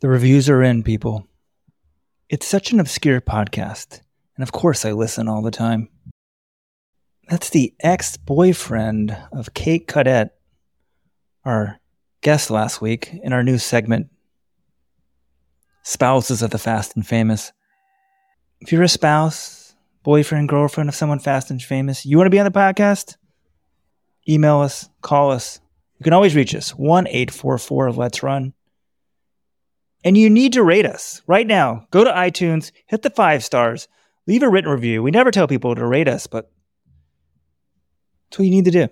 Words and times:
The 0.00 0.08
reviews 0.08 0.48
are 0.48 0.62
in, 0.62 0.82
people. 0.82 1.26
It's 2.30 2.46
such 2.46 2.72
an 2.72 2.80
obscure 2.80 3.20
podcast, 3.20 4.00
and 4.34 4.42
of 4.42 4.50
course 4.50 4.86
I 4.86 4.92
listen 4.92 5.28
all 5.28 5.42
the 5.42 5.50
time. 5.50 5.90
That's 7.28 7.50
the 7.50 7.74
ex 7.80 8.16
boyfriend 8.16 9.14
of 9.30 9.52
Kate 9.52 9.86
Cadet, 9.86 10.30
our 11.44 11.80
guest 12.22 12.50
last 12.50 12.80
week 12.80 13.10
in 13.22 13.34
our 13.34 13.42
new 13.42 13.58
segment, 13.58 14.08
Spouses 15.82 16.40
of 16.40 16.48
the 16.48 16.58
Fast 16.58 16.96
and 16.96 17.06
Famous. 17.06 17.52
If 18.62 18.72
you're 18.72 18.82
a 18.82 18.88
spouse, 18.88 19.74
boyfriend, 20.02 20.48
girlfriend 20.48 20.88
of 20.88 20.94
someone 20.94 21.18
fast 21.18 21.50
and 21.50 21.62
famous, 21.62 22.06
you 22.06 22.16
want 22.16 22.24
to 22.24 22.30
be 22.30 22.40
on 22.40 22.46
the 22.46 22.50
podcast? 22.50 23.18
Email 24.26 24.60
us, 24.60 24.88
call 25.02 25.30
us. 25.30 25.60
You 25.98 26.04
can 26.04 26.14
always 26.14 26.34
reach 26.34 26.54
us 26.54 26.70
1 26.70 27.06
844 27.06 27.92
Let's 27.92 28.22
Run. 28.22 28.54
And 30.02 30.16
you 30.16 30.30
need 30.30 30.54
to 30.54 30.62
rate 30.62 30.86
us 30.86 31.22
right 31.26 31.46
now. 31.46 31.86
Go 31.90 32.04
to 32.04 32.10
iTunes, 32.10 32.72
hit 32.86 33.02
the 33.02 33.10
five 33.10 33.44
stars, 33.44 33.86
leave 34.26 34.42
a 34.42 34.48
written 34.48 34.70
review. 34.70 35.02
We 35.02 35.10
never 35.10 35.30
tell 35.30 35.46
people 35.46 35.74
to 35.74 35.86
rate 35.86 36.08
us, 36.08 36.26
but 36.26 36.50
that's 38.30 38.38
what 38.38 38.44
you 38.46 38.50
need 38.50 38.64
to 38.64 38.70
do. 38.70 38.88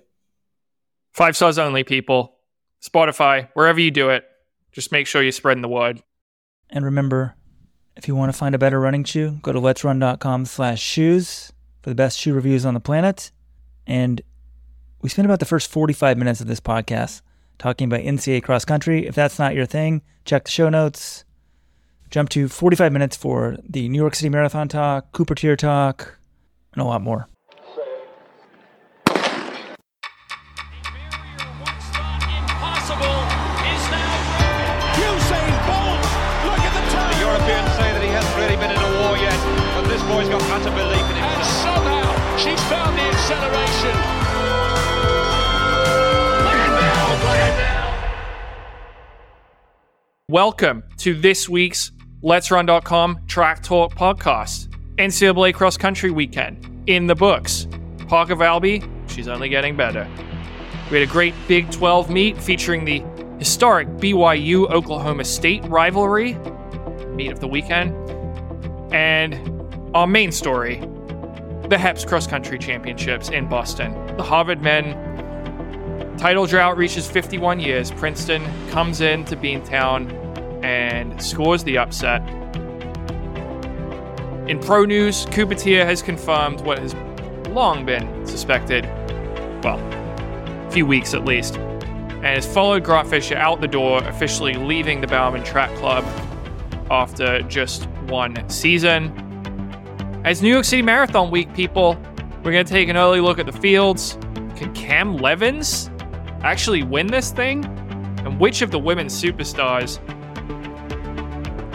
Five 1.12 1.36
stars 1.36 1.58
only, 1.58 1.84
people. 1.84 2.36
Spotify, 2.82 3.48
wherever 3.54 3.80
you 3.80 3.90
do 3.90 4.10
it, 4.10 4.24
just 4.72 4.92
make 4.92 5.06
sure 5.06 5.22
you're 5.22 5.32
spreading 5.32 5.62
the 5.62 5.68
word. 5.68 6.02
And 6.70 6.84
remember, 6.84 7.34
if 7.96 8.06
you 8.06 8.14
want 8.14 8.30
to 8.32 8.38
find 8.38 8.54
a 8.54 8.58
better 8.58 8.78
running 8.78 9.04
shoe, 9.04 9.38
go 9.42 9.52
to 9.52 9.60
letsrun.com 9.60 10.44
slash 10.44 10.80
shoes 10.80 11.52
for 11.82 11.90
the 11.90 11.96
best 11.96 12.18
shoe 12.18 12.34
reviews 12.34 12.64
on 12.64 12.74
the 12.74 12.80
planet. 12.80 13.32
And 13.86 14.20
we 15.00 15.08
spent 15.08 15.26
about 15.26 15.40
the 15.40 15.46
first 15.46 15.70
45 15.70 16.18
minutes 16.18 16.40
of 16.40 16.46
this 16.46 16.60
podcast 16.60 17.22
talking 17.58 17.86
about 17.86 18.00
NCAA 18.00 18.42
cross 18.42 18.64
country. 18.64 19.06
If 19.06 19.14
that's 19.14 19.38
not 19.38 19.54
your 19.54 19.66
thing, 19.66 20.02
check 20.24 20.44
the 20.44 20.50
show 20.50 20.68
notes. 20.68 21.24
Jump 22.10 22.30
to 22.30 22.48
45 22.48 22.92
minutes 22.92 23.16
for 23.16 23.58
the 23.68 23.88
New 23.88 23.98
York 23.98 24.14
City 24.14 24.30
Marathon 24.30 24.68
talk, 24.68 25.12
Cooper 25.12 25.34
Teare 25.34 25.58
talk, 25.58 26.18
and 26.72 26.80
a 26.80 26.84
lot 26.84 27.02
more. 27.02 27.28
Impossible 32.28 33.20
is 33.68 33.82
now 33.92 34.14
Usain 34.96 35.52
Bolt, 35.68 36.00
look 36.48 36.62
at 36.64 36.72
the 36.72 36.84
time. 36.94 37.12
The 37.12 37.20
Europeans 37.20 37.70
say 37.76 37.92
that 37.92 38.02
he 38.02 38.08
hasn't 38.08 38.36
really 38.40 38.56
been 38.56 38.70
in 38.72 38.80
a 38.80 38.90
war 39.04 39.18
yet, 39.18 39.36
but 39.76 39.84
this 39.88 40.02
boy's 40.08 40.28
got 40.30 40.40
utter 40.48 40.70
belief 40.70 41.04
in 41.12 41.16
And 41.20 41.44
somehow 41.44 42.08
she's 42.38 42.62
found 42.72 42.96
the 42.96 43.02
acceleration. 43.02 44.17
Welcome 50.30 50.84
to 50.98 51.18
this 51.18 51.48
week's 51.48 51.90
Let's 52.20 52.50
Run.com 52.50 53.20
Track 53.28 53.62
Talk 53.62 53.94
podcast. 53.94 54.68
NCAA 54.96 55.54
Cross 55.54 55.78
Country 55.78 56.10
Weekend 56.10 56.82
in 56.86 57.06
the 57.06 57.14
books. 57.14 57.66
Parker 58.08 58.36
Valby, 58.36 58.86
she's 59.08 59.26
only 59.26 59.48
getting 59.48 59.74
better. 59.74 60.06
We 60.90 61.00
had 61.00 61.08
a 61.08 61.10
great 61.10 61.32
Big 61.46 61.70
12 61.70 62.10
meet 62.10 62.36
featuring 62.36 62.84
the 62.84 63.02
historic 63.38 63.88
BYU 63.88 64.70
Oklahoma 64.70 65.24
State 65.24 65.64
rivalry, 65.64 66.34
meet 67.14 67.32
of 67.32 67.40
the 67.40 67.48
weekend, 67.48 67.94
and 68.92 69.34
our 69.96 70.06
main 70.06 70.30
story 70.30 70.76
the 71.70 71.78
HEPS 71.78 72.06
Cross 72.06 72.26
Country 72.26 72.58
Championships 72.58 73.30
in 73.30 73.48
Boston. 73.48 73.94
The 74.18 74.24
Harvard 74.24 74.60
men 74.60 74.92
Title 76.18 76.46
drought 76.46 76.76
reaches 76.76 77.08
51 77.08 77.60
years. 77.60 77.92
Princeton 77.92 78.44
comes 78.70 79.00
in 79.00 79.24
to 79.26 79.36
Beantown 79.36 80.12
and 80.64 81.22
scores 81.22 81.62
the 81.62 81.78
upset. 81.78 82.28
In 84.48 84.58
pro 84.58 84.84
news, 84.84 85.26
Teare 85.26 85.84
has 85.84 86.02
confirmed 86.02 86.60
what 86.62 86.80
has 86.80 86.92
long 87.50 87.86
been 87.86 88.26
suspected, 88.26 88.84
well, 89.62 89.78
a 89.78 90.70
few 90.72 90.84
weeks 90.84 91.14
at 91.14 91.24
least, 91.24 91.56
and 91.56 92.26
has 92.26 92.52
followed 92.52 92.82
Grant 92.82 93.08
Fisher 93.08 93.36
out 93.36 93.60
the 93.60 93.68
door, 93.68 94.02
officially 94.02 94.54
leaving 94.54 95.00
the 95.00 95.06
Bowerman 95.06 95.44
Track 95.44 95.72
Club 95.76 96.04
after 96.90 97.42
just 97.42 97.86
one 98.08 98.36
season. 98.50 99.12
As 100.24 100.42
New 100.42 100.50
York 100.50 100.64
City 100.64 100.82
Marathon 100.82 101.30
Week, 101.30 101.54
people, 101.54 101.96
we're 102.42 102.50
going 102.50 102.66
to 102.66 102.72
take 102.72 102.88
an 102.88 102.96
early 102.96 103.20
look 103.20 103.38
at 103.38 103.46
the 103.46 103.52
fields. 103.52 104.18
Can 104.56 104.74
Cam 104.74 105.16
Levins 105.16 105.90
actually 106.42 106.82
win 106.82 107.06
this 107.06 107.30
thing? 107.30 107.64
And 108.24 108.38
which 108.40 108.62
of 108.62 108.70
the 108.70 108.78
women's 108.78 109.14
superstars 109.20 109.98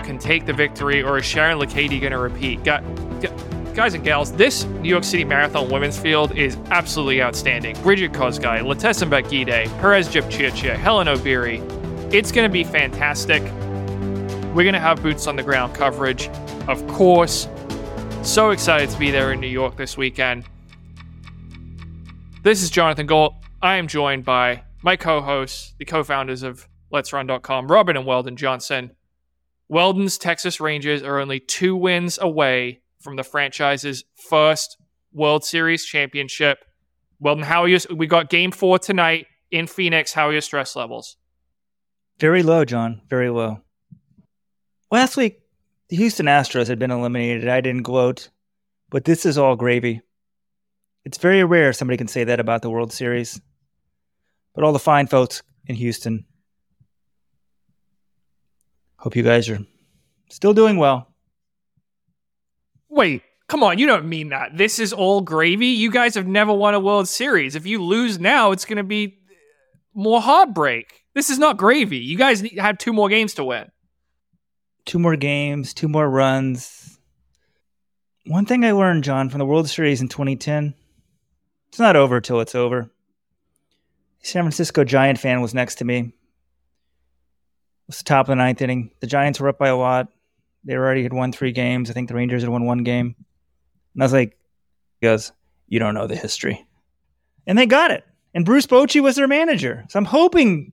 can 0.04 0.20
take 0.20 0.46
the 0.46 0.54
victory, 0.54 1.02
or 1.02 1.18
is 1.18 1.26
Sharon 1.26 1.58
Lokedi 1.58 2.00
going 2.00 2.12
to 2.12 2.20
repeat? 2.20 2.64
Gu- 2.64 2.80
gu- 3.22 3.74
Guys 3.74 3.96
and 3.96 4.04
gals, 4.04 4.32
this 4.32 4.66
New 4.66 4.90
York 4.90 5.04
City 5.04 5.24
Marathon 5.24 5.68
women's 5.68 5.98
field 5.98 6.38
is 6.38 6.58
absolutely 6.70 7.24
outstanding. 7.24 7.76
Brigid 7.82 8.14
Kosgei, 8.14 8.60
Letesenbet 8.62 9.24
Gidey, 9.24 9.66
Peres 9.82 10.08
Jepchirchir, 10.08 10.76
Hellen 10.76 11.08
Obiri. 11.08 11.60
It's 12.14 12.32
going 12.32 12.48
to 12.48 12.54
be 12.54 12.64
fantastic. 12.64 13.42
We're 14.54 14.62
going 14.64 14.74
to 14.74 14.80
have 14.80 15.02
boots 15.02 15.26
on 15.26 15.36
the 15.36 15.42
ground 15.42 15.74
coverage, 15.74 16.28
of 16.68 16.86
course. 16.88 17.48
So 18.22 18.52
excited 18.52 18.92
to 18.92 19.00
be 19.00 19.10
there 19.10 19.34
in 19.34 19.40
New 19.40 19.48
York 19.48 19.76
this 19.76 19.98
weekend. 19.98 20.46
This 22.44 22.62
is 22.62 22.70
Jonathan 22.70 23.08
Gault. 23.08 23.34
I 23.64 23.78
am 23.78 23.88
joined 23.88 24.26
by 24.26 24.66
my 24.82 24.98
co 24.98 25.22
hosts, 25.22 25.74
the 25.80 25.86
co 25.86 26.04
founders 26.04 26.44
of 26.44 26.68
Let's 26.92 27.14
Run.com, 27.14 27.72
Robert 27.72 27.96
and 27.96 28.06
Weldon 28.06 28.36
Johnson. 28.36 28.92
Weldon's 29.70 30.18
Texas 30.18 30.60
Rangers 30.60 31.02
are 31.02 31.18
only 31.18 31.40
two 31.40 31.74
wins 31.74 32.20
away 32.22 32.82
from 33.00 33.16
the 33.16 33.24
franchise's 33.24 34.04
first 34.16 34.76
World 35.14 35.46
Series 35.46 35.86
championship. 35.86 36.58
Weldon, 37.22 37.46
how 37.46 37.62
are 37.62 37.70
you? 37.70 37.80
We 37.96 38.06
got 38.06 38.30
game 38.30 38.52
four 38.52 38.80
tonight 38.80 39.28
in 39.50 39.68
Phoenix. 39.68 40.12
How 40.12 40.28
are 40.28 40.34
your 40.34 40.42
stress 40.42 40.76
levels? 40.76 41.16
Very 42.20 42.44
low, 42.44 42.66
John. 42.66 43.02
Very 43.10 43.30
low. 43.30 43.62
Last 44.92 45.16
week, 45.16 45.40
the 45.88 45.96
Houston 45.96 46.26
Astros 46.26 46.68
had 46.68 46.80
been 46.80 46.92
eliminated. 46.92 47.48
I 47.48 47.62
didn't 47.62 47.84
gloat, 47.84 48.28
but 48.90 49.06
this 49.06 49.26
is 49.26 49.38
all 49.38 49.56
gravy. 49.56 50.02
It's 51.06 51.18
very 51.18 51.46
rare 51.46 51.72
somebody 51.72 51.96
can 51.96 52.10
say 52.10 52.26
that 52.26 52.42
about 52.42 52.62
the 52.62 52.70
World 52.70 52.92
Series. 52.92 53.40
But 54.54 54.64
all 54.64 54.74
the 54.74 54.80
fine 54.80 55.08
folks 55.08 55.42
in 55.66 55.76
Houston, 55.76 56.26
hope 58.98 59.16
you 59.16 59.24
guys 59.24 59.50
are 59.50 59.60
still 60.30 60.54
doing 60.54 60.78
well. 60.78 61.08
Wait, 62.90 63.24
come 63.48 63.64
on. 63.64 63.80
You 63.80 63.88
don't 63.88 64.08
mean 64.08 64.30
that. 64.30 64.56
This 64.56 64.78
is 64.78 64.94
all 64.94 65.22
gravy. 65.22 65.68
You 65.68 65.90
guys 65.90 66.14
have 66.16 66.28
never 66.28 66.54
won 66.54 66.76
a 66.76 66.80
World 66.80 67.08
Series. 67.08 67.56
If 67.56 67.66
you 67.66 67.84
lose 67.84 68.20
now, 68.20 68.52
it's 68.52 68.66
going 68.66 68.78
to 68.78 68.84
be 68.84 69.18
more 69.96 70.22
heartbreak. 70.22 71.02
This 71.16 71.30
is 71.32 71.40
not 71.40 71.58
gravy. 71.58 71.98
You 71.98 72.18
guys 72.18 72.44
need- 72.44 72.60
have 72.60 72.78
two 72.78 72.94
more 72.94 73.10
games 73.10 73.34
to 73.36 73.44
win. 73.44 73.72
Two 74.86 75.00
more 75.00 75.16
games, 75.16 75.74
two 75.74 75.88
more 75.88 76.10
runs. 76.10 77.00
One 78.28 78.46
thing 78.46 78.64
I 78.64 78.72
learned, 78.72 79.04
John, 79.04 79.30
from 79.30 79.40
the 79.40 79.46
World 79.46 79.70
Series 79.70 80.02
in 80.02 80.10
2010 80.10 80.76
it's 81.74 81.80
not 81.80 81.96
over 81.96 82.22
till 82.22 82.40
it's 82.40 82.54
over. 82.54 82.92
San 84.24 84.44
Francisco 84.44 84.84
Giant 84.84 85.20
fan 85.20 85.42
was 85.42 85.54
next 85.54 85.76
to 85.76 85.86
me. 85.86 86.00
It 86.00 86.12
was 87.88 87.98
the 87.98 88.06
top 88.06 88.26
of 88.26 88.30
the 88.30 88.36
ninth 88.36 88.62
inning. 88.62 88.92
The 89.02 89.08
Giants 89.08 89.40
were 89.40 89.50
up 89.50 89.58
by 89.58 89.68
a 89.68 89.76
lot. 89.76 90.08
They 90.64 90.76
already 90.76 91.04
had 91.04 91.12
won 91.12 91.34
three 91.34 91.52
games. 91.52 91.90
I 91.90 91.94
think 91.94 92.08
the 92.08 92.16
Rangers 92.16 92.42
had 92.42 92.50
won 92.50 92.66
one 92.66 92.84
game. 92.84 93.16
And 93.94 94.02
I 94.02 94.06
was 94.06 94.14
like, 94.14 94.38
he 95.02 95.08
goes, 95.08 95.34
You 95.68 95.80
don't 95.80 95.94
know 95.94 96.08
the 96.08 96.16
history. 96.16 96.66
And 97.46 97.58
they 97.58 97.66
got 97.66 97.92
it. 97.92 98.06
And 98.34 98.46
Bruce 98.46 98.66
Bochy 98.66 99.02
was 99.02 99.18
their 99.18 99.28
manager. 99.28 99.84
So 99.90 100.00
I'm 100.00 100.06
hoping 100.06 100.72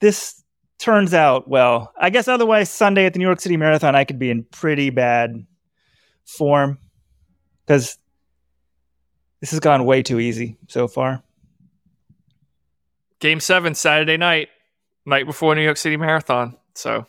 this 0.00 0.42
turns 0.78 1.14
out 1.14 1.48
well. 1.48 1.92
I 1.98 2.10
guess 2.10 2.26
otherwise, 2.26 2.68
Sunday 2.68 3.06
at 3.06 3.12
the 3.12 3.20
New 3.20 3.24
York 3.24 3.40
City 3.40 3.56
Marathon, 3.56 3.94
I 3.94 4.04
could 4.04 4.18
be 4.18 4.30
in 4.30 4.42
pretty 4.42 4.90
bad 4.90 5.46
form 6.24 6.78
because 7.64 7.96
this 9.40 9.52
has 9.52 9.60
gone 9.60 9.84
way 9.84 10.02
too 10.02 10.18
easy 10.18 10.58
so 10.66 10.88
far. 10.88 11.22
Game 13.26 13.40
seven, 13.40 13.74
Saturday 13.74 14.16
night, 14.16 14.50
night 15.04 15.26
before 15.26 15.56
New 15.56 15.62
York 15.64 15.78
City 15.78 15.96
Marathon. 15.96 16.56
So 16.74 17.06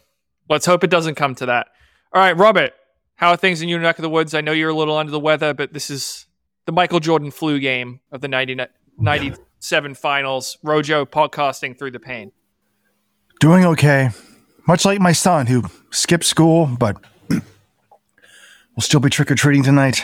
let's 0.49 0.65
hope 0.65 0.83
it 0.83 0.89
doesn't 0.89 1.13
come 1.13 1.35
to 1.35 1.45
that. 1.45 1.67
All 2.11 2.19
right, 2.19 2.35
Robert, 2.35 2.73
how 3.17 3.29
are 3.29 3.37
things 3.37 3.61
in 3.61 3.69
your 3.69 3.79
neck 3.79 3.99
of 3.99 4.01
the 4.01 4.09
woods? 4.09 4.33
I 4.33 4.41
know 4.41 4.51
you're 4.51 4.71
a 4.71 4.73
little 4.73 4.97
under 4.97 5.11
the 5.11 5.19
weather, 5.19 5.53
but 5.53 5.73
this 5.73 5.91
is 5.91 6.25
the 6.65 6.71
Michael 6.71 6.99
Jordan 6.99 7.29
flu 7.29 7.59
game 7.59 7.99
of 8.11 8.21
the 8.21 8.27
90, 8.27 8.57
97 8.97 9.93
finals. 9.93 10.57
Rojo 10.63 11.05
podcasting 11.05 11.77
through 11.77 11.91
the 11.91 11.99
pain. 11.99 12.31
Doing 13.39 13.63
okay. 13.65 14.09
Much 14.67 14.85
like 14.85 14.99
my 14.99 15.11
son, 15.11 15.45
who 15.45 15.65
skipped 15.91 16.25
school, 16.25 16.65
but 16.79 16.97
will 17.29 17.41
still 18.79 19.01
be 19.01 19.11
trick 19.11 19.29
or 19.29 19.35
treating 19.35 19.61
tonight. 19.61 20.03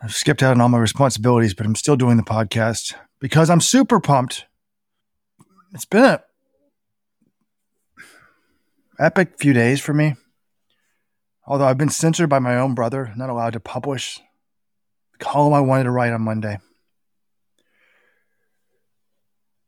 I've 0.00 0.14
skipped 0.14 0.44
out 0.44 0.52
on 0.52 0.60
all 0.60 0.68
my 0.68 0.78
responsibilities, 0.78 1.54
but 1.54 1.66
I'm 1.66 1.74
still 1.74 1.96
doing 1.96 2.16
the 2.16 2.22
podcast 2.22 2.94
because 3.20 3.50
I'm 3.50 3.60
super 3.60 4.00
pumped. 4.00 4.46
It's 5.72 5.84
been 5.84 6.04
a 6.04 6.22
epic 8.98 9.38
few 9.38 9.52
days 9.52 9.80
for 9.80 9.92
me. 9.92 10.14
Although 11.46 11.66
I've 11.66 11.78
been 11.78 11.90
censored 11.90 12.28
by 12.28 12.38
my 12.38 12.58
own 12.58 12.74
brother, 12.74 13.12
not 13.16 13.30
allowed 13.30 13.52
to 13.52 13.60
publish 13.60 14.20
the 15.12 15.18
column 15.24 15.54
I 15.54 15.60
wanted 15.60 15.84
to 15.84 15.90
write 15.90 16.12
on 16.12 16.22
Monday. 16.22 16.58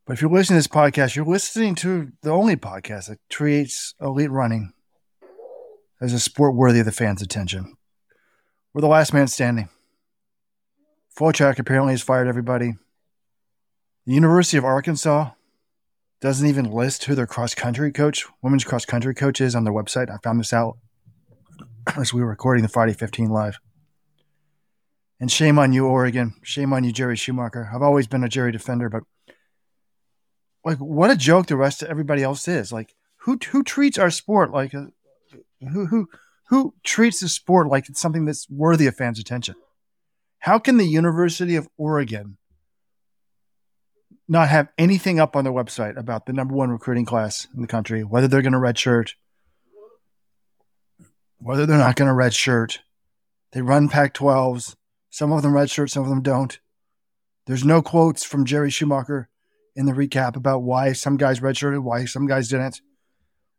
But 0.05 0.13
if 0.13 0.21
you're 0.21 0.31
listening 0.31 0.55
to 0.55 0.59
this 0.59 0.67
podcast, 0.67 1.15
you're 1.15 1.25
listening 1.25 1.75
to 1.75 2.11
the 2.23 2.31
only 2.31 2.55
podcast 2.55 3.07
that 3.07 3.19
treats 3.29 3.93
elite 4.01 4.31
running 4.31 4.73
as 6.01 6.13
a 6.13 6.19
sport 6.19 6.55
worthy 6.55 6.79
of 6.79 6.85
the 6.85 6.91
fans' 6.91 7.21
attention. 7.21 7.75
We're 8.73 8.81
the 8.81 8.87
last 8.87 9.13
man 9.13 9.27
standing. 9.27 9.69
FullTrack 11.17 11.59
apparently 11.59 11.93
has 11.93 12.01
fired 12.01 12.27
everybody. 12.27 12.73
The 14.09 14.15
University 14.15 14.57
of 14.57 14.65
Arkansas 14.65 15.29
doesn't 16.19 16.47
even 16.47 16.71
list 16.71 17.03
who 17.03 17.13
their 17.13 17.27
cross 17.27 17.53
country 17.53 17.91
coach, 17.91 18.25
women's 18.41 18.63
cross 18.63 18.83
country 18.83 19.13
coach 19.13 19.39
is 19.39 19.53
on 19.53 19.65
their 19.65 19.73
website. 19.73 20.09
I 20.09 20.17
found 20.23 20.39
this 20.39 20.51
out 20.51 20.79
as 21.95 22.11
we 22.11 22.21
were 22.21 22.29
recording 22.29 22.63
the 22.63 22.69
Friday 22.69 22.93
15 22.93 23.29
live. 23.29 23.59
And 25.19 25.31
shame 25.31 25.59
on 25.59 25.73
you, 25.73 25.85
Oregon. 25.85 26.33
Shame 26.41 26.73
on 26.73 26.83
you, 26.83 26.91
Jerry 26.91 27.15
Schumacher. 27.17 27.69
I've 27.71 27.83
always 27.83 28.07
been 28.07 28.23
a 28.23 28.29
Jerry 28.29 28.51
defender, 28.51 28.89
but 28.89 29.03
like, 30.65 30.79
what 30.79 31.11
a 31.11 31.15
joke 31.15 31.45
the 31.45 31.55
rest 31.55 31.83
of 31.83 31.89
everybody 31.89 32.23
else 32.23 32.47
is. 32.47 32.73
Like, 32.73 32.95
who 33.17 33.37
who 33.51 33.61
treats 33.61 33.99
our 33.99 34.09
sport 34.09 34.49
like 34.49 34.73
a 34.73 34.87
who 35.71 35.85
who 35.85 36.09
who 36.47 36.73
treats 36.83 37.19
the 37.19 37.29
sport 37.29 37.67
like 37.67 37.87
it's 37.87 38.01
something 38.01 38.25
that's 38.25 38.49
worthy 38.49 38.87
of 38.87 38.95
fans' 38.95 39.19
attention? 39.19 39.53
How 40.39 40.57
can 40.57 40.77
the 40.77 40.87
University 40.87 41.55
of 41.55 41.69
Oregon 41.77 42.38
not 44.29 44.49
have 44.49 44.69
anything 44.77 45.19
up 45.19 45.35
on 45.35 45.43
their 45.43 45.53
website 45.53 45.97
about 45.97 46.25
the 46.25 46.33
number 46.33 46.53
one 46.53 46.69
recruiting 46.69 47.05
class 47.05 47.47
in 47.55 47.61
the 47.61 47.67
country, 47.67 48.03
whether 48.03 48.27
they're 48.27 48.41
going 48.41 48.53
to 48.53 48.59
redshirt, 48.59 49.13
whether 51.39 51.65
they're 51.65 51.77
not 51.77 51.95
going 51.95 52.09
to 52.09 52.13
redshirt? 52.13 52.79
They 53.51 53.61
run 53.61 53.89
Pac 53.89 54.13
12s. 54.13 54.75
Some 55.09 55.31
of 55.31 55.41
them 55.41 55.53
redshirt, 55.53 55.89
some 55.89 56.03
of 56.03 56.09
them 56.09 56.21
don't. 56.21 56.59
There's 57.47 57.65
no 57.65 57.81
quotes 57.81 58.23
from 58.23 58.45
Jerry 58.45 58.69
Schumacher 58.69 59.27
in 59.75 59.87
the 59.87 59.93
recap 59.93 60.35
about 60.35 60.61
why 60.61 60.93
some 60.93 61.17
guys 61.17 61.39
redshirted, 61.39 61.81
why 61.81 62.05
some 62.05 62.27
guys 62.27 62.49
didn't. 62.49 62.81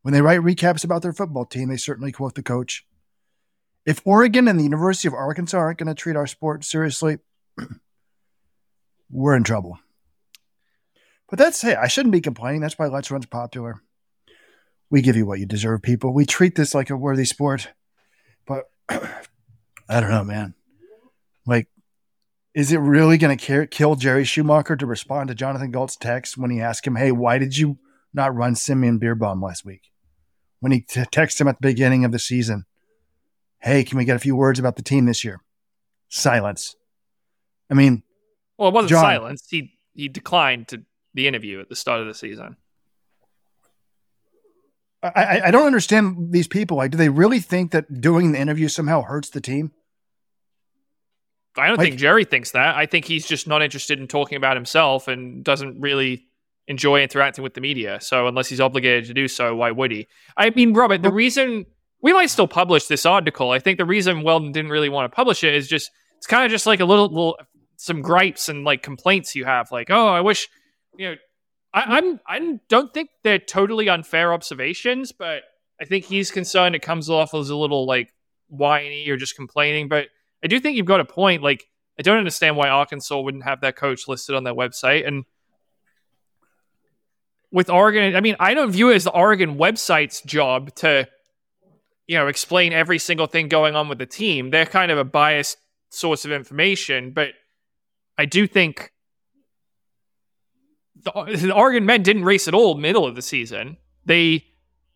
When 0.02 0.14
they 0.14 0.22
write 0.22 0.40
recaps 0.40 0.84
about 0.84 1.02
their 1.02 1.12
football 1.12 1.44
team, 1.44 1.68
they 1.68 1.76
certainly 1.76 2.12
quote 2.12 2.34
the 2.34 2.42
coach. 2.42 2.86
If 3.84 4.00
Oregon 4.04 4.46
and 4.46 4.58
the 4.58 4.64
University 4.64 5.08
of 5.08 5.14
Arkansas 5.14 5.58
aren't 5.58 5.78
going 5.78 5.88
to 5.88 5.94
treat 5.94 6.16
our 6.16 6.26
sport 6.26 6.64
seriously, 6.64 7.18
we're 9.10 9.34
in 9.34 9.44
trouble. 9.44 9.78
But 11.30 11.38
that's 11.38 11.62
hey, 11.62 11.76
I 11.76 11.86
shouldn't 11.86 12.12
be 12.12 12.20
complaining. 12.20 12.60
That's 12.60 12.78
why 12.78 12.88
Let's 12.88 13.10
Run's 13.10 13.26
popular. 13.26 13.80
We 14.90 15.00
give 15.00 15.16
you 15.16 15.24
what 15.24 15.38
you 15.38 15.46
deserve, 15.46 15.82
people. 15.82 16.12
We 16.12 16.26
treat 16.26 16.56
this 16.56 16.74
like 16.74 16.90
a 16.90 16.96
worthy 16.96 17.24
sport. 17.24 17.68
But 18.46 18.64
I 18.88 20.00
don't 20.00 20.10
know, 20.10 20.24
man. 20.24 20.54
Like, 21.46 21.68
is 22.52 22.72
it 22.72 22.78
really 22.78 23.16
going 23.16 23.38
to 23.38 23.66
kill 23.68 23.94
Jerry 23.94 24.24
Schumacher 24.24 24.74
to 24.74 24.86
respond 24.86 25.28
to 25.28 25.36
Jonathan 25.36 25.70
Gault's 25.70 25.96
text 25.96 26.36
when 26.36 26.50
he 26.50 26.60
asked 26.60 26.84
him, 26.84 26.96
"Hey, 26.96 27.12
why 27.12 27.38
did 27.38 27.56
you 27.56 27.78
not 28.12 28.34
run 28.34 28.56
Simeon 28.56 28.98
Birnbaum 28.98 29.40
last 29.40 29.64
week?" 29.64 29.92
When 30.58 30.72
he 30.72 30.80
t- 30.80 31.00
texted 31.02 31.42
him 31.42 31.48
at 31.48 31.60
the 31.60 31.68
beginning 31.68 32.04
of 32.04 32.10
the 32.10 32.18
season, 32.18 32.64
"Hey, 33.60 33.84
can 33.84 33.98
we 33.98 34.04
get 34.04 34.16
a 34.16 34.20
few 34.20 34.34
words 34.34 34.58
about 34.58 34.74
the 34.74 34.82
team 34.82 35.06
this 35.06 35.24
year?" 35.24 35.40
Silence. 36.08 36.74
I 37.70 37.74
mean, 37.74 38.02
well, 38.58 38.70
it 38.70 38.74
wasn't 38.74 38.90
John, 38.90 39.04
silence. 39.04 39.46
He 39.48 39.78
he 39.94 40.08
declined 40.08 40.66
to 40.68 40.82
the 41.14 41.26
interview 41.26 41.60
at 41.60 41.68
the 41.68 41.76
start 41.76 42.00
of 42.00 42.06
the 42.06 42.14
season. 42.14 42.56
I, 45.02 45.40
I 45.46 45.50
don't 45.50 45.66
understand 45.66 46.30
these 46.30 46.46
people. 46.46 46.76
Like, 46.76 46.90
do 46.90 46.98
they 46.98 47.08
really 47.08 47.40
think 47.40 47.70
that 47.70 48.00
doing 48.02 48.32
the 48.32 48.38
interview 48.38 48.68
somehow 48.68 49.00
hurts 49.02 49.30
the 49.30 49.40
team? 49.40 49.72
I 51.56 51.68
don't 51.68 51.78
Like- 51.78 51.88
think 51.88 51.98
Jerry 52.00 52.24
thinks 52.24 52.50
that. 52.52 52.76
I 52.76 52.86
think 52.86 53.06
he's 53.06 53.26
just 53.26 53.46
not 53.48 53.62
interested 53.62 53.98
in 53.98 54.08
talking 54.08 54.36
about 54.36 54.56
himself 54.56 55.08
and 55.08 55.42
doesn't 55.42 55.80
really 55.80 56.26
enjoy 56.68 57.02
interacting 57.02 57.42
with 57.42 57.54
the 57.54 57.60
media. 57.62 57.98
So 58.00 58.26
unless 58.28 58.48
he's 58.48 58.60
obligated 58.60 59.06
to 59.06 59.14
do 59.14 59.26
so, 59.26 59.56
why 59.56 59.70
would 59.70 59.90
he? 59.90 60.06
I 60.36 60.50
mean, 60.50 60.74
Robert, 60.74 61.02
the 61.02 61.10
reason 61.12 61.64
we 62.02 62.12
might 62.12 62.26
still 62.30 62.46
publish 62.46 62.86
this 62.86 63.04
article, 63.06 63.50
I 63.50 63.58
think 63.58 63.78
the 63.78 63.84
reason 63.86 64.22
Weldon 64.22 64.52
didn't 64.52 64.70
really 64.70 64.88
want 64.90 65.10
to 65.10 65.16
publish 65.16 65.42
it 65.42 65.54
is 65.54 65.66
just 65.66 65.90
it's 66.18 66.26
kind 66.26 66.44
of 66.44 66.50
just 66.50 66.66
like 66.66 66.80
a 66.80 66.84
little, 66.84 67.08
little 67.08 67.38
some 67.76 68.02
gripes 68.02 68.50
and 68.50 68.64
like 68.64 68.82
complaints 68.82 69.34
you 69.34 69.46
have, 69.46 69.72
like, 69.72 69.88
oh, 69.90 70.08
I 70.08 70.20
wish, 70.20 70.46
you 70.96 71.10
know, 71.10 71.14
I, 71.72 71.98
I'm 71.98 72.20
I 72.26 72.60
don't 72.68 72.92
think 72.92 73.10
they're 73.22 73.38
totally 73.38 73.88
unfair 73.88 74.32
observations, 74.32 75.12
but 75.12 75.42
I 75.80 75.84
think 75.84 76.04
he's 76.04 76.30
concerned 76.30 76.74
it 76.74 76.82
comes 76.82 77.08
off 77.08 77.34
as 77.34 77.50
a 77.50 77.56
little 77.56 77.86
like 77.86 78.12
whiny 78.48 79.08
or 79.08 79.16
just 79.16 79.36
complaining. 79.36 79.88
But 79.88 80.08
I 80.44 80.46
do 80.46 80.60
think 80.60 80.76
you've 80.76 80.86
got 80.86 81.00
a 81.00 81.04
point. 81.04 81.42
Like, 81.42 81.66
I 81.98 82.02
don't 82.02 82.18
understand 82.18 82.56
why 82.56 82.68
Arkansas 82.68 83.20
wouldn't 83.20 83.44
have 83.44 83.60
that 83.62 83.76
coach 83.76 84.08
listed 84.08 84.34
on 84.34 84.44
their 84.44 84.54
website. 84.54 85.06
And 85.06 85.24
with 87.52 87.70
Oregon, 87.70 88.14
I 88.16 88.20
mean, 88.20 88.36
I 88.38 88.54
don't 88.54 88.70
view 88.70 88.90
it 88.90 88.96
as 88.96 89.04
the 89.04 89.12
Oregon 89.12 89.56
website's 89.56 90.20
job 90.22 90.74
to, 90.76 91.08
you 92.06 92.16
know, 92.16 92.26
explain 92.26 92.72
every 92.72 92.98
single 92.98 93.26
thing 93.26 93.48
going 93.48 93.74
on 93.74 93.88
with 93.88 93.98
the 93.98 94.06
team. 94.06 94.50
They're 94.50 94.66
kind 94.66 94.92
of 94.92 94.98
a 94.98 95.04
biased 95.04 95.58
source 95.90 96.24
of 96.24 96.32
information, 96.32 97.10
but 97.12 97.30
I 98.16 98.24
do 98.24 98.46
think 98.46 98.92
the, 101.02 101.36
the 101.36 101.54
Oregon 101.54 101.86
men 101.86 102.02
didn't 102.02 102.24
race 102.24 102.48
at 102.48 102.54
all 102.54 102.74
middle 102.74 103.06
of 103.06 103.14
the 103.14 103.22
season. 103.22 103.76
They 104.04 104.44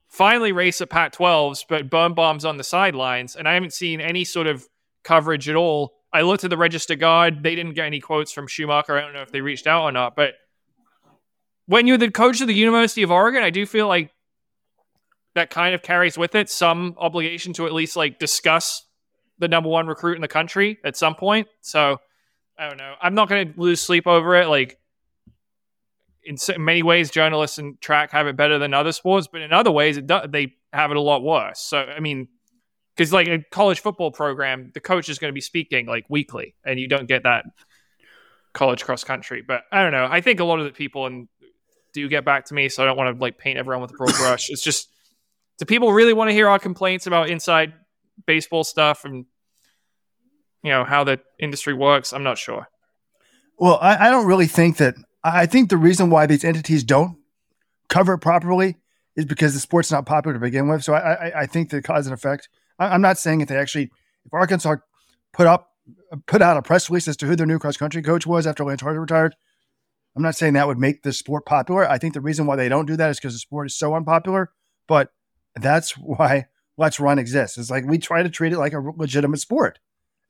finally 0.09 0.53
race 0.53 0.81
at 0.81 0.91
Pac 0.91 1.13
12s, 1.13 1.65
but 1.69 1.91
Birnbaum's 1.91 2.45
on 2.45 2.57
the 2.57 2.65
sidelines, 2.65 3.37
and 3.37 3.49
I 3.49 3.55
haven't 3.55 3.73
seen 3.73 4.01
any 4.01 4.25
sort 4.25 4.47
of 4.47 4.67
coverage 5.03 5.49
at 5.49 5.57
all. 5.57 5.95
I 6.13 6.23
looked 6.23 6.45
at 6.45 6.51
the 6.51 6.57
register 6.57 6.95
guard; 6.95 7.43
they 7.43 7.55
didn't 7.55 7.75
get 7.75 7.87
any 7.87 8.01
quotes 8.01 8.33
from 8.33 8.47
Schumacher. 8.47 8.97
I 8.97 9.01
don't 9.01 9.13
know 9.13 9.23
if 9.23 9.33
they 9.33 9.41
reached 9.41 9.67
out 9.67 9.83
or 9.83 9.93
not, 9.93 10.15
but 10.15 10.35
when 11.67 11.87
you're 11.87 11.99
the 11.99 12.11
coach 12.11 12.41
of 12.41 12.47
the 12.47 12.55
University 12.55 13.03
of 13.03 13.11
Oregon, 13.11 13.43
I 13.43 13.51
do 13.51 13.67
feel 13.67 13.89
like 13.89 14.13
that 15.35 15.51
kind 15.51 15.75
of 15.75 15.83
carries 15.83 16.17
with 16.17 16.35
it 16.35 16.49
some 16.49 16.95
obligation 16.99 17.53
to 17.55 17.67
at 17.67 17.73
least 17.73 17.97
like 17.97 18.19
discuss 18.19 18.87
the 19.39 19.49
number 19.49 19.69
one 19.69 19.87
recruit 19.87 20.15
in 20.15 20.23
the 20.23 20.29
country 20.29 20.79
at 20.85 20.97
some 20.97 21.15
point. 21.15 21.49
So 21.61 21.99
I 22.59 22.69
don't 22.69 22.77
know. 22.77 22.95
I'm 23.01 23.15
not 23.15 23.29
going 23.29 23.53
to 23.53 23.61
lose 23.61 23.81
sleep 23.81 24.07
over 24.07 24.37
it. 24.37 24.47
Like 24.47 24.79
in 26.25 26.37
many 26.59 26.83
ways, 26.83 27.11
journalists 27.11 27.59
and 27.59 27.81
track 27.81 28.11
have 28.13 28.27
it 28.27 28.37
better 28.37 28.59
than 28.59 28.75
other 28.75 28.93
sports, 28.93 29.29
but 29.31 29.41
in 29.41 29.53
other 29.53 29.71
ways, 29.71 29.97
do- 29.99 30.27
they 30.29 30.55
have 30.73 30.91
it 30.91 30.97
a 30.97 31.01
lot 31.01 31.23
worse. 31.23 31.61
So 31.61 31.79
I 31.79 32.01
mean, 32.01 32.29
because 32.97 33.13
like 33.13 33.29
a 33.29 33.43
college 33.51 33.81
football 33.81 34.11
program, 34.11 34.71
the 34.75 34.81
coach 34.81 35.09
is 35.09 35.19
going 35.19 35.31
to 35.31 35.35
be 35.35 35.41
speaking 35.41 35.87
like 35.87 36.07
weekly, 36.09 36.55
and 36.65 36.79
you 36.79 36.89
don't 36.89 37.07
get 37.07 37.25
that 37.25 37.45
college 38.53 38.85
cross 38.85 39.05
country. 39.05 39.43
But 39.47 39.63
I 39.71 39.83
don't 39.83 39.93
know. 39.93 40.07
I 40.11 40.21
think 40.21 40.41
a 40.41 40.45
lot 40.45 40.61
of 40.61 40.65
the 40.65 40.73
people 40.73 41.07
and 41.07 41.29
do 41.93 42.09
get 42.09 42.25
back 42.25 42.47
to 42.47 42.55
me, 42.55 42.69
so 42.69 42.83
I 42.83 42.87
don't 42.87 42.97
want 42.97 43.17
to 43.17 43.21
like 43.21 43.39
paint 43.39 43.59
everyone 43.59 43.83
with 43.83 43.93
a 43.93 43.95
broad 43.95 44.15
brush. 44.15 44.51
It's 44.51 44.63
just 44.63 44.89
do 45.59 45.65
people 45.65 45.93
really 45.93 46.13
want 46.13 46.31
to 46.31 46.35
hear 46.35 46.49
our 46.49 46.59
complaints 46.59 47.07
about 47.07 47.29
inside 47.29 47.73
baseball 48.27 48.65
stuff 48.65 49.05
and 49.05 49.27
you 50.63 50.71
know 50.71 50.85
how 50.85 51.05
the 51.05 51.21
industry 51.39 51.75
works? 51.75 52.13
I'm 52.13 52.23
not 52.23 52.39
sure. 52.39 52.67
Well, 53.59 53.79
I, 53.81 54.09
I 54.09 54.11
don't 54.11 54.27
really 54.27 54.47
think 54.47 54.79
that. 54.79 54.95
I 55.25 55.47
think 55.47 55.71
the 55.71 55.79
reason 55.79 56.11
why 56.11 56.27
these 56.27 56.45
entities 56.45 56.85
don't 56.85 57.17
cover 57.89 58.15
it 58.15 58.19
properly 58.19 58.77
is 59.17 59.25
because 59.25 59.55
the 59.55 59.61
sport's 59.61 59.91
not 59.91 60.05
popular 60.05 60.35
to 60.35 60.41
begin 60.41 60.69
with. 60.69 60.85
So 60.85 60.93
I, 60.93 61.29
I, 61.29 61.41
I 61.41 61.47
think 61.47 61.71
the 61.71 61.81
cause 61.81 62.07
and 62.07 62.13
effect. 62.13 62.49
I, 62.79 62.89
I'm 62.89 63.01
not 63.01 63.19
saying 63.19 63.41
if 63.41 63.49
they 63.49 63.57
actually, 63.57 63.91
if 64.27 64.33
Arkansas 64.35 64.77
put 65.33 65.47
up, 65.47 65.71
put 66.27 66.43
out 66.43 66.57
a 66.57 66.63
press 66.63 66.91
release 66.91 67.09
as 67.09 67.17
to 67.19 67.27
who 67.27 67.37
their 67.37 67.47
new 67.47 67.59
cross 67.59 67.77
country 67.77 68.03
coach 68.03 68.27
was 68.27 68.47
after 68.47 68.65
Lance 68.65 68.83
Harder 68.83 69.01
retired. 69.01 69.35
I'm 70.17 70.23
not 70.23 70.37
saying 70.37 70.53
that 70.53 70.67
would 70.67 70.79
make 70.79 71.03
the 71.03 71.13
sport 71.13 71.47
popular. 71.47 71.89
I 71.89 71.99
think 71.99 72.15
the 72.15 72.21
reason 72.21 72.47
why 72.47 72.57
they 72.57 72.69
don't 72.69 72.87
do 72.87 72.97
that 72.97 73.11
is 73.11 73.19
because 73.19 73.33
the 73.33 73.41
sport 73.41 73.67
is 73.67 73.75
so 73.75 73.95
unpopular. 73.95 74.53
But 74.87 75.11
that's 75.57 75.93
why 75.93 76.47
Let's 76.77 77.01
Run 77.01 77.19
exists. 77.19 77.59
It's 77.59 77.71
like 77.71 77.85
we 77.85 77.99
try 77.99 78.23
to 78.23 78.29
treat 78.29 78.53
it 78.53 78.59
like 78.59 78.75
a 78.75 78.81
legitimate 78.81 79.41
sport. 79.41 79.79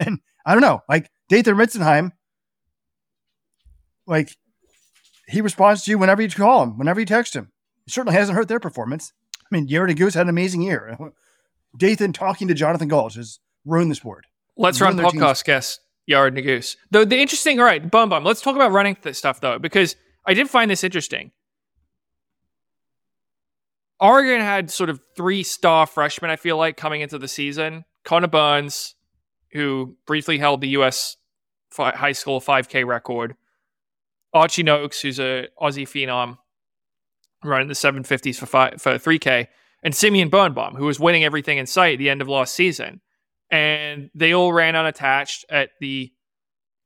And 0.01 0.21
I 0.45 0.53
don't 0.53 0.63
know, 0.63 0.83
like 0.89 1.11
Dathan 1.29 1.57
Ritzenhein, 1.57 2.13
like 4.07 4.37
he 5.27 5.41
responds 5.41 5.85
to 5.85 5.91
you 5.91 5.99
whenever 5.99 6.23
you 6.23 6.29
call 6.29 6.63
him, 6.63 6.79
whenever 6.79 7.01
you 7.01 7.07
text 7.07 7.35
him. 7.35 7.51
It 7.87 7.93
certainly 7.93 8.17
hasn't 8.17 8.37
hurt 8.37 8.49
their 8.49 8.61
performance. 8.61 9.13
I 9.41 9.55
mean, 9.55 9.69
Yared 9.69 9.91
Nuguse 9.95 10.15
had 10.15 10.23
an 10.23 10.31
amazing 10.31 10.63
year. 10.63 10.97
Dathan 11.79 12.13
talking 12.13 12.49
to 12.49 12.55
Jonathan 12.55 12.89
Gault 12.89 13.15
has 13.15 13.41
ruined 13.65 13.91
the 13.91 13.95
sport. 13.95 14.27
Let's 14.57 14.81
run 14.81 14.97
podcast 14.97 15.45
guest 15.45 15.81
Yared 16.09 16.37
Nuguse. 16.37 16.77
The 16.91 17.05
the 17.05 17.21
interesting, 17.21 17.59
all 17.59 17.67
right, 17.67 17.91
bum 17.91 18.09
bum. 18.09 18.25
Let's 18.25 18.41
talk 18.41 18.55
about 18.55 18.73
running 18.73 18.97
th- 18.97 19.17
stuff 19.17 19.41
though, 19.41 19.59
because 19.59 19.97
I 20.27 20.35
did 20.35 20.49
find 20.49 20.71
this 20.71 20.85
interesting. 20.85 21.33
Oregon 24.01 24.41
had 24.41 24.71
sort 24.71 24.91
of 24.91 25.01
three 25.17 25.43
star 25.43 25.87
freshmen. 25.87 26.31
I 26.31 26.37
feel 26.37 26.57
like 26.57 26.77
coming 26.77 27.01
into 27.01 27.19
the 27.19 27.29
season, 27.29 27.85
Connor 28.05 28.29
Burns, 28.29 28.95
who 29.53 29.97
briefly 30.07 30.39
held 30.39 30.61
the 30.61 30.69
U.S. 30.71 31.17
high 31.77 32.13
school 32.13 32.41
5K 32.41 32.87
record, 32.87 33.35
Archie 34.35 34.65
Noakes, 34.65 35.01
who's 35.01 35.21
a 35.21 35.47
Aussie 35.63 35.87
phenom, 35.87 36.39
running 37.45 37.69
the 37.69 37.75
750s 37.75 38.37
for 38.37 38.47
five, 38.47 38.83
for 38.83 38.99
3K, 38.99 39.47
and 39.83 39.95
Simeon 39.95 40.29
Birnbaum, 40.29 40.75
who 40.75 40.87
was 40.87 40.99
winning 40.99 41.25
everything 41.25 41.59
in 41.59 41.67
sight 41.67 41.95
at 41.95 41.99
the 41.99 42.11
end 42.11 42.21
of 42.21 42.29
last 42.29 42.55
season. 42.55 43.01
And 43.51 44.11
they 44.15 44.35
all 44.35 44.53
ran 44.53 44.75
unattached 44.75 45.45
at 45.49 45.71
the 45.81 46.13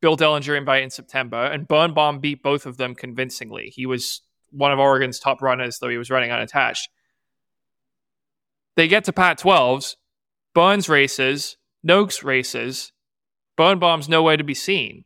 Bill 0.00 0.16
Dellinger 0.16 0.56
invite 0.56 0.82
in 0.82 0.90
September, 0.90 1.44
and 1.44 1.66
Birnbaum 1.66 2.20
beat 2.20 2.42
both 2.42 2.66
of 2.66 2.76
them 2.76 2.94
convincingly. 2.94 3.72
He 3.74 3.86
was 3.86 4.20
one 4.50 4.72
of 4.72 4.78
Oregon's 4.78 5.18
top 5.18 5.40
runners, 5.40 5.78
though 5.78 5.88
he 5.88 5.98
was 5.98 6.10
running 6.10 6.30
unattached. 6.30 6.88
They 8.76 8.88
get 8.88 9.04
to 9.04 9.12
Pac 9.12 9.38
12s, 9.38 9.96
Burns 10.54 10.88
races, 10.88 11.56
Noakes 11.82 12.22
races, 12.22 12.92
Birnbaum's 13.56 14.08
nowhere 14.08 14.36
to 14.36 14.44
be 14.44 14.54
seen. 14.54 15.04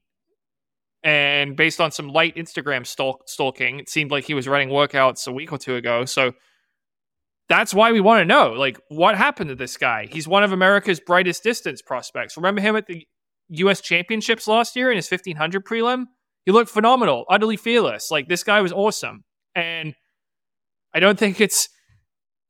And 1.04 1.56
based 1.56 1.80
on 1.80 1.90
some 1.90 2.09
light 2.09 2.37
Instagram 2.37 2.87
stalk- 2.87 3.28
stalking, 3.28 3.80
it 3.80 3.88
seemed 3.88 4.11
like 4.11 4.25
he 4.25 4.35
was 4.35 4.47
running 4.47 4.68
workouts 4.68 5.26
a 5.26 5.32
week 5.32 5.52
or 5.52 5.59
two 5.59 5.75
ago. 5.75 6.04
So 6.04 6.32
that's 7.49 7.75
why 7.75 7.92
we 7.92 8.00
want 8.00 8.21
to 8.21 8.25
know, 8.25 8.52
like, 8.52 8.78
what 8.88 9.16
happened 9.16 9.49
to 9.50 9.56
this 9.56 9.76
guy? 9.76 10.06
He's 10.11 10.28
one 10.28 10.44
of 10.44 10.52
America's 10.52 11.00
brightest 11.00 11.42
distance 11.42 11.82
prospects. 11.82 12.37
Remember 12.37 12.61
him 12.61 12.76
at 12.76 12.87
the 12.87 13.06
U.S. 13.49 13.80
Championships 13.80 14.47
last 14.47 14.76
year 14.76 14.90
in 14.90 14.97
his 14.97 15.11
1500 15.11 15.64
prelim? 15.64 16.04
He 16.47 16.52
looked 16.52 16.71
phenomenal, 16.71 17.25
utterly 17.28 17.56
fearless. 17.56 18.11
Like, 18.11 18.28
this 18.28 18.44
guy 18.44 18.61
was 18.61 18.73
awesome. 18.73 19.25
And 19.54 19.94
I 20.94 21.00
don't 21.00 21.18
think 21.18 21.40
it's 21.40 21.68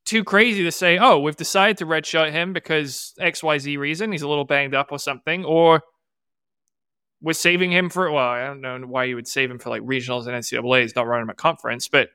too 0.05 0.23
crazy 0.23 0.63
to 0.63 0.71
say, 0.71 0.97
oh, 0.97 1.19
we've 1.19 1.35
decided 1.35 1.77
to 1.77 1.85
redshirt 1.85 2.31
him 2.31 2.53
because 2.53 3.13
XYZ 3.19 3.77
reason. 3.77 4.11
He's 4.11 4.21
a 4.21 4.27
little 4.27 4.45
banged 4.45 4.75
up 4.75 4.91
or 4.91 4.99
something. 4.99 5.43
Or 5.43 5.81
we're 7.23 7.33
saving 7.33 7.71
him 7.71 7.89
for, 7.89 8.11
well, 8.11 8.27
I 8.27 8.45
don't 8.45 8.61
know 8.61 8.79
why 8.81 9.05
you 9.05 9.15
would 9.15 9.27
save 9.27 9.49
him 9.49 9.57
for 9.57 9.69
like 9.69 9.81
regionals 9.81 10.27
and 10.27 10.35
NCAAs, 10.35 10.95
not 10.95 11.07
running 11.07 11.23
him 11.23 11.29
a 11.29 11.33
conference, 11.33 11.87
but 11.87 12.09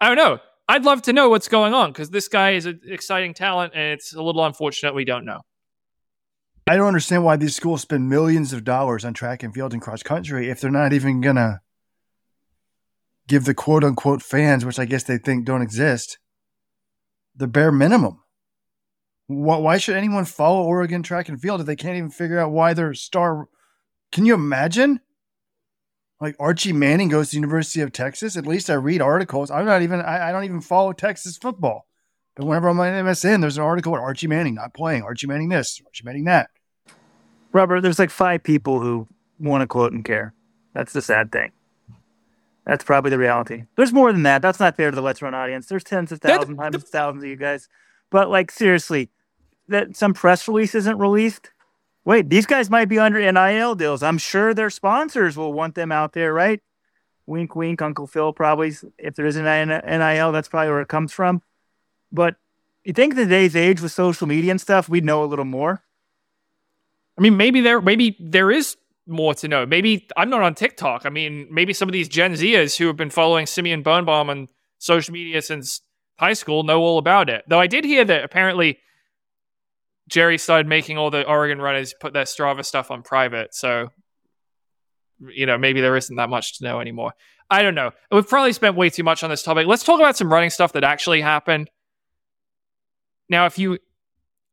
I 0.00 0.08
don't 0.08 0.18
know. 0.18 0.38
I'd 0.68 0.84
love 0.84 1.02
to 1.02 1.12
know 1.12 1.30
what's 1.30 1.48
going 1.48 1.72
on 1.72 1.90
because 1.90 2.10
this 2.10 2.28
guy 2.28 2.50
is 2.50 2.66
an 2.66 2.80
exciting 2.86 3.32
talent 3.32 3.72
and 3.74 3.94
it's 3.94 4.14
a 4.14 4.22
little 4.22 4.44
unfortunate 4.44 4.94
we 4.94 5.06
don't 5.06 5.24
know. 5.24 5.40
I 6.68 6.76
don't 6.76 6.86
understand 6.86 7.24
why 7.24 7.36
these 7.36 7.56
schools 7.56 7.80
spend 7.80 8.08
millions 8.08 8.52
of 8.52 8.62
dollars 8.62 9.04
on 9.04 9.14
track 9.14 9.42
and 9.42 9.52
field 9.52 9.72
and 9.72 9.82
cross 9.82 10.02
country 10.02 10.50
if 10.50 10.60
they're 10.60 10.70
not 10.70 10.92
even 10.92 11.20
to 11.22 11.60
give 13.26 13.46
the 13.46 13.54
quote 13.54 13.82
unquote 13.82 14.22
fans, 14.22 14.64
which 14.64 14.78
I 14.78 14.84
guess 14.84 15.04
they 15.04 15.16
think 15.16 15.46
don't 15.46 15.62
exist, 15.62 16.18
the 17.34 17.48
bare 17.48 17.72
minimum. 17.72 18.20
Why 19.26 19.78
should 19.78 19.96
anyone 19.96 20.26
follow 20.26 20.62
Oregon 20.64 21.02
track 21.02 21.28
and 21.28 21.40
field 21.40 21.60
if 21.60 21.66
they 21.66 21.76
can't 21.76 21.96
even 21.96 22.10
figure 22.10 22.38
out 22.38 22.52
why 22.52 22.74
their 22.74 22.92
star? 22.92 23.48
Can 24.12 24.26
you 24.26 24.34
imagine? 24.34 25.00
Like 26.20 26.36
Archie 26.38 26.72
Manning 26.72 27.08
goes 27.08 27.28
to 27.28 27.32
the 27.32 27.38
University 27.38 27.80
of 27.80 27.92
Texas. 27.92 28.36
At 28.36 28.46
least 28.46 28.68
I 28.68 28.74
read 28.74 29.00
articles. 29.00 29.50
I'm 29.50 29.64
not 29.64 29.82
even. 29.82 30.00
I, 30.00 30.28
I 30.28 30.32
don't 30.32 30.44
even 30.44 30.60
follow 30.60 30.92
Texas 30.92 31.38
football. 31.38 31.86
But 32.34 32.46
whenever 32.46 32.68
I'm 32.68 32.78
on 32.80 32.86
MSN, 32.86 33.40
there's 33.40 33.56
an 33.56 33.62
article 33.64 33.92
with 33.92 34.00
Archie 34.00 34.26
Manning 34.26 34.54
not 34.54 34.74
playing. 34.74 35.02
Archie 35.02 35.26
Manning 35.26 35.48
this. 35.48 35.80
Archie 35.84 36.04
Manning 36.04 36.24
that. 36.24 36.50
Robert, 37.52 37.80
there's 37.80 37.98
like 37.98 38.10
five 38.10 38.42
people 38.42 38.80
who 38.80 39.08
want 39.38 39.62
to 39.62 39.66
quote 39.66 39.92
and 39.92 40.04
care. 40.04 40.34
That's 40.74 40.92
the 40.92 41.02
sad 41.02 41.32
thing. 41.32 41.52
That's 42.66 42.84
probably 42.84 43.10
the 43.10 43.18
reality. 43.18 43.64
There's 43.76 43.92
more 43.92 44.12
than 44.12 44.22
that. 44.22 44.42
That's 44.42 44.60
not 44.60 44.76
fair 44.76 44.90
to 44.90 44.94
the 44.94 45.02
Let's 45.02 45.22
Run 45.22 45.34
audience. 45.34 45.66
There's 45.66 45.82
tens 45.82 46.12
of 46.12 46.20
thousands, 46.20 46.58
hundreds 46.58 46.84
of 46.84 46.90
thousands 46.90 47.24
of 47.24 47.28
you 47.28 47.36
guys. 47.36 47.68
But 48.10 48.30
like 48.30 48.50
seriously, 48.50 49.10
that 49.68 49.96
some 49.96 50.14
press 50.14 50.46
release 50.46 50.74
isn't 50.74 50.98
released. 50.98 51.50
Wait, 52.04 52.30
these 52.30 52.46
guys 52.46 52.70
might 52.70 52.86
be 52.86 52.98
under 52.98 53.20
NIL 53.20 53.74
deals. 53.74 54.02
I'm 54.02 54.18
sure 54.18 54.54
their 54.54 54.70
sponsors 54.70 55.36
will 55.36 55.52
want 55.52 55.74
them 55.74 55.92
out 55.92 56.12
there, 56.12 56.32
right? 56.32 56.60
Wink, 57.26 57.54
wink. 57.54 57.82
Uncle 57.82 58.06
Phil 58.06 58.32
probably, 58.32 58.72
if 58.98 59.14
there 59.14 59.26
is 59.26 59.36
an 59.36 59.68
NIL, 59.68 60.32
that's 60.32 60.48
probably 60.48 60.70
where 60.70 60.80
it 60.80 60.88
comes 60.88 61.12
from. 61.12 61.42
But 62.10 62.36
you 62.84 62.92
think 62.92 63.12
in 63.12 63.18
today's 63.18 63.54
age 63.54 63.80
with 63.80 63.92
social 63.92 64.26
media 64.26 64.50
and 64.50 64.60
stuff, 64.60 64.88
we'd 64.88 65.04
know 65.04 65.22
a 65.22 65.26
little 65.26 65.44
more. 65.44 65.82
I 67.18 67.20
mean, 67.20 67.36
maybe 67.36 67.60
there, 67.60 67.80
maybe 67.80 68.16
there 68.18 68.50
is 68.50 68.76
more 69.06 69.34
to 69.34 69.48
know. 69.48 69.66
Maybe 69.66 70.08
I'm 70.16 70.30
not 70.30 70.42
on 70.42 70.54
TikTok. 70.54 71.04
I 71.04 71.10
mean, 71.10 71.48
maybe 71.50 71.72
some 71.72 71.88
of 71.88 71.92
these 71.92 72.08
Gen 72.08 72.32
Zers 72.32 72.76
who 72.78 72.86
have 72.86 72.96
been 72.96 73.10
following 73.10 73.46
Simeon 73.46 73.82
Birnbaum 73.82 74.30
on 74.30 74.48
social 74.78 75.12
media 75.12 75.42
since 75.42 75.82
high 76.18 76.32
school 76.32 76.62
know 76.62 76.80
all 76.80 76.98
about 76.98 77.28
it. 77.28 77.44
Though 77.46 77.60
I 77.60 77.66
did 77.66 77.84
hear 77.84 78.04
that 78.04 78.24
apparently 78.24 78.78
Jerry 80.10 80.38
started 80.38 80.66
making 80.66 80.98
all 80.98 81.10
the 81.10 81.26
Oregon 81.26 81.60
runners 81.60 81.94
put 81.98 82.12
their 82.12 82.24
Strava 82.24 82.64
stuff 82.64 82.90
on 82.90 83.02
private. 83.02 83.54
So, 83.54 83.88
you 85.32 85.46
know, 85.46 85.56
maybe 85.56 85.80
there 85.80 85.96
isn't 85.96 86.16
that 86.16 86.28
much 86.28 86.58
to 86.58 86.64
know 86.64 86.80
anymore. 86.80 87.12
I 87.48 87.62
don't 87.62 87.74
know. 87.74 87.92
We've 88.10 88.28
probably 88.28 88.52
spent 88.52 88.76
way 88.76 88.90
too 88.90 89.02
much 89.02 89.22
on 89.22 89.30
this 89.30 89.42
topic. 89.42 89.66
Let's 89.66 89.84
talk 89.84 90.00
about 90.00 90.16
some 90.16 90.32
running 90.32 90.50
stuff 90.50 90.72
that 90.72 90.84
actually 90.84 91.20
happened. 91.20 91.70
Now, 93.28 93.46
if 93.46 93.58
you 93.58 93.78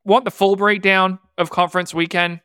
want 0.03 0.25
the 0.25 0.31
full 0.31 0.55
breakdown 0.55 1.19
of 1.37 1.49
conference 1.49 1.93
weekend, 1.93 2.41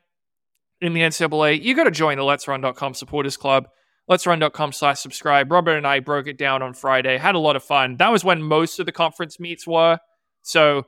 in 0.83 0.93
the 0.93 1.01
NCAA, 1.01 1.63
you 1.63 1.75
got 1.75 1.85
to 1.85 1.91
join 1.91 2.17
the 2.17 2.23
Let's 2.23 2.47
Run.com 2.47 2.93
supporters 2.93 3.37
club. 3.37 3.69
Let's 4.07 4.27
Run.com 4.27 4.73
slash 4.73 4.99
subscribe. 4.99 5.49
Robert 5.49 5.77
and 5.77 5.87
I 5.87 6.01
broke 6.01 6.27
it 6.27 6.37
down 6.37 6.61
on 6.61 6.73
Friday. 6.73 7.17
Had 7.17 7.35
a 7.35 7.39
lot 7.39 7.55
of 7.55 7.63
fun. 7.63 7.95
That 7.97 8.11
was 8.11 8.25
when 8.25 8.43
most 8.43 8.79
of 8.79 8.85
the 8.85 8.91
conference 8.91 9.39
meets 9.39 9.65
were. 9.65 9.97
So 10.41 10.83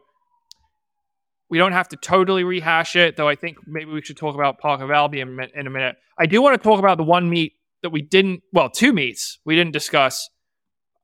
we 1.55 1.59
don't 1.59 1.71
have 1.71 1.87
to 1.87 1.95
totally 1.95 2.43
rehash 2.43 2.97
it, 2.97 3.15
though 3.15 3.29
I 3.29 3.35
think 3.35 3.59
maybe 3.65 3.89
we 3.89 4.01
should 4.01 4.17
talk 4.17 4.35
about 4.35 4.59
Parker 4.59 4.83
Valby 4.83 5.21
in 5.21 5.67
a 5.67 5.69
minute. 5.69 5.95
I 6.17 6.25
do 6.25 6.41
want 6.41 6.61
to 6.61 6.61
talk 6.61 6.79
about 6.79 6.97
the 6.97 7.05
one 7.05 7.29
meet 7.29 7.53
that 7.81 7.91
we 7.91 8.01
didn't, 8.01 8.43
well, 8.51 8.69
two 8.69 8.91
meets 8.91 9.39
we 9.45 9.55
didn't 9.55 9.71
discuss 9.71 10.29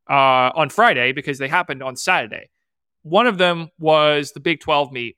uh, 0.10 0.51
on 0.53 0.70
Friday 0.70 1.13
because 1.13 1.38
they 1.38 1.48
happened 1.48 1.81
on 1.81 1.96
Saturday. 1.96 2.50
One 3.03 3.27
of 3.27 3.38
them 3.38 3.70
was 3.79 4.34
the 4.34 4.41
Big 4.41 4.60
12 4.60 4.91
meet 4.91 5.15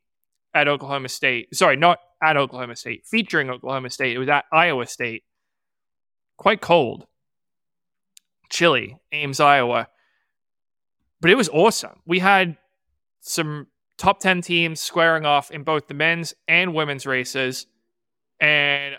at 0.53 0.67
Oklahoma 0.67 1.09
State. 1.09 1.47
Sorry, 1.55 1.77
not 1.77 1.97
at 2.21 2.37
Oklahoma 2.37 2.75
State, 2.75 3.07
featuring 3.07 3.49
Oklahoma 3.49 3.89
State. 3.89 4.15
It 4.15 4.19
was 4.19 4.29
at 4.29 4.45
Iowa 4.53 4.85
State. 4.85 5.23
Quite 6.37 6.61
cold, 6.61 7.07
chilly, 8.51 8.99
Ames, 9.11 9.39
Iowa. 9.39 9.87
But 11.21 11.31
it 11.31 11.35
was 11.37 11.49
awesome. 11.49 12.01
We 12.05 12.19
had 12.19 12.55
some 13.21 13.65
top 14.03 14.19
10 14.19 14.41
teams 14.41 14.81
squaring 14.81 15.25
off 15.25 15.49
in 15.49 15.63
both 15.63 15.87
the 15.87 15.93
men's 15.93 16.33
and 16.45 16.73
women's 16.73 17.05
races. 17.05 17.67
And 18.37 18.95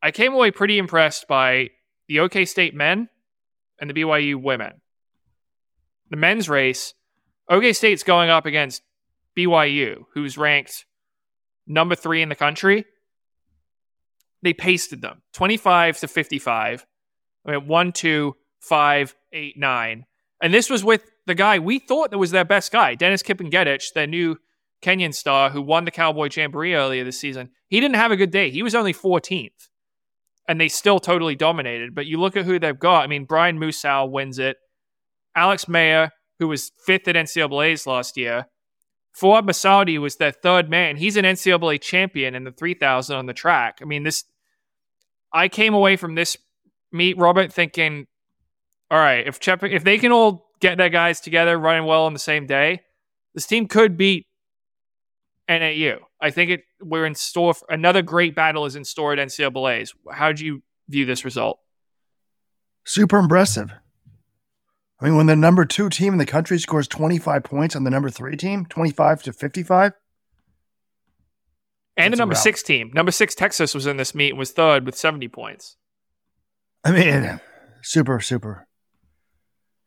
I 0.00 0.12
came 0.12 0.32
away 0.32 0.52
pretty 0.52 0.78
impressed 0.78 1.26
by 1.26 1.70
the 2.06 2.20
OK 2.20 2.44
State 2.44 2.76
men 2.76 3.08
and 3.80 3.90
the 3.90 3.94
BYU 3.94 4.40
women. 4.40 4.80
The 6.10 6.16
men's 6.16 6.48
race, 6.48 6.94
OK 7.48 7.72
State's 7.72 8.04
going 8.04 8.30
up 8.30 8.46
against 8.46 8.82
BYU, 9.36 10.04
who's 10.14 10.38
ranked 10.38 10.84
number 11.66 11.96
three 11.96 12.22
in 12.22 12.28
the 12.28 12.36
country, 12.36 12.84
they 14.42 14.52
pasted 14.52 15.02
them 15.02 15.22
25 15.32 15.98
to 15.98 16.06
55. 16.06 16.86
I 17.44 17.50
mean, 17.50 17.66
one, 17.66 17.90
two, 17.90 18.36
five, 18.60 19.16
eight, 19.32 19.58
nine. 19.58 20.06
And 20.40 20.54
this 20.54 20.70
was 20.70 20.84
with 20.84 21.02
the 21.28 21.34
guy 21.34 21.58
we 21.58 21.78
thought 21.78 22.10
that 22.10 22.18
was 22.18 22.32
their 22.32 22.44
best 22.44 22.72
guy, 22.72 22.94
Dennis 22.96 23.22
Kipengedic, 23.22 23.92
their 23.92 24.06
new 24.06 24.38
Kenyan 24.82 25.14
star 25.14 25.50
who 25.50 25.62
won 25.62 25.84
the 25.84 25.90
Cowboy 25.90 26.28
Jamboree 26.34 26.74
earlier 26.74 27.04
this 27.04 27.20
season. 27.20 27.50
He 27.68 27.80
didn't 27.80 27.96
have 27.96 28.10
a 28.10 28.16
good 28.16 28.30
day. 28.30 28.50
He 28.50 28.62
was 28.62 28.74
only 28.74 28.94
14th. 28.94 29.68
And 30.48 30.58
they 30.58 30.68
still 30.68 30.98
totally 30.98 31.36
dominated. 31.36 31.94
But 31.94 32.06
you 32.06 32.18
look 32.18 32.34
at 32.36 32.46
who 32.46 32.58
they've 32.58 32.78
got. 32.78 33.04
I 33.04 33.06
mean, 33.06 33.26
Brian 33.26 33.58
Musau 33.58 34.10
wins 34.10 34.38
it. 34.38 34.56
Alex 35.36 35.66
Maier, 35.66 36.10
who 36.38 36.48
was 36.48 36.72
fifth 36.86 37.06
at 37.06 37.14
NCAA's 37.14 37.86
last 37.86 38.16
year, 38.16 38.46
Fouad 39.14 39.42
Messaoudi 39.42 39.98
was 39.98 40.16
their 40.16 40.32
third 40.32 40.70
man. 40.70 40.96
He's 40.96 41.18
an 41.18 41.26
NCAA 41.26 41.80
champion 41.82 42.34
in 42.34 42.44
the 42.44 42.52
3000 42.52 43.14
on 43.14 43.26
the 43.26 43.34
track. 43.34 43.80
I 43.82 43.84
mean, 43.84 44.04
this, 44.04 44.24
I 45.32 45.48
came 45.48 45.74
away 45.74 45.96
from 45.96 46.14
this 46.14 46.38
meet, 46.90 47.18
Robert, 47.18 47.52
thinking, 47.52 48.06
all 48.90 48.98
right, 48.98 49.26
if 49.26 49.38
Chep- 49.38 49.64
if 49.64 49.84
they 49.84 49.98
can 49.98 50.12
all 50.12 50.47
get 50.60 50.78
their 50.78 50.88
guys 50.88 51.20
together 51.20 51.58
running 51.58 51.84
well 51.84 52.04
on 52.04 52.12
the 52.12 52.18
same 52.18 52.46
day, 52.46 52.82
this 53.34 53.46
team 53.46 53.66
could 53.66 53.96
beat 53.96 54.26
NAU. 55.48 55.98
I 56.20 56.30
think 56.30 56.50
it 56.50 56.64
we're 56.80 57.06
in 57.06 57.14
store. 57.14 57.54
For, 57.54 57.66
another 57.70 58.02
great 58.02 58.34
battle 58.34 58.66
is 58.66 58.76
in 58.76 58.84
store 58.84 59.12
at 59.12 59.18
NCAA's. 59.18 59.94
How 60.10 60.32
do 60.32 60.44
you 60.44 60.62
view 60.88 61.06
this 61.06 61.24
result? 61.24 61.58
Super 62.84 63.18
impressive. 63.18 63.72
I 65.00 65.04
mean, 65.04 65.16
when 65.16 65.26
the 65.26 65.36
number 65.36 65.64
two 65.64 65.88
team 65.88 66.12
in 66.12 66.18
the 66.18 66.26
country 66.26 66.58
scores 66.58 66.88
25 66.88 67.44
points 67.44 67.76
on 67.76 67.84
the 67.84 67.90
number 67.90 68.10
three 68.10 68.36
team, 68.36 68.66
25 68.66 69.22
to 69.24 69.32
55. 69.32 69.92
And 71.96 72.12
the 72.12 72.16
number 72.16 72.34
six 72.34 72.62
team. 72.62 72.90
Number 72.94 73.10
six, 73.10 73.34
Texas, 73.34 73.74
was 73.74 73.86
in 73.86 73.96
this 73.96 74.14
meet 74.14 74.30
and 74.30 74.38
was 74.38 74.52
third 74.52 74.86
with 74.86 74.96
70 74.96 75.28
points. 75.28 75.76
I 76.84 76.92
mean, 76.92 77.40
super, 77.82 78.20
super 78.20 78.67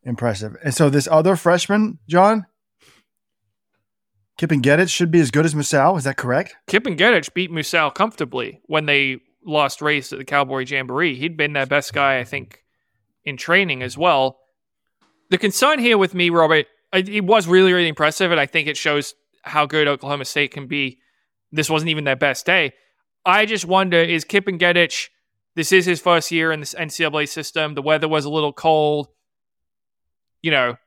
impressive. 0.03 0.55
And 0.63 0.73
so 0.73 0.89
this 0.89 1.07
other 1.09 1.35
freshman, 1.35 1.99
John, 2.07 2.45
Kipengedic 4.37 4.89
should 4.89 5.11
be 5.11 5.19
as 5.19 5.31
good 5.31 5.45
as 5.45 5.53
Musau. 5.53 5.97
Is 5.97 6.03
that 6.05 6.17
correct? 6.17 6.55
Kipengedic 6.67 7.33
beat 7.33 7.51
Musau 7.51 7.93
comfortably 7.93 8.61
when 8.65 8.85
they 8.85 9.19
lost 9.45 9.81
race 9.81 10.11
at 10.11 10.19
the 10.19 10.25
Cowboy 10.25 10.65
Jamboree. 10.65 11.15
He'd 11.15 11.37
been 11.37 11.53
their 11.53 11.65
best 11.65 11.93
guy, 11.93 12.17
I 12.17 12.23
think, 12.23 12.63
in 13.23 13.37
training 13.37 13.83
as 13.83 13.97
well. 13.97 14.39
The 15.29 15.37
concern 15.37 15.79
here 15.79 15.97
with 15.97 16.13
me, 16.13 16.29
Robert, 16.29 16.65
it, 16.93 17.23
was 17.23 17.47
really, 17.47 17.71
really 17.71 17.87
impressive, 17.87 18.31
and 18.31 18.39
I 18.39 18.45
think 18.45 18.67
it 18.67 18.77
shows 18.77 19.13
how 19.43 19.65
good 19.65 19.87
Oklahoma 19.87 20.25
State 20.25 20.51
can 20.51 20.67
be. 20.67 20.99
This 21.51 21.69
wasn't 21.69 21.89
even 21.89 22.03
their 22.03 22.15
best 22.15 22.45
day. 22.45 22.73
I 23.25 23.45
just 23.45 23.65
wonder: 23.65 23.97
is 23.97 24.23
Kip 24.23 24.47
and 24.47 24.59
Gedich? 24.59 25.09
This 25.55 25.71
is 25.71 25.85
his 25.85 26.01
first 26.01 26.31
year 26.31 26.51
in 26.51 26.61
this 26.61 26.73
NCAA 26.73 27.27
system. 27.29 27.75
The 27.75 27.81
weather 27.81 28.07
was 28.07 28.25
a 28.25 28.29
little 28.29 28.53
cold. 28.53 29.07
You 30.41 30.51
know, 30.51 30.77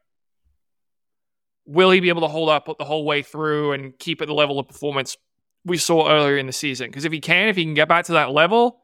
will 1.67 1.91
he 1.91 2.01
be 2.01 2.09
able 2.09 2.23
to 2.23 2.29
hold 2.29 2.49
up 2.49 2.69
the 2.79 2.85
whole 2.85 3.05
way 3.05 3.23
through 3.23 3.73
and 3.73 3.99
keep 3.99 4.21
at 4.21 4.29
the 4.29 4.35
level 4.35 4.59
of 4.59 4.69
performance 4.69 5.17
we 5.65 5.77
saw 5.77 6.11
earlier 6.11 6.37
in 6.37 6.47
the 6.47 6.53
season? 6.53 6.89
Because 6.89 7.05
if 7.05 7.13
he 7.13 7.21
can, 7.21 7.49
if 7.49 7.57
he 7.57 7.65
can 7.65 7.75
get 7.75 7.89
back 7.89 8.07
to 8.07 8.13
that 8.13 8.31
level, 8.31 8.81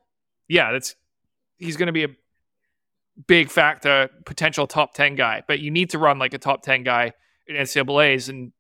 yeah, 0.49 0.73
that's 0.73 0.95
he's 1.59 1.77
going 1.77 1.87
to 1.87 1.93
be 1.93 2.05
a 2.05 2.09
big 3.27 3.51
factor, 3.51 4.09
potential 4.25 4.67
top 4.67 4.95
10 4.95 5.15
guy, 5.15 5.43
but 5.47 5.61
you 5.61 5.71
need 5.71 5.91
to 5.91 5.99
run 5.99 6.19
like 6.19 6.35
a 6.35 6.39
top 6.39 6.63
10 6.63 6.85
guy 6.85 7.13
in 7.47 7.57
NCAAs. 7.57 8.29
And 8.29 8.53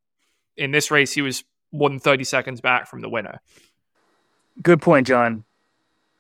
in 0.57 0.71
this 0.71 0.91
race, 0.91 1.13
he 1.13 1.23
was 1.23 1.45
more 1.73 1.89
than 1.89 2.01
30 2.01 2.25
seconds 2.25 2.61
back 2.61 2.89
from 2.89 3.01
the 3.01 3.09
winner. 3.09 3.41
Good 4.63 4.83
point, 4.83 5.07
John. 5.07 5.45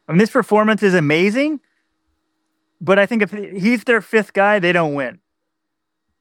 I 0.08 0.12
mean, 0.12 0.18
this 0.18 0.30
performance 0.30 0.82
is 0.82 0.94
amazing, 0.94 1.60
but 2.80 2.98
I 2.98 3.06
think 3.06 3.22
if 3.22 3.30
he's 3.30 3.84
their 3.84 4.00
fifth 4.00 4.32
guy, 4.32 4.58
they 4.58 4.72
don't 4.72 4.94
win. 4.94 5.20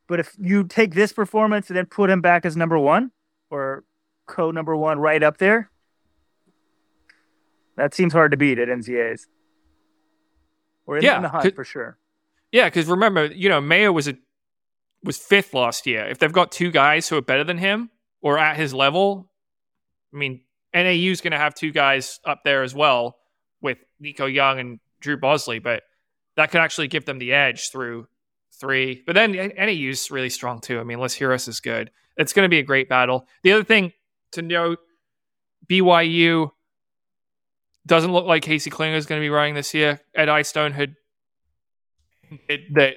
But 0.09 0.19
if 0.19 0.35
you 0.39 0.63
take 0.63 0.95
this 0.95 1.13
performance 1.13 1.69
and 1.69 1.77
then 1.77 1.85
put 1.85 2.09
him 2.09 2.19
back 2.19 2.43
as 2.43 2.57
number 2.57 2.79
one 2.79 3.11
or 3.51 3.85
co 4.25 4.49
number 4.49 4.75
one 4.75 4.97
right 4.99 5.21
up 5.21 5.37
there, 5.37 5.69
that 7.77 7.93
seems 7.93 8.11
hard 8.11 8.31
to 8.31 8.37
beat 8.37 8.57
at 8.57 8.67
NCAAs. 8.67 9.27
Or 10.87 10.97
in, 10.97 11.03
Yeah, 11.03 11.17
in 11.17 11.21
the 11.21 11.29
hunt 11.29 11.53
for 11.53 11.63
sure. 11.63 11.99
Yeah, 12.51 12.65
because 12.65 12.87
remember, 12.87 13.27
you 13.27 13.49
know, 13.49 13.61
Maier 13.61 13.93
was 13.93 14.07
a 14.07 14.15
was 15.03 15.17
fifth 15.17 15.53
last 15.53 15.85
year. 15.85 16.07
If 16.07 16.17
they've 16.17 16.33
got 16.33 16.51
two 16.51 16.71
guys 16.71 17.07
who 17.07 17.15
are 17.15 17.21
better 17.21 17.43
than 17.43 17.59
him 17.59 17.91
or 18.19 18.39
at 18.39 18.57
his 18.57 18.73
level, 18.73 19.29
I 20.11 20.17
mean, 20.17 20.41
NAU 20.73 21.11
is 21.11 21.21
going 21.21 21.33
to 21.33 21.37
have 21.37 21.53
two 21.53 21.71
guys 21.71 22.19
up 22.25 22.41
there 22.43 22.63
as 22.63 22.73
well 22.73 23.17
with 23.61 23.77
Nico 23.99 24.25
Young 24.25 24.59
and 24.59 24.79
Drew 25.01 25.17
Bosley, 25.17 25.59
but 25.59 25.83
that 26.35 26.49
could 26.49 26.61
actually 26.61 26.87
give 26.87 27.05
them 27.05 27.19
the 27.19 27.31
edge 27.31 27.69
through 27.71 28.07
three. 28.59 29.03
But 29.05 29.15
then 29.15 29.31
NAU 29.31 29.89
is 29.89 30.11
really 30.11 30.29
strong 30.29 30.59
too. 30.59 30.79
I 30.79 30.83
mean, 30.83 30.99
Les 30.99 31.13
Heroes 31.13 31.47
is 31.47 31.59
good. 31.59 31.91
It's 32.17 32.33
going 32.33 32.45
to 32.45 32.49
be 32.49 32.59
a 32.59 32.63
great 32.63 32.89
battle. 32.89 33.27
The 33.43 33.53
other 33.53 33.63
thing 33.63 33.93
to 34.33 34.41
note, 34.41 34.79
BYU 35.67 36.51
doesn't 37.85 38.11
look 38.11 38.25
like 38.25 38.43
Casey 38.43 38.69
Klinger 38.69 38.95
is 38.95 39.05
going 39.05 39.19
to 39.19 39.23
be 39.23 39.29
running 39.29 39.55
this 39.55 39.73
year. 39.73 40.01
Ed 40.13 40.29
Eyestone 40.29 40.73
had 40.73 40.95
it, 42.47 42.73
that 42.75 42.95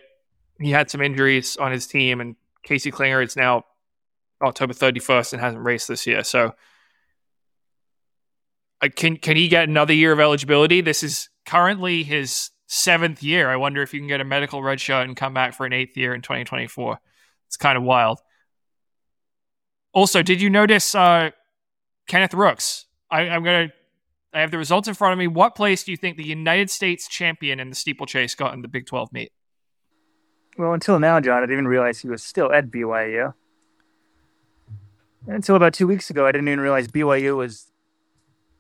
he 0.61 0.71
had 0.71 0.90
some 0.90 1.00
injuries 1.00 1.57
on 1.57 1.73
his 1.73 1.87
team, 1.87 2.21
and 2.21 2.37
Casey 2.62 2.90
Klinger 2.90 3.23
is 3.23 3.37
now 3.37 3.64
October 4.42 4.75
31st 4.75 5.35
and 5.35 5.42
hasn't 5.42 5.62
raced 5.62 5.88
this 5.88 6.07
year. 6.07 6.25
So, 6.25 6.54
can 8.97 9.16
can 9.16 9.37
he 9.37 9.49
get 9.49 9.69
another 9.69 9.95
year 9.95 10.12
of 10.12 10.21
eligibility? 10.21 10.81
This 10.81 11.02
is 11.02 11.28
currently 11.47 12.02
his 12.02 12.50
seventh 12.73 13.23
year. 13.23 13.50
I 13.50 13.57
wonder 13.57 13.83
if 13.83 13.93
you 13.93 14.00
can 14.00 14.09
get 14.09 14.23
a 14.23 14.25
medical 14.25 14.62
red 14.62 14.81
shirt 14.81 15.07
and 15.07 15.14
come 15.14 15.35
back 15.35 15.52
for 15.52 15.67
an 15.67 15.75
eighth 15.75 15.95
year 15.95 16.14
in 16.14 16.23
2024. 16.23 16.99
It's 17.47 17.57
kind 17.59 17.76
of 17.76 17.85
wild. 17.85 18.21
Also, 19.93 20.23
did 20.23 20.41
you 20.41 20.49
notice 20.49 20.95
uh, 20.95 21.33
Kenneth 22.09 22.33
Rooks? 22.33 22.87
I, 23.11 23.29
I'm 23.29 23.45
gonna. 23.45 23.73
I 24.33 24.41
have 24.41 24.50
the 24.50 24.57
results 24.57 24.88
in 24.88 24.95
front 24.95 25.12
of 25.12 25.19
me. 25.19 25.26
What 25.26 25.55
place 25.55 25.85
do 25.85 25.91
you 25.91 25.99
think 25.99 26.17
the 26.17 26.26
United 26.26 26.71
States 26.71 27.07
champion 27.07 27.61
in 27.61 27.69
the 27.69 27.75
steeplechase 27.75 28.35
got 28.35 28.55
in 28.55 28.62
the 28.62 28.69
Big 28.69 28.87
12 28.87 29.12
meet? 29.12 29.31
Well, 30.57 30.73
until 30.73 30.99
now, 30.99 31.21
John, 31.21 31.37
I 31.37 31.41
didn't 31.41 31.52
even 31.52 31.69
realize 31.69 31.99
he 31.99 32.09
was 32.09 32.23
still 32.23 32.50
at 32.50 32.71
BYU. 32.71 33.35
Until 35.26 35.57
about 35.57 35.75
two 35.75 35.87
weeks 35.87 36.09
ago, 36.09 36.26
I 36.26 36.33
didn't 36.33 36.49
even 36.49 36.61
realize 36.61 36.88
BYU 36.88 37.37
was 37.37 37.71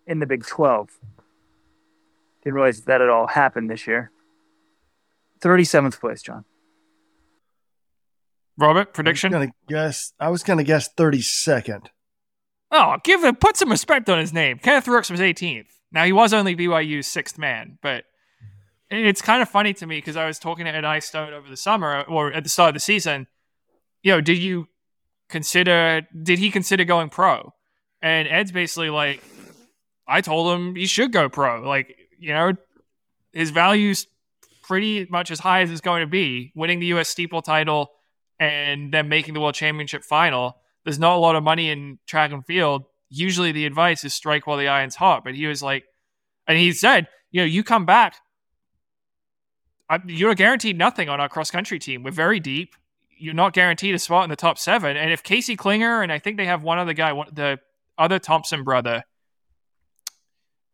in 0.06 0.18
the 0.18 0.26
Big 0.26 0.44
12. 0.44 0.90
Didn't 2.42 2.54
realize 2.54 2.82
that 2.82 3.00
at 3.00 3.08
all 3.08 3.28
happened 3.28 3.70
this 3.70 3.86
year. 3.86 4.10
37th 5.40 6.00
place, 6.00 6.22
John. 6.22 6.44
Robert, 8.58 8.92
prediction? 8.92 9.34
I 9.34 9.38
was 9.38 9.46
gonna 9.46 9.54
guess. 9.68 10.12
I 10.20 10.28
was 10.28 10.42
gonna 10.42 10.64
guess 10.64 10.88
thirty 10.88 11.22
second. 11.22 11.90
Oh, 12.70 12.96
give 13.02 13.24
him 13.24 13.36
put 13.36 13.56
some 13.56 13.70
respect 13.70 14.08
on 14.08 14.18
his 14.18 14.32
name. 14.32 14.58
Kenneth 14.58 14.88
Rooks 14.88 15.10
was 15.10 15.20
18th. 15.20 15.66
Now 15.90 16.04
he 16.04 16.12
was 16.12 16.32
only 16.32 16.56
BYU's 16.56 17.06
sixth 17.06 17.38
man, 17.38 17.78
but 17.82 18.04
it's 18.90 19.22
kind 19.22 19.42
of 19.42 19.48
funny 19.48 19.72
to 19.74 19.86
me 19.86 19.98
because 19.98 20.16
I 20.16 20.26
was 20.26 20.38
talking 20.38 20.66
to 20.66 20.74
Ed 20.74 20.84
Eyestone 20.84 21.32
over 21.32 21.48
the 21.48 21.56
summer 21.56 22.02
or 22.02 22.32
at 22.32 22.44
the 22.44 22.50
start 22.50 22.68
of 22.68 22.74
the 22.74 22.80
season. 22.80 23.26
You 24.02 24.12
know, 24.12 24.20
did 24.20 24.38
you 24.38 24.68
consider? 25.28 26.02
Did 26.22 26.38
he 26.38 26.50
consider 26.50 26.84
going 26.84 27.08
pro? 27.08 27.54
And 28.02 28.28
Ed's 28.28 28.52
basically 28.52 28.90
like, 28.90 29.22
I 30.06 30.20
told 30.20 30.54
him 30.54 30.74
he 30.74 30.86
should 30.86 31.12
go 31.12 31.28
pro. 31.28 31.62
Like, 31.62 31.96
you 32.22 32.32
know, 32.32 32.52
his 33.32 33.50
value's 33.50 34.06
pretty 34.62 35.06
much 35.10 35.30
as 35.30 35.40
high 35.40 35.62
as 35.62 35.70
it's 35.70 35.80
going 35.80 36.00
to 36.00 36.06
be. 36.06 36.52
Winning 36.54 36.80
the 36.80 36.86
U.S. 36.86 37.08
steeple 37.08 37.42
title 37.42 37.92
and 38.38 38.92
then 38.92 39.08
making 39.08 39.34
the 39.34 39.40
World 39.40 39.54
Championship 39.54 40.04
final 40.04 40.62
there's 40.84 40.98
not 40.98 41.16
a 41.16 41.18
lot 41.18 41.36
of 41.36 41.42
money 41.42 41.70
in 41.70 41.98
track 42.06 42.32
and 42.32 42.44
field. 42.44 42.84
Usually 43.08 43.52
the 43.52 43.66
advice 43.66 44.04
is 44.04 44.14
strike 44.14 44.46
while 44.46 44.56
the 44.56 44.68
iron's 44.68 44.96
hot. 44.96 45.24
But 45.24 45.34
he 45.34 45.46
was 45.46 45.62
like, 45.62 45.84
and 46.46 46.58
he 46.58 46.72
said, 46.72 47.08
you 47.30 47.40
know, 47.40 47.46
you 47.46 47.62
come 47.62 47.86
back, 47.86 48.16
you're 50.06 50.34
guaranteed 50.34 50.76
nothing 50.76 51.08
on 51.08 51.20
our 51.20 51.28
cross 51.28 51.50
country 51.50 51.78
team. 51.78 52.02
We're 52.02 52.10
very 52.10 52.40
deep. 52.40 52.74
You're 53.16 53.34
not 53.34 53.52
guaranteed 53.52 53.94
a 53.94 53.98
spot 53.98 54.24
in 54.24 54.30
the 54.30 54.36
top 54.36 54.58
seven. 54.58 54.96
And 54.96 55.12
if 55.12 55.22
Casey 55.22 55.54
Klinger 55.54 56.02
and 56.02 56.10
I 56.10 56.18
think 56.18 56.36
they 56.36 56.46
have 56.46 56.62
one 56.62 56.78
other 56.78 56.94
guy, 56.94 57.12
one, 57.12 57.28
the 57.32 57.60
other 57.96 58.18
Thompson 58.18 58.64
brother, 58.64 59.04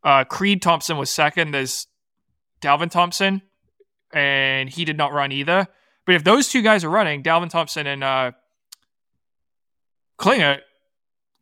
uh, 0.04 0.24
Creed 0.24 0.62
Thompson 0.62 0.96
was 0.96 1.10
second. 1.10 1.52
There's 1.52 1.86
Dalvin 2.60 2.90
Thompson, 2.90 3.42
and 4.12 4.68
he 4.68 4.84
did 4.84 4.96
not 4.96 5.12
run 5.12 5.32
either. 5.32 5.66
But 6.06 6.14
if 6.14 6.24
those 6.24 6.48
two 6.48 6.62
guys 6.62 6.84
are 6.84 6.90
running, 6.90 7.22
Dalvin 7.22 7.50
Thompson 7.50 7.86
and 7.86 8.02
uh, 8.02 8.32
Klinger, 10.16 10.60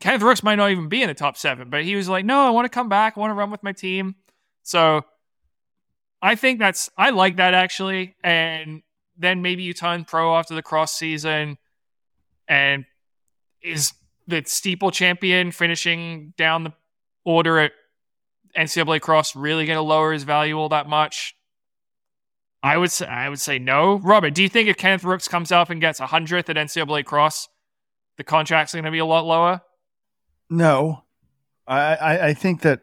Kenneth 0.00 0.22
Rooks 0.22 0.42
might 0.42 0.56
not 0.56 0.70
even 0.70 0.88
be 0.88 1.02
in 1.02 1.08
the 1.08 1.14
top 1.14 1.36
seven, 1.36 1.70
but 1.70 1.84
he 1.84 1.96
was 1.96 2.08
like, 2.08 2.24
no, 2.24 2.40
I 2.46 2.50
want 2.50 2.66
to 2.66 2.68
come 2.70 2.88
back. 2.88 3.14
I 3.16 3.20
want 3.20 3.30
to 3.30 3.34
run 3.34 3.50
with 3.50 3.62
my 3.62 3.72
team. 3.72 4.16
So 4.62 5.02
I 6.20 6.34
think 6.34 6.58
that's, 6.58 6.90
I 6.98 7.10
like 7.10 7.36
that 7.36 7.54
actually. 7.54 8.16
And 8.22 8.82
then 9.16 9.40
maybe 9.40 9.62
you 9.62 9.72
turn 9.72 10.04
pro 10.04 10.36
after 10.36 10.54
the 10.54 10.62
cross 10.62 10.92
season 10.92 11.58
and 12.48 12.84
is 13.62 13.92
the 14.26 14.42
steeple 14.44 14.90
champion 14.90 15.50
finishing 15.50 16.34
down 16.36 16.64
the 16.64 16.72
order 17.24 17.58
at 17.58 17.72
NCAA 18.56 19.00
cross 19.00 19.36
really 19.36 19.66
going 19.66 19.76
to 19.76 19.82
lower 19.82 20.12
his 20.12 20.24
value 20.24 20.58
all 20.58 20.68
that 20.70 20.88
much? 20.88 21.36
I 22.62 22.76
would 22.76 22.90
say, 22.90 23.06
I 23.06 23.28
would 23.28 23.40
say 23.40 23.58
no. 23.58 23.98
Robert, 23.98 24.34
do 24.34 24.42
you 24.42 24.48
think 24.48 24.68
if 24.68 24.76
Kenneth 24.76 25.04
Rooks 25.04 25.28
comes 25.28 25.52
up 25.52 25.70
and 25.70 25.80
gets 25.80 26.00
a 26.00 26.06
hundredth 26.06 26.50
at 26.50 26.56
NCAA 26.56 27.04
cross, 27.04 27.48
the 28.16 28.24
contract's 28.24 28.74
are 28.74 28.78
going 28.78 28.86
to 28.86 28.90
be 28.90 28.98
a 28.98 29.04
lot 29.04 29.24
lower? 29.24 29.60
No, 30.48 31.04
I, 31.66 31.94
I 31.94 32.26
I 32.28 32.34
think 32.34 32.62
that. 32.62 32.80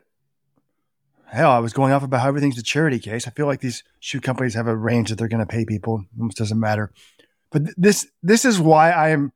Hell, 1.26 1.50
I 1.50 1.60
was 1.60 1.74
going 1.74 1.92
off 1.92 2.04
about 2.04 2.22
how 2.22 2.28
everything's 2.28 2.60
a 2.60 2.64
charity 2.64 3.00
case. 3.00 3.28
I 3.28 3.32
feel 3.32 3.48
like 3.48 3.60
these 3.60 3.84
shoe 4.00 4.22
companies 4.22 4.54
have 4.54 4.68
a 4.68 4.76
range 4.76 5.10
that 5.10 5.18
they're 5.18 5.28
going 5.28 5.40
to 5.40 5.52
pay 5.52 5.66
people. 5.66 6.02
It 6.02 6.20
almost 6.20 6.38
doesn't 6.38 6.60
matter. 6.60 6.92
But 7.52 7.66
th- 7.66 7.76
this 7.76 8.08
this 8.22 8.46
is 8.46 8.60
why 8.60 8.92
I 8.92 9.10
am. 9.10 9.34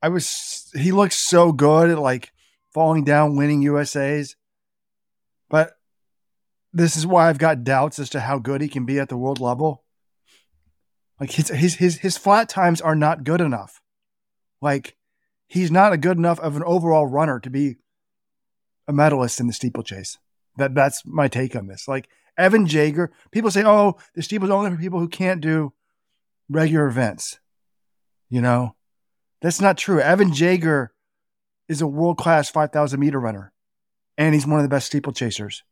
I 0.00 0.08
was. 0.08 0.70
He 0.74 0.92
looks 0.92 1.16
so 1.16 1.52
good 1.52 1.90
at 1.90 1.98
like 1.98 2.32
falling 2.72 3.04
down, 3.04 3.36
winning 3.36 3.62
USA's. 3.62 4.36
But 5.48 5.76
this 6.72 6.96
is 6.96 7.06
why 7.06 7.28
I've 7.28 7.38
got 7.38 7.64
doubts 7.64 7.98
as 7.98 8.10
to 8.10 8.20
how 8.20 8.38
good 8.38 8.60
he 8.60 8.68
can 8.68 8.84
be 8.84 8.98
at 8.98 9.08
the 9.08 9.16
world 9.16 9.40
level. 9.40 9.84
Like 11.20 11.30
his 11.30 11.48
his 11.48 11.76
his 11.76 11.98
his 11.98 12.16
flat 12.18 12.48
times 12.48 12.80
are 12.80 12.96
not 12.96 13.24
good 13.24 13.40
enough. 13.40 13.80
Like 14.60 14.96
he's 15.46 15.70
not 15.70 15.92
a 15.92 15.96
good 15.96 16.18
enough 16.18 16.40
of 16.40 16.56
an 16.56 16.64
overall 16.64 17.06
runner 17.06 17.38
to 17.40 17.50
be 17.50 17.76
a 18.88 18.92
medalist 18.92 19.40
in 19.40 19.46
the 19.46 19.52
steeplechase. 19.52 20.18
That 20.56 20.74
that's 20.74 21.02
my 21.06 21.28
take 21.28 21.54
on 21.54 21.68
this. 21.68 21.86
Like 21.86 22.08
Evan 22.36 22.66
Jager, 22.66 23.12
people 23.30 23.50
say, 23.50 23.62
"Oh, 23.64 23.96
the 24.14 24.22
steeple's 24.22 24.50
only 24.50 24.70
for 24.70 24.76
people 24.76 24.98
who 24.98 25.08
can't 25.08 25.40
do 25.40 25.72
regular 26.48 26.86
events." 26.86 27.38
You 28.28 28.40
know, 28.42 28.74
that's 29.40 29.60
not 29.60 29.78
true. 29.78 30.00
Evan 30.00 30.32
Jager 30.32 30.92
is 31.68 31.80
a 31.80 31.86
world 31.86 32.18
class 32.18 32.50
five 32.50 32.72
thousand 32.72 32.98
meter 32.98 33.20
runner, 33.20 33.52
and 34.16 34.34
he's 34.34 34.46
one 34.46 34.58
of 34.58 34.64
the 34.64 34.68
best 34.68 34.92
steeplechasers. 34.92 35.62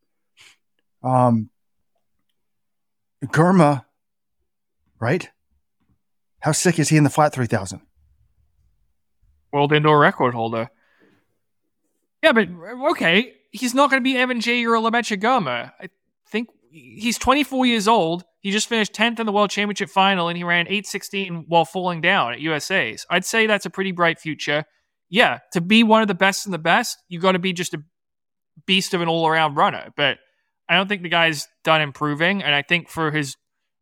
Um, 1.02 1.50
Girma, 3.24 3.84
right? 5.00 5.30
How 6.40 6.52
sick 6.52 6.78
is 6.78 6.88
he 6.88 6.96
in 6.96 7.04
the 7.04 7.10
flat 7.10 7.32
three 7.32 7.46
thousand? 7.46 7.82
World 9.52 9.72
indoor 9.72 9.98
record 9.98 10.34
holder. 10.34 10.70
Yeah, 12.22 12.32
but 12.32 12.48
okay, 12.90 13.34
he's 13.50 13.74
not 13.74 13.90
going 13.90 14.00
to 14.00 14.04
be 14.04 14.16
Evan 14.16 14.40
Jager 14.40 14.74
or 14.74 14.78
Lamecha 14.78 15.20
Girma. 15.20 15.72
I 15.80 15.88
think 16.28 16.48
he's 16.70 17.18
24 17.18 17.66
years 17.66 17.86
old. 17.86 18.24
He 18.40 18.50
just 18.50 18.68
finished 18.68 18.92
10th 18.92 19.20
in 19.20 19.26
the 19.26 19.32
World 19.32 19.50
Championship 19.50 19.90
final 19.90 20.28
and 20.28 20.36
he 20.36 20.42
ran 20.42 20.66
816 20.66 21.44
while 21.48 21.64
falling 21.64 22.00
down 22.00 22.32
at 22.32 22.40
USA's. 22.40 23.06
I'd 23.10 23.24
say 23.24 23.46
that's 23.46 23.66
a 23.66 23.70
pretty 23.70 23.92
bright 23.92 24.18
future. 24.18 24.64
Yeah, 25.10 25.40
to 25.52 25.60
be 25.60 25.82
one 25.82 26.00
of 26.00 26.08
the 26.08 26.14
best 26.14 26.46
in 26.46 26.52
the 26.52 26.58
best, 26.58 27.02
you 27.08 27.20
got 27.20 27.32
to 27.32 27.38
be 27.38 27.52
just 27.52 27.74
a 27.74 27.82
beast 28.66 28.94
of 28.94 29.00
an 29.00 29.08
all 29.08 29.26
around 29.26 29.54
runner. 29.54 29.92
But 29.96 30.18
I 30.68 30.76
don't 30.76 30.88
think 30.88 31.02
the 31.02 31.08
guy's 31.08 31.48
done 31.64 31.80
improving. 31.80 32.42
And 32.42 32.54
I 32.54 32.62
think 32.62 32.88
for 32.88 33.10
his 33.10 33.36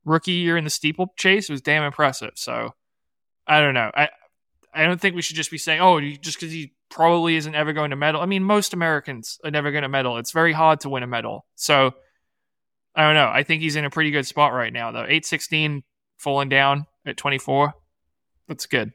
rookie 0.04 0.32
year 0.32 0.56
in 0.56 0.64
the 0.64 0.70
steeplechase, 0.70 1.48
it 1.48 1.52
was 1.52 1.60
damn 1.60 1.82
impressive. 1.82 2.32
So 2.34 2.74
I 3.46 3.60
don't 3.60 3.74
know. 3.74 3.90
I, 3.94 4.08
I 4.72 4.84
don't 4.84 5.00
think 5.00 5.14
we 5.14 5.22
should 5.22 5.36
just 5.36 5.50
be 5.50 5.58
saying, 5.58 5.80
oh, 5.80 6.00
just 6.00 6.38
because 6.38 6.52
he 6.52 6.72
probably 6.90 7.36
isn't 7.36 7.54
ever 7.54 7.72
going 7.72 7.90
to 7.90 7.96
medal. 7.96 8.20
I 8.20 8.26
mean, 8.26 8.44
most 8.44 8.72
Americans 8.72 9.38
are 9.44 9.50
never 9.50 9.70
going 9.70 9.82
to 9.82 9.88
medal. 9.88 10.18
It's 10.18 10.32
very 10.32 10.52
hard 10.52 10.80
to 10.80 10.88
win 10.88 11.02
a 11.02 11.06
medal. 11.06 11.46
So 11.54 11.92
I 12.94 13.02
don't 13.04 13.14
know. 13.14 13.30
I 13.32 13.42
think 13.42 13.62
he's 13.62 13.76
in 13.76 13.84
a 13.84 13.90
pretty 13.90 14.10
good 14.10 14.26
spot 14.26 14.52
right 14.52 14.72
now, 14.72 14.90
though. 14.90 15.00
816 15.00 15.82
falling 16.18 16.48
down 16.48 16.86
at 17.06 17.16
24. 17.16 17.72
That's 18.48 18.66
good. 18.66 18.92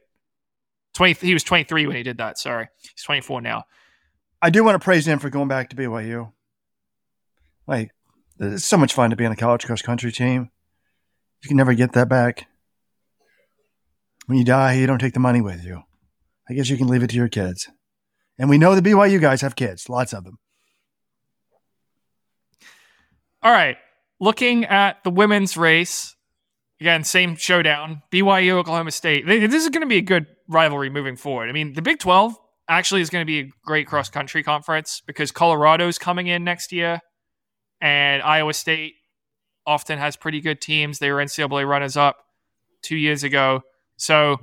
20, 0.94 1.14
he 1.26 1.34
was 1.34 1.42
23 1.42 1.86
when 1.86 1.96
he 1.96 2.02
did 2.02 2.18
that. 2.18 2.38
Sorry. 2.38 2.68
He's 2.80 3.02
24 3.02 3.40
now. 3.40 3.64
I 4.42 4.50
do 4.50 4.62
want 4.62 4.74
to 4.80 4.84
praise 4.84 5.06
him 5.06 5.18
for 5.18 5.30
going 5.30 5.48
back 5.48 5.70
to 5.70 5.76
BYU. 5.76 6.32
Like, 7.66 7.90
it's 8.38 8.64
so 8.64 8.76
much 8.76 8.92
fun 8.92 9.10
to 9.10 9.16
be 9.16 9.26
on 9.26 9.32
a 9.32 9.36
college 9.36 9.64
cross 9.64 9.82
country 9.82 10.12
team. 10.12 10.50
You 11.42 11.48
can 11.48 11.56
never 11.56 11.74
get 11.74 11.92
that 11.92 12.08
back. 12.08 12.46
When 14.26 14.38
you 14.38 14.44
die, 14.44 14.74
you 14.74 14.86
don't 14.86 14.98
take 14.98 15.14
the 15.14 15.20
money 15.20 15.40
with 15.40 15.64
you. 15.64 15.82
I 16.48 16.54
guess 16.54 16.68
you 16.68 16.76
can 16.76 16.86
leave 16.88 17.02
it 17.02 17.10
to 17.10 17.16
your 17.16 17.28
kids. 17.28 17.68
And 18.38 18.50
we 18.50 18.58
know 18.58 18.74
the 18.74 18.82
BYU 18.88 19.20
guys 19.20 19.40
have 19.40 19.56
kids, 19.56 19.88
lots 19.88 20.12
of 20.12 20.24
them. 20.24 20.38
All 23.42 23.52
right. 23.52 23.78
Looking 24.20 24.64
at 24.64 25.02
the 25.04 25.10
women's 25.10 25.56
race, 25.56 26.14
again, 26.80 27.04
same 27.04 27.36
showdown 27.36 28.02
BYU, 28.12 28.52
Oklahoma 28.52 28.90
State. 28.90 29.26
This 29.26 29.54
is 29.54 29.70
going 29.70 29.82
to 29.82 29.86
be 29.86 29.98
a 29.98 30.02
good 30.02 30.26
rivalry 30.48 30.90
moving 30.90 31.16
forward. 31.16 31.48
I 31.48 31.52
mean, 31.52 31.72
the 31.72 31.82
Big 31.82 31.98
12 31.98 32.36
actually 32.68 33.00
is 33.00 33.10
going 33.10 33.22
to 33.22 33.26
be 33.26 33.40
a 33.40 33.50
great 33.64 33.86
cross 33.86 34.08
country 34.08 34.42
conference 34.42 35.02
because 35.06 35.30
Colorado's 35.30 35.98
coming 35.98 36.26
in 36.26 36.44
next 36.44 36.72
year 36.72 37.00
and 37.80 38.22
Iowa 38.22 38.54
State 38.54 38.94
often 39.66 39.98
has 39.98 40.16
pretty 40.16 40.40
good 40.40 40.60
teams. 40.60 40.98
They 40.98 41.10
were 41.10 41.18
NCAA 41.18 41.68
runners 41.68 41.96
up 41.96 42.18
two 42.82 42.96
years 42.96 43.24
ago. 43.24 43.62
So, 43.96 44.38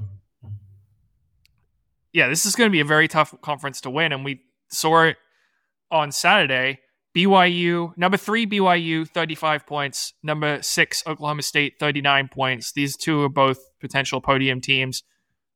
yeah, 2.11 2.27
this 2.27 2.45
is 2.45 2.55
going 2.55 2.69
to 2.69 2.71
be 2.71 2.81
a 2.81 2.85
very 2.85 3.07
tough 3.07 3.33
conference 3.41 3.81
to 3.81 3.89
win. 3.89 4.11
And 4.11 4.25
we 4.25 4.41
saw 4.69 5.03
it 5.03 5.17
on 5.91 6.11
Saturday. 6.11 6.79
BYU, 7.15 7.95
number 7.95 8.17
three, 8.17 8.47
BYU, 8.47 9.07
35 9.07 9.67
points. 9.67 10.13
Number 10.23 10.61
six, 10.63 11.03
Oklahoma 11.05 11.43
State, 11.43 11.75
39 11.79 12.27
points. 12.29 12.71
These 12.71 12.97
two 12.97 13.21
are 13.21 13.29
both 13.29 13.59
potential 13.79 14.19
podium 14.19 14.61
teams. 14.61 15.03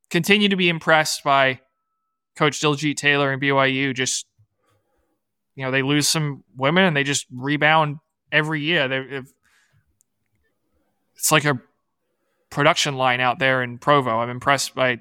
Continue 0.09 0.49
to 0.49 0.55
be 0.55 0.69
impressed 0.69 1.23
by 1.23 1.59
Coach 2.37 2.61
Diljeet 2.61 2.95
Taylor 2.95 3.31
and 3.31 3.41
BYU. 3.41 3.93
Just, 3.93 4.25
you 5.55 5.65
know, 5.65 5.71
they 5.71 5.81
lose 5.81 6.07
some 6.07 6.43
women 6.55 6.85
and 6.85 6.95
they 6.95 7.03
just 7.03 7.25
rebound 7.31 7.97
every 8.31 8.61
year. 8.61 8.87
They, 8.87 9.21
it's 11.15 11.31
like 11.31 11.45
a 11.45 11.59
production 12.49 12.95
line 12.95 13.19
out 13.19 13.39
there 13.39 13.61
in 13.63 13.77
Provo. 13.79 14.19
I'm 14.19 14.29
impressed 14.29 14.75
by 14.75 14.99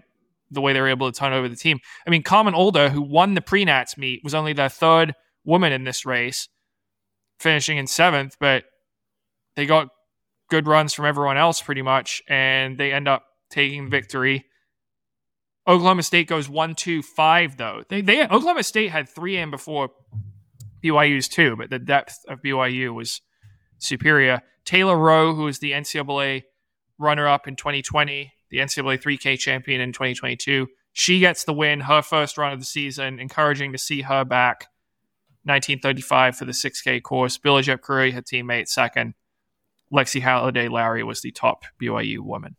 the 0.51 0.61
way 0.61 0.73
they 0.73 0.81
were 0.81 0.89
able 0.89 1.11
to 1.11 1.19
turn 1.19 1.33
over 1.33 1.49
the 1.49 1.57
team. 1.57 1.79
I 2.07 2.11
mean, 2.11 2.23
Carmen 2.23 2.55
Alder, 2.55 2.89
who 2.89 3.03
won 3.03 3.35
the 3.35 3.41
pre-nats 3.41 3.99
meet, 3.99 4.23
was 4.25 4.35
only 4.35 4.53
the 4.53 4.69
third 4.69 5.15
woman 5.45 5.73
in 5.73 5.85
this 5.85 6.07
race, 6.07 6.49
finishing 7.39 7.79
in 7.79 7.87
seventh, 7.87 8.37
but 8.41 8.65
they 9.57 9.67
got 9.67 9.89
good 10.49 10.67
runs 10.67 10.93
from 10.93 11.05
everyone 11.05 11.37
else 11.37 11.61
pretty 11.61 11.83
much, 11.83 12.23
and 12.29 12.79
they 12.79 12.93
end 12.93 13.09
up 13.09 13.25
taking 13.51 13.91
victory. 13.91 14.45
Oklahoma 15.69 16.03
State 16.03 16.29
goes 16.29 16.49
one, 16.49 16.75
two, 16.75 17.03
five 17.03 17.57
though. 17.57 17.83
They, 17.89 18.01
they 18.01 18.23
Oklahoma 18.23 18.63
State 18.63 18.91
had 18.91 19.09
three 19.09 19.37
in 19.37 19.51
before 19.51 19.91
BYU's 20.83 21.29
two, 21.29 21.57
but 21.57 21.71
the 21.71 21.79
depth 21.79 22.25
of 22.29 22.43
BYU 22.43 22.95
was 22.95 23.21
superior. 23.79 24.43
Taylor 24.65 24.97
Roe, 24.97 25.35
who 25.35 25.45
was 25.45 25.59
the 25.59 25.73
NCAA 25.73 26.43
runner 26.99 27.27
up 27.27 27.49
in 27.49 27.57
2020, 27.57 28.33
the 28.51 28.59
NCAA 28.59 29.03
3K 29.03 29.39
champion 29.39 29.81
in 29.81 29.93
2022. 29.93 30.69
She 30.93 31.21
gets 31.21 31.45
the 31.45 31.53
win, 31.53 31.81
her 31.81 32.01
first 32.01 32.39
run 32.39 32.53
of 32.53 32.59
the 32.59 32.65
season. 32.65 33.21
Encouraging 33.21 33.73
to 33.73 33.79
see 33.79 34.03
her 34.03 34.25
back. 34.25 34.69
1935 35.45 36.37
for 36.37 36.45
the 36.45 36.53
6K 36.53 37.03
course. 37.03 37.39
Billah 37.39 37.63
Jepkirui, 37.63 38.13
her 38.13 38.23
teammate, 38.23 38.69
second. 38.69 39.15
Lexy 39.93 40.21
Halladay-Lowry 40.21 41.05
was 41.05 41.21
the 41.21 41.31
top 41.31 41.65
BYU 41.81 42.19
woman 42.21 42.57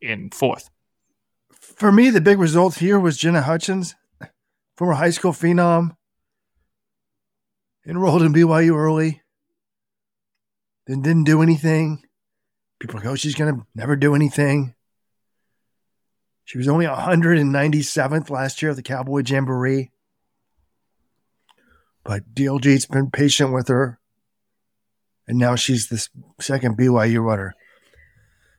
in 0.00 0.30
fourth. 0.30 0.70
For 1.74 1.90
me, 1.90 2.10
the 2.10 2.20
big 2.20 2.38
result 2.38 2.76
here 2.76 2.98
was 2.98 3.16
Jenna 3.16 3.42
Hutchins, 3.42 3.94
former 4.76 4.94
high 4.94 5.10
school 5.10 5.32
phenom, 5.32 5.96
enrolled 7.86 8.22
in 8.22 8.32
BYU 8.32 8.74
early, 8.74 9.22
then 10.86 11.02
didn't 11.02 11.24
do 11.24 11.42
anything. 11.42 12.02
People 12.78 13.00
go, 13.00 13.10
oh, 13.10 13.14
she's 13.16 13.34
going 13.34 13.54
to 13.54 13.66
never 13.74 13.96
do 13.96 14.14
anything. 14.14 14.74
She 16.44 16.58
was 16.58 16.68
only 16.68 16.86
197th 16.86 18.30
last 18.30 18.62
year 18.62 18.70
at 18.70 18.76
the 18.76 18.82
Cowboy 18.82 19.22
Jamboree. 19.26 19.90
But 22.04 22.32
DLG's 22.34 22.86
been 22.86 23.10
patient 23.10 23.52
with 23.52 23.66
her. 23.68 23.98
And 25.26 25.38
now 25.38 25.56
she's 25.56 25.88
the 25.88 26.06
second 26.40 26.78
BYU 26.78 27.22
runner. 27.24 27.54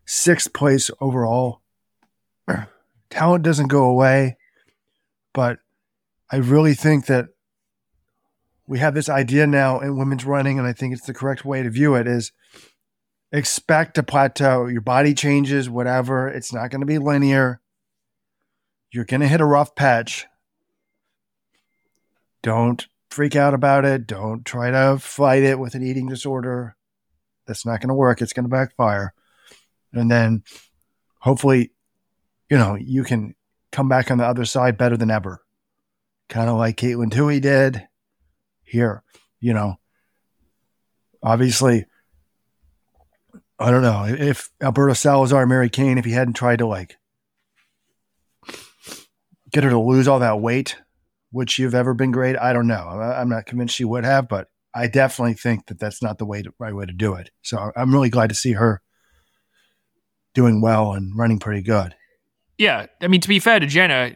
Sixth 0.06 0.52
place 0.52 0.92
overall. 1.00 1.62
Talent 3.10 3.44
doesn't 3.44 3.68
go 3.68 3.86
away. 3.86 4.38
But 5.34 5.60
I 6.32 6.38
really 6.38 6.74
think 6.74 7.06
that 7.06 7.28
we 8.66 8.80
have 8.80 8.94
this 8.94 9.08
idea 9.08 9.48
now 9.48 9.80
in 9.80 9.98
women's 9.98 10.26
running, 10.26 10.58
and 10.58 10.68
I 10.68 10.74
think 10.74 10.94
it's 10.94 11.06
the 11.06 11.14
correct 11.14 11.46
way 11.46 11.64
to 11.64 11.70
view 11.70 11.96
it 11.96 12.08
is 12.08 12.32
expect 13.32 13.98
a 13.98 14.04
plateau. 14.04 14.66
Your 14.66 14.82
body 14.82 15.14
changes, 15.14 15.70
whatever. 15.70 16.28
It's 16.28 16.54
not 16.54 16.70
going 16.70 16.82
to 16.82 16.88
be 16.88 16.98
linear. 16.98 17.62
You're 18.92 19.06
going 19.06 19.22
to 19.22 19.28
hit 19.28 19.42
a 19.42 19.46
rough 19.46 19.76
patch. 19.76 20.26
Don't 22.42 22.88
freak 23.10 23.36
out 23.36 23.54
about 23.54 23.86
it. 23.86 24.08
Don't 24.08 24.46
try 24.46 24.72
to 24.72 24.98
fight 25.00 25.44
it 25.44 25.60
with 25.60 25.76
an 25.76 25.84
eating 25.84 26.08
disorder. 26.08 26.76
That's 27.46 27.66
not 27.66 27.80
going 27.80 27.90
to 27.90 27.96
work. 27.96 28.22
It's 28.22 28.34
going 28.34 28.46
to 28.46 28.50
backfire. 28.50 29.14
And 29.94 30.12
then 30.12 30.44
hopefully, 31.20 31.72
you 32.50 32.58
know, 32.58 32.76
you 32.76 33.04
can 33.04 33.36
come 33.72 33.90
back 33.90 34.10
on 34.12 34.18
the 34.18 34.26
other 34.26 34.46
side 34.46 34.78
better 34.78 34.98
than 34.98 35.12
ever. 35.12 35.42
Kind 36.30 36.50
of 36.50 36.58
like 36.58 36.78
Katelyn 36.78 37.12
Tuohy 37.12 37.42
did 37.42 37.88
here, 38.64 39.04
you 39.40 39.54
know. 39.54 39.76
Obviously, 41.24 41.86
I 43.60 43.72
don't 43.72 43.82
know 43.82 44.06
if 44.08 44.50
Alberto 44.62 44.94
Salazar 44.94 45.46
Mary 45.46 45.70
Cain, 45.70 45.98
if 45.98 46.06
he 46.06 46.12
hadn't 46.12 46.36
tried 46.36 46.60
to 46.60 46.68
like 46.68 46.98
get 49.52 49.64
her 49.64 49.70
to 49.70 49.80
lose 49.80 50.08
all 50.08 50.20
that 50.20 50.40
weight, 50.40 50.78
would 51.32 51.50
she 51.50 51.64
have 51.64 51.74
ever 51.76 51.94
been 51.94 52.12
great? 52.12 52.38
I 52.38 52.54
don't 52.54 52.68
know. 52.68 52.76
I'm 52.78 53.30
not 53.30 53.46
convinced 53.46 53.76
she 53.76 53.86
would 53.86 54.06
have, 54.06 54.28
but 54.28 54.48
I 54.74 54.88
definitely 54.88 55.34
think 55.34 55.68
that 55.68 55.80
that's 55.80 56.04
not 56.04 56.20
the 56.20 56.26
way 56.26 56.44
to, 56.44 56.54
right 56.60 56.76
way 56.76 56.86
to 56.86 56.94
do 56.94 57.16
it. 57.16 57.32
So 57.42 57.72
I'm 57.76 57.92
really 57.92 58.10
glad 58.10 58.30
to 58.30 58.36
see 58.36 58.54
her 58.54 58.82
doing 60.34 60.62
well 60.62 60.94
and 60.94 61.18
running 61.18 61.40
pretty 61.40 61.64
good. 61.64 61.96
Yeah, 62.58 62.88
I 63.02 63.08
mean 63.08 63.22
to 63.22 63.28
be 63.28 63.40
fair 63.40 63.60
to 63.60 63.68
Jenna, 63.68 64.16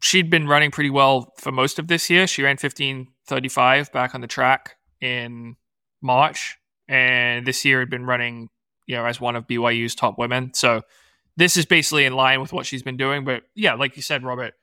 she'd 0.00 0.30
been 0.30 0.48
running 0.48 0.70
pretty 0.70 0.90
well 0.90 1.32
for 1.38 1.52
most 1.52 1.78
of 1.78 1.86
this 1.86 2.10
year. 2.10 2.26
She 2.26 2.42
ran 2.42 2.56
15:35 2.56 3.92
back 3.92 4.14
on 4.14 4.20
the 4.20 4.26
track 4.26 4.76
in 5.00 5.56
March, 6.00 6.58
and 6.88 7.46
this 7.46 7.64
year 7.64 7.80
had 7.80 7.90
been 7.90 8.04
running 8.04 8.48
you 8.88 8.96
know, 8.96 9.04
as 9.04 9.20
one 9.20 9.36
of 9.36 9.46
BYU's 9.46 9.94
top 9.94 10.18
women. 10.18 10.52
So 10.54 10.80
this 11.36 11.56
is 11.56 11.66
basically 11.66 12.06
in 12.06 12.14
line 12.14 12.40
with 12.40 12.52
what 12.52 12.66
she's 12.66 12.82
been 12.82 12.96
doing. 12.96 13.24
But 13.24 13.42
yeah, 13.54 13.74
like 13.74 13.94
you 13.94 14.02
said, 14.02 14.24
Robert, 14.24 14.54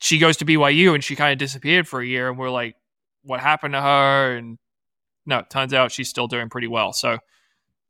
she 0.00 0.18
goes 0.18 0.36
to 0.38 0.44
BYU 0.44 0.92
and 0.92 1.02
she 1.02 1.16
kind 1.16 1.32
of 1.32 1.38
disappeared 1.38 1.88
for 1.88 2.00
a 2.00 2.06
year, 2.06 2.28
and 2.28 2.36
we're 2.36 2.50
like, 2.50 2.74
what 3.22 3.40
happened 3.40 3.72
to 3.72 3.80
her? 3.80 4.36
And 4.36 4.58
no, 5.24 5.42
turns 5.48 5.72
out 5.72 5.92
she's 5.92 6.10
still 6.10 6.26
doing 6.26 6.50
pretty 6.50 6.66
well. 6.66 6.92
So 6.92 7.18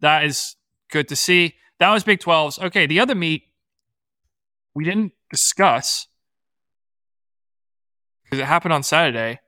that 0.01 0.25
is 0.25 0.55
good 0.91 1.09
to 1.09 1.17
see. 1.17 1.55
That 1.81 1.91
was 1.91 2.05
Big 2.05 2.21
12s. 2.21 2.63
Okay, 2.63 2.87
the 2.87 3.01
other 3.01 3.15
meet 3.17 3.45
we 4.75 4.85
didn't 4.85 5.13
discuss 5.31 6.09
because 8.25 8.39
it 8.39 8.47
happened 8.47 8.73
on 8.73 8.83
Saturday 8.83 9.41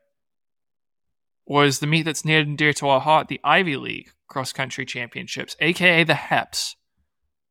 was 1.46 1.78
the 1.78 1.86
meet 1.86 2.02
that's 2.02 2.24
near 2.24 2.40
and 2.40 2.58
dear 2.58 2.72
to 2.74 2.88
our 2.88 3.00
heart, 3.00 3.28
the 3.28 3.40
Ivy 3.44 3.76
League 3.76 4.10
Cross 4.28 4.52
Country 4.52 4.84
Championships, 4.84 5.56
aka 5.60 6.04
the 6.04 6.14
HEPS, 6.14 6.74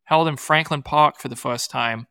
held 0.05 0.27
in 0.27 0.37
Franklin 0.37 0.81
Park 0.81 1.17
for 1.17 1.29
the 1.29 1.35
first 1.35 1.71
time. 1.71 2.07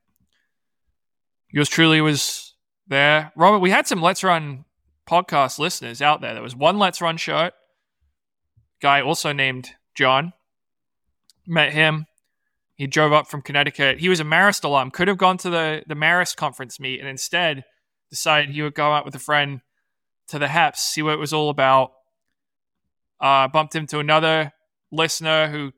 Yours 1.50 1.68
truly 1.68 2.00
was 2.00 2.55
there. 2.87 3.33
Robert, 3.37 3.61
we 3.61 3.70
had 3.70 3.87
some 3.87 4.03
Let's 4.03 4.24
Run 4.24 4.64
podcast 5.09 5.59
listeners 5.59 6.03
out 6.03 6.20
there. 6.20 6.35
There 6.35 6.42
was 6.42 6.57
one 6.57 6.79
Let's 6.79 7.00
Run 7.00 7.16
shirt, 7.16 7.55
guy 8.81 9.00
also 9.00 9.33
named 9.33 9.70
John. 9.94 10.33
Met 11.46 11.72
him. 11.72 12.07
He 12.76 12.87
drove 12.87 13.12
up 13.12 13.28
from 13.28 13.42
Connecticut. 13.42 14.00
He 14.00 14.08
was 14.08 14.20
a 14.20 14.24
Marist 14.24 14.64
alum. 14.64 14.90
Could 14.90 15.08
have 15.08 15.18
gone 15.18 15.38
to 15.38 15.50
the 15.50 15.82
the 15.87 15.94
Marist 15.94 16.37
conference 16.37 16.80
meet, 16.80 17.00
and 17.00 17.08
instead 17.08 17.64
decided 18.10 18.50
he 18.50 18.62
would 18.62 18.74
go 18.74 18.92
out 18.92 19.04
with 19.04 19.14
a 19.14 19.20
friend 19.20 19.60
to 20.28 20.38
the 20.38 20.46
Heps, 20.46 20.76
see 20.76 21.02
what 21.02 21.14
it 21.14 21.18
was 21.18 21.32
all 21.32 21.50
about. 21.50 21.92
Uh, 23.20 23.48
bumped 23.48 23.74
into 23.74 23.98
another 23.98 24.52
listener 24.90 25.48
who 25.48 25.72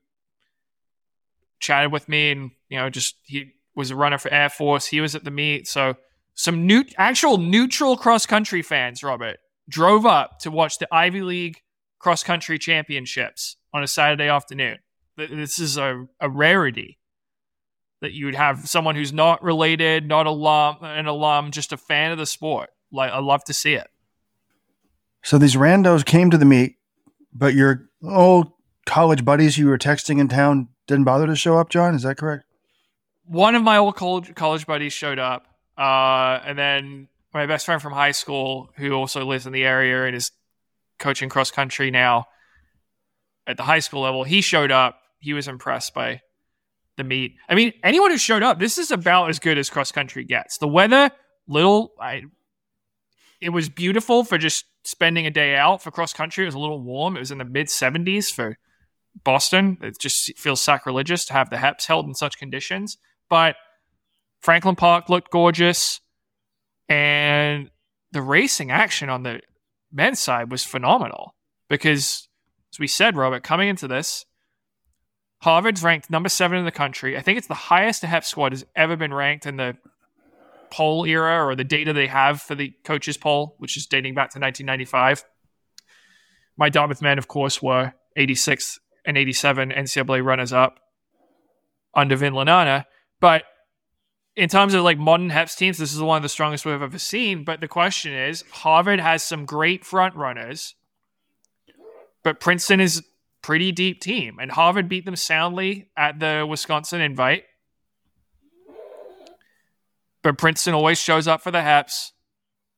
chatted 1.61 1.93
with 1.93 2.09
me, 2.09 2.31
and 2.31 2.51
you 2.69 2.79
know, 2.79 2.89
just 2.91 3.17
he 3.25 3.53
was 3.75 3.91
a 3.91 3.97
runner 3.97 4.19
for 4.19 4.33
Air 4.33 4.49
Force. 4.49 4.87
He 4.87 5.01
was 5.01 5.15
at 5.15 5.25
the 5.25 5.31
meet, 5.31 5.69
so 5.69 5.97
some 6.35 6.67
new 6.67 6.85
actual 6.97 7.39
neutral 7.39 7.97
cross 7.97 8.27
country 8.27 8.63
fans, 8.63 9.03
Robert, 9.03 9.39
drove 9.69 10.07
up 10.07 10.39
to 10.41 10.51
watch 10.51 10.79
the 10.79 10.89
Ivy 10.93 11.23
League 11.23 11.59
cross 11.99 12.23
country 12.23 12.59
championships 12.59 13.57
on 13.73 13.83
a 13.83 13.87
Saturday 13.87 14.29
afternoon. 14.29 14.79
This 15.17 15.59
is 15.59 15.77
a, 15.77 16.07
a 16.21 16.29
rarity 16.29 16.99
that 18.01 18.13
you 18.13 18.27
would 18.27 18.35
have 18.35 18.69
someone 18.69 18.95
who's 18.95 19.13
not 19.13 19.43
related, 19.43 20.07
not 20.07 20.27
alum, 20.27 20.77
an 20.83 21.07
alum, 21.07 21.51
just 21.51 21.73
a 21.73 21.77
fan 21.77 22.13
of 22.13 22.19
the 22.19 22.27
sport. 22.27 22.71
Like 22.93 23.11
I 23.11 23.19
love 23.19 23.43
to 23.45 23.55
see 23.55 23.75
it. 23.75 23.89
So 25.23 25.39
these 25.39 25.57
randos 25.57 26.05
came 26.05 26.31
to 26.31 26.39
the 26.39 26.45
meet, 26.45 26.77
but 27.33 27.55
your 27.55 27.89
old 28.05 28.53
college 28.85 29.25
buddies 29.25 29.59
you 29.59 29.67
were 29.67 29.79
texting 29.79 30.21
in 30.21 30.29
town 30.29 30.69
didn't 30.87 31.05
bother 31.05 31.27
to 31.27 31.35
show 31.35 31.59
up. 31.59 31.69
John, 31.69 31.95
is 31.95 32.03
that 32.03 32.17
correct? 32.17 32.45
One 33.25 33.55
of 33.57 33.63
my 33.63 33.79
old 33.79 33.97
college 33.97 34.35
college 34.37 34.67
buddies 34.67 34.93
showed 34.93 35.19
up, 35.19 35.47
uh, 35.77 36.39
and 36.45 36.57
then 36.57 37.09
my 37.35 37.47
best 37.47 37.67
friend 37.67 37.83
from 37.83 37.93
high 37.93 38.13
school, 38.13 38.71
who 38.77 38.93
also 38.93 39.25
lives 39.25 39.47
in 39.47 39.53
the 39.53 39.65
area 39.65 40.05
and 40.05 40.15
is 40.15 40.31
coaching 40.99 41.29
cross 41.29 41.51
country 41.51 41.91
now 41.91 42.27
at 43.47 43.57
the 43.57 43.63
high 43.63 43.81
school 43.81 44.03
level, 44.03 44.25
he 44.25 44.41
showed 44.41 44.71
up. 44.71 45.01
He 45.19 45.33
was 45.33 45.49
impressed 45.49 45.95
by 45.95 46.21
the 46.97 47.05
meet. 47.05 47.37
I 47.49 47.55
mean, 47.55 47.73
anyone 47.83 48.11
who 48.11 48.19
showed 48.19 48.43
up, 48.43 48.59
this 48.59 48.79
is 48.79 48.91
about 48.91 49.29
as 49.29 49.39
good 49.39 49.59
as 49.59 49.71
cross 49.71 49.93
country 49.93 50.25
gets. 50.25 50.59
The 50.59 50.69
weather, 50.69 51.11
little, 51.47 51.93
I, 52.01 52.23
it 53.41 53.51
was 53.51 53.69
beautiful 53.69 54.25
for 54.25 54.39
just 54.39 54.65
spending 54.85 55.27
a 55.27 55.31
day 55.31 55.55
out. 55.55 55.83
For 55.83 55.91
cross 55.91 56.13
country, 56.13 56.45
it 56.45 56.49
was 56.49 56.55
a 56.55 56.59
little 56.59 56.81
warm. 56.81 57.17
It 57.17 57.21
was 57.21 57.31
in 57.31 57.39
the 57.39 57.45
mid 57.45 57.67
70s 57.67 58.33
for 58.33 58.59
Boston. 59.25 59.79
It 59.83 59.99
just 59.99 60.37
feels 60.39 60.61
sacrilegious 60.61 61.25
to 61.27 61.33
have 61.33 61.51
the 61.51 61.57
Heps 61.57 61.87
held 61.87 62.07
in 62.07 62.15
such 62.15 62.39
conditions. 62.39 62.99
But 63.29 63.57
Franklin 64.41 64.77
Park 64.77 65.09
looked 65.09 65.31
gorgeous, 65.31 66.01
and 66.89 67.71
the 68.13 68.23
racing 68.23 68.71
action 68.71 69.09
on 69.09 69.23
the 69.23 69.41
men's 69.93 70.21
side 70.21 70.51
was 70.51 70.65
phenomenal 70.65 71.35
because, 71.69 72.29
as 72.73 72.79
we 72.79 72.87
said, 72.87 73.17
Robert, 73.17 73.43
coming 73.43 73.69
into 73.69 73.89
this, 73.89 74.25
Harvard's 75.47 75.85
ranked 75.85 76.11
number 76.11 76.29
seven 76.29 76.59
in 76.59 76.65
the 76.65 76.73
country. 76.73 77.17
I 77.17 77.23
think 77.23 77.39
it's 77.39 77.47
the 77.47 77.55
highest 77.55 78.03
a 78.03 78.09
HEP 78.09 78.25
squad 78.25 78.51
has 78.51 78.67
ever 78.75 78.97
been 78.97 79.15
ranked 79.15 79.47
in 79.47 79.57
the 79.59 79.77
poll 80.73 81.07
era 81.07 81.47
or 81.47 81.55
the 81.55 81.63
data 81.63 81.93
they 81.93 82.09
have 82.09 82.43
for 82.43 82.57
the 82.57 82.75
coaches 82.83 83.17
poll, 83.17 83.55
which 83.59 83.77
is 83.77 83.87
dating 83.87 84.15
back 84.15 84.31
to 84.31 84.41
1995. 84.41 85.25
My 86.57 86.69
Dartmouth 86.69 87.01
men, 87.01 87.17
of 87.17 87.29
course, 87.29 87.63
were 87.63 87.93
86 88.17 88.81
and 89.05 89.17
87 89.17 89.71
NCAA 89.71 90.25
runners 90.25 90.53
up 90.53 90.81
under 91.95 92.17
Vin 92.17 92.33
Lananna. 92.33 92.87
But 93.21 93.45
in 94.35 94.49
terms 94.49 94.75
of 94.75 94.83
like 94.83 94.99
modern 94.99 95.31
HEPS 95.31 95.55
teams, 95.55 95.79
this 95.79 95.95
is 95.95 96.01
one 96.01 96.17
of 96.17 96.25
the 96.25 96.29
strongest 96.29 96.67
we've 96.67 96.83
ever 96.83 96.99
seen. 96.99 97.45
But 97.45 97.61
the 97.61 97.69
question 97.69 98.13
is 98.13 98.43
Harvard 98.51 98.99
has 98.99 99.23
some 99.23 99.47
great 99.47 99.85
front 99.85 100.17
runners, 100.17 100.75
but 102.25 102.41
Princeton 102.41 102.81
is 102.81 103.05
pretty 103.47 103.71
deep 103.71 104.01
team. 104.01 104.39
And 104.41 104.51
Harvard 104.51 104.89
beat 104.89 105.05
them 105.05 105.15
soundly 105.15 105.89
at 105.97 106.19
the 106.19 106.45
Wisconsin 106.51 107.01
invite. 107.01 107.45
But 110.25 110.37
Princeton 110.37 110.75
always 110.75 110.99
shows 110.99 111.29
up 111.29 111.43
for 111.43 111.53
the 111.53 111.61
HEPs. 111.61 112.11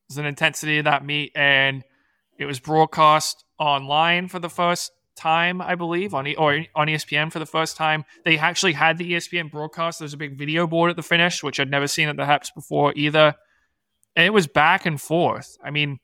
There's 0.08 0.18
an 0.18 0.26
intensity 0.26 0.76
of 0.76 0.84
that 0.84 1.06
meet. 1.06 1.32
And 1.34 1.84
it 2.38 2.44
was 2.44 2.60
broadcast 2.60 3.46
online 3.58 4.28
for 4.28 4.38
the 4.38 4.50
first 4.50 4.92
time, 5.16 5.62
I 5.62 5.74
believe, 5.74 6.12
on 6.12 6.26
e- 6.26 6.36
or 6.36 6.66
on 6.74 6.86
ESPN 6.86 7.32
for 7.32 7.38
the 7.38 7.46
first 7.46 7.78
time. 7.78 8.04
They 8.26 8.36
actually 8.36 8.74
had 8.74 8.98
the 8.98 9.14
ESPN 9.14 9.50
broadcast. 9.50 10.00
There's 10.00 10.12
a 10.12 10.18
big 10.18 10.36
video 10.36 10.66
board 10.66 10.90
at 10.90 10.96
the 10.96 11.02
finish, 11.02 11.42
which 11.42 11.58
I'd 11.58 11.70
never 11.70 11.86
seen 11.86 12.10
at 12.10 12.18
the 12.18 12.24
HEPs 12.24 12.54
before 12.54 12.92
either. 12.94 13.36
And 14.16 14.26
it 14.26 14.34
was 14.34 14.46
back 14.46 14.84
and 14.84 15.00
forth. 15.00 15.56
I 15.64 15.70
mean, 15.70 15.98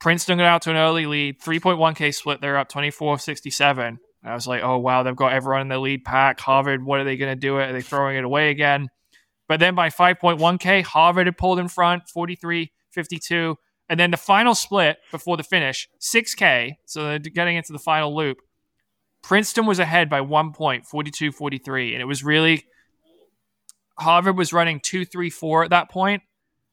Princeton 0.00 0.38
got 0.38 0.46
out 0.46 0.62
to 0.62 0.70
an 0.70 0.76
early 0.76 1.06
lead, 1.06 1.40
3.1K 1.40 2.14
split. 2.14 2.40
They're 2.40 2.58
up 2.58 2.68
24 2.68 3.18
67. 3.18 3.98
I 4.24 4.34
was 4.34 4.46
like, 4.46 4.62
oh, 4.62 4.78
wow, 4.78 5.02
they've 5.02 5.14
got 5.14 5.34
everyone 5.34 5.62
in 5.62 5.68
the 5.68 5.78
lead 5.78 6.04
pack. 6.04 6.40
Harvard, 6.40 6.84
what 6.84 6.98
are 7.00 7.04
they 7.04 7.16
going 7.16 7.32
to 7.34 7.40
do? 7.40 7.58
It? 7.58 7.70
Are 7.70 7.72
they 7.72 7.82
throwing 7.82 8.16
it 8.16 8.24
away 8.24 8.50
again? 8.50 8.88
But 9.48 9.60
then 9.60 9.74
by 9.74 9.90
5.1K, 9.90 10.82
Harvard 10.82 11.26
had 11.26 11.36
pulled 11.36 11.58
in 11.58 11.68
front, 11.68 12.08
43 12.08 12.72
52. 12.90 13.56
And 13.88 14.00
then 14.00 14.10
the 14.10 14.16
final 14.16 14.54
split 14.54 14.96
before 15.10 15.36
the 15.36 15.42
finish, 15.42 15.88
6K. 16.00 16.76
So 16.86 17.04
they're 17.04 17.18
getting 17.18 17.56
into 17.56 17.72
the 17.72 17.78
final 17.78 18.16
loop. 18.16 18.38
Princeton 19.22 19.66
was 19.66 19.78
ahead 19.78 20.08
by 20.08 20.20
one 20.22 20.52
point, 20.52 20.86
42 20.86 21.32
43. 21.32 21.92
And 21.92 22.00
it 22.00 22.06
was 22.06 22.24
really, 22.24 22.64
Harvard 23.98 24.38
was 24.38 24.52
running 24.52 24.80
2 24.80 25.04
3 25.04 25.28
4 25.28 25.64
at 25.64 25.70
that 25.70 25.90
point. 25.90 26.22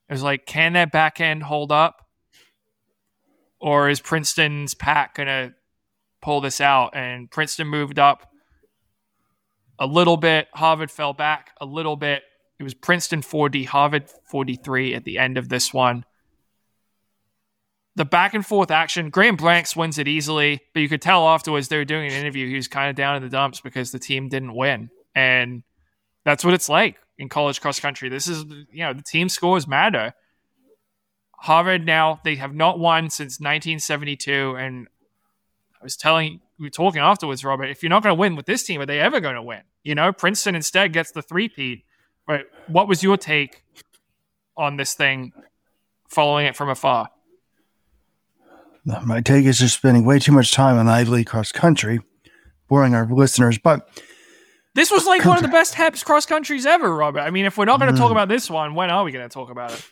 It 0.09 0.13
was 0.13 0.23
like, 0.23 0.45
can 0.45 0.73
that 0.73 0.91
back 0.91 1.19
end 1.19 1.43
hold 1.43 1.71
up? 1.71 2.00
Or 3.61 3.89
is 3.89 4.01
Princeton's 4.01 4.73
pack 4.73 5.15
going 5.15 5.27
to 5.27 5.53
pull 6.21 6.41
this 6.41 6.59
out? 6.59 6.95
And 6.95 7.29
Princeton 7.29 7.67
moved 7.67 7.99
up 7.99 8.29
a 9.79 9.85
little 9.85 10.17
bit. 10.17 10.47
Harvard 10.53 10.91
fell 10.91 11.13
back 11.13 11.51
a 11.61 11.65
little 11.65 11.95
bit. 11.95 12.23
It 12.59 12.63
was 12.63 12.73
Princeton 12.73 13.21
40, 13.21 13.63
Harvard 13.63 14.09
43 14.29 14.93
at 14.93 15.03
the 15.03 15.17
end 15.17 15.37
of 15.37 15.49
this 15.49 15.73
one. 15.73 16.05
The 17.95 18.05
back 18.05 18.33
and 18.33 18.45
forth 18.45 18.71
action, 18.71 19.09
Graham 19.09 19.35
Blanks 19.35 19.75
wins 19.75 19.97
it 19.97 20.07
easily, 20.07 20.61
but 20.73 20.79
you 20.79 20.87
could 20.87 21.01
tell 21.01 21.27
afterwards 21.27 21.67
they 21.67 21.77
were 21.77 21.85
doing 21.85 22.07
an 22.07 22.13
interview. 22.13 22.47
He 22.47 22.55
was 22.55 22.67
kind 22.67 22.89
of 22.89 22.95
down 22.95 23.17
in 23.17 23.23
the 23.23 23.29
dumps 23.29 23.61
because 23.61 23.91
the 23.91 23.99
team 23.99 24.29
didn't 24.29 24.55
win. 24.55 24.89
And 25.13 25.63
that's 26.23 26.45
what 26.45 26.53
it's 26.53 26.69
like 26.69 26.97
in 27.17 27.29
college 27.29 27.59
cross 27.61 27.79
country. 27.79 28.09
This 28.09 28.27
is, 28.27 28.45
you 28.71 28.85
know, 28.85 28.93
the 28.93 29.03
team 29.03 29.27
scores 29.27 29.67
matter. 29.67 30.13
Harvard 31.41 31.87
now 31.87 32.19
they 32.23 32.35
have 32.35 32.53
not 32.53 32.77
won 32.77 33.09
since 33.09 33.39
1972, 33.39 34.55
and 34.59 34.87
I 35.79 35.83
was 35.83 35.97
telling 35.97 36.39
we 36.59 36.67
were 36.67 36.69
talking 36.69 37.01
afterwards, 37.01 37.43
Robert. 37.43 37.65
If 37.65 37.81
you're 37.81 37.89
not 37.89 38.03
going 38.03 38.15
to 38.15 38.19
win 38.19 38.35
with 38.35 38.45
this 38.45 38.61
team, 38.61 38.79
are 38.79 38.85
they 38.85 38.99
ever 38.99 39.19
going 39.19 39.33
to 39.33 39.41
win? 39.41 39.61
You 39.81 39.95
know, 39.95 40.13
Princeton 40.13 40.53
instead 40.53 40.93
gets 40.93 41.11
the 41.11 41.23
three-peat. 41.23 41.83
But 42.27 42.41
what 42.67 42.87
was 42.87 43.01
your 43.01 43.17
take 43.17 43.63
on 44.55 44.77
this 44.77 44.93
thing, 44.93 45.33
following 46.07 46.45
it 46.45 46.55
from 46.55 46.69
afar? 46.69 47.09
My 48.85 49.21
take 49.21 49.45
is 49.45 49.57
just 49.57 49.77
spending 49.77 50.05
way 50.05 50.19
too 50.19 50.33
much 50.33 50.51
time 50.51 50.77
on 50.77 50.87
Ivy 50.87 51.09
League 51.09 51.27
cross 51.27 51.51
country, 51.51 52.01
boring 52.67 52.93
our 52.93 53.07
listeners. 53.11 53.57
But 53.57 53.89
this 54.75 54.91
was 54.91 55.07
like 55.07 55.25
one 55.25 55.37
of 55.37 55.43
the 55.43 55.49
best 55.49 55.73
HEPS 55.73 56.05
cross 56.05 56.27
countries 56.27 56.67
ever, 56.67 56.95
Robert. 56.95 57.21
I 57.21 57.31
mean, 57.31 57.45
if 57.45 57.57
we're 57.57 57.65
not 57.65 57.79
going 57.79 57.91
to 57.91 57.97
mm. 57.97 57.99
talk 57.99 58.11
about 58.11 58.27
this 58.27 58.47
one, 58.47 58.75
when 58.75 58.91
are 58.91 59.03
we 59.03 59.11
going 59.11 59.27
to 59.27 59.33
talk 59.33 59.49
about 59.49 59.73
it? 59.73 59.83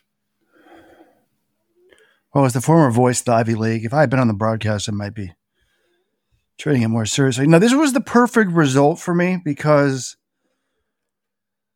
Well, 2.34 2.46
as 2.46 2.54
the 2.54 2.62
former 2.62 2.92
voice 2.92 3.22
of 3.22 3.26
the 3.26 3.34
Ivy 3.34 3.56
League, 3.56 3.86
if 3.86 3.94
I 3.94 4.02
had 4.02 4.10
been 4.10 4.20
on 4.20 4.28
the 4.28 4.34
broadcast, 4.34 4.88
I 4.88 4.92
might 4.92 5.16
be 5.16 5.34
treating 6.60 6.84
it 6.84 6.90
more 6.90 7.06
seriously. 7.06 7.48
Now, 7.48 7.58
this 7.58 7.74
was 7.74 7.94
the 7.94 8.02
perfect 8.02 8.52
result 8.52 9.00
for 9.00 9.16
me 9.16 9.40
because 9.44 10.16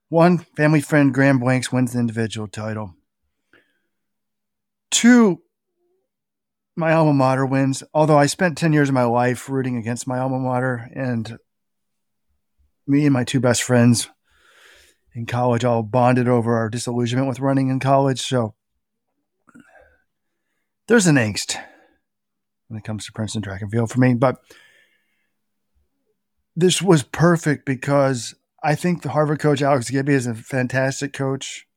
one, 0.10 0.38
family 0.38 0.82
friend 0.82 1.12
Graham 1.12 1.40
Blanks 1.40 1.72
wins 1.72 1.94
the 1.94 2.00
individual 2.00 2.48
title. 2.48 2.94
Two, 4.92 5.42
my 6.76 6.94
alma 6.94 7.14
mater 7.14 7.48
wins. 7.48 7.84
Although 7.96 8.20
I 8.20 8.28
spent 8.28 8.58
10 8.58 8.74
years 8.74 8.90
of 8.90 8.96
my 8.96 9.06
life 9.06 9.50
rooting 9.50 9.78
against 9.78 10.08
my 10.08 10.20
alma 10.20 10.38
mater, 10.38 10.88
and 10.94 11.40
me 12.86 13.06
and 13.06 13.14
my 13.14 13.24
two 13.24 13.40
best 13.40 13.64
friends 13.64 14.10
in 15.16 15.26
college 15.26 15.64
all 15.64 15.82
bonded 15.82 16.28
over 16.28 16.58
our 16.58 16.70
disillusionment 16.70 17.28
with 17.28 17.40
running 17.40 17.70
in 17.70 17.80
college. 17.80 18.22
So 18.22 18.54
there's 20.88 21.08
an 21.08 21.16
angst 21.16 21.58
when 22.68 22.78
it 22.78 22.84
comes 22.84 23.06
to 23.06 23.12
Princeton 23.12 23.42
track 23.42 23.62
and 23.62 23.72
field 23.72 23.92
for 23.92 24.00
me, 24.00 24.14
but 24.14 24.38
this 26.56 26.82
was 26.82 27.04
perfect 27.04 27.66
because 27.66 28.36
I 28.64 28.76
think 28.76 29.02
the 29.02 29.10
Harvard 29.10 29.40
coach 29.40 29.62
Alex 29.62 29.90
Gibby 29.90 30.14
is 30.14 30.28
a 30.28 30.34
fantastic 30.36 31.14
coach, 31.14 31.68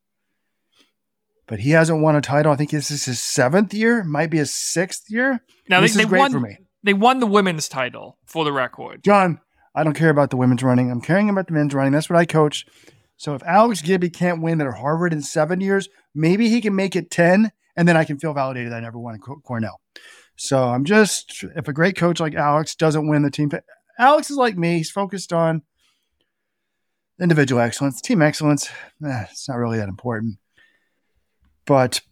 but 1.47 1.61
he 1.61 1.71
hasn't 1.71 2.03
won 2.03 2.16
a 2.16 2.21
title. 2.21 2.53
I 2.53 2.57
think 2.57 2.71
this 2.71 2.90
is 2.90 3.05
his 3.05 3.21
seventh 3.21 3.75
year, 3.75 4.05
might 4.05 4.31
be 4.31 4.38
his 4.38 4.55
sixth 4.55 5.11
year. 5.11 5.40
Now 5.69 5.81
this 5.81 5.95
they, 5.95 6.03
is 6.03 6.07
great 6.07 6.21
won, 6.21 6.33
for 6.33 6.40
me. 6.40 6.59
They 6.83 6.95
won 6.95 7.21
the 7.21 7.27
women's 7.27 7.69
title 7.69 8.19
for 8.25 8.45
the 8.45 8.53
record. 8.53 9.03
John, 9.03 9.40
I 9.75 9.85
don't 9.85 9.95
care 9.95 10.11
about 10.11 10.31
the 10.31 10.37
women's 10.37 10.62
running. 10.62 10.90
I'm 10.90 11.01
caring 11.01 11.29
about 11.29 11.49
the 11.49 11.53
men's 11.53 11.75
running. 11.75 11.92
That's 11.92 12.09
what 12.09 12.19
I 12.19 12.25
coach. 12.25 12.66
So 13.16 13.35
if 13.35 13.42
Alex 13.45 13.83
Gibby 13.83 14.11
can't 14.11 14.42
win 14.42 14.61
at 14.61 14.75
Harvard 14.75 15.12
in 15.12 15.23
seven 15.23 15.61
years, 15.61 15.88
maybe 16.14 16.49
he 16.49 16.61
can 16.61 16.75
make 16.75 16.95
it 16.95 17.11
ten 17.11 17.51
and 17.77 17.87
then 17.87 17.97
I 17.97 18.05
can 18.05 18.19
feel 18.19 18.33
validated 18.33 18.73
I 18.73 18.81
never 18.81 18.99
won 18.99 19.15
at 19.15 19.21
Cornell. 19.21 19.81
So 20.37 20.65
I'm 20.65 20.85
just 20.85 21.45
if 21.57 21.69
a 21.69 21.73
great 21.73 21.97
coach 21.97 22.21
like 22.21 22.35
Alex 22.35 22.75
doesn't 22.75 23.09
win 23.09 23.23
the 23.23 23.31
team 23.31 23.51
Alex 23.99 24.31
is 24.31 24.37
like 24.37 24.57
me. 24.57 24.79
He's 24.79 24.91
focused 24.91 25.33
on 25.33 25.62
individual 27.21 27.61
excellence, 27.61 28.01
team 28.01 28.23
excellence. 28.23 28.69
Eh, 29.05 29.25
it's 29.31 29.49
not 29.49 29.57
really 29.57 29.79
that 29.79 29.89
important. 29.89 30.39
But 31.65 32.03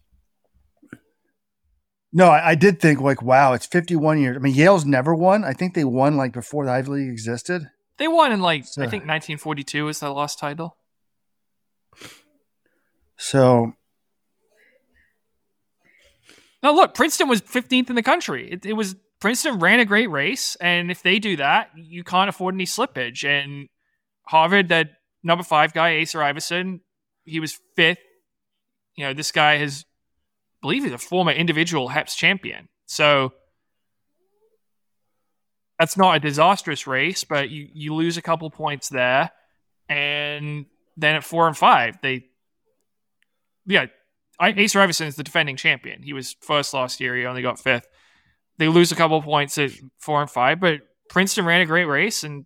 no, 2.11 2.29
I, 2.29 2.51
I, 2.51 2.55
did 2.55 2.79
think 2.79 3.01
like, 3.01 3.21
wow, 3.21 3.53
it's 3.53 3.65
51 3.65 4.19
years. 4.19 4.35
I 4.35 4.39
mean, 4.39 4.55
Yale's 4.55 4.85
never 4.85 5.13
won. 5.13 5.43
I 5.43 5.53
think 5.53 5.73
they 5.73 5.83
won 5.83 6.17
like 6.17 6.33
before 6.33 6.65
the 6.65 6.71
Ivy 6.71 6.91
League 6.91 7.09
existed. 7.09 7.69
They 7.97 8.07
won 8.07 8.31
in 8.31 8.41
like 8.41 8.65
so, 8.65 8.81
I 8.81 8.85
think 8.85 9.03
1942 9.03 9.85
was 9.85 9.99
the 9.99 10.11
last 10.11 10.39
title. 10.39 10.77
So 13.17 13.73
now 16.65 16.73
look, 16.73 16.95
Princeton 16.95 17.29
was 17.29 17.41
15th 17.41 17.91
in 17.91 17.95
the 17.95 18.01
country. 18.01 18.51
It, 18.51 18.65
it 18.65 18.73
was 18.73 18.95
Princeton 19.19 19.59
ran 19.59 19.79
a 19.79 19.85
great 19.85 20.09
race, 20.09 20.55
and 20.55 20.89
if 20.89 21.03
they 21.03 21.19
do 21.19 21.35
that, 21.37 21.69
you 21.75 22.03
can't 22.03 22.27
afford 22.27 22.55
any 22.55 22.65
slippage. 22.65 23.23
And 23.23 23.69
Harvard, 24.23 24.69
that 24.69 24.93
number 25.23 25.43
five 25.43 25.73
guy, 25.73 25.89
Acer 25.89 26.23
Iverson, 26.23 26.81
he 27.23 27.39
was 27.39 27.59
fifth. 27.75 27.99
You 28.95 29.05
know, 29.05 29.13
this 29.13 29.31
guy 29.31 29.57
has 29.57 29.85
believe 30.63 30.83
he's 30.83 30.91
a 30.91 30.97
former 30.97 31.31
individual 31.31 31.89
HEPS 31.89 32.15
champion. 32.15 32.67
So 32.87 33.33
that's 35.77 35.97
not 35.97 36.15
a 36.15 36.19
disastrous 36.19 36.87
race, 36.87 37.23
but 37.23 37.51
you, 37.51 37.69
you 37.73 37.93
lose 37.93 38.17
a 38.17 38.23
couple 38.23 38.49
points 38.49 38.89
there. 38.89 39.29
And 39.87 40.65
then 40.97 41.15
at 41.15 41.23
four 41.23 41.45
and 41.45 41.55
five, 41.55 41.99
they, 42.01 42.25
yeah, 43.67 43.85
Acer 44.41 44.79
Iverson 44.79 45.07
is 45.07 45.15
the 45.15 45.23
defending 45.23 45.55
champion. 45.55 46.03
He 46.03 46.13
was 46.13 46.35
first 46.41 46.73
last 46.73 46.99
year. 46.99 47.15
He 47.15 47.25
only 47.25 47.41
got 47.41 47.59
fifth. 47.59 47.87
They 48.57 48.67
lose 48.67 48.91
a 48.91 48.95
couple 48.95 49.21
points 49.21 49.57
at 49.57 49.71
four 49.97 50.21
and 50.21 50.29
five, 50.29 50.59
but 50.59 50.81
Princeton 51.09 51.45
ran 51.45 51.61
a 51.61 51.65
great 51.65 51.85
race, 51.85 52.23
and 52.23 52.45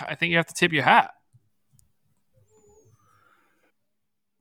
I 0.00 0.14
think 0.14 0.30
you 0.30 0.36
have 0.36 0.46
to 0.46 0.54
tip 0.54 0.72
your 0.72 0.82
hat. 0.82 1.12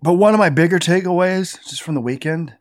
But 0.02 0.14
one 0.14 0.34
of 0.34 0.40
my 0.40 0.50
bigger 0.50 0.80
takeaways, 0.80 1.58
just 1.68 1.82
from 1.82 1.96
the 1.96 2.02
weekend, 2.02 2.56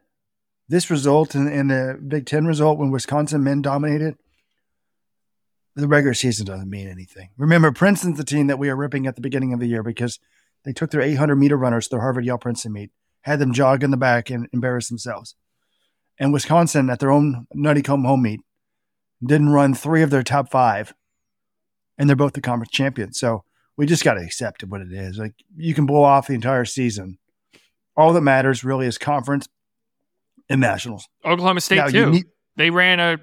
this 0.69 0.91
result 0.91 1.35
and, 1.35 1.49
and 1.49 1.71
the 1.71 1.99
Big 2.07 2.25
Ten 2.25 2.47
result 2.47 2.79
when 2.79 2.91
Wisconsin 2.91 3.43
men 3.43 3.63
dominated, 3.63 4.17
the 5.75 5.89
regular 5.89 6.15
season 6.15 6.47
doesn't 6.47 6.71
mean 6.71 6.89
anything. 6.89 7.31
Remember, 7.37 7.73
Princeton's 7.73 8.19
the 8.19 8.25
team 8.25 8.47
that 8.47 8.59
we 8.59 8.69
are 8.69 8.77
ripping 8.77 9.07
at 9.07 9.17
the 9.17 9.21
beginning 9.21 9.53
of 9.53 9.61
the 9.61 9.67
year 9.67 9.83
because 9.83 10.21
they 10.65 10.73
took 10.73 10.91
their 10.91 11.01
800 11.01 11.37
meter 11.37 11.57
runners 11.57 11.89
to 11.89 11.97
their 11.97 12.01
Harvard 12.01 12.25
Yale 12.25 12.39
Princeton 12.39 12.73
meet, 12.73 12.91
had 13.23 13.39
them 13.39 13.53
jog 13.53 13.83
in 13.83 13.91
the 13.91 13.97
back 13.97 14.31
and 14.31 14.49
embarrass 14.53 14.89
themselves. 14.89 15.35
And 16.19 16.33
Wisconsin 16.33 16.91
at 16.91 16.99
their 16.99 17.11
own 17.11 17.47
Nuttycombe 17.57 18.07
home 18.07 18.23
meet 18.23 18.41
didn't 19.25 19.51
run 19.51 19.75
three 19.75 20.03
of 20.03 20.11
their 20.11 20.23
top 20.23 20.51
five, 20.51 20.93
and 21.99 22.09
they're 22.09 22.17
both 22.17 22.33
the 22.33 22.41
conference 22.41 22.71
champions. 22.71 23.19
So 23.19 23.45
we 23.77 23.87
just 23.87 24.05
got 24.05 24.15
to 24.15 24.21
accept 24.25 24.63
what 24.65 24.81
it 24.81 24.93
is. 24.93 25.19
Like 25.19 25.35
you 25.57 25.75
can 25.75 25.87
blow 25.87 26.03
off 26.03 26.27
the 26.27 26.35
entire 26.35 26.65
season. 26.65 27.19
All 27.97 28.13
that 28.13 28.21
matters 28.21 28.65
really 28.65 28.87
is 28.87 28.99
conference 28.99 29.49
and 30.49 30.61
nationals. 30.61 31.09
Oklahoma 31.25 31.61
State 31.61 31.77
now, 31.77 31.87
too. 31.89 32.11
Need- 32.11 32.27
they 32.57 32.71
ran 32.71 33.01
a 33.01 33.19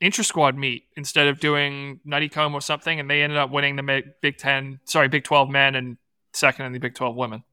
intra 0.00 0.24
squad 0.24 0.56
meet 0.56 0.84
instead 0.96 1.28
of 1.28 1.38
doing 1.38 2.00
Nuttycombe 2.06 2.54
or 2.54 2.60
something, 2.60 2.98
and 2.98 3.08
they 3.08 3.22
ended 3.22 3.38
up 3.38 3.50
winning 3.50 3.76
the 3.76 4.02
Big 4.20 4.36
Ten, 4.38 4.80
sorry, 4.84 5.08
Big 5.08 5.24
Twelve 5.24 5.48
men 5.50 5.74
and 5.74 5.96
second 6.32 6.66
in 6.66 6.72
the 6.72 6.78
Big 6.78 6.94
Twelve 6.94 7.14
women. 7.16 7.44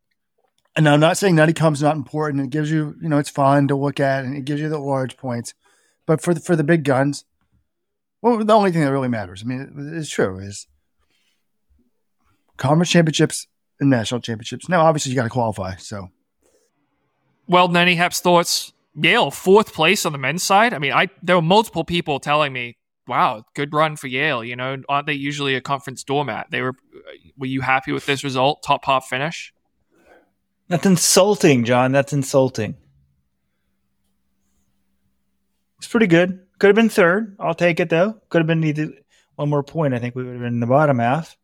And 0.80 0.88
I'm 0.88 1.02
not 1.02 1.18
saying 1.18 1.36
Nuttycombe's 1.36 1.82
not 1.82 1.98
important. 1.98 2.42
It 2.42 2.52
gives 2.52 2.72
you, 2.72 2.96
you 3.02 3.10
know, 3.10 3.18
it's 3.18 3.30
fun 3.30 3.68
to 3.68 3.76
look 3.76 4.00
at 4.00 4.24
and 4.24 4.34
it 4.34 4.46
gives 4.46 4.62
you 4.62 4.70
the 4.70 4.80
large 4.80 5.18
points. 5.18 5.54
But 6.06 6.22
for 6.22 6.34
the, 6.34 6.39
for 6.39 6.56
the 6.56 6.63
big 6.63 6.86
guns, 6.86 7.26
well, 8.22 8.42
the 8.46 8.54
only 8.54 8.72
thing 8.72 8.86
that 8.86 8.92
really 8.94 9.10
matters, 9.10 9.44
I 9.44 9.46
mean, 9.46 9.92
it's 9.94 10.10
true, 10.10 10.39
is 10.39 10.68
conference 12.56 12.92
championships 12.92 13.46
and 13.82 13.89
national 13.89 14.22
championships. 14.22 14.70
Now, 14.70 14.86
obviously, 14.86 15.12
you 15.12 15.18
got 15.18 15.24
to 15.24 15.30
qualify. 15.30 15.76
So, 15.76 16.12
well, 17.46 17.68
Nenny 17.68 17.98
Hep's 17.98 18.22
thoughts 18.22 18.72
Yale 18.96 19.32
fourth 19.32 19.74
place 19.74 20.06
on 20.06 20.13
the 20.13 20.18
men's 20.18 20.44
side. 20.44 20.74
I 20.74 20.80
mean, 20.80 20.94
I 20.94 21.10
there 21.22 21.36
were 21.36 21.42
multiple 21.42 21.84
people 21.84 22.22
telling 22.22 22.54
me, 22.54 22.78
"Wow, 23.06 23.44
good 23.54 23.74
run 23.74 23.98
for 23.98 24.08
Yale." 24.08 24.46
You 24.46 24.56
know, 24.56 24.78
aren't 24.88 25.08
they 25.08 25.13
usually 25.13 25.56
a 25.56 25.62
conference 25.62 26.06
doormat? 26.06 26.52
They 26.52 26.62
were. 26.62 26.76
Were 27.38 27.48
you 27.48 27.60
happy 27.60 27.92
with 27.92 28.06
this 28.06 28.24
result? 28.24 28.63
Top 28.63 28.86
half 28.86 29.08
finish. 29.08 29.54
That's 30.69 30.86
insulting, 30.86 31.65
John. 31.65 31.91
That's 31.91 32.13
insulting. 32.13 32.75
It's 35.79 35.88
pretty 35.88 36.08
good. 36.08 36.45
Could 36.60 36.67
have 36.67 36.75
been 36.75 36.89
third. 36.89 37.36
I'll 37.39 37.55
take 37.55 37.79
it 37.79 37.89
though. 37.89 38.21
Could 38.29 38.39
have 38.39 38.47
been 38.47 38.63
either 38.63 38.93
one 39.36 39.49
more 39.49 39.63
point. 39.63 39.93
I 39.93 39.99
think 39.99 40.15
we 40.15 40.23
would 40.23 40.34
have 40.34 40.41
been 40.41 40.53
in 40.53 40.60
the 40.60 40.67
bottom 40.67 40.99
half. 40.99 41.38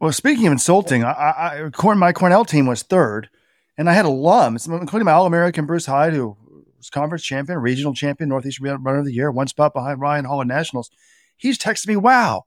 Well, 0.00 0.12
speaking 0.12 0.46
of 0.46 0.52
insulting, 0.52 1.04
I, 1.04 1.70
I, 1.72 1.94
my 1.94 2.12
Cornell 2.12 2.44
team 2.44 2.66
was 2.66 2.82
third, 2.82 3.30
and 3.78 3.88
I 3.88 3.92
had 3.92 4.04
alums, 4.04 4.68
including 4.68 5.04
my 5.04 5.12
All 5.12 5.26
American 5.26 5.64
Bruce 5.64 5.86
Hyde, 5.86 6.12
who 6.12 6.36
was 6.76 6.90
conference 6.90 7.22
champion, 7.22 7.60
regional 7.60 7.94
champion, 7.94 8.28
Northeast 8.28 8.58
Runner 8.60 8.98
of 8.98 9.04
the 9.04 9.14
Year, 9.14 9.30
one 9.30 9.46
spot 9.46 9.72
behind 9.72 10.00
Ryan 10.00 10.24
Hall 10.24 10.40
in 10.40 10.48
Nationals. 10.48 10.90
He's 11.36 11.56
texted 11.56 11.86
me, 11.86 11.94
wow, 11.94 12.46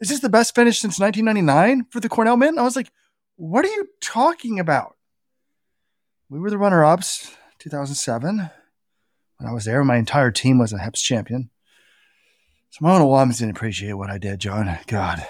is 0.00 0.08
this 0.08 0.18
the 0.18 0.28
best 0.28 0.56
finish 0.56 0.80
since 0.80 0.98
1999 0.98 1.86
for 1.90 2.00
the 2.00 2.08
Cornell 2.08 2.36
men? 2.36 2.58
I 2.58 2.62
was 2.62 2.74
like, 2.74 2.90
what 3.36 3.64
are 3.64 3.68
you 3.68 3.86
talking 4.00 4.58
about? 4.58 4.96
We 6.32 6.40
were 6.40 6.48
the 6.48 6.56
runner 6.56 6.82
ups 6.82 7.36
2007. 7.58 8.38
When 8.38 8.50
I 9.50 9.52
was 9.52 9.66
there, 9.66 9.84
my 9.84 9.98
entire 9.98 10.30
team 10.30 10.58
was 10.58 10.72
a 10.72 10.78
HEPS 10.78 11.02
champion. 11.02 11.50
So 12.70 12.78
my 12.80 12.94
own 12.94 13.02
alums 13.02 13.40
didn't 13.40 13.54
appreciate 13.54 13.92
what 13.92 14.08
I 14.08 14.16
did, 14.16 14.40
John. 14.40 14.78
God. 14.86 15.26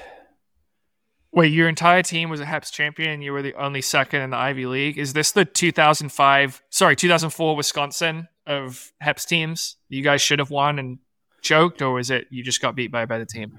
Wait, 1.32 1.52
your 1.52 1.68
entire 1.68 2.04
team 2.04 2.30
was 2.30 2.38
a 2.38 2.44
HEPS 2.44 2.70
champion. 2.70 3.20
You 3.20 3.32
were 3.32 3.42
the 3.42 3.54
only 3.54 3.82
second 3.82 4.20
in 4.20 4.30
the 4.30 4.36
Ivy 4.36 4.66
League. 4.66 4.96
Is 4.96 5.12
this 5.12 5.32
the 5.32 5.44
2005, 5.44 6.62
sorry, 6.70 6.94
2004 6.94 7.56
Wisconsin 7.56 8.28
of 8.46 8.92
HEPS 9.02 9.26
teams? 9.26 9.76
You 9.88 10.04
guys 10.04 10.22
should 10.22 10.38
have 10.38 10.50
won 10.50 10.78
and 10.78 10.98
choked, 11.40 11.82
or 11.82 11.98
is 11.98 12.10
it 12.10 12.28
you 12.30 12.44
just 12.44 12.62
got 12.62 12.76
beat 12.76 12.92
by 12.92 13.02
a 13.02 13.08
better 13.08 13.24
team? 13.24 13.58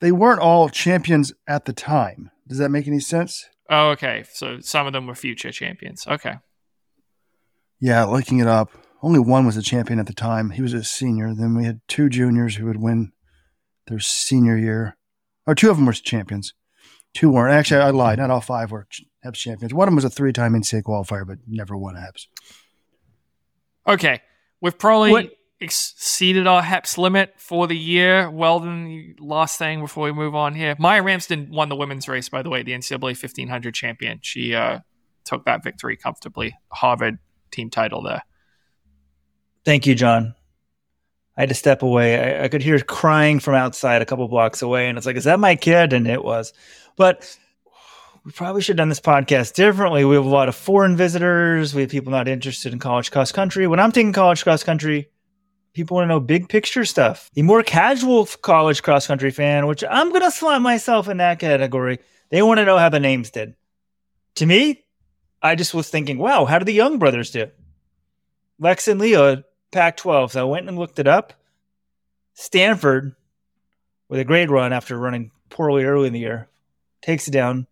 They 0.00 0.10
weren't 0.10 0.40
all 0.40 0.70
champions 0.70 1.34
at 1.46 1.66
the 1.66 1.74
time. 1.74 2.30
Does 2.48 2.56
that 2.56 2.70
make 2.70 2.88
any 2.88 3.00
sense? 3.00 3.44
Oh, 3.70 3.90
okay. 3.90 4.24
So 4.32 4.60
some 4.60 4.86
of 4.86 4.92
them 4.92 5.06
were 5.06 5.14
future 5.14 5.52
champions. 5.52 6.06
Okay. 6.06 6.34
Yeah, 7.80 8.04
looking 8.04 8.40
it 8.40 8.46
up, 8.46 8.70
only 9.02 9.20
one 9.20 9.46
was 9.46 9.56
a 9.56 9.62
champion 9.62 9.98
at 9.98 10.06
the 10.06 10.12
time. 10.12 10.50
He 10.50 10.60
was 10.60 10.74
a 10.74 10.84
senior. 10.84 11.32
Then 11.34 11.54
we 11.56 11.64
had 11.64 11.80
two 11.88 12.10
juniors 12.10 12.56
who 12.56 12.66
would 12.66 12.82
win 12.82 13.12
their 13.86 14.00
senior 14.00 14.56
year 14.56 14.96
or 15.46 15.54
two 15.54 15.70
of 15.70 15.76
them 15.76 15.86
were 15.86 15.92
champions. 15.92 16.54
Two 17.14 17.30
weren't. 17.30 17.54
Actually, 17.54 17.80
I 17.80 17.90
lied. 17.90 18.18
Not 18.18 18.30
all 18.30 18.40
five 18.40 18.70
were 18.70 18.86
HEPS 19.24 19.38
champions. 19.38 19.74
One 19.74 19.88
of 19.88 19.90
them 19.90 19.96
was 19.96 20.04
a 20.04 20.10
three-time 20.10 20.52
NCAA 20.52 20.82
qualifier, 20.82 21.26
but 21.26 21.38
never 21.46 21.76
won 21.76 21.96
a 21.96 22.00
HEPS. 22.00 22.28
Okay, 23.88 24.20
we've 24.60 24.78
probably 24.78 25.10
what? 25.10 25.30
Exceeded 25.62 26.46
our 26.46 26.62
HEPS 26.62 26.96
limit 26.96 27.34
for 27.36 27.66
the 27.66 27.76
year. 27.76 28.30
Well, 28.30 28.60
Weldon, 28.60 29.16
last 29.20 29.58
thing 29.58 29.80
before 29.80 30.04
we 30.04 30.12
move 30.12 30.34
on 30.34 30.54
here. 30.54 30.74
Maia 30.78 31.02
Ramsden 31.02 31.50
won 31.50 31.68
the 31.68 31.76
women's 31.76 32.08
race, 32.08 32.30
by 32.30 32.42
the 32.42 32.48
way, 32.48 32.62
the 32.62 32.72
NCAA 32.72 33.02
1500 33.02 33.74
champion. 33.74 34.20
She 34.22 34.54
uh, 34.54 34.78
took 35.24 35.44
that 35.44 35.62
victory 35.62 35.96
comfortably. 35.96 36.56
Harvard 36.72 37.18
team 37.50 37.68
title 37.68 38.02
there. 38.02 38.22
Thank 39.64 39.86
you, 39.86 39.94
John. 39.94 40.34
I 41.36 41.42
had 41.42 41.50
to 41.50 41.54
step 41.54 41.82
away. 41.82 42.38
I, 42.38 42.44
I, 42.44 42.48
could 42.48 42.62
hear 42.62 42.78
crying 42.80 43.40
from 43.40 43.54
outside 43.54 44.02
a 44.02 44.06
couple 44.06 44.26
blocks 44.28 44.62
away, 44.62 44.88
and 44.88 44.96
it's 44.96 45.06
like, 45.06 45.16
is 45.16 45.24
that 45.24 45.40
my 45.40 45.56
kid? 45.56 45.92
And 45.92 46.06
it 46.06 46.24
was. 46.24 46.52
But 46.96 47.38
we 48.24 48.32
probably 48.32 48.62
should 48.62 48.74
have 48.74 48.82
done 48.82 48.88
this 48.88 49.00
podcast 49.00 49.54
differently. 49.54 50.04
We 50.04 50.16
have 50.16 50.24
a 50.24 50.28
lot 50.28 50.48
of 50.48 50.54
foreign 50.54 50.96
visitors. 50.96 51.74
We 51.74 51.82
have 51.82 51.90
people 51.90 52.12
not 52.12 52.28
interested 52.28 52.72
in 52.72 52.78
college 52.78 53.10
cross 53.10 53.32
country. 53.32 53.66
When 53.66 53.80
I'm 53.80 53.92
taking 53.92 54.12
college 54.12 54.42
cross 54.42 54.62
country, 54.62 55.08
people 55.72 55.96
want 55.96 56.04
to 56.04 56.08
know 56.08 56.20
big 56.20 56.48
picture 56.48 56.84
stuff. 56.84 57.30
The 57.34 57.42
more 57.42 57.62
casual 57.62 58.26
college 58.26 58.82
cross 58.82 59.06
country 59.06 59.30
fan, 59.30 59.66
which 59.66 59.84
I'm 59.88 60.10
going 60.10 60.22
to 60.22 60.30
slot 60.30 60.62
myself 60.62 61.08
in 61.08 61.18
that 61.18 61.38
category, 61.38 61.98
they 62.30 62.42
want 62.42 62.58
to 62.58 62.64
know 62.64 62.78
how 62.78 62.88
the 62.88 63.00
names 63.00 63.30
did. 63.30 63.54
To 64.36 64.46
me, 64.46 64.84
I 65.42 65.54
just 65.54 65.74
was 65.74 65.88
thinking, 65.88 66.18
wow, 66.18 66.44
how 66.44 66.58
did 66.58 66.66
the 66.66 66.72
young 66.72 66.98
brothers 66.98 67.30
do? 67.30 67.48
Lex 68.58 68.88
and 68.88 69.00
Leo 69.00 69.42
Pac 69.72 69.96
12. 69.96 70.32
So 70.32 70.40
I 70.40 70.44
went 70.44 70.68
and 70.68 70.78
looked 70.78 70.98
it 70.98 71.08
up. 71.08 71.32
Stanford, 72.34 73.14
with 74.08 74.20
a 74.20 74.24
great 74.24 74.50
run 74.50 74.72
after 74.72 74.96
running 74.96 75.30
poorly 75.48 75.84
early 75.84 76.06
in 76.06 76.12
the 76.12 76.20
year, 76.20 76.48
takes 77.02 77.28
it 77.28 77.32
down 77.32 77.66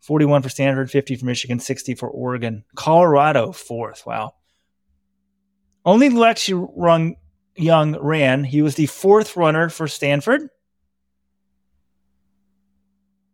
41 0.00 0.42
for 0.42 0.48
Stanford, 0.48 0.90
50 0.90 1.16
for 1.16 1.26
Michigan, 1.26 1.58
60 1.60 1.94
for 1.94 2.08
Oregon. 2.08 2.64
Colorado, 2.74 3.52
fourth. 3.52 4.04
Wow. 4.06 4.34
Only 5.84 6.08
Lex 6.08 6.48
Young 7.56 7.98
ran. 8.00 8.44
He 8.44 8.62
was 8.62 8.74
the 8.76 8.86
fourth 8.86 9.36
runner 9.36 9.68
for 9.68 9.86
Stanford. 9.86 10.48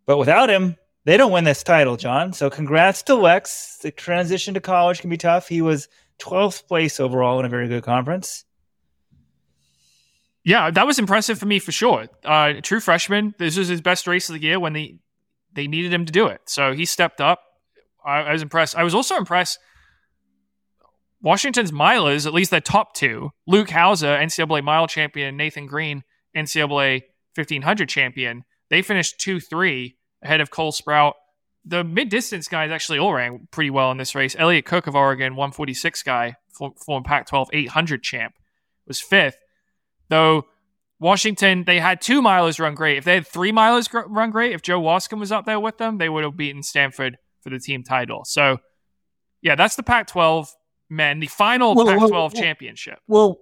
But 0.06 0.18
without 0.18 0.48
him, 0.48 0.76
they 1.04 1.16
don't 1.16 1.32
win 1.32 1.44
this 1.44 1.62
title, 1.62 1.96
John. 1.96 2.32
So 2.32 2.50
congrats 2.50 3.02
to 3.04 3.14
Lex. 3.14 3.78
The 3.82 3.90
transition 3.90 4.54
to 4.54 4.60
college 4.60 5.00
can 5.00 5.10
be 5.10 5.16
tough. 5.16 5.48
He 5.48 5.62
was 5.62 5.88
12th 6.18 6.66
place 6.66 6.98
overall 6.98 7.38
in 7.38 7.46
a 7.46 7.48
very 7.48 7.68
good 7.68 7.82
conference. 7.82 8.44
Yeah, 10.44 10.70
that 10.70 10.86
was 10.86 10.98
impressive 10.98 11.38
for 11.38 11.46
me 11.46 11.58
for 11.58 11.72
sure. 11.72 12.08
Uh, 12.24 12.54
true 12.62 12.80
freshman. 12.80 13.34
This 13.38 13.56
was 13.56 13.68
his 13.68 13.80
best 13.80 14.06
race 14.06 14.28
of 14.28 14.34
the 14.34 14.42
year 14.42 14.58
when 14.58 14.72
they 14.72 14.96
they 15.52 15.66
needed 15.66 15.92
him 15.92 16.06
to 16.06 16.12
do 16.12 16.26
it. 16.26 16.42
So 16.46 16.72
he 16.72 16.84
stepped 16.84 17.20
up. 17.20 17.42
I, 18.04 18.20
I 18.20 18.32
was 18.32 18.42
impressed. 18.42 18.76
I 18.76 18.84
was 18.84 18.94
also 18.94 19.16
impressed. 19.16 19.58
Washington's 21.20 21.72
milers, 21.72 22.26
at 22.26 22.34
least 22.34 22.50
their 22.50 22.60
top 22.60 22.94
two, 22.94 23.30
Luke 23.46 23.70
Houser, 23.70 24.16
NCAA 24.16 24.62
mile 24.62 24.86
champion, 24.86 25.36
Nathan 25.36 25.66
Green, 25.66 26.04
NCAA 26.36 27.02
1500 27.34 27.88
champion, 27.88 28.44
they 28.70 28.82
finished 28.82 29.20
2 29.20 29.40
3 29.40 29.96
ahead 30.22 30.40
of 30.40 30.50
Cole 30.50 30.72
Sprout. 30.72 31.14
The 31.64 31.84
mid 31.84 32.08
distance 32.08 32.48
guys 32.48 32.70
actually 32.70 32.98
all 32.98 33.12
ran 33.12 33.48
pretty 33.50 33.70
well 33.70 33.90
in 33.90 33.98
this 33.98 34.14
race. 34.14 34.36
Elliot 34.38 34.64
Cook 34.64 34.86
of 34.86 34.94
Oregon, 34.94 35.34
146 35.34 36.02
guy, 36.02 36.36
former 36.52 37.04
Pac 37.04 37.26
12 37.26 37.50
800 37.52 38.02
champ, 38.02 38.34
was 38.86 39.00
fifth. 39.00 39.36
Though 40.08 40.46
Washington, 41.00 41.64
they 41.64 41.78
had 41.78 42.00
two 42.00 42.22
milers 42.22 42.58
run 42.58 42.74
great. 42.74 42.98
If 42.98 43.04
they 43.04 43.14
had 43.14 43.26
three 43.26 43.52
milers 43.52 43.88
gr- 43.88 44.08
run 44.08 44.30
great, 44.30 44.52
if 44.52 44.62
Joe 44.62 44.80
Waskom 44.80 45.20
was 45.20 45.30
up 45.30 45.46
there 45.46 45.60
with 45.60 45.78
them, 45.78 45.98
they 45.98 46.08
would 46.08 46.24
have 46.24 46.36
beaten 46.36 46.62
Stanford 46.62 47.18
for 47.40 47.50
the 47.50 47.58
team 47.58 47.82
title. 47.82 48.24
So, 48.24 48.58
yeah, 49.42 49.54
that's 49.54 49.76
the 49.76 49.82
Pac 49.82 50.06
12 50.08 50.52
men, 50.88 51.20
the 51.20 51.26
final 51.26 51.74
Whoa, 51.74 51.86
Pac-12 51.86 52.10
whoa. 52.10 52.28
championship. 52.30 52.98
Well, 53.06 53.38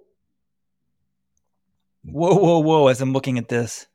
whoa, 2.03 2.35
whoa, 2.35 2.59
whoa! 2.59 2.87
As 2.87 3.01
I'm 3.01 3.13
looking 3.13 3.37
at 3.37 3.49
this, 3.49 3.87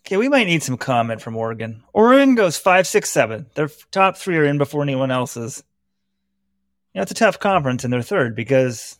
okay, 0.00 0.16
we 0.16 0.28
might 0.28 0.46
need 0.46 0.62
some 0.62 0.76
comment 0.76 1.20
from 1.20 1.36
Oregon. 1.36 1.82
Oregon 1.92 2.34
goes 2.34 2.56
five, 2.58 2.86
six, 2.86 3.10
seven. 3.10 3.46
Their 3.54 3.68
top 3.90 4.16
three 4.16 4.36
are 4.36 4.44
in 4.44 4.58
before 4.58 4.82
anyone 4.82 5.10
else's. 5.10 5.62
You 6.94 6.98
know, 6.98 7.02
it's 7.02 7.12
a 7.12 7.14
tough 7.14 7.38
conference, 7.38 7.84
and 7.84 7.92
they're 7.92 8.02
third 8.02 8.34
because 8.34 8.98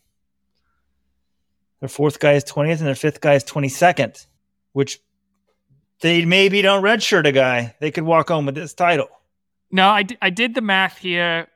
their 1.80 1.88
fourth 1.88 2.20
guy 2.20 2.34
is 2.34 2.44
twentieth, 2.44 2.78
and 2.78 2.86
their 2.86 2.94
fifth 2.94 3.20
guy 3.20 3.34
is 3.34 3.44
twenty 3.44 3.68
second, 3.68 4.26
which 4.72 5.00
they 6.00 6.24
maybe 6.24 6.62
don't 6.62 6.82
redshirt 6.82 7.26
a 7.26 7.32
guy. 7.32 7.74
They 7.80 7.90
could 7.90 8.04
walk 8.04 8.28
home 8.28 8.46
with 8.46 8.54
this 8.54 8.72
title. 8.74 9.08
No, 9.72 9.88
I, 9.88 10.02
d- 10.02 10.16
I 10.20 10.30
did 10.30 10.54
the 10.54 10.62
math 10.62 10.98
here. 10.98 11.46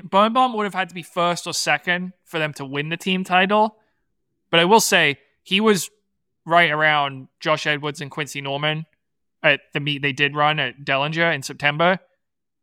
Birnbaum 0.00 0.54
would 0.54 0.64
have 0.64 0.74
had 0.74 0.88
to 0.88 0.94
be 0.94 1.02
first 1.02 1.46
or 1.46 1.52
second 1.52 2.12
for 2.24 2.38
them 2.38 2.52
to 2.54 2.64
win 2.64 2.88
the 2.88 2.96
team 2.96 3.24
title. 3.24 3.76
But 4.50 4.60
I 4.60 4.64
will 4.64 4.80
say 4.80 5.18
he 5.42 5.60
was 5.60 5.90
right 6.44 6.70
around 6.70 7.28
Josh 7.40 7.66
Edwards 7.66 8.00
and 8.00 8.10
Quincy 8.10 8.40
Norman 8.40 8.86
at 9.42 9.60
the 9.72 9.80
meet 9.80 10.02
they 10.02 10.12
did 10.12 10.36
run 10.36 10.58
at 10.58 10.84
Dellinger 10.84 11.34
in 11.34 11.42
September. 11.42 11.98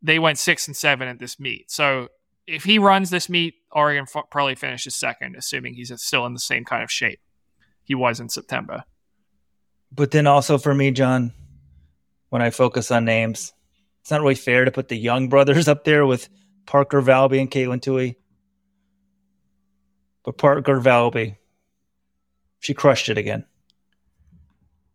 They 0.02 0.18
went 0.18 0.38
six 0.38 0.66
and 0.66 0.76
seven 0.76 1.08
at 1.08 1.18
this 1.18 1.38
meet. 1.38 1.70
So 1.70 2.08
if 2.46 2.64
he 2.64 2.78
runs 2.78 3.10
this 3.10 3.28
meet, 3.28 3.54
Oregon 3.70 4.06
f- 4.12 4.30
probably 4.30 4.54
finishes 4.54 4.94
second, 4.94 5.36
assuming 5.36 5.74
he's 5.74 5.92
still 6.02 6.26
in 6.26 6.32
the 6.32 6.40
same 6.40 6.64
kind 6.64 6.82
of 6.82 6.90
shape 6.90 7.20
he 7.84 7.94
was 7.94 8.20
in 8.20 8.28
September. 8.28 8.84
But 9.92 10.10
then 10.10 10.26
also 10.26 10.58
for 10.58 10.74
me, 10.74 10.90
John, 10.90 11.32
when 12.28 12.42
I 12.42 12.50
focus 12.50 12.90
on 12.90 13.04
names, 13.04 13.52
it's 14.00 14.10
not 14.10 14.20
really 14.20 14.34
fair 14.34 14.64
to 14.64 14.70
put 14.70 14.88
the 14.88 14.96
young 14.96 15.28
brothers 15.28 15.68
up 15.68 15.84
there 15.84 16.06
with 16.06 16.28
Parker 16.66 17.02
Valby 17.02 17.40
and 17.40 17.50
Katelyn 17.50 17.80
Tuohy. 17.80 18.16
But 20.24 20.38
Parker 20.38 20.80
Valby, 20.80 21.36
she 22.60 22.74
crushed 22.74 23.08
it 23.08 23.18
again. 23.18 23.44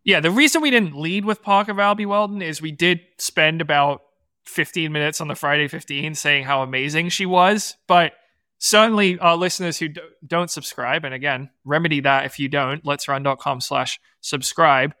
Yeah, 0.04 0.20
the 0.20 0.30
reason 0.30 0.62
we 0.62 0.70
didn't 0.70 0.96
lead 0.96 1.24
with 1.24 1.42
Parker 1.42 1.74
Valby 1.74 2.06
Weldon 2.06 2.40
is 2.40 2.62
we 2.62 2.70
did 2.70 3.00
spend 3.18 3.60
about 3.60 4.02
15 4.44 4.92
minutes 4.92 5.20
on 5.20 5.26
the 5.26 5.34
Friday 5.34 5.66
15 5.66 6.14
saying 6.14 6.44
how 6.44 6.62
amazing 6.62 7.08
she 7.08 7.26
was. 7.26 7.76
But 7.88 8.12
certainly, 8.58 9.18
our 9.18 9.36
listeners 9.36 9.78
who 9.78 9.88
don't 10.24 10.50
subscribe, 10.50 11.04
and 11.04 11.12
again, 11.12 11.50
remedy 11.64 12.00
that 12.00 12.24
if 12.24 12.38
you 12.38 12.48
don't, 12.48 12.84
LetsRun.com 12.84 13.60
slash 13.60 13.98
subscribe. 14.20 14.94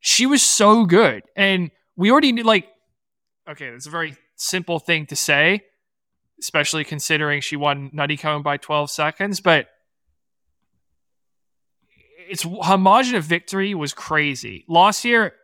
She 0.00 0.26
was 0.26 0.42
so 0.42 0.84
good. 0.84 1.22
And 1.36 1.70
we 1.94 2.10
already 2.10 2.32
knew, 2.32 2.42
like, 2.42 2.66
okay, 3.48 3.66
it's 3.66 3.86
a 3.86 3.90
very 3.90 4.16
simple 4.36 4.78
thing 4.78 5.06
to 5.06 5.16
say, 5.16 5.62
especially 6.40 6.84
considering 6.84 7.40
she 7.40 7.56
won 7.56 7.90
Nuttycombe 7.90 8.42
by 8.42 8.56
12 8.56 8.90
seconds, 8.90 9.40
but 9.40 9.68
it's 12.28 12.46
her 12.64 12.78
margin 12.78 13.14
of 13.14 13.24
victory 13.24 13.74
was 13.74 13.92
crazy. 13.92 14.64
Last 14.68 15.04
year, 15.04 15.34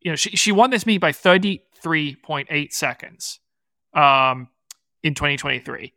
you 0.00 0.12
know, 0.12 0.16
she, 0.16 0.30
she 0.30 0.52
won 0.52 0.70
this 0.70 0.86
meet 0.86 0.98
by 0.98 1.12
33.8 1.12 2.72
seconds 2.72 3.40
um, 3.92 4.48
in 5.02 5.14
2023. 5.14 5.92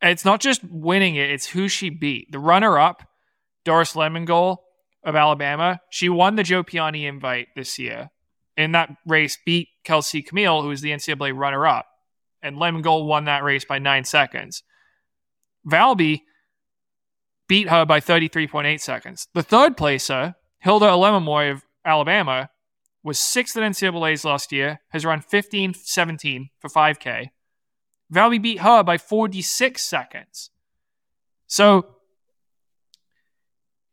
And 0.00 0.10
it's 0.10 0.24
not 0.24 0.40
just 0.40 0.62
winning 0.64 1.16
it, 1.16 1.30
it's 1.30 1.46
who 1.46 1.68
she 1.68 1.90
beat. 1.90 2.30
The 2.32 2.38
runner 2.38 2.78
up, 2.78 3.02
Doris 3.64 3.94
Lemngole 3.94 4.58
of 5.04 5.16
Alabama, 5.16 5.80
she 5.90 6.08
won 6.08 6.36
the 6.36 6.42
Joe 6.42 6.62
Piane 6.62 6.94
invite 6.94 7.48
this 7.54 7.78
year. 7.78 8.10
In 8.56 8.72
that 8.72 8.96
race, 9.06 9.38
beat 9.44 9.68
Kelsey 9.84 10.22
Chmiel, 10.22 10.62
who 10.62 10.68
was 10.68 10.80
the 10.80 10.90
NCAA 10.90 11.36
runner 11.36 11.66
up. 11.66 11.86
And 12.42 12.56
Lemngole 12.56 13.06
won 13.06 13.24
that 13.26 13.42
race 13.42 13.64
by 13.64 13.78
nine 13.78 14.04
seconds. 14.04 14.62
Valby 15.68 16.22
beat 17.48 17.68
her 17.68 17.84
by 17.84 18.00
33.8 18.00 18.80
seconds. 18.80 19.28
The 19.34 19.42
third 19.42 19.76
placer, 19.76 20.34
Hilda 20.60 20.86
Olemomoi 20.86 21.52
of 21.52 21.64
Alabama, 21.84 22.50
was 23.02 23.18
sixth 23.18 23.56
at 23.56 23.62
NCAA's 23.62 24.24
last 24.24 24.52
year, 24.52 24.80
has 24.88 25.04
run 25.04 25.20
15 25.20 25.74
17 25.74 26.50
for 26.58 26.68
5K. 26.68 27.30
Valby 28.12 28.40
beat 28.40 28.60
her 28.60 28.82
by 28.82 28.98
46 28.98 29.82
seconds. 29.82 30.50
So, 31.46 31.86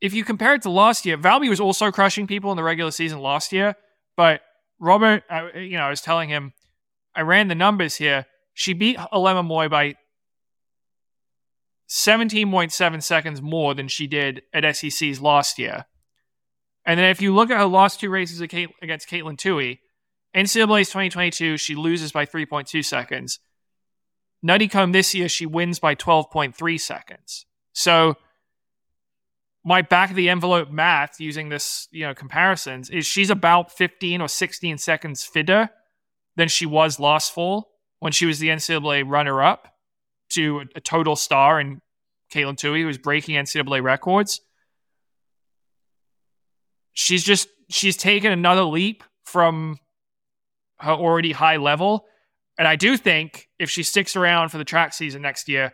if 0.01 0.13
you 0.13 0.23
compare 0.23 0.55
it 0.55 0.63
to 0.63 0.69
last 0.69 1.05
year, 1.05 1.17
Valby 1.17 1.49
was 1.49 1.59
also 1.59 1.91
crushing 1.91 2.27
people 2.27 2.51
in 2.51 2.57
the 2.57 2.63
regular 2.63 2.91
season 2.91 3.19
last 3.19 3.53
year, 3.53 3.75
but 4.17 4.41
Robert, 4.79 5.23
uh, 5.29 5.49
you 5.55 5.77
know, 5.77 5.85
I 5.85 5.89
was 5.89 6.01
telling 6.01 6.29
him, 6.29 6.53
I 7.15 7.21
ran 7.21 7.47
the 7.47 7.55
numbers 7.55 7.95
here. 7.95 8.25
She 8.53 8.73
beat 8.73 8.97
Olemomoi 8.97 9.69
by 9.69 9.95
17.7 11.89 13.03
seconds 13.03 13.41
more 13.41 13.73
than 13.73 13.87
she 13.87 14.07
did 14.07 14.41
at 14.53 14.75
SEC's 14.75 15.21
last 15.21 15.59
year. 15.59 15.85
And 16.85 16.99
then 16.99 17.09
if 17.09 17.21
you 17.21 17.33
look 17.33 17.49
at 17.49 17.57
her 17.57 17.65
last 17.65 17.99
two 17.99 18.09
races 18.09 18.41
against 18.41 19.09
Katelyn 19.09 19.37
Tuohy, 19.37 19.79
NCAA's 20.35 20.87
2022, 20.87 21.57
she 21.57 21.75
loses 21.75 22.11
by 22.11 22.25
3.2 22.25 22.83
seconds. 22.83 23.39
Nuttycombe 24.45 24.91
this 24.91 25.13
year, 25.13 25.29
she 25.29 25.45
wins 25.45 25.79
by 25.79 25.95
12.3 25.95 26.79
seconds. 26.79 27.45
So 27.71 28.15
my 29.63 29.81
back 29.81 30.09
of 30.09 30.15
the 30.15 30.29
envelope 30.29 30.69
math 30.69 31.19
using 31.19 31.49
this, 31.49 31.87
you 31.91 32.05
know, 32.05 32.13
comparisons 32.13 32.89
is 32.89 33.05
she's 33.05 33.29
about 33.29 33.71
15 33.71 34.21
or 34.21 34.27
16 34.27 34.77
seconds 34.77 35.23
fitter 35.23 35.69
than 36.35 36.49
she 36.49 36.65
was 36.65 36.99
last 36.99 37.33
fall 37.33 37.71
when 37.99 38.11
she 38.11 38.25
was 38.25 38.39
the 38.39 38.49
NCAA 38.49 39.07
runner 39.07 39.41
up 39.41 39.69
to 40.31 40.63
a 40.75 40.81
total 40.81 41.15
star 41.15 41.59
in 41.59 41.81
Katelyn 42.33 42.55
Tuohy, 42.55 42.81
who 42.81 42.87
was 42.87 42.97
breaking 42.97 43.35
NCAA 43.35 43.81
records. 43.81 44.41
She's 46.93 47.23
just 47.23 47.47
she's 47.69 47.95
taken 47.95 48.31
another 48.31 48.63
leap 48.63 49.03
from 49.23 49.77
her 50.79 50.91
already 50.91 51.31
high 51.31 51.57
level. 51.57 52.05
And 52.57 52.67
I 52.67 52.75
do 52.75 52.97
think 52.97 53.47
if 53.57 53.69
she 53.69 53.83
sticks 53.83 54.15
around 54.15 54.49
for 54.49 54.57
the 54.57 54.65
track 54.65 54.93
season 54.93 55.21
next 55.21 55.47
year, 55.47 55.73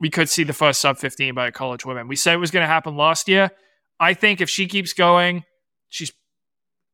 we 0.00 0.10
could 0.10 0.28
see 0.28 0.44
the 0.44 0.52
first 0.52 0.80
sub 0.80 0.98
15 0.98 1.34
by 1.34 1.48
a 1.48 1.52
college 1.52 1.84
woman. 1.84 2.08
We 2.08 2.16
said 2.16 2.34
it 2.34 2.38
was 2.38 2.50
going 2.50 2.62
to 2.62 2.68
happen 2.68 2.96
last 2.96 3.28
year. 3.28 3.50
I 3.98 4.14
think 4.14 4.40
if 4.40 4.48
she 4.48 4.66
keeps 4.66 4.92
going, 4.92 5.44
she's 5.88 6.12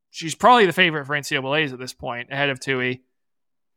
she's 0.09 0.33
probably 0.33 0.65
the 0.65 0.73
favorite 0.73 1.05
for 1.05 1.13
NCAA's 1.13 1.73
at 1.73 1.79
this 1.79 1.93
point, 1.93 2.31
ahead 2.31 2.49
of 2.49 2.59
Tuohy. 2.59 3.01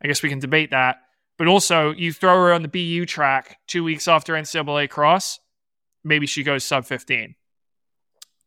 I 0.03 0.07
guess 0.07 0.23
we 0.23 0.29
can 0.29 0.39
debate 0.39 0.71
that. 0.71 0.97
But 1.37 1.47
also, 1.47 1.93
you 1.93 2.13
throw 2.13 2.35
her 2.35 2.53
on 2.53 2.63
the 2.63 2.69
BU 2.69 3.07
track 3.07 3.59
two 3.67 3.85
weeks 3.85 4.09
after 4.09 4.35
NCAA 4.35 4.89
cross, 4.89 5.39
maybe 6.03 6.27
she 6.27 6.43
goes 6.43 6.65
sub 6.65 6.85
15. 6.85 7.35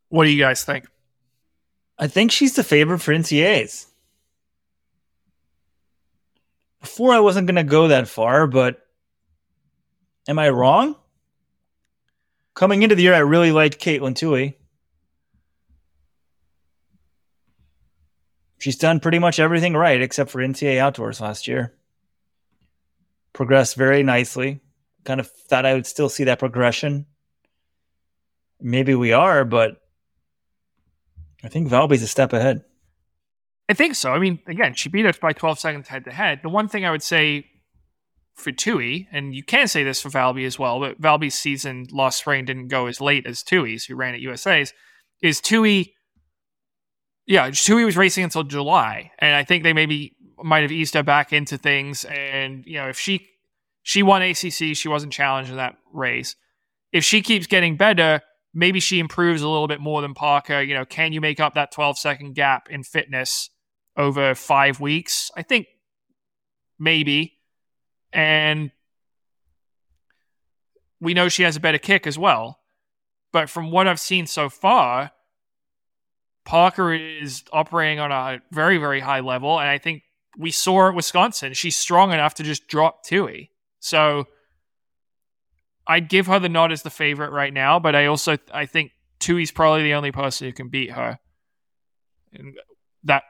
What 0.09 0.25
do 0.25 0.29
you 0.29 0.39
guys 0.39 0.63
think? 0.63 0.87
I 1.97 2.07
think 2.07 2.31
she's 2.31 2.55
the 2.55 2.63
favorite 2.63 2.99
for 2.99 3.13
NCAAs. 3.13 3.85
Before 6.81 7.13
I 7.13 7.19
wasn't 7.19 7.47
going 7.47 7.55
to 7.55 7.63
go 7.63 7.89
that 7.89 8.07
far, 8.07 8.47
but 8.47 8.81
am 10.27 10.39
I 10.39 10.49
wrong? 10.49 10.95
Coming 12.53 12.83
into 12.83 12.95
the 12.95 13.03
year, 13.03 13.13
I 13.13 13.19
really 13.19 13.51
liked 13.51 13.79
Katelyn 13.79 14.13
Tuohy. 14.13 14.55
She's 18.59 18.75
done 18.75 18.99
pretty 18.99 19.17
much 19.17 19.39
everything 19.39 19.73
right 19.73 20.01
except 20.01 20.29
for 20.29 20.39
NCAA 20.39 20.77
Outdoors 20.77 21.19
last 21.19 21.47
year. 21.47 21.73
Progressed 23.33 23.75
very 23.75 24.03
nicely. 24.03 24.59
Kind 25.03 25.19
of 25.19 25.31
thought 25.31 25.65
I 25.65 25.73
would 25.73 25.87
still 25.87 26.09
see 26.09 26.25
that 26.25 26.37
progression. 26.37 27.07
Maybe 28.59 28.93
we 28.93 29.13
are, 29.13 29.45
but 29.45 29.81
I 31.43 31.47
think 31.47 31.69
Valby's 31.69 32.03
a 32.03 32.07
step 32.07 32.33
ahead. 32.33 32.63
I 33.67 33.73
think 33.73 33.95
so. 33.95 34.11
I 34.11 34.19
mean, 34.19 34.39
again, 34.45 34.75
she 34.75 34.89
beat 34.89 35.05
us 35.05 35.17
by 35.17 35.33
12 35.33 35.57
seconds 35.57 35.87
head 35.87 36.03
to 36.03 36.11
head. 36.11 36.41
The 36.43 36.49
one 36.49 36.67
thing 36.67 36.85
I 36.85 36.91
would 36.91 37.01
say 37.01 37.47
for 38.35 38.51
Tuohy, 38.51 39.07
and 39.11 39.35
you 39.35 39.43
can 39.43 39.67
say 39.67 39.83
this 39.83 40.01
for 40.01 40.09
Valby 40.09 40.45
as 40.45 40.57
well, 40.57 40.79
but 40.79 40.99
Valby's 40.99 41.35
season 41.35 41.87
lost 41.91 42.19
spring 42.19 42.45
didn't 42.45 42.69
go 42.69 42.87
as 42.87 43.01
late 43.01 43.25
as 43.25 43.43
Tuohy's, 43.43 43.85
who 43.85 43.95
ran 43.95 44.13
at 44.13 44.21
USA's, 44.21 44.73
is 45.21 45.41
Tuohy. 45.41 45.93
Yeah, 47.27 47.49
Tuohy 47.49 47.85
was 47.85 47.97
racing 47.97 48.23
until 48.23 48.43
July, 48.43 49.11
and 49.19 49.35
I 49.35 49.43
think 49.43 49.63
they 49.63 49.73
maybe 49.73 50.15
might 50.43 50.61
have 50.61 50.71
eased 50.71 50.95
her 50.95 51.03
back 51.03 51.33
into 51.33 51.57
things. 51.57 52.03
And 52.05 52.65
you 52.65 52.75
know, 52.75 52.89
if 52.89 52.99
she 52.99 53.27
she 53.83 54.03
won 54.03 54.21
ACC, 54.21 54.75
she 54.75 54.87
wasn't 54.87 55.13
challenged 55.13 55.51
in 55.51 55.57
that 55.57 55.75
race. 55.93 56.35
If 56.91 57.03
she 57.03 57.21
keeps 57.21 57.47
getting 57.47 57.77
better, 57.77 58.21
maybe 58.53 58.79
she 58.79 58.99
improves 58.99 59.41
a 59.41 59.49
little 59.49 59.67
bit 59.67 59.79
more 59.79 60.01
than 60.01 60.13
Parker. 60.13 60.61
You 60.61 60.73
know, 60.73 60.85
can 60.85 61.13
you 61.13 61.21
make 61.21 61.39
up 61.39 61.53
that 61.53 61.71
12 61.71 61.97
second 61.97 62.33
gap 62.33 62.69
in 62.69 62.83
fitness 62.83 63.49
over 63.97 64.35
five 64.35 64.79
weeks? 64.79 65.31
I 65.35 65.43
think 65.43 65.67
maybe. 66.79 67.37
And 68.13 68.71
we 70.99 71.13
know 71.13 71.29
she 71.29 71.43
has 71.43 71.55
a 71.55 71.59
better 71.59 71.77
kick 71.77 72.05
as 72.05 72.17
well. 72.17 72.59
But 73.31 73.49
from 73.49 73.71
what 73.71 73.87
I've 73.87 73.99
seen 73.99 74.27
so 74.27 74.49
far, 74.49 75.11
Parker 76.43 76.93
is 76.93 77.43
operating 77.51 77.99
on 77.99 78.11
a 78.11 78.41
very, 78.51 78.77
very 78.77 78.99
high 78.99 79.21
level. 79.21 79.59
And 79.59 79.69
I 79.69 79.77
think 79.77 80.03
we 80.37 80.51
saw 80.51 80.89
at 80.89 80.95
Wisconsin, 80.95 81.53
she's 81.53 81.77
strong 81.77 82.11
enough 82.11 82.33
to 82.35 82.43
just 82.43 82.67
drop 82.67 83.05
Tuohy. 83.05 83.49
So 83.79 84.25
I'd 85.87 86.09
give 86.09 86.27
her 86.27 86.39
the 86.39 86.49
nod 86.49 86.71
as 86.71 86.83
the 86.83 86.89
favorite 86.89 87.31
right 87.31 87.53
now, 87.53 87.79
but 87.79 87.95
I 87.95 88.05
also 88.05 88.37
I 88.53 88.65
think 88.65 88.91
Tuohy's 89.19 89.51
probably 89.51 89.83
the 89.83 89.93
only 89.93 90.11
person 90.11 90.47
who 90.47 90.53
can 90.53 90.69
beat 90.69 90.91
her. 90.91 91.19
And 92.33 92.57
that 93.03 93.23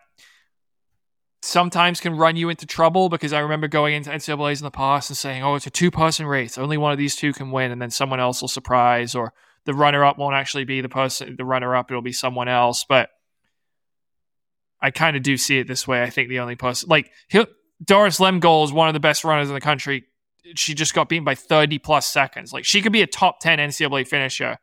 sometimes 1.41 1.99
can 1.99 2.15
run 2.15 2.35
you 2.35 2.49
into 2.49 2.65
trouble 2.65 3.09
because 3.09 3.33
I 3.33 3.39
remember 3.39 3.67
going 3.67 3.95
into 3.95 4.11
NCAA's 4.11 4.61
in 4.61 4.65
the 4.65 4.71
past 4.71 5.09
and 5.09 5.17
saying, 5.17 5.43
"Oh, 5.43 5.55
it's 5.55 5.67
a 5.67 5.71
two-person 5.71 6.25
race. 6.25 6.57
Only 6.57 6.77
one 6.77 6.91
of 6.91 6.97
these 6.97 7.15
two 7.15 7.33
can 7.33 7.51
win," 7.51 7.71
and 7.71 7.81
then 7.81 7.91
someone 7.91 8.19
else 8.19 8.41
will 8.41 8.47
surprise, 8.47 9.15
or 9.15 9.33
the 9.65 9.73
runner-up 9.73 10.17
won't 10.17 10.35
actually 10.35 10.65
be 10.65 10.81
the 10.81 10.89
person. 10.89 11.35
The 11.37 11.45
runner-up 11.45 11.89
it'll 11.89 12.01
be 12.01 12.13
someone 12.13 12.47
else. 12.47 12.85
But 12.87 13.09
I 14.81 14.91
kind 14.91 15.15
of 15.15 15.23
do 15.23 15.37
see 15.37 15.59
it 15.59 15.67
this 15.67 15.87
way. 15.87 16.03
I 16.03 16.09
think 16.09 16.29
the 16.29 16.39
only 16.39 16.55
person, 16.55 16.89
like 16.89 17.11
Doris 17.83 18.19
Lemngole, 18.19 18.65
is 18.65 18.73
one 18.73 18.87
of 18.87 18.93
the 18.93 18.99
best 18.99 19.23
runners 19.23 19.49
in 19.49 19.53
the 19.53 19.61
country. 19.61 20.05
She 20.55 20.73
just 20.73 20.93
got 20.93 21.09
beaten 21.09 21.23
by 21.23 21.35
30 21.35 21.77
plus 21.79 22.07
seconds. 22.07 22.51
Like 22.51 22.65
she 22.65 22.81
could 22.81 22.91
be 22.91 23.03
a 23.03 23.07
top 23.07 23.39
10 23.39 23.59
NCAA 23.59 24.07
finisher. 24.07 24.57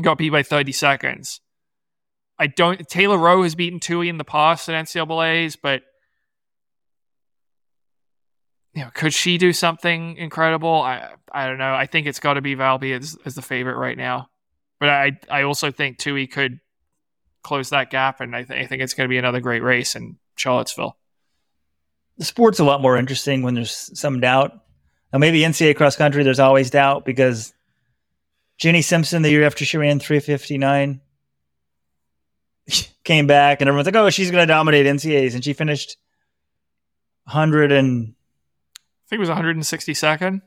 Got 0.00 0.18
beat 0.18 0.30
by 0.30 0.42
30 0.42 0.72
seconds. 0.72 1.40
I 2.42 2.48
don't. 2.48 2.88
Taylor 2.88 3.18
Roe 3.18 3.44
has 3.44 3.54
beaten 3.54 3.78
Tuohy 3.78 4.08
in 4.08 4.18
the 4.18 4.24
past 4.24 4.68
at 4.68 4.74
NCAA's, 4.74 5.54
but 5.54 5.82
you 8.74 8.82
know, 8.82 8.90
could 8.94 9.14
she 9.14 9.38
do 9.38 9.52
something 9.52 10.16
incredible? 10.16 10.82
I 10.82 11.10
I 11.30 11.46
don't 11.46 11.58
know. 11.58 11.72
I 11.72 11.86
think 11.86 12.08
it's 12.08 12.18
got 12.18 12.34
to 12.34 12.40
be 12.40 12.56
Valby 12.56 12.98
as, 12.98 13.16
as 13.24 13.36
the 13.36 13.42
favorite 13.42 13.76
right 13.76 13.96
now, 13.96 14.28
but 14.80 14.88
I 14.88 15.12
I 15.30 15.42
also 15.44 15.70
think 15.70 15.98
Tuohy 15.98 16.28
could 16.28 16.58
close 17.44 17.70
that 17.70 17.90
gap, 17.90 18.20
and 18.20 18.34
I, 18.34 18.42
th- 18.42 18.60
I 18.60 18.66
think 18.66 18.82
it's 18.82 18.94
going 18.94 19.04
to 19.04 19.12
be 19.12 19.18
another 19.18 19.40
great 19.40 19.62
race 19.62 19.94
in 19.94 20.18
Charlottesville. 20.34 20.96
The 22.18 22.24
sport's 22.24 22.58
a 22.58 22.64
lot 22.64 22.82
more 22.82 22.96
interesting 22.96 23.42
when 23.42 23.54
there's 23.54 23.96
some 23.96 24.18
doubt. 24.18 24.50
Now, 25.12 25.20
maybe 25.20 25.42
NCAA 25.42 25.76
cross 25.76 25.94
country, 25.94 26.24
there's 26.24 26.40
always 26.40 26.70
doubt 26.70 27.04
because 27.04 27.54
Jenny 28.58 28.82
Simpson, 28.82 29.22
the 29.22 29.30
year 29.30 29.44
after 29.44 29.64
she 29.64 29.76
ran 29.76 30.00
359, 30.00 31.00
came 33.04 33.26
back 33.26 33.60
and 33.60 33.68
everyone's 33.68 33.86
like, 33.86 33.96
oh, 33.96 34.10
she's 34.10 34.30
going 34.30 34.42
to 34.42 34.52
dominate 34.52 34.86
NCAAs. 34.86 35.34
And 35.34 35.44
she 35.44 35.52
finished 35.52 35.96
100 37.24 37.72
and. 37.72 38.14
I 38.74 39.08
think 39.08 39.18
it 39.18 39.28
was 39.28 39.28
162nd. 39.28 40.40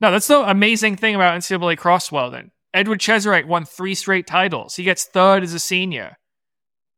No, 0.00 0.10
that's 0.10 0.26
the 0.26 0.40
amazing 0.40 0.96
thing 0.96 1.14
about 1.14 1.38
NCAA 1.38 1.78
cross 1.78 2.10
Weldon. 2.10 2.50
Edward 2.72 3.00
Cheserek 3.00 3.46
won 3.46 3.64
three 3.64 3.94
straight 3.94 4.26
titles. 4.26 4.76
He 4.76 4.84
gets 4.84 5.04
third 5.04 5.42
as 5.42 5.54
a 5.54 5.58
senior. 5.58 6.16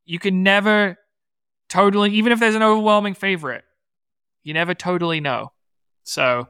You 0.05 0.19
can 0.19 0.43
never 0.43 0.97
totally, 1.69 2.11
even 2.13 2.33
if 2.33 2.41
there's 2.41 2.55
an 2.55 2.63
overwhelming 2.63 3.15
favorite, 3.15 3.65
you 4.43 4.55
never 4.55 4.75
totally 4.75 5.21
know. 5.21 5.53
So 6.05 6.49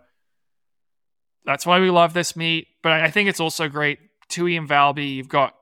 that's 1.44 1.66
why 1.66 1.78
we 1.78 1.90
love 1.90 2.14
this 2.14 2.36
meet. 2.36 2.68
But 2.82 2.92
I 2.92 3.10
think 3.10 3.28
it's 3.28 3.40
also 3.40 3.68
great. 3.68 3.98
Tuohy 4.28 4.58
and 4.58 4.68
Valby, 4.68 5.14
you've 5.14 5.28
got 5.28 5.54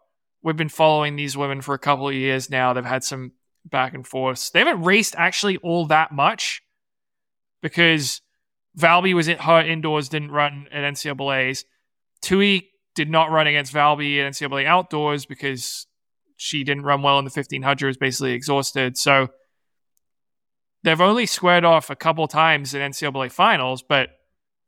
we've 0.42 0.56
been 0.56 0.68
following 0.68 1.16
these 1.16 1.36
women 1.36 1.60
for 1.60 1.74
a 1.74 1.78
couple 1.78 2.08
of 2.08 2.14
years 2.14 2.50
now. 2.50 2.72
They've 2.72 2.84
had 2.84 3.04
some 3.04 3.32
back 3.64 3.94
and 3.94 4.06
forth. 4.06 4.50
They 4.52 4.60
haven't 4.60 4.82
raced 4.82 5.14
actually 5.16 5.58
all 5.58 5.86
that 5.86 6.12
much 6.12 6.62
because 7.62 8.22
Valby 8.78 9.14
was 9.14 9.28
at 9.28 9.42
her 9.42 9.60
indoors, 9.60 10.08
didn't 10.08 10.30
run 10.30 10.66
at 10.72 10.92
NCAA's. 10.94 11.64
Tuohy 12.22 12.68
did 12.94 13.10
not 13.10 13.30
run 13.30 13.46
against 13.46 13.72
Valby 13.72 14.18
at 14.18 14.32
NCAA 14.32 14.66
outdoors 14.66 15.26
because 15.26 15.86
she 16.36 16.64
didn't 16.64 16.84
run 16.84 17.02
well 17.02 17.18
in 17.18 17.24
the 17.24 17.30
1500, 17.30 17.86
was 17.86 17.96
basically 17.96 18.32
exhausted. 18.32 18.96
So 18.96 19.28
they've 20.82 21.00
only 21.00 21.26
squared 21.26 21.64
off 21.64 21.90
a 21.90 21.96
couple 21.96 22.26
times 22.28 22.74
in 22.74 22.80
NCAA 22.80 23.30
finals, 23.30 23.82
but 23.82 24.10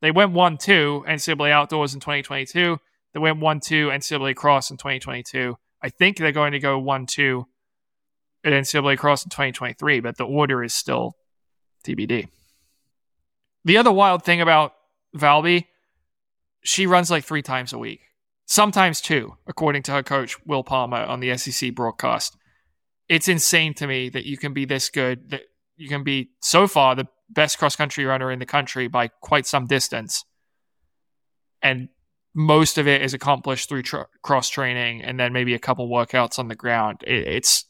they 0.00 0.10
went 0.10 0.32
1 0.32 0.58
2 0.58 1.04
NCAA 1.08 1.50
outdoors 1.50 1.94
in 1.94 2.00
2022. 2.00 2.78
They 3.12 3.20
went 3.20 3.40
1 3.40 3.60
2 3.60 3.88
NCAA 3.88 4.34
cross 4.34 4.70
in 4.70 4.76
2022. 4.76 5.56
I 5.82 5.88
think 5.88 6.16
they're 6.16 6.32
going 6.32 6.52
to 6.52 6.58
go 6.58 6.78
1 6.78 7.06
2 7.06 7.46
at 8.44 8.52
NCAA 8.52 8.98
cross 8.98 9.24
in 9.24 9.30
2023, 9.30 10.00
but 10.00 10.16
the 10.16 10.24
order 10.24 10.62
is 10.62 10.74
still 10.74 11.16
TBD. 11.84 12.28
The 13.64 13.76
other 13.76 13.92
wild 13.92 14.24
thing 14.24 14.40
about 14.40 14.74
Valby, 15.16 15.66
she 16.62 16.86
runs 16.86 17.10
like 17.10 17.24
three 17.24 17.42
times 17.42 17.72
a 17.72 17.78
week, 17.78 18.00
sometimes 18.46 19.00
two, 19.00 19.36
according 19.46 19.82
to 19.84 19.92
her 19.92 20.02
coach, 20.02 20.36
Will 20.44 20.64
Palmer, 20.64 21.04
on 21.04 21.20
the 21.20 21.36
SEC 21.36 21.74
broadcast. 21.74 22.36
It's 23.08 23.28
insane 23.28 23.74
to 23.74 23.86
me 23.86 24.08
that 24.08 24.26
you 24.26 24.36
can 24.36 24.52
be 24.52 24.64
this 24.64 24.88
good, 24.88 25.30
that 25.30 25.42
you 25.76 25.88
can 25.88 26.02
be 26.02 26.30
so 26.40 26.66
far 26.66 26.94
the 26.94 27.08
best 27.28 27.58
cross 27.58 27.76
country 27.76 28.04
runner 28.04 28.30
in 28.30 28.38
the 28.38 28.46
country 28.46 28.88
by 28.88 29.08
quite 29.08 29.46
some 29.46 29.66
distance. 29.66 30.24
And 31.62 31.88
most 32.34 32.78
of 32.78 32.88
it 32.88 33.02
is 33.02 33.14
accomplished 33.14 33.68
through 33.68 33.82
tr- 33.82 34.02
cross 34.22 34.48
training 34.48 35.02
and 35.02 35.18
then 35.20 35.32
maybe 35.32 35.54
a 35.54 35.58
couple 35.58 35.88
workouts 35.88 36.38
on 36.38 36.48
the 36.48 36.54
ground. 36.54 37.02
It, 37.06 37.26
it's 37.28 37.64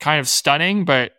kind 0.00 0.20
of 0.20 0.28
stunning, 0.28 0.84
but 0.84 1.12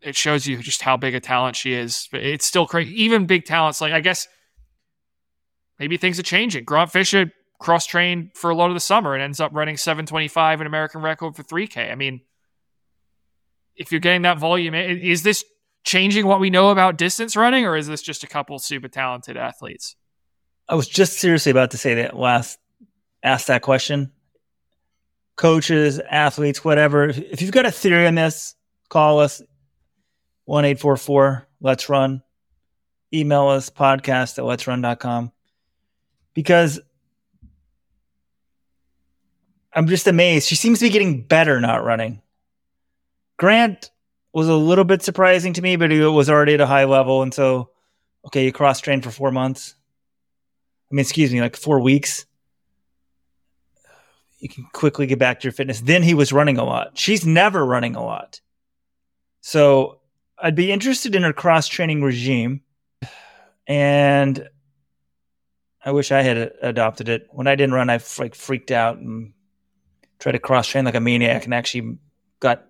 it 0.00 0.16
shows 0.16 0.46
you 0.46 0.58
just 0.58 0.82
how 0.82 0.96
big 0.96 1.14
a 1.14 1.20
talent 1.20 1.56
she 1.56 1.74
is. 1.74 2.08
But 2.10 2.22
it's 2.22 2.46
still 2.46 2.66
crazy. 2.66 3.02
Even 3.02 3.26
big 3.26 3.44
talents, 3.44 3.80
like 3.80 3.92
I 3.92 4.00
guess 4.00 4.26
maybe 5.78 5.96
things 5.96 6.18
are 6.18 6.24
changing. 6.24 6.64
Grant 6.64 6.90
Fisher 6.90 7.32
cross 7.58 7.86
trained 7.86 8.30
for 8.34 8.50
a 8.50 8.54
lot 8.54 8.68
of 8.68 8.74
the 8.74 8.80
summer 8.80 9.14
and 9.14 9.22
ends 9.22 9.40
up 9.40 9.52
running 9.52 9.76
725 9.76 10.60
an 10.60 10.66
American 10.66 11.02
record 11.02 11.36
for 11.36 11.42
3K. 11.42 11.90
I 11.90 11.94
mean, 11.94 12.20
if 13.76 13.92
you're 13.92 14.00
getting 14.00 14.22
that 14.22 14.38
volume, 14.38 14.74
is 14.74 15.22
this 15.22 15.44
changing 15.84 16.26
what 16.26 16.40
we 16.40 16.50
know 16.50 16.70
about 16.70 16.98
distance 16.98 17.36
running, 17.36 17.64
or 17.64 17.76
is 17.76 17.86
this 17.86 18.02
just 18.02 18.24
a 18.24 18.26
couple 18.26 18.58
super 18.58 18.88
talented 18.88 19.36
athletes? 19.36 19.96
I 20.68 20.74
was 20.74 20.86
just 20.86 21.14
seriously 21.14 21.50
about 21.50 21.70
to 21.70 21.78
say 21.78 21.94
that 21.94 22.16
last 22.16 22.58
ask 23.22 23.46
that 23.46 23.62
question. 23.62 24.12
Coaches, 25.36 25.98
athletes, 25.98 26.64
whatever. 26.64 27.08
If 27.08 27.40
you've 27.40 27.52
got 27.52 27.64
a 27.66 27.70
theory 27.70 28.06
on 28.06 28.16
this, 28.16 28.54
call 28.88 29.20
us 29.20 29.40
one 30.44 30.64
eight 30.64 30.80
four 30.80 30.96
four. 30.96 31.46
Let's 31.60 31.88
run. 31.88 32.22
Email 33.12 33.48
us 33.48 33.70
podcast 33.70 34.38
at 34.38 34.44
LetsRun.com. 34.44 35.32
Because 36.34 36.80
I'm 39.72 39.86
just 39.86 40.06
amazed. 40.06 40.48
She 40.48 40.56
seems 40.56 40.80
to 40.80 40.86
be 40.86 40.90
getting 40.90 41.22
better 41.22 41.60
not 41.60 41.84
running. 41.84 42.20
Grant 43.38 43.90
was 44.32 44.48
a 44.48 44.54
little 44.54 44.84
bit 44.84 45.02
surprising 45.02 45.52
to 45.54 45.62
me, 45.62 45.76
but 45.76 45.90
he 45.90 46.00
was 46.00 46.28
already 46.28 46.54
at 46.54 46.60
a 46.60 46.66
high 46.66 46.84
level. 46.84 47.22
And 47.22 47.32
so, 47.32 47.70
okay, 48.26 48.44
you 48.44 48.52
cross 48.52 48.80
trained 48.80 49.04
for 49.04 49.10
four 49.10 49.30
months. 49.30 49.74
I 50.90 50.94
mean, 50.94 51.00
excuse 51.00 51.32
me, 51.32 51.40
like 51.40 51.56
four 51.56 51.80
weeks. 51.80 52.26
You 54.38 54.48
can 54.48 54.66
quickly 54.72 55.06
get 55.06 55.18
back 55.18 55.40
to 55.40 55.44
your 55.44 55.52
fitness. 55.52 55.80
Then 55.80 56.02
he 56.02 56.14
was 56.14 56.32
running 56.32 56.58
a 56.58 56.64
lot. 56.64 56.96
She's 56.96 57.26
never 57.26 57.64
running 57.64 57.96
a 57.96 58.04
lot. 58.04 58.40
So 59.40 60.00
I'd 60.38 60.54
be 60.54 60.70
interested 60.72 61.14
in 61.14 61.24
her 61.24 61.32
cross 61.32 61.66
training 61.66 62.02
regime. 62.02 62.62
And 63.66 64.48
I 65.84 65.90
wish 65.90 66.12
I 66.12 66.22
had 66.22 66.52
adopted 66.62 67.08
it. 67.08 67.28
When 67.30 67.46
I 67.46 67.54
didn't 67.54 67.74
run, 67.74 67.90
I 67.90 68.00
like 68.18 68.34
freaked 68.34 68.70
out 68.70 68.98
and 68.98 69.32
tried 70.18 70.32
to 70.32 70.38
cross 70.38 70.68
train 70.68 70.84
like 70.84 70.94
a 70.94 71.00
maniac 71.00 71.44
and 71.44 71.54
actually 71.54 71.98
got 72.40 72.66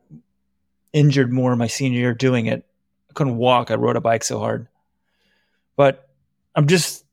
injured 0.93 1.33
more 1.33 1.55
my 1.57 1.67
senior 1.67 2.01
year 2.01 2.15
doing 2.15 2.47
it. 2.47 2.67
I 3.11 3.13
couldn't 3.13 3.37
walk. 3.37 3.71
I 3.71 3.75
rode 3.75 3.97
a 3.97 4.01
bike 4.01 4.25
so 4.25 4.39
hard. 4.39 4.69
But 5.77 6.09
I'm 6.55 6.67
just 6.67 7.05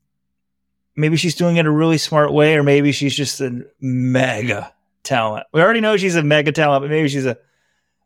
maybe 0.96 1.16
she's 1.16 1.34
doing 1.34 1.56
it 1.56 1.66
a 1.66 1.70
really 1.70 1.98
smart 1.98 2.32
way, 2.32 2.56
or 2.56 2.62
maybe 2.62 2.92
she's 2.92 3.14
just 3.14 3.40
a 3.40 3.64
mega 3.80 4.72
talent. 5.02 5.46
We 5.52 5.60
already 5.60 5.80
know 5.80 5.96
she's 5.96 6.16
a 6.16 6.22
mega 6.22 6.52
talent, 6.52 6.82
but 6.82 6.90
maybe 6.90 7.08
she's 7.08 7.26
a 7.26 7.38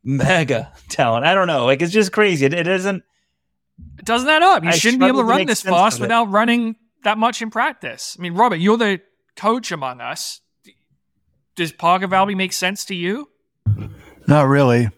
mega 0.04 0.72
talent. 0.88 1.24
I 1.24 1.34
don't 1.34 1.46
know. 1.46 1.64
Like 1.64 1.82
it's 1.82 1.92
just 1.92 2.12
crazy. 2.12 2.46
It, 2.46 2.54
it 2.54 2.64
doesn't 2.64 3.02
It 3.98 4.04
doesn't 4.04 4.28
add 4.28 4.42
up. 4.42 4.64
You 4.64 4.70
I 4.70 4.72
shouldn't 4.72 5.00
be 5.00 5.06
able 5.06 5.20
to 5.20 5.24
run 5.24 5.46
this 5.46 5.62
fast 5.62 6.00
without 6.00 6.30
running 6.30 6.76
that 7.04 7.16
much 7.16 7.40
in 7.40 7.50
practice. 7.50 8.16
I 8.18 8.22
mean, 8.22 8.34
Robert, 8.34 8.56
you're 8.56 8.76
the 8.76 9.00
coach 9.36 9.72
among 9.72 10.00
us. 10.00 10.40
Does 11.56 11.72
Parker 11.72 12.08
Valby 12.08 12.36
make 12.36 12.52
sense 12.52 12.84
to 12.86 12.94
you? 12.94 13.28
Not 14.26 14.42
really, 14.42 14.88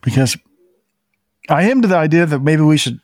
because 0.00 0.36
I 1.48 1.64
am 1.70 1.82
to 1.82 1.88
the 1.88 1.96
idea 1.96 2.26
that 2.26 2.40
maybe 2.40 2.62
we 2.62 2.76
should 2.76 3.00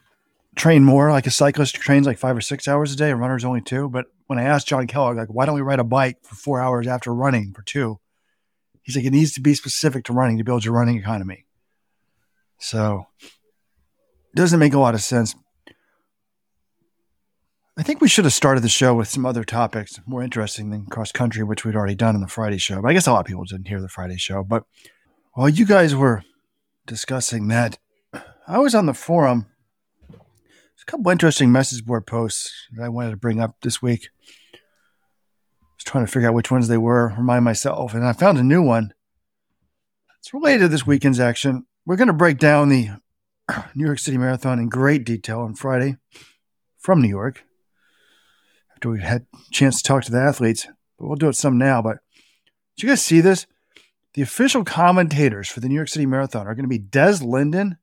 train 0.57 0.84
more. 0.84 1.11
Like 1.11 1.26
a 1.26 1.30
cyclist 1.30 1.74
trains 1.76 2.07
like 2.07 2.18
five 2.18 2.36
or 2.36 2.40
six 2.40 2.68
hours 2.68 2.92
a 2.92 2.96
day, 2.96 3.11
a 3.11 3.16
runner's 3.16 3.44
only 3.44 3.61
two. 3.61 3.88
But 3.88 4.07
when 4.26 4.38
I 4.38 4.44
asked 4.44 4.68
John 4.68 4.86
Kellogg, 4.86 5.16
like, 5.16 5.28
why 5.28 5.46
don't 5.46 5.55
we 5.55 5.61
ride 5.61 5.78
a 5.78 5.84
bike 5.84 6.18
for 6.22 6.34
four 6.34 6.61
hours 6.61 6.86
after 6.86 7.14
running 7.14 7.53
for 7.53 7.62
two? 7.62 7.98
He's 8.82 8.96
like, 8.96 9.05
it 9.05 9.12
needs 9.12 9.32
to 9.34 9.40
be 9.40 9.55
specific 9.55 10.05
to 10.07 10.12
running 10.12 10.38
to 10.38 10.44
build 10.44 10.64
your 10.64 10.74
running 10.74 10.98
economy. 10.98 11.46
So 12.59 13.07
it 13.20 14.36
doesn't 14.36 14.59
make 14.59 14.74
a 14.74 14.78
lot 14.78 14.94
of 14.94 15.03
sense. 15.03 15.34
I 17.76 17.82
think 17.82 18.00
we 18.00 18.09
should 18.09 18.26
have 18.26 18.34
started 18.34 18.62
the 18.62 18.68
show 18.68 18.94
with 18.94 19.09
some 19.09 19.24
other 19.24 19.44
topics 19.44 19.98
more 20.05 20.22
interesting 20.22 20.70
than 20.70 20.86
cross 20.86 21.11
country, 21.11 21.42
which 21.42 21.64
we'd 21.64 21.74
already 21.74 21.94
done 21.94 22.14
in 22.14 22.20
the 22.20 22.28
Friday 22.28 22.59
show. 22.59 22.82
But 22.82 22.88
I 22.88 22.92
guess 22.92 23.07
a 23.07 23.12
lot 23.12 23.20
of 23.20 23.26
people 23.26 23.44
didn't 23.44 23.68
hear 23.68 23.80
the 23.80 23.88
Friday 23.88 24.18
show. 24.18 24.44
But 24.44 24.64
while 25.32 25.48
you 25.48 25.64
guys 25.64 25.94
were 25.94 26.22
discussing 26.86 27.48
that, 27.48 27.78
I 28.46 28.59
was 28.59 28.74
on 28.74 28.86
the 28.86 28.94
forum. 28.94 29.46
A 30.83 30.91
couple 30.91 31.12
interesting 31.12 31.53
message 31.53 31.85
board 31.85 32.07
posts 32.07 32.53
that 32.72 32.83
I 32.83 32.89
wanted 32.89 33.12
to 33.12 33.16
bring 33.16 33.41
up 33.41 33.57
this 33.62 33.80
week. 33.80 34.09
I 34.53 34.59
was 35.76 35.85
trying 35.85 36.05
to 36.05 36.11
figure 36.11 36.28
out 36.28 36.35
which 36.35 36.51
ones 36.51 36.66
they 36.66 36.78
were, 36.78 37.14
remind 37.16 37.45
myself, 37.45 37.95
and 37.95 38.05
I 38.05 38.12
found 38.12 38.37
a 38.39 38.43
new 38.43 38.62
one. 38.62 38.93
It's 40.18 40.35
related 40.35 40.61
to 40.61 40.68
this 40.68 40.87
weekend's 40.87 41.20
action. 41.20 41.66
We're 41.87 41.97
going 41.97 42.09
to 42.09 42.12
break 42.12 42.39
down 42.39 42.68
the 42.68 42.91
New 43.76 43.87
York 43.87 44.01
City 44.01 44.18
Marathon 44.18 44.59
in 44.59 44.68
great 44.68 45.05
detail 45.05 45.41
on 45.41 45.55
Friday 45.55 45.99
from 46.78 47.01
New 47.01 47.09
York 47.09 47.45
after 48.72 48.91
we 48.91 49.01
had 49.01 49.26
a 49.33 49.53
chance 49.53 49.80
to 49.80 49.87
talk 49.87 50.03
to 50.05 50.12
the 50.12 50.20
athletes. 50.20 50.66
But 50.99 51.07
we'll 51.07 51.16
do 51.16 51.28
it 51.28 51.37
some 51.37 51.59
now. 51.59 51.80
But 51.80 51.99
did 52.76 52.83
you 52.83 52.89
guys 52.89 53.03
see 53.03 53.20
this? 53.20 53.47
The 54.14 54.22
official 54.22 54.64
commentators 54.64 55.49
for 55.49 55.61
the 55.61 55.68
New 55.68 55.76
York 55.76 55.89
City 55.89 56.07
Marathon 56.07 56.49
are 56.49 56.57
going 56.57 56.64
to 56.64 56.68
be 56.68 56.78
Des 56.78 57.18
Linden 57.22 57.78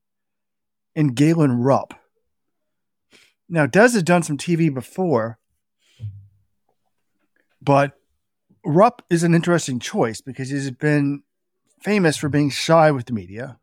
and 0.95 1.16
Galen 1.16 1.54
Rupp. 1.54 1.93
Now, 3.50 3.66
Des 3.66 3.80
has 3.80 4.04
done 4.04 4.22
some 4.22 4.38
TV 4.38 4.72
before, 4.72 5.39
but 7.62 7.93
Rupp 8.64 9.02
is 9.10 9.24
an 9.24 9.34
interesting 9.34 9.80
choice 9.80 10.22
because 10.22 10.50
he's 10.50 10.70
been 10.70 11.24
famous 11.82 12.16
for 12.16 12.30
being 12.30 12.52
shy 12.52 12.91
with 12.91 13.08
the 13.08 13.14
media. 13.14 13.58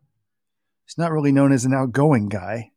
He's 0.84 0.98
not 0.98 1.12
really 1.12 1.32
known 1.32 1.52
as 1.52 1.64
an 1.64 1.72
outgoing 1.72 2.28
guy. 2.28 2.72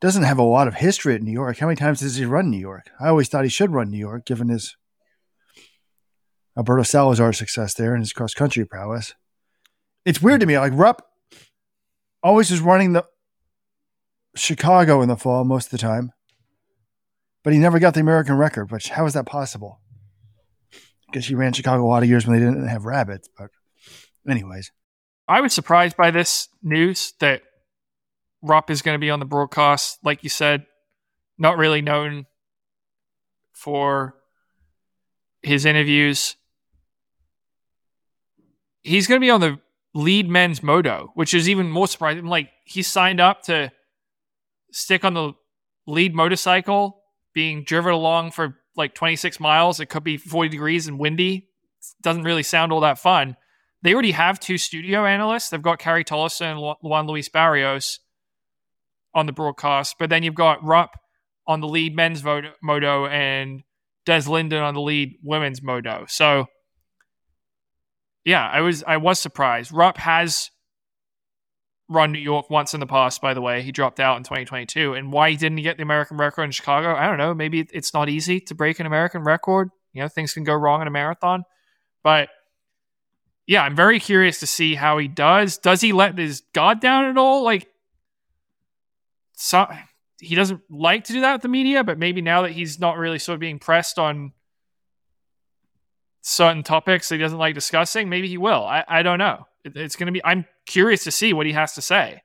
Doesn't 0.00 0.22
have 0.22 0.38
a 0.38 0.42
lot 0.42 0.68
of 0.68 0.74
history 0.74 1.14
at 1.14 1.22
New 1.22 1.32
York. 1.32 1.58
How 1.58 1.66
many 1.66 1.76
times 1.76 2.00
does 2.00 2.16
he 2.16 2.24
run 2.24 2.50
New 2.50 2.58
York? 2.58 2.90
I 3.00 3.08
always 3.08 3.28
thought 3.28 3.44
he 3.44 3.50
should 3.50 3.72
run 3.72 3.90
New 3.90 3.98
York, 3.98 4.26
given 4.26 4.48
his 4.48 4.76
Alberto 6.56 6.82
Salazar 6.82 7.32
success 7.32 7.74
there 7.74 7.94
and 7.94 8.02
his 8.02 8.12
cross 8.12 8.34
country 8.34 8.64
prowess. 8.64 9.14
It's 10.04 10.22
weird 10.22 10.40
to 10.40 10.46
me. 10.46 10.58
Like 10.58 10.72
Rupp 10.74 11.02
always 12.22 12.50
is 12.50 12.60
running 12.60 12.92
the 12.92 13.04
Chicago 14.36 15.02
in 15.02 15.08
the 15.08 15.16
fall 15.16 15.44
most 15.44 15.66
of 15.66 15.70
the 15.70 15.78
time, 15.78 16.12
but 17.42 17.52
he 17.52 17.58
never 17.58 17.78
got 17.78 17.94
the 17.94 18.00
American 18.00 18.36
record. 18.36 18.70
Which 18.70 18.90
how 18.90 19.06
is 19.06 19.14
that 19.14 19.26
possible? 19.26 19.80
Because 21.06 21.26
he 21.26 21.34
ran 21.34 21.52
Chicago 21.52 21.84
a 21.84 21.86
lot 21.86 22.02
of 22.02 22.08
years 22.08 22.26
when 22.26 22.38
they 22.38 22.44
didn't 22.44 22.68
have 22.68 22.84
rabbits. 22.84 23.28
But 23.36 23.50
anyways, 24.28 24.72
I 25.28 25.40
was 25.40 25.52
surprised 25.52 25.96
by 25.96 26.10
this 26.10 26.48
news 26.62 27.14
that 27.20 27.42
Rupp 28.42 28.70
is 28.70 28.82
going 28.82 28.94
to 28.94 29.00
be 29.00 29.10
on 29.10 29.20
the 29.20 29.24
broadcast. 29.26 29.98
Like 30.04 30.22
you 30.22 30.28
said, 30.28 30.66
not 31.38 31.56
really 31.56 31.82
known 31.82 32.26
for 33.52 34.14
his 35.42 35.64
interviews. 35.64 36.36
He's 38.82 39.06
going 39.06 39.20
to 39.20 39.24
be 39.24 39.30
on 39.30 39.40
the 39.40 39.58
lead 39.94 40.28
men's 40.28 40.62
moto, 40.62 41.10
which 41.14 41.32
is 41.32 41.48
even 41.48 41.70
more 41.70 41.88
surprising. 41.88 42.26
Like 42.26 42.50
he 42.64 42.82
signed 42.82 43.20
up 43.20 43.42
to 43.44 43.72
stick 44.76 45.04
on 45.04 45.14
the 45.14 45.32
lead 45.86 46.14
motorcycle, 46.14 47.02
being 47.32 47.64
driven 47.64 47.92
along 47.92 48.32
for 48.32 48.58
like 48.76 48.94
26 48.94 49.40
miles. 49.40 49.80
It 49.80 49.86
could 49.86 50.04
be 50.04 50.18
40 50.18 50.50
degrees 50.50 50.86
and 50.86 50.98
windy. 50.98 51.48
Doesn't 52.02 52.24
really 52.24 52.42
sound 52.42 52.72
all 52.72 52.80
that 52.80 52.98
fun. 52.98 53.36
They 53.82 53.92
already 53.94 54.12
have 54.12 54.38
two 54.38 54.58
studio 54.58 55.06
analysts. 55.06 55.48
They've 55.48 55.62
got 55.62 55.78
Carrie 55.78 56.04
Tollefson 56.04 56.52
and 56.52 56.76
Juan 56.82 57.06
Luis 57.06 57.28
Barrios 57.28 58.00
on 59.14 59.26
the 59.26 59.32
broadcast, 59.32 59.96
but 59.98 60.10
then 60.10 60.22
you've 60.22 60.34
got 60.34 60.62
Rupp 60.64 60.90
on 61.46 61.60
the 61.60 61.68
lead 61.68 61.94
men's 61.94 62.22
moto 62.24 63.06
and 63.06 63.62
Des 64.04 64.28
Linden 64.28 64.62
on 64.62 64.74
the 64.74 64.80
lead 64.80 65.14
women's 65.22 65.62
moto. 65.62 66.04
So, 66.08 66.46
yeah, 68.24 68.46
I 68.46 68.60
was 68.60 68.82
I 68.86 68.96
was 68.98 69.18
surprised. 69.20 69.72
Rupp 69.72 69.96
has 69.98 70.50
run 71.88 72.12
New 72.12 72.18
York 72.18 72.50
once 72.50 72.74
in 72.74 72.80
the 72.80 72.86
past. 72.86 73.20
By 73.20 73.34
the 73.34 73.40
way, 73.40 73.62
he 73.62 73.72
dropped 73.72 74.00
out 74.00 74.16
in 74.16 74.22
2022, 74.22 74.94
and 74.94 75.12
why 75.12 75.30
he 75.30 75.36
didn't 75.36 75.58
he 75.58 75.62
get 75.62 75.76
the 75.76 75.82
American 75.82 76.16
record 76.16 76.44
in 76.44 76.50
Chicago, 76.50 76.94
I 76.94 77.06
don't 77.06 77.18
know. 77.18 77.34
Maybe 77.34 77.66
it's 77.72 77.94
not 77.94 78.08
easy 78.08 78.40
to 78.40 78.54
break 78.54 78.80
an 78.80 78.86
American 78.86 79.22
record. 79.22 79.70
You 79.92 80.02
know, 80.02 80.08
things 80.08 80.34
can 80.34 80.44
go 80.44 80.54
wrong 80.54 80.82
in 80.82 80.88
a 80.88 80.90
marathon, 80.90 81.44
but 82.02 82.28
yeah, 83.46 83.62
I'm 83.62 83.76
very 83.76 84.00
curious 84.00 84.40
to 84.40 84.46
see 84.46 84.74
how 84.74 84.98
he 84.98 85.08
does. 85.08 85.58
Does 85.58 85.80
he 85.80 85.92
let 85.92 86.18
his 86.18 86.42
guard 86.52 86.80
down 86.80 87.04
at 87.04 87.16
all? 87.16 87.44
Like, 87.44 87.68
so 89.34 89.68
he 90.20 90.34
doesn't 90.34 90.60
like 90.68 91.04
to 91.04 91.12
do 91.12 91.20
that 91.20 91.34
with 91.34 91.42
the 91.42 91.48
media, 91.48 91.84
but 91.84 91.98
maybe 91.98 92.22
now 92.22 92.42
that 92.42 92.52
he's 92.52 92.80
not 92.80 92.98
really 92.98 93.18
sort 93.18 93.34
of 93.34 93.40
being 93.40 93.58
pressed 93.58 93.98
on 93.98 94.32
certain 96.22 96.64
topics 96.64 97.08
that 97.08 97.16
he 97.16 97.20
doesn't 97.20 97.38
like 97.38 97.54
discussing, 97.54 98.08
maybe 98.08 98.26
he 98.28 98.36
will. 98.36 98.64
I, 98.64 98.84
I 98.88 99.02
don't 99.02 99.18
know. 99.18 99.46
It, 99.64 99.76
it's 99.76 99.94
going 99.94 100.06
to 100.06 100.12
be, 100.12 100.24
I'm 100.24 100.44
curious 100.66 101.04
to 101.04 101.10
see 101.10 101.32
what 101.32 101.46
he 101.46 101.52
has 101.52 101.74
to 101.74 101.82
say. 101.82 102.22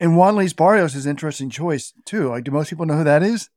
and 0.00 0.16
Juan 0.16 0.36
Luis 0.36 0.52
Barrios 0.52 0.94
is 0.94 1.06
an 1.06 1.10
interesting 1.10 1.50
choice 1.50 1.92
too. 2.04 2.28
Like, 2.30 2.44
do 2.44 2.50
most 2.50 2.70
people 2.70 2.86
know 2.86 2.96
who 2.96 3.04
that 3.04 3.22
is? 3.22 3.48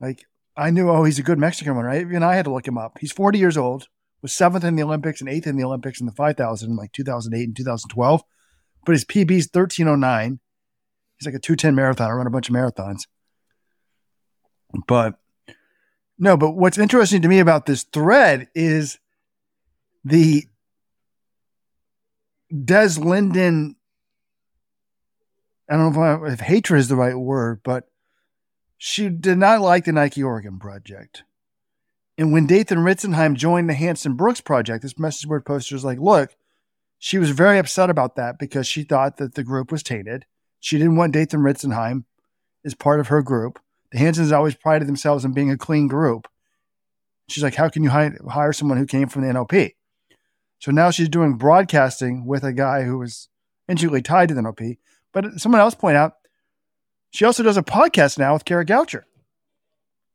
Like, 0.00 0.24
I 0.56 0.70
knew, 0.70 0.88
oh, 0.90 1.04
he's 1.04 1.18
a 1.18 1.22
good 1.22 1.38
Mexican 1.38 1.74
one, 1.74 1.84
right? 1.84 2.00
Even 2.00 2.22
I 2.22 2.36
had 2.36 2.44
to 2.44 2.52
look 2.52 2.68
him 2.68 2.78
up. 2.78 2.98
He's 3.00 3.12
40 3.12 3.38
years 3.38 3.56
old, 3.56 3.88
was 4.22 4.32
seventh 4.32 4.64
in 4.64 4.76
the 4.76 4.82
Olympics 4.82 5.20
and 5.20 5.28
eighth 5.28 5.46
in 5.46 5.56
the 5.56 5.64
Olympics 5.64 6.00
in 6.00 6.06
the 6.06 6.12
5,000 6.12 6.70
in 6.70 6.76
like 6.76 6.92
2008 6.92 7.44
and 7.44 7.56
2012. 7.56 8.22
But 8.86 8.92
his 8.92 9.04
PB 9.04 9.30
is 9.32 9.48
1309. 9.52 10.40
He's 11.18 11.26
like 11.26 11.34
a 11.34 11.38
210 11.38 11.74
marathon. 11.74 12.10
I 12.10 12.14
run 12.14 12.26
a 12.26 12.30
bunch 12.30 12.48
of 12.48 12.54
marathons. 12.54 13.02
But 14.86 15.14
no, 16.18 16.36
but 16.36 16.52
what's 16.52 16.78
interesting 16.78 17.22
to 17.22 17.28
me 17.28 17.38
about 17.38 17.66
this 17.66 17.84
thread 17.84 18.48
is 18.54 18.98
the 20.04 20.46
Des 22.54 22.98
Linden. 22.98 23.76
I 25.68 25.76
don't 25.76 25.94
know 25.94 26.14
if, 26.14 26.22
I, 26.22 26.32
if 26.32 26.40
hatred 26.40 26.80
is 26.80 26.88
the 26.88 26.96
right 26.96 27.16
word, 27.16 27.60
but 27.64 27.88
she 28.76 29.08
did 29.08 29.38
not 29.38 29.60
like 29.60 29.86
the 29.86 29.92
Nike 29.92 30.22
Oregon 30.22 30.58
project. 30.58 31.24
And 32.16 32.32
when 32.32 32.46
Dathan 32.46 32.78
Ritzenhein 32.78 33.34
joined 33.34 33.68
the 33.68 33.74
Hanson 33.74 34.14
Brooks 34.14 34.40
project, 34.40 34.82
this 34.82 34.98
message 34.98 35.26
board 35.26 35.44
poster 35.44 35.74
is 35.74 35.84
like, 35.84 35.98
look, 35.98 36.36
she 36.98 37.18
was 37.18 37.30
very 37.30 37.58
upset 37.58 37.90
about 37.90 38.16
that 38.16 38.38
because 38.38 38.66
she 38.66 38.82
thought 38.82 39.16
that 39.16 39.34
the 39.34 39.42
group 39.42 39.72
was 39.72 39.82
tainted. 39.82 40.26
She 40.60 40.78
didn't 40.78 40.96
want 40.96 41.12
Dathan 41.12 41.40
Ritzenhein 41.40 42.04
as 42.64 42.74
part 42.74 43.00
of 43.00 43.08
her 43.08 43.22
group. 43.22 43.58
The 43.90 43.98
Hansons 43.98 44.32
always 44.32 44.54
prided 44.54 44.86
themselves 44.86 45.24
on 45.24 45.32
being 45.32 45.50
a 45.50 45.58
clean 45.58 45.88
group. 45.88 46.28
She's 47.28 47.42
like, 47.42 47.54
how 47.54 47.68
can 47.68 47.82
you 47.82 47.90
hi- 47.90 48.16
hire 48.28 48.52
someone 48.52 48.78
who 48.78 48.86
came 48.86 49.08
from 49.08 49.22
the 49.22 49.32
NOP? 49.32 49.72
So 50.64 50.72
now 50.72 50.90
she's 50.90 51.10
doing 51.10 51.34
broadcasting 51.34 52.24
with 52.24 52.42
a 52.42 52.50
guy 52.50 52.84
who 52.84 52.96
was 52.96 53.28
intricately 53.68 54.00
tied 54.00 54.30
to 54.30 54.34
the 54.34 54.40
NOP. 54.40 54.78
But 55.12 55.38
someone 55.38 55.60
else 55.60 55.74
pointed 55.74 55.98
out 55.98 56.14
she 57.10 57.26
also 57.26 57.42
does 57.42 57.58
a 57.58 57.62
podcast 57.62 58.18
now 58.18 58.32
with 58.32 58.46
Kara 58.46 58.64
Goucher, 58.64 59.02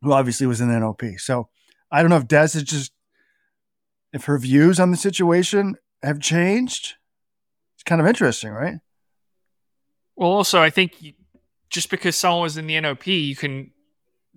who 0.01 0.11
obviously 0.11 0.47
was 0.47 0.59
in 0.59 0.67
the 0.67 0.79
NOP. 0.79 1.03
So 1.19 1.49
I 1.91 2.01
don't 2.01 2.09
know 2.09 2.17
if 2.17 2.27
Des 2.27 2.57
is 2.57 2.63
just 2.63 2.93
if 4.11 4.23
her 4.23 4.39
views 4.39 4.79
on 4.79 4.89
the 4.89 4.97
situation 4.97 5.75
have 6.01 6.19
changed. 6.19 6.95
It's 7.75 7.83
kind 7.83 8.01
of 8.01 8.07
interesting, 8.07 8.49
right? 8.49 8.79
Well, 10.15 10.31
also, 10.31 10.63
I 10.63 10.71
think 10.71 11.13
just 11.69 11.91
because 11.91 12.15
someone 12.15 12.41
was 12.41 12.57
in 12.57 12.65
the 12.65 12.81
NOP, 12.81 13.05
you 13.05 13.35
can 13.35 13.69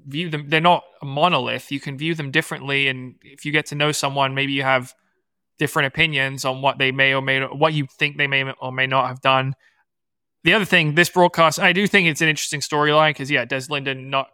view 0.06 0.28
them. 0.28 0.50
They're 0.50 0.60
not 0.60 0.84
a 1.00 1.06
monolith. 1.06 1.72
You 1.72 1.80
can 1.80 1.96
view 1.96 2.14
them 2.14 2.30
differently, 2.30 2.86
and 2.88 3.14
if 3.22 3.46
you 3.46 3.50
get 3.50 3.64
to 3.68 3.74
know 3.74 3.92
someone, 3.92 4.34
maybe 4.34 4.52
you 4.52 4.62
have 4.62 4.94
different 5.62 5.86
opinions 5.86 6.44
on 6.44 6.60
what 6.60 6.78
they 6.78 6.90
may 6.90 7.14
or 7.14 7.22
may 7.22 7.38
not, 7.38 7.56
what 7.56 7.72
you 7.72 7.86
think 7.96 8.16
they 8.16 8.26
may 8.26 8.42
or 8.60 8.72
may 8.72 8.88
not 8.88 9.06
have 9.06 9.20
done. 9.20 9.54
The 10.42 10.54
other 10.54 10.64
thing, 10.64 10.96
this 10.96 11.08
broadcast, 11.08 11.60
I 11.60 11.72
do 11.72 11.86
think 11.86 12.08
it's 12.08 12.20
an 12.20 12.28
interesting 12.28 12.58
storyline 12.58 13.10
because 13.10 13.30
yeah, 13.30 13.44
Des 13.44 13.66
Linden, 13.70 14.10
not 14.10 14.26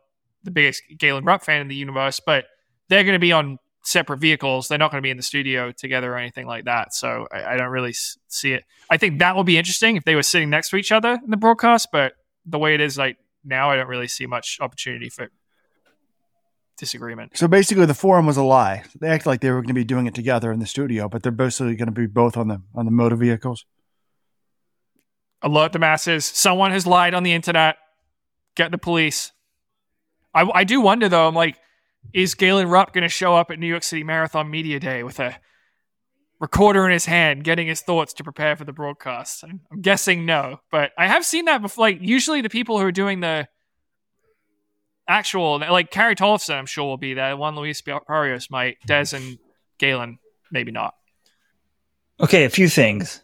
the 0.42 0.50
biggest 0.50 0.82
Galen 0.96 1.26
Rupp 1.26 1.44
fan 1.44 1.60
in 1.60 1.68
the 1.68 1.74
universe, 1.74 2.18
but 2.18 2.46
they're 2.88 3.04
going 3.04 3.14
to 3.14 3.18
be 3.18 3.30
on 3.30 3.58
separate 3.84 4.20
vehicles. 4.20 4.68
They're 4.68 4.78
not 4.78 4.90
going 4.90 5.02
to 5.02 5.06
be 5.06 5.10
in 5.10 5.18
the 5.18 5.22
studio 5.22 5.70
together 5.70 6.14
or 6.14 6.16
anything 6.16 6.46
like 6.46 6.64
that. 6.64 6.94
So 6.94 7.26
I, 7.30 7.44
I 7.44 7.56
don't 7.58 7.68
really 7.68 7.92
see 7.92 8.54
it. 8.54 8.64
I 8.88 8.96
think 8.96 9.18
that 9.18 9.36
would 9.36 9.44
be 9.44 9.58
interesting 9.58 9.96
if 9.96 10.04
they 10.04 10.14
were 10.14 10.22
sitting 10.22 10.48
next 10.48 10.70
to 10.70 10.76
each 10.76 10.90
other 10.90 11.20
in 11.22 11.30
the 11.30 11.36
broadcast. 11.36 11.88
But 11.92 12.14
the 12.46 12.58
way 12.58 12.72
it 12.72 12.80
is 12.80 12.96
like 12.96 13.18
now, 13.44 13.70
I 13.70 13.76
don't 13.76 13.86
really 13.86 14.08
see 14.08 14.24
much 14.24 14.56
opportunity 14.62 15.10
for 15.10 15.28
disagreement. 16.78 17.36
So 17.36 17.48
basically, 17.48 17.86
the 17.86 17.94
forum 17.94 18.26
was 18.26 18.36
a 18.36 18.42
lie. 18.42 18.84
They 19.00 19.08
act 19.08 19.26
like 19.26 19.40
they 19.40 19.50
were 19.50 19.60
going 19.60 19.68
to 19.68 19.74
be 19.74 19.84
doing 19.84 20.06
it 20.06 20.14
together 20.14 20.50
in 20.52 20.60
the 20.60 20.66
studio, 20.66 21.08
but 21.08 21.22
they're 21.22 21.32
basically 21.32 21.76
going 21.76 21.86
to 21.86 21.92
be 21.92 22.06
both 22.06 22.36
on 22.36 22.48
the 22.48 22.62
on 22.74 22.84
the 22.84 22.90
motor 22.90 23.16
vehicles. 23.16 23.66
Alert 25.42 25.72
the 25.72 25.78
masses. 25.78 26.24
Someone 26.24 26.70
has 26.72 26.86
lied 26.86 27.14
on 27.14 27.22
the 27.22 27.32
internet. 27.32 27.76
Get 28.56 28.70
the 28.70 28.78
police. 28.78 29.32
I, 30.34 30.48
I 30.52 30.64
do 30.64 30.80
wonder 30.80 31.08
though. 31.08 31.28
I'm 31.28 31.34
like, 31.34 31.56
is 32.12 32.34
Galen 32.34 32.68
Rupp 32.68 32.92
going 32.92 33.02
to 33.02 33.08
show 33.08 33.34
up 33.34 33.50
at 33.50 33.58
New 33.58 33.66
York 33.66 33.82
City 33.82 34.02
Marathon 34.02 34.50
Media 34.50 34.80
Day 34.80 35.02
with 35.02 35.20
a 35.20 35.36
recorder 36.40 36.86
in 36.86 36.92
his 36.92 37.06
hand, 37.06 37.44
getting 37.44 37.66
his 37.66 37.80
thoughts 37.80 38.12
to 38.14 38.24
prepare 38.24 38.56
for 38.56 38.64
the 38.64 38.72
broadcast? 38.72 39.44
I'm, 39.44 39.60
I'm 39.70 39.80
guessing 39.80 40.26
no, 40.26 40.60
but 40.70 40.92
I 40.98 41.06
have 41.06 41.24
seen 41.24 41.44
that 41.46 41.62
before. 41.62 41.82
Like 41.82 41.98
usually 42.00 42.40
the 42.40 42.48
people 42.48 42.78
who 42.78 42.84
are 42.84 42.92
doing 42.92 43.20
the 43.20 43.48
actual, 45.08 45.58
like 45.58 45.90
Carrie 45.90 46.14
Tollefson, 46.14 46.54
I'm 46.54 46.66
sure 46.66 46.84
will 46.84 46.96
be 46.96 47.14
there. 47.14 47.36
Juan 47.36 47.56
Luis 47.56 47.82
Barrios 47.82 48.50
might. 48.50 48.76
Des 48.86 49.06
and 49.14 49.38
Galen, 49.78 50.18
maybe 50.52 50.70
not. 50.70 50.94
Okay, 52.20 52.44
a 52.44 52.50
few 52.50 52.68
things. 52.68 53.22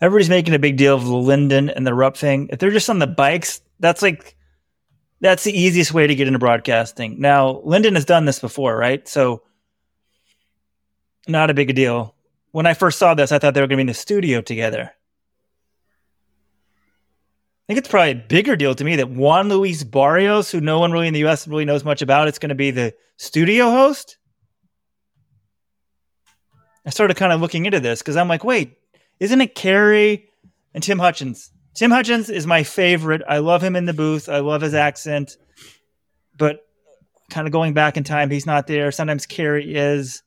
Everybody's 0.00 0.28
making 0.28 0.54
a 0.54 0.58
big 0.58 0.76
deal 0.76 0.94
of 0.94 1.04
the 1.04 1.16
Linden 1.16 1.70
and 1.70 1.86
the 1.86 1.94
Rupp 1.94 2.16
thing. 2.16 2.48
If 2.52 2.58
they're 2.58 2.70
just 2.70 2.90
on 2.90 2.98
the 2.98 3.06
bikes, 3.06 3.60
that's 3.80 4.02
like 4.02 4.36
that's 5.20 5.44
the 5.44 5.58
easiest 5.58 5.94
way 5.94 6.06
to 6.06 6.14
get 6.14 6.26
into 6.26 6.38
broadcasting. 6.38 7.20
Now, 7.20 7.60
Linden 7.64 7.94
has 7.94 8.04
done 8.04 8.26
this 8.26 8.40
before, 8.40 8.76
right? 8.76 9.06
So 9.08 9.42
not 11.26 11.50
a 11.50 11.54
big 11.54 11.74
deal. 11.74 12.14
When 12.50 12.66
I 12.66 12.74
first 12.74 12.98
saw 12.98 13.14
this, 13.14 13.32
I 13.32 13.38
thought 13.38 13.54
they 13.54 13.60
were 13.60 13.66
going 13.66 13.78
to 13.78 13.82
be 13.82 13.82
in 13.82 13.86
the 13.88 13.94
studio 13.94 14.42
together. 14.42 14.92
I 17.64 17.72
think 17.72 17.78
it's 17.78 17.88
probably 17.88 18.10
a 18.10 18.14
bigger 18.14 18.56
deal 18.56 18.74
to 18.74 18.84
me 18.84 18.96
that 18.96 19.08
Juan 19.08 19.48
Luis 19.48 19.84
Barrios, 19.84 20.50
who 20.50 20.60
no 20.60 20.80
one 20.80 20.92
really 20.92 21.08
in 21.08 21.14
the 21.14 21.24
US 21.24 21.48
really 21.48 21.64
knows 21.64 21.82
much 21.82 22.02
about, 22.02 22.28
is 22.28 22.38
going 22.38 22.50
to 22.50 22.54
be 22.54 22.70
the 22.70 22.94
studio 23.16 23.70
host. 23.70 24.18
I 26.84 26.90
started 26.90 27.16
kind 27.16 27.32
of 27.32 27.40
looking 27.40 27.64
into 27.64 27.80
this 27.80 28.00
because 28.00 28.16
I'm 28.16 28.28
like, 28.28 28.44
wait, 28.44 28.76
isn't 29.18 29.40
it 29.40 29.54
Carrie 29.54 30.28
and 30.74 30.82
Tim 30.82 30.98
Hutchins? 30.98 31.50
Tim 31.74 31.90
Hutchins 31.90 32.28
is 32.28 32.46
my 32.46 32.62
favorite. 32.64 33.22
I 33.26 33.38
love 33.38 33.62
him 33.62 33.76
in 33.76 33.86
the 33.86 33.94
booth. 33.94 34.28
I 34.28 34.40
love 34.40 34.60
his 34.60 34.74
accent. 34.74 35.38
But 36.36 36.60
kind 37.30 37.48
of 37.48 37.52
going 37.52 37.72
back 37.72 37.96
in 37.96 38.04
time, 38.04 38.30
he's 38.30 38.46
not 38.46 38.66
there. 38.66 38.92
Sometimes 38.92 39.24
Carrie 39.24 39.74
is. 39.74 40.22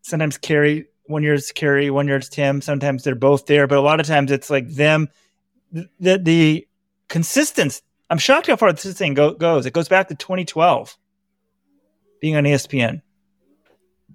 Sometimes 0.00 0.38
Carrie, 0.38 0.86
one 1.04 1.22
year 1.22 1.32
year's 1.32 1.52
Carrie, 1.52 1.90
one 1.90 2.06
year 2.06 2.16
year's 2.16 2.30
Tim. 2.30 2.62
Sometimes 2.62 3.04
they're 3.04 3.14
both 3.14 3.44
there, 3.44 3.66
but 3.66 3.76
a 3.76 3.82
lot 3.82 4.00
of 4.00 4.06
times 4.06 4.32
it's 4.32 4.48
like 4.48 4.66
them. 4.68 5.08
The 5.72 6.18
the 6.18 6.68
consistency. 7.08 7.80
I'm 8.08 8.18
shocked 8.18 8.48
how 8.48 8.56
far 8.56 8.72
this 8.72 8.98
thing 8.98 9.14
go, 9.14 9.32
goes. 9.32 9.66
It 9.66 9.72
goes 9.72 9.88
back 9.88 10.08
to 10.08 10.14
2012, 10.16 10.96
being 12.20 12.36
on 12.36 12.44
ESPN, 12.44 13.02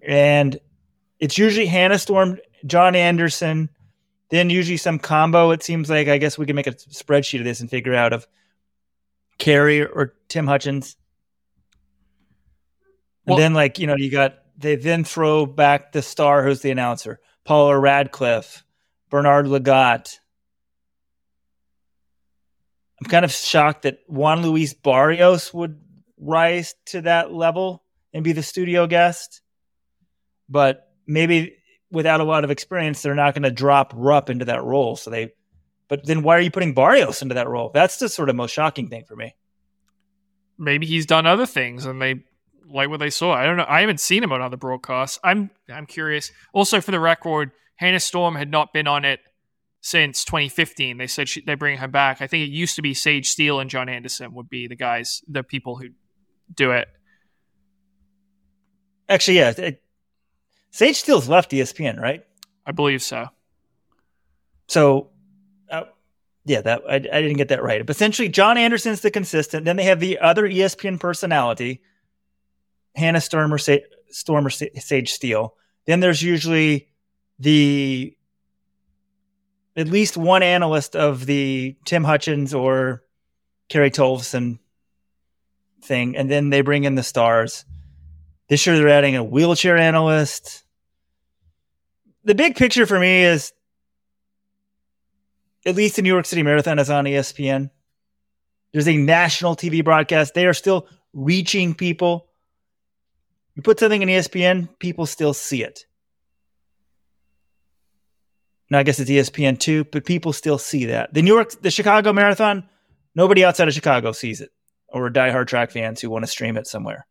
and 0.05 0.59
it's 1.19 1.37
usually 1.37 1.65
Hannah 1.65 1.97
Storm, 1.97 2.37
John 2.65 2.93
Anderson, 2.95 3.69
then 4.29 4.49
usually 4.49 4.77
some 4.77 4.99
combo. 4.99 5.51
It 5.51 5.63
seems 5.63 5.89
like 5.89 6.09
I 6.09 6.17
guess 6.17 6.37
we 6.37 6.45
can 6.45 6.55
make 6.57 6.67
a 6.67 6.73
spreadsheet 6.73 7.39
of 7.39 7.45
this 7.45 7.61
and 7.61 7.69
figure 7.69 7.95
out 7.95 8.11
of 8.11 8.27
Carrie 9.37 9.85
or 9.85 10.13
Tim 10.27 10.47
Hutchins. 10.47 10.97
And 13.25 13.31
Well- 13.31 13.37
then 13.37 13.53
like, 13.53 13.79
you 13.79 13.87
know, 13.87 13.95
you 13.95 14.11
got 14.11 14.39
they 14.57 14.75
then 14.75 15.03
throw 15.03 15.45
back 15.45 15.91
the 15.91 16.01
star 16.01 16.43
who's 16.43 16.61
the 16.61 16.71
announcer, 16.71 17.19
Paula 17.43 17.77
Radcliffe, 17.77 18.63
Bernard 19.09 19.45
Lagat. 19.47 20.19
I'm 22.99 23.09
kind 23.09 23.25
of 23.25 23.31
shocked 23.31 23.83
that 23.83 23.99
Juan 24.07 24.41
Luis 24.41 24.73
Barrios 24.73 25.53
would 25.53 25.81
rise 26.17 26.75
to 26.87 27.01
that 27.01 27.33
level 27.33 27.83
and 28.13 28.23
be 28.23 28.31
the 28.31 28.43
studio 28.43 28.87
guest. 28.87 29.41
But 30.47 30.89
maybe 31.05 31.57
without 31.91 32.21
a 32.21 32.23
lot 32.23 32.43
of 32.43 32.51
experience, 32.51 33.01
they're 33.01 33.15
not 33.15 33.33
going 33.33 33.43
to 33.43 33.51
drop 33.51 33.93
Rupp 33.95 34.29
into 34.29 34.45
that 34.45 34.63
role. 34.63 34.95
So 34.95 35.09
they, 35.09 35.33
but 35.87 36.05
then 36.05 36.23
why 36.23 36.37
are 36.37 36.41
you 36.41 36.51
putting 36.51 36.73
Barrios 36.73 37.21
into 37.21 37.35
that 37.35 37.47
role? 37.47 37.71
That's 37.73 37.97
the 37.97 38.09
sort 38.09 38.29
of 38.29 38.35
most 38.35 38.51
shocking 38.51 38.89
thing 38.89 39.03
for 39.05 39.15
me. 39.15 39.35
maybe 40.57 40.85
he's 40.85 41.05
done 41.05 41.25
other 41.25 41.45
things 41.45 41.85
and 41.85 42.01
they 42.01 42.23
like 42.67 42.89
what 42.89 42.99
they 42.99 43.09
saw. 43.09 43.33
I 43.33 43.45
don't 43.45 43.57
know. 43.57 43.65
I 43.67 43.81
haven't 43.81 43.99
seen 43.99 44.23
him 44.23 44.31
on 44.31 44.41
other 44.41 44.57
broadcasts. 44.57 45.19
I'm 45.23 45.51
I'm 45.69 45.85
curious. 45.85 46.31
Also, 46.53 46.81
for 46.81 46.91
the 46.91 46.99
record, 46.99 47.51
Hannah 47.75 47.99
Storm 47.99 48.35
had 48.35 48.49
not 48.49 48.73
been 48.73 48.87
on 48.87 49.05
it 49.05 49.19
since 49.85 50.25
2015. 50.25 50.97
They 50.97 51.05
said 51.05 51.29
she, 51.29 51.41
they 51.41 51.53
bring 51.53 51.77
her 51.77 51.87
back. 51.87 52.19
I 52.19 52.25
think 52.25 52.47
it 52.47 52.51
used 52.51 52.75
to 52.77 52.81
be 52.81 52.95
Sage 52.95 53.29
Steele 53.29 53.59
and 53.59 53.69
John 53.69 53.87
Anderson 53.87 54.33
would 54.33 54.49
be 54.49 54.65
the 54.65 54.75
guys, 54.75 55.21
the 55.27 55.43
people 55.43 55.75
who 55.75 55.89
do 56.51 56.71
it. 56.71 56.87
Actually, 59.07 59.37
yeah, 59.37 59.53
it, 59.55 59.83
Sage 60.71 60.95
Steele's 60.95 61.29
left 61.29 61.51
ESPN, 61.51 61.99
right? 61.99 62.25
I 62.65 62.71
believe 62.71 63.03
so. 63.03 63.27
So, 64.67 65.11
uh, 65.69 65.83
yeah, 66.45 66.61
that 66.61 66.81
I, 66.89 66.95
I 66.95 66.99
didn't 66.99 67.37
get 67.37 67.49
that 67.49 67.61
right. 67.61 67.85
But 67.85 67.95
essentially, 67.95 68.27
John 68.27 68.57
Anderson's 68.57 69.01
the 69.01 69.11
consistent. 69.11 69.65
Then 69.65 69.75
they 69.75 69.83
have 69.83 69.99
the 69.99 70.17
other 70.17 70.49
ESPN 70.49 70.99
personality, 70.99 71.83
Hannah 72.95 73.21
Stormer, 73.21 73.59
Sa- 73.59 73.77
Stormer, 74.09 74.49
Sa- 74.49 74.65
Sage 74.79 75.13
Steele. 75.13 75.53
Then 75.85 75.99
there's 75.99 76.23
usually 76.23 76.87
the 77.37 78.17
at 79.75 79.87
least 79.87 80.17
one 80.17 80.43
analyst 80.43 80.95
of 80.95 81.25
the 81.25 81.75
Tim 81.85 82.03
Hutchins 82.03 82.53
or 82.53 83.03
Carrie 83.69 83.91
Tollefson 83.91 84.59
thing, 85.81 86.15
and 86.15 86.29
then 86.29 86.49
they 86.49 86.61
bring 86.61 86.83
in 86.83 86.95
the 86.95 87.03
stars. 87.03 87.65
This 88.47 88.65
year 88.65 88.77
they're 88.77 88.89
adding 88.89 89.15
a 89.15 89.23
wheelchair 89.23 89.77
analyst. 89.77 90.63
The 92.23 92.35
big 92.35 92.55
picture 92.55 92.85
for 92.85 92.99
me 92.99 93.23
is 93.23 93.53
at 95.65 95.75
least 95.75 95.95
the 95.95 96.01
New 96.01 96.09
York 96.09 96.25
City 96.25 96.43
Marathon 96.43 96.79
is 96.79 96.89
on 96.89 97.05
ESPN. 97.05 97.69
There's 98.71 98.87
a 98.87 98.97
national 98.97 99.55
TV 99.55 99.83
broadcast. 99.83 100.33
They 100.33 100.45
are 100.45 100.53
still 100.53 100.87
reaching 101.13 101.73
people. 101.73 102.27
You 103.55 103.61
put 103.61 103.79
something 103.79 104.01
in 104.01 104.09
ESPN, 104.09 104.67
people 104.79 105.05
still 105.05 105.33
see 105.33 105.63
it. 105.63 105.85
Now 108.69 108.79
I 108.79 108.83
guess 108.83 108.99
it's 108.99 109.09
ESPN 109.09 109.59
too, 109.59 109.83
but 109.85 110.05
people 110.05 110.33
still 110.33 110.57
see 110.57 110.85
that. 110.85 111.13
The 111.13 111.21
New 111.21 111.33
York, 111.33 111.61
the 111.61 111.71
Chicago 111.71 112.13
Marathon, 112.13 112.67
nobody 113.13 113.45
outside 113.45 113.67
of 113.67 113.73
Chicago 113.73 114.11
sees 114.11 114.41
it, 114.41 114.51
or 114.87 115.09
diehard 115.09 115.47
track 115.47 115.71
fans 115.71 116.01
who 116.01 116.09
want 116.09 116.23
to 116.23 116.31
stream 116.31 116.57
it 116.57 116.67
somewhere. 116.67 117.05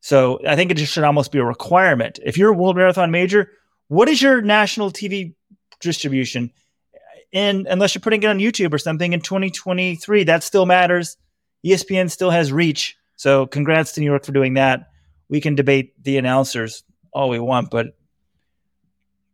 So 0.00 0.40
I 0.46 0.56
think 0.56 0.70
it 0.70 0.76
just 0.76 0.92
should 0.92 1.04
almost 1.04 1.32
be 1.32 1.38
a 1.38 1.44
requirement. 1.44 2.18
If 2.24 2.36
you're 2.36 2.50
a 2.50 2.56
World 2.56 2.76
Marathon 2.76 3.10
major, 3.10 3.50
what 3.88 4.08
is 4.08 4.20
your 4.20 4.42
national 4.42 4.90
TV 4.90 5.34
distribution? 5.80 6.50
And 7.32 7.66
unless 7.66 7.94
you're 7.94 8.00
putting 8.02 8.22
it 8.22 8.26
on 8.26 8.38
YouTube 8.38 8.74
or 8.74 8.78
something 8.78 9.12
in 9.12 9.20
2023, 9.20 10.24
that 10.24 10.42
still 10.42 10.66
matters. 10.66 11.16
ESPN 11.64 12.10
still 12.10 12.30
has 12.30 12.52
reach. 12.52 12.96
So 13.16 13.46
congrats 13.46 13.92
to 13.92 14.00
New 14.00 14.06
York 14.06 14.24
for 14.24 14.32
doing 14.32 14.54
that. 14.54 14.88
We 15.28 15.40
can 15.40 15.54
debate 15.54 15.94
the 16.02 16.18
announcers 16.18 16.82
all 17.12 17.28
we 17.28 17.38
want, 17.38 17.70
but 17.70 17.96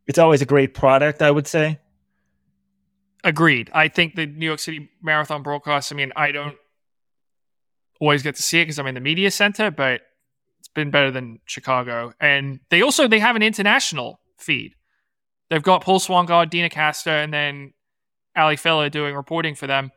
it's 0.08 0.18
always 0.18 0.42
a 0.42 0.46
great 0.46 0.74
product, 0.74 1.22
I 1.22 1.30
would 1.30 1.46
say. 1.46 1.78
Agreed. 3.22 3.70
I 3.74 3.88
think 3.88 4.14
the 4.14 4.26
New 4.26 4.46
York 4.46 4.58
City 4.58 4.88
Marathon 5.02 5.42
broadcast, 5.42 5.92
I 5.92 5.96
mean, 5.96 6.12
I 6.16 6.32
don't 6.32 6.56
always 8.00 8.22
get 8.22 8.34
to 8.36 8.42
see 8.42 8.60
it 8.60 8.64
because 8.64 8.78
I'm 8.78 8.86
in 8.86 8.94
the 8.94 9.00
media 9.00 9.30
center, 9.30 9.70
but 9.70 10.00
it's 10.60 10.68
been 10.68 10.90
better 10.90 11.10
than 11.10 11.40
Chicago. 11.44 12.12
And 12.20 12.60
they 12.70 12.80
also 12.80 13.06
they 13.06 13.18
have 13.18 13.36
an 13.36 13.42
international 13.42 14.20
feed. 14.38 14.74
They've 15.50 15.62
got 15.62 15.82
Paul 15.82 16.00
Swangard, 16.00 16.50
Dina 16.50 16.70
Castor, 16.70 17.10
and 17.10 17.32
then 17.32 17.74
Ali 18.36 18.56
Feller 18.56 18.88
doing 18.88 19.14
reporting 19.14 19.54
for 19.54 19.66
them. 19.66 19.90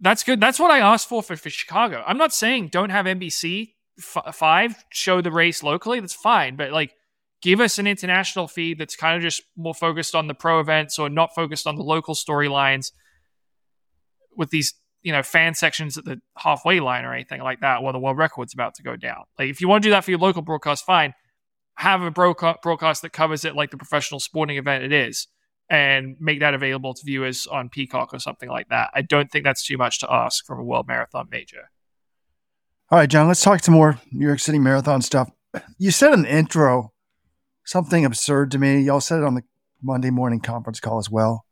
That's 0.00 0.24
good. 0.24 0.40
That's 0.40 0.58
what 0.58 0.70
I 0.70 0.80
asked 0.80 1.08
for 1.08 1.22
for, 1.22 1.36
for 1.36 1.48
Chicago. 1.48 2.02
I'm 2.06 2.18
not 2.18 2.34
saying 2.34 2.68
don't 2.68 2.90
have 2.90 3.06
NBC 3.06 3.74
f- 3.98 4.34
five 4.34 4.84
show 4.90 5.20
the 5.22 5.30
race 5.30 5.62
locally. 5.62 6.00
That's 6.00 6.14
fine, 6.14 6.56
but 6.56 6.72
like 6.72 6.92
give 7.44 7.60
us 7.60 7.78
an 7.78 7.86
international 7.86 8.48
feed 8.48 8.78
that's 8.78 8.96
kind 8.96 9.16
of 9.16 9.22
just 9.22 9.42
more 9.54 9.74
focused 9.74 10.14
on 10.14 10.28
the 10.28 10.34
pro 10.34 10.60
events 10.60 10.98
or 10.98 11.10
not 11.10 11.34
focused 11.34 11.66
on 11.66 11.76
the 11.76 11.82
local 11.82 12.14
storylines 12.14 12.90
with 14.34 14.48
these 14.48 14.72
you 15.02 15.12
know 15.12 15.22
fan 15.22 15.54
sections 15.54 15.98
at 15.98 16.06
the 16.06 16.18
halfway 16.38 16.80
line 16.80 17.04
or 17.04 17.12
anything 17.12 17.42
like 17.42 17.60
that 17.60 17.82
while 17.82 17.92
the 17.92 17.98
world 17.98 18.16
record's 18.16 18.54
about 18.54 18.74
to 18.74 18.82
go 18.82 18.96
down. 18.96 19.24
Like 19.38 19.50
if 19.50 19.60
you 19.60 19.68
want 19.68 19.82
to 19.82 19.88
do 19.88 19.90
that 19.90 20.04
for 20.04 20.10
your 20.10 20.18
local 20.18 20.42
broadcast 20.42 20.86
fine. 20.86 21.12
Have 21.76 22.02
a 22.02 22.10
broadca- 22.10 22.62
broadcast 22.62 23.02
that 23.02 23.12
covers 23.12 23.44
it 23.44 23.56
like 23.56 23.72
the 23.72 23.76
professional 23.76 24.20
sporting 24.20 24.56
event 24.56 24.84
it 24.84 24.92
is 24.92 25.26
and 25.68 26.16
make 26.20 26.38
that 26.38 26.54
available 26.54 26.94
to 26.94 27.02
viewers 27.04 27.48
on 27.48 27.68
peacock 27.68 28.14
or 28.14 28.20
something 28.20 28.48
like 28.48 28.68
that. 28.68 28.90
I 28.94 29.02
don't 29.02 29.28
think 29.30 29.44
that's 29.44 29.66
too 29.66 29.76
much 29.76 29.98
to 30.00 30.10
ask 30.10 30.46
from 30.46 30.60
a 30.60 30.62
world 30.62 30.86
marathon 30.86 31.26
major. 31.32 31.70
All 32.92 32.98
right, 32.98 33.10
John, 33.10 33.26
let's 33.26 33.42
talk 33.42 33.60
some 33.64 33.74
more 33.74 33.98
New 34.12 34.24
York 34.24 34.38
City 34.38 34.60
Marathon 34.60 35.02
stuff. 35.02 35.30
you 35.78 35.90
said 35.90 36.12
in 36.12 36.22
the 36.22 36.32
intro 36.32 36.93
something 37.64 38.04
absurd 38.04 38.50
to 38.52 38.58
me. 38.58 38.80
Y'all 38.80 39.00
said 39.00 39.18
it 39.18 39.24
on 39.24 39.34
the 39.34 39.42
Monday 39.82 40.10
morning 40.10 40.40
conference 40.40 40.80
call 40.80 40.98
as 40.98 41.10
well. 41.10 41.44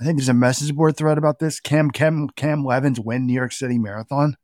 I 0.00 0.04
think 0.04 0.18
there's 0.18 0.28
a 0.28 0.34
message 0.34 0.74
board 0.74 0.96
thread 0.96 1.18
about 1.18 1.38
this. 1.38 1.60
Cam 1.60 1.90
Cam 1.90 2.28
Cam 2.30 2.64
Levins 2.64 2.98
win 2.98 3.26
New 3.26 3.34
York 3.34 3.52
City 3.52 3.78
Marathon. 3.78 4.36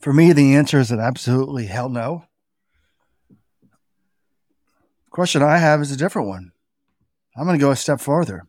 For 0.00 0.12
me, 0.12 0.32
the 0.32 0.54
answer 0.54 0.78
is 0.78 0.88
that 0.88 0.98
absolutely 0.98 1.66
hell 1.66 1.90
no. 1.90 2.24
Question 5.10 5.42
I 5.42 5.58
have 5.58 5.82
is 5.82 5.90
a 5.90 5.96
different 5.96 6.28
one. 6.28 6.52
I'm 7.36 7.44
going 7.44 7.58
to 7.58 7.62
go 7.62 7.70
a 7.70 7.76
step 7.76 8.00
farther. 8.00 8.46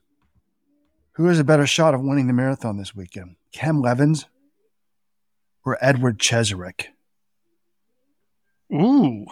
Who 1.14 1.26
has 1.26 1.40
a 1.40 1.44
better 1.44 1.68
shot 1.68 1.94
of 1.94 2.02
winning 2.02 2.28
the 2.28 2.34
marathon 2.34 2.78
this 2.78 2.96
weekend? 2.96 3.36
Cam 3.52 3.82
Levins 3.82 4.28
or 5.66 5.78
Edward 5.82 6.20
Cheserek? 6.20 6.86
Ooh. 8.74 9.26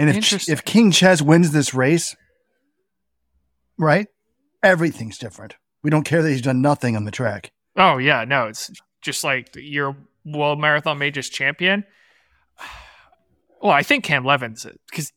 And 0.00 0.08
if 0.08 0.48
if 0.48 0.64
King 0.64 0.92
Ches 0.92 1.20
wins 1.20 1.52
this 1.52 1.74
race, 1.74 2.16
right, 3.78 4.06
everything's 4.62 5.18
different. 5.18 5.56
We 5.82 5.90
don't 5.90 6.04
care 6.04 6.22
that 6.22 6.30
he's 6.30 6.40
done 6.40 6.62
nothing 6.62 6.96
on 6.96 7.04
the 7.04 7.10
track. 7.10 7.52
Oh 7.76 7.98
yeah, 7.98 8.24
no, 8.24 8.46
it's 8.46 8.70
just 9.02 9.22
like 9.24 9.50
you're 9.56 9.94
world 10.24 10.58
marathon 10.58 10.98
majors 10.98 11.28
champion. 11.28 11.84
Well, 13.62 13.72
I 13.72 13.82
think 13.82 14.04
Cam 14.04 14.24
Levins 14.24 14.66
because 14.90 15.12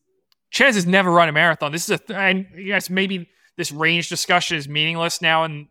Ches 0.52 0.76
has 0.76 0.86
never 0.86 1.10
run 1.10 1.30
a 1.30 1.32
marathon. 1.32 1.72
This 1.72 1.86
is 1.86 1.92
a 1.92 1.98
th- 1.98 2.20
and 2.20 2.46
yes, 2.58 2.90
maybe 2.90 3.30
this 3.56 3.72
range 3.72 4.10
discussion 4.10 4.58
is 4.58 4.68
meaningless 4.68 5.22
now 5.22 5.46
in 5.46 5.70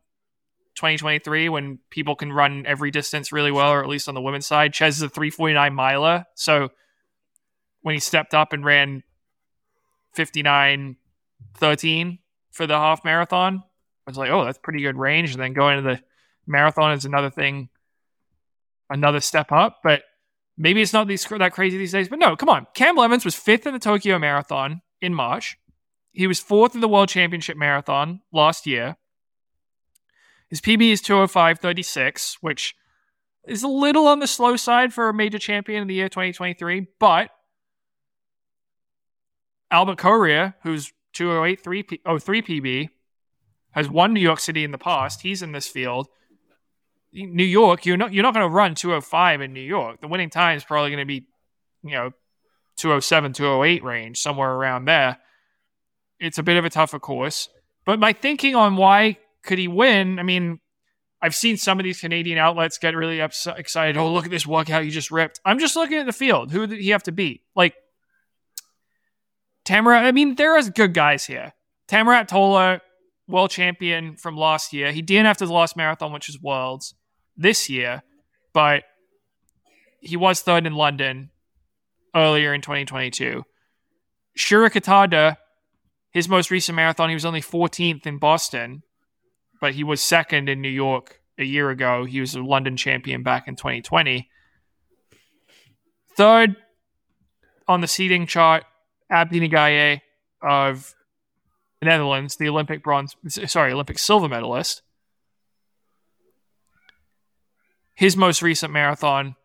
2023 0.77 1.51
when 1.51 1.81
people 1.91 2.17
can 2.17 2.33
run 2.33 2.65
every 2.65 2.91
distance 2.91 3.31
really 3.31 3.53
well, 3.53 3.73
or 3.73 3.83
at 3.83 3.91
least 3.91 4.09
on 4.09 4.15
the 4.15 4.23
women's 4.23 4.47
side. 4.47 4.73
Ches 4.73 4.97
is 4.97 5.03
a 5.03 5.11
349 5.11 5.75
miler, 5.75 6.25
so 6.35 6.71
when 7.83 7.95
he 7.95 8.01
stepped 8.01 8.35
up 8.35 8.53
and 8.53 8.65
ran 8.65 9.03
59 10.15 10.97
13 11.55 12.19
for 12.51 12.67
the 12.67 12.77
half 12.77 13.05
marathon, 13.05 13.63
I 14.07 14.11
was 14.11 14.17
like, 14.17 14.31
oh, 14.31 14.45
that's 14.45 14.59
pretty 14.59 14.83
good 14.83 14.97
range. 14.97 15.33
And 15.33 15.43
then 15.43 15.53
going 15.53 15.77
to 15.77 15.83
the 15.83 16.01
marathon 16.47 16.93
is 16.93 17.05
another 17.05 17.31
thing, 17.31 17.69
another 18.91 19.21
step 19.21 19.53
up. 19.53 19.81
But 19.83 20.03
maybe 20.57 20.83
it's 20.83 20.93
not 20.93 21.09
these 21.09 21.25
that 21.25 21.53
crazy 21.53 21.79
these 21.79 21.93
days. 21.93 22.09
But 22.09 22.19
no, 22.19 22.37
come 22.37 22.49
on. 22.49 22.67
Cam 22.75 22.97
Levins 22.97 23.25
was 23.25 23.35
fifth 23.35 23.67
in 23.67 23.73
the 23.75 23.79
Tokyo 23.79 24.19
Marathon 24.19 24.83
in 25.01 25.15
March. 25.15 25.57
He 26.13 26.27
was 26.27 26.41
fourth 26.41 26.75
in 26.75 26.81
the 26.81 26.89
World 26.89 27.09
Championship 27.09 27.57
Marathon 27.57 28.21
last 28.33 28.67
year. 28.67 28.97
His 30.49 30.61
PB 30.61 30.93
is 30.93 31.01
205.36, 31.01 32.37
which 32.43 32.77
is 33.49 33.63
a 33.63 33.69
little 33.69 34.07
on 34.07 34.19
the 34.19 34.27
slow 34.27 34.57
side 34.57 34.93
for 34.93 35.09
a 35.09 35.15
major 35.15 35.39
champion 35.39 35.81
in 35.81 35.89
the 35.89 35.95
year 35.95 36.11
2023. 36.11 36.89
But 37.01 37.31
Albert 39.73 39.99
Korir, 39.99 40.55
who's 40.63 40.93
208 41.15 41.89
P- 41.89 42.01
oh, 42.07 42.19
3 42.19 42.43
PB, 42.43 42.91
has 43.73 43.89
won 43.89 44.13
New 44.13 44.21
York 44.21 44.39
City 44.39 44.65
in 44.65 44.71
the 44.71 44.79
past. 44.79 45.23
He's 45.23 45.43
in 45.43 45.53
this 45.53 45.67
field. 45.67 46.09
New 47.13 47.45
York, 47.45 47.85
you're 47.85 47.97
not 47.97 48.13
you're 48.13 48.23
not 48.23 48.35
going 48.35 48.47
to 48.47 48.55
run 48.55 48.75
205 48.75 49.41
in 49.41 49.53
New 49.53 49.61
York. 49.61 50.01
The 50.01 50.09
winning 50.09 50.31
time 50.31 50.57
is 50.57 50.65
probably 50.65 50.91
going 50.91 51.01
to 51.01 51.07
be, 51.07 51.27
you 51.83 51.93
know, 51.93 52.11
207, 52.77 53.33
208 53.33 53.85
range, 53.85 54.19
somewhere 54.19 54.51
around 54.51 54.87
there. 54.87 55.19
It's 56.21 56.39
a 56.39 56.43
bit 56.43 56.57
of 56.57 56.65
a 56.65 56.71
tougher 56.71 56.99
course. 56.99 57.49
But 57.85 57.99
my 57.99 58.13
thinking 58.13 58.55
on 58.55 58.77
why 58.77 59.19
could 59.43 59.59
he 59.59 59.69
win, 59.69 60.19
I 60.19 60.23
mean, 60.23 60.61
I've 61.21 61.35
seen 61.35 61.57
some 61.57 61.79
of 61.79 61.85
these 61.85 62.01
Canadian 62.01 62.39
outlets 62.39 62.79
get 62.79 62.97
really 62.97 63.21
excited. 63.21 63.97
Oh, 63.97 64.13
look 64.13 64.25
at 64.25 64.31
this 64.31 64.47
workout 64.47 64.85
you 64.85 64.91
just 64.91 65.11
ripped. 65.11 65.41
I'm 65.45 65.59
just 65.59 65.77
looking 65.77 65.99
at 65.99 66.07
the 66.07 66.13
field. 66.13 66.51
Who 66.51 66.67
did 66.67 66.81
he 66.81 66.91
have 66.91 67.03
to 67.05 67.13
beat? 67.13 67.43
Like 67.55 67.75
Tamara, 69.65 70.01
I 70.01 70.13
mean, 70.13 70.35
there 70.35 70.57
are 70.57 70.63
good 70.63 70.95
guys 70.95 71.27
here. 71.27 71.53
Tamirat 71.89 72.29
Tola, 72.29 72.81
world 73.29 73.51
champion 73.51 74.17
from 74.17 74.37
last 74.37 74.73
year. 74.73 74.93
He 74.93 75.03
didn't 75.03 75.27
after 75.27 75.47
the 75.47 75.53
last 75.53 75.77
marathon, 75.77 76.13
which 76.13 76.29
is 76.29 76.41
worlds 76.41 76.95
this 77.37 77.69
year, 77.69 78.03
but 78.53 78.85
he 80.01 80.17
was 80.17 80.41
third 80.41 80.67
in 80.67 80.75
London 80.75 81.31
earlier 82.15 82.53
in 82.53 82.61
2022. 82.61 83.45
Shura 84.37 84.71
Kitata, 84.71 85.37
his 86.11 86.29
most 86.29 86.51
recent 86.51 86.77
marathon, 86.77 87.09
he 87.09 87.15
was 87.15 87.25
only 87.25 87.41
14th 87.41 88.07
in 88.07 88.19
Boston, 88.19 88.83
but 89.61 89.75
he 89.75 89.85
was 89.85 90.01
second 90.01 90.49
in 90.49 90.61
New 90.61 90.69
York 90.69 91.21
a 91.39 91.45
year 91.45 91.71
ago. 91.71 92.05
He 92.05 92.21
was 92.21 92.35
a 92.35 92.43
London 92.43 92.77
champion 92.77 93.23
back 93.23 93.47
in 93.47 93.57
2020. 93.57 94.29
Third 96.17 96.57
on 97.69 97.81
the 97.81 97.89
seating 97.89 98.27
chart, 98.27 98.65
Abdi 99.13 99.41
Nageeye 99.41 100.01
of 100.43 100.95
the 101.81 101.87
Netherlands, 101.87 102.37
the 102.37 102.49
Olympic 102.49 102.83
bronze, 102.83 103.17
sorry, 103.29 103.73
Olympic 103.73 103.99
silver 103.99 104.29
medalist. 104.29 104.83
His 107.95 108.17
most 108.17 108.43
recent 108.43 108.73
marathon, 108.73 109.37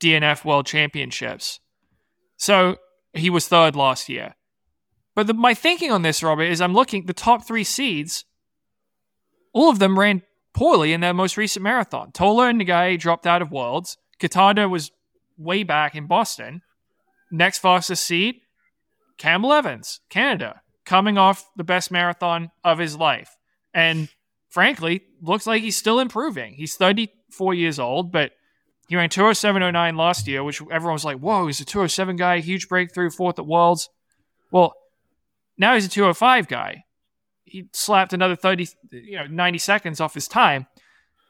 DNF 0.00 0.44
World 0.44 0.66
Championships. 0.66 1.60
So 2.36 2.78
he 3.12 3.28
was 3.28 3.46
third 3.46 3.76
last 3.76 4.08
year. 4.08 4.34
But 5.14 5.26
the, 5.26 5.34
my 5.34 5.52
thinking 5.52 5.90
on 5.90 6.02
this, 6.02 6.22
Robert, 6.22 6.44
is 6.44 6.60
I'm 6.60 6.72
looking 6.72 7.06
the 7.06 7.12
top 7.12 7.46
three 7.46 7.64
seeds. 7.64 8.24
All 9.52 9.68
of 9.68 9.78
them 9.78 9.98
ran 9.98 10.22
poorly 10.54 10.92
in 10.92 11.00
their 11.00 11.12
most 11.12 11.36
recent 11.36 11.62
marathon. 11.62 12.12
Tola 12.12 12.48
and 12.48 12.60
Nagaye 12.60 12.98
dropped 12.98 13.26
out 13.26 13.42
of 13.42 13.50
Worlds. 13.50 13.98
Kitata 14.18 14.70
was 14.70 14.90
way 15.36 15.62
back 15.62 15.94
in 15.94 16.06
Boston. 16.06 16.62
Next 17.30 17.58
fastest 17.58 18.04
seed, 18.04 18.40
Cam 19.20 19.42
Levins, 19.42 20.00
Canada, 20.08 20.62
coming 20.86 21.18
off 21.18 21.46
the 21.54 21.62
best 21.62 21.90
marathon 21.90 22.50
of 22.64 22.78
his 22.78 22.96
life. 22.96 23.36
And 23.74 24.08
frankly, 24.48 25.02
looks 25.20 25.46
like 25.46 25.60
he's 25.60 25.76
still 25.76 26.00
improving. 26.00 26.54
He's 26.54 26.74
34 26.74 27.52
years 27.52 27.78
old, 27.78 28.12
but 28.12 28.32
he 28.88 28.96
ran 28.96 29.10
207.09 29.10 29.98
last 29.98 30.26
year, 30.26 30.42
which 30.42 30.62
everyone 30.72 30.94
was 30.94 31.04
like, 31.04 31.18
whoa, 31.18 31.46
he's 31.46 31.60
a 31.60 31.66
207 31.66 32.16
guy, 32.16 32.40
huge 32.40 32.66
breakthrough, 32.66 33.10
fourth 33.10 33.38
at 33.38 33.46
Worlds. 33.46 33.90
Well, 34.50 34.72
now 35.58 35.74
he's 35.74 35.84
a 35.84 35.90
205 35.90 36.48
guy. 36.48 36.84
He 37.44 37.68
slapped 37.74 38.14
another 38.14 38.36
30, 38.36 38.68
you 38.90 39.16
know, 39.16 39.26
90 39.26 39.58
seconds 39.58 40.00
off 40.00 40.14
his 40.14 40.28
time. 40.28 40.66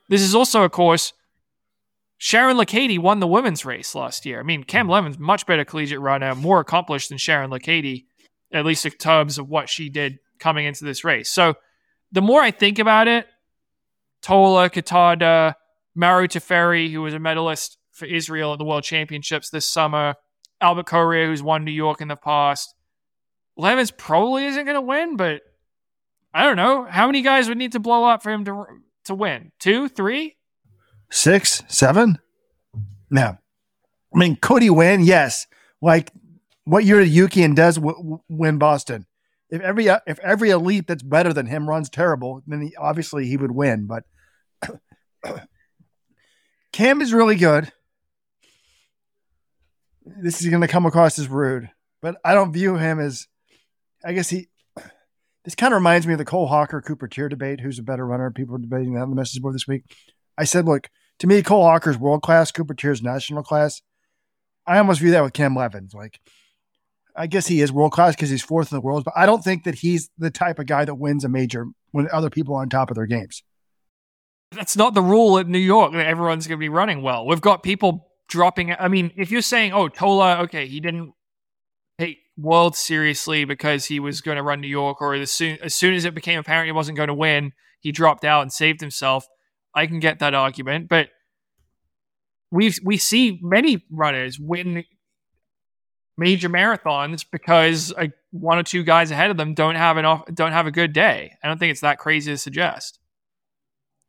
This 0.08 0.22
is 0.22 0.36
also, 0.36 0.62
of 0.62 0.70
course, 0.70 1.12
Sharon 2.22 2.58
Lokedi 2.58 2.98
won 2.98 3.18
the 3.18 3.26
women's 3.26 3.64
race 3.64 3.94
last 3.94 4.26
year. 4.26 4.40
I 4.40 4.42
mean, 4.42 4.62
Cam 4.62 4.86
hmm. 4.86 4.92
Levin's 4.92 5.18
much 5.18 5.46
better 5.46 5.64
collegiate 5.64 6.00
runner, 6.00 6.34
more 6.34 6.60
accomplished 6.60 7.08
than 7.08 7.16
Sharon 7.16 7.50
Lokedi, 7.50 8.04
at 8.52 8.66
least 8.66 8.84
in 8.84 8.92
terms 8.92 9.38
of 9.38 9.48
what 9.48 9.70
she 9.70 9.88
did 9.88 10.18
coming 10.38 10.66
into 10.66 10.84
this 10.84 11.02
race. 11.02 11.30
So 11.30 11.54
the 12.12 12.20
more 12.20 12.42
I 12.42 12.50
think 12.50 12.78
about 12.78 13.08
it, 13.08 13.26
Tola, 14.20 14.68
Kitata, 14.68 15.54
Maru 15.94 16.28
Teferi, 16.28 16.92
who 16.92 17.00
was 17.00 17.14
a 17.14 17.18
medalist 17.18 17.78
for 17.90 18.04
Israel 18.04 18.52
at 18.52 18.58
the 18.58 18.66
World 18.66 18.84
Championships 18.84 19.48
this 19.48 19.66
summer, 19.66 20.14
Albert 20.60 20.86
Korir, 20.86 21.24
who's 21.24 21.42
won 21.42 21.64
New 21.64 21.70
York 21.70 22.02
in 22.02 22.08
the 22.08 22.16
past. 22.16 22.74
Levins 23.56 23.90
probably 23.90 24.44
isn't 24.44 24.66
going 24.66 24.74
to 24.74 24.82
win, 24.82 25.16
but 25.16 25.40
I 26.34 26.44
don't 26.44 26.56
know. 26.56 26.84
How 26.84 27.06
many 27.06 27.22
guys 27.22 27.48
would 27.48 27.56
need 27.56 27.72
to 27.72 27.80
blow 27.80 28.04
up 28.04 28.22
for 28.22 28.30
him 28.30 28.44
to 28.44 28.66
to 29.06 29.14
win? 29.14 29.52
Two, 29.58 29.88
three? 29.88 30.36
Six, 31.10 31.62
seven? 31.68 32.18
No. 33.10 33.36
I 34.14 34.18
mean, 34.18 34.36
could 34.40 34.62
he 34.62 34.70
win? 34.70 35.02
Yes. 35.02 35.46
Like, 35.82 36.12
what 36.64 36.84
year 36.84 37.00
did 37.00 37.08
Yuki 37.08 37.42
and 37.42 37.56
w- 37.56 38.20
win 38.28 38.58
Boston? 38.58 39.06
If 39.50 39.60
every 39.62 39.86
if 39.86 40.18
every 40.20 40.50
elite 40.50 40.86
that's 40.86 41.02
better 41.02 41.32
than 41.32 41.46
him 41.46 41.68
runs 41.68 41.90
terrible, 41.90 42.42
then 42.46 42.62
he, 42.62 42.76
obviously 42.76 43.26
he 43.26 43.36
would 43.36 43.50
win. 43.50 43.88
But 43.88 44.04
Cam 46.72 47.00
is 47.00 47.12
really 47.12 47.34
good. 47.34 47.72
This 50.04 50.40
is 50.40 50.48
going 50.48 50.60
to 50.62 50.68
come 50.68 50.86
across 50.86 51.18
as 51.18 51.28
rude, 51.28 51.70
but 52.00 52.16
I 52.24 52.34
don't 52.34 52.52
view 52.52 52.76
him 52.76 53.00
as. 53.00 53.26
I 54.04 54.12
guess 54.12 54.30
he. 54.30 54.48
This 55.42 55.54
kind 55.54 55.72
of 55.72 55.78
reminds 55.78 56.06
me 56.06 56.12
of 56.12 56.18
the 56.18 56.26
Cole 56.26 56.48
Hocker 56.48 56.82
Cooper 56.82 57.08
Teare 57.08 57.30
debate. 57.30 57.60
Who's 57.60 57.78
a 57.78 57.82
better 57.82 58.06
runner? 58.06 58.30
People 58.30 58.52
were 58.52 58.58
debating 58.58 58.92
that 58.92 59.00
on 59.00 59.08
the 59.08 59.16
message 59.16 59.40
board 59.40 59.54
this 59.54 59.66
week. 59.66 59.84
I 60.36 60.44
said, 60.44 60.66
look, 60.66 60.90
to 61.20 61.26
me, 61.26 61.42
Cole 61.42 61.64
Hocker's 61.64 61.98
world 61.98 62.22
class, 62.22 62.50
Cooper 62.50 62.74
Teare's 62.74 63.02
national 63.02 63.42
class. 63.42 63.82
I 64.66 64.78
almost 64.78 65.00
view 65.00 65.12
that 65.12 65.22
with 65.22 65.32
Cam 65.32 65.54
Levins. 65.54 65.94
Like, 65.94 66.20
I 67.14 67.26
guess 67.26 67.46
he 67.46 67.60
is 67.60 67.70
world 67.70 67.92
class 67.92 68.16
because 68.16 68.30
he's 68.30 68.42
fourth 68.42 68.72
in 68.72 68.76
the 68.76 68.80
world, 68.80 69.04
but 69.04 69.14
I 69.16 69.26
don't 69.26 69.42
think 69.42 69.64
that 69.64 69.76
he's 69.76 70.10
the 70.18 70.30
type 70.30 70.58
of 70.58 70.66
guy 70.66 70.84
that 70.84 70.94
wins 70.94 71.24
a 71.24 71.28
major 71.28 71.66
when 71.92 72.08
other 72.10 72.30
people 72.30 72.54
are 72.54 72.62
on 72.62 72.68
top 72.68 72.90
of 72.90 72.96
their 72.96 73.06
games. 73.06 73.42
That's 74.52 74.76
not 74.76 74.94
the 74.94 75.02
rule 75.02 75.38
at 75.38 75.46
New 75.46 75.58
York 75.58 75.92
that 75.92 76.06
everyone's 76.06 76.46
going 76.46 76.58
to 76.58 76.60
be 76.60 76.68
running 76.68 77.02
well. 77.02 77.26
We've 77.26 77.40
got 77.40 77.62
people 77.62 78.10
dropping. 78.28 78.72
I 78.72 78.88
mean, 78.88 79.12
if 79.16 79.30
you're 79.30 79.42
saying, 79.42 79.72
oh, 79.72 79.88
Tola, 79.88 80.38
okay, 80.44 80.66
he 80.66 80.80
didn't 80.80 81.12
take 81.98 82.18
World 82.36 82.74
seriously 82.74 83.44
because 83.44 83.84
he 83.84 84.00
was 84.00 84.22
going 84.22 84.36
to 84.36 84.42
run 84.42 84.60
New 84.60 84.68
York, 84.68 85.02
or 85.02 85.14
as 85.14 85.30
soon, 85.30 85.58
as 85.62 85.74
soon 85.74 85.94
as 85.94 86.04
it 86.04 86.14
became 86.14 86.38
apparent 86.38 86.66
he 86.66 86.72
wasn't 86.72 86.96
going 86.96 87.08
to 87.08 87.14
win, 87.14 87.52
he 87.80 87.92
dropped 87.92 88.24
out 88.24 88.42
and 88.42 88.52
saved 88.52 88.80
himself. 88.80 89.26
I 89.74 89.86
can 89.86 90.00
get 90.00 90.18
that 90.18 90.34
argument, 90.34 90.88
but 90.88 91.08
we 92.50 92.72
we 92.84 92.96
see 92.96 93.38
many 93.42 93.84
runners 93.90 94.38
win 94.38 94.84
major 96.16 96.48
marathons 96.48 97.24
because 97.30 97.94
one 98.30 98.58
or 98.58 98.62
two 98.62 98.82
guys 98.82 99.10
ahead 99.10 99.30
of 99.30 99.36
them 99.36 99.54
don't 99.54 99.76
have 99.76 99.96
an 99.96 100.04
off, 100.04 100.24
don't 100.34 100.52
have 100.52 100.66
a 100.66 100.70
good 100.70 100.92
day. 100.92 101.32
I 101.42 101.48
don't 101.48 101.58
think 101.58 101.70
it's 101.70 101.80
that 101.80 101.98
crazy 101.98 102.32
to 102.32 102.38
suggest. 102.38 102.98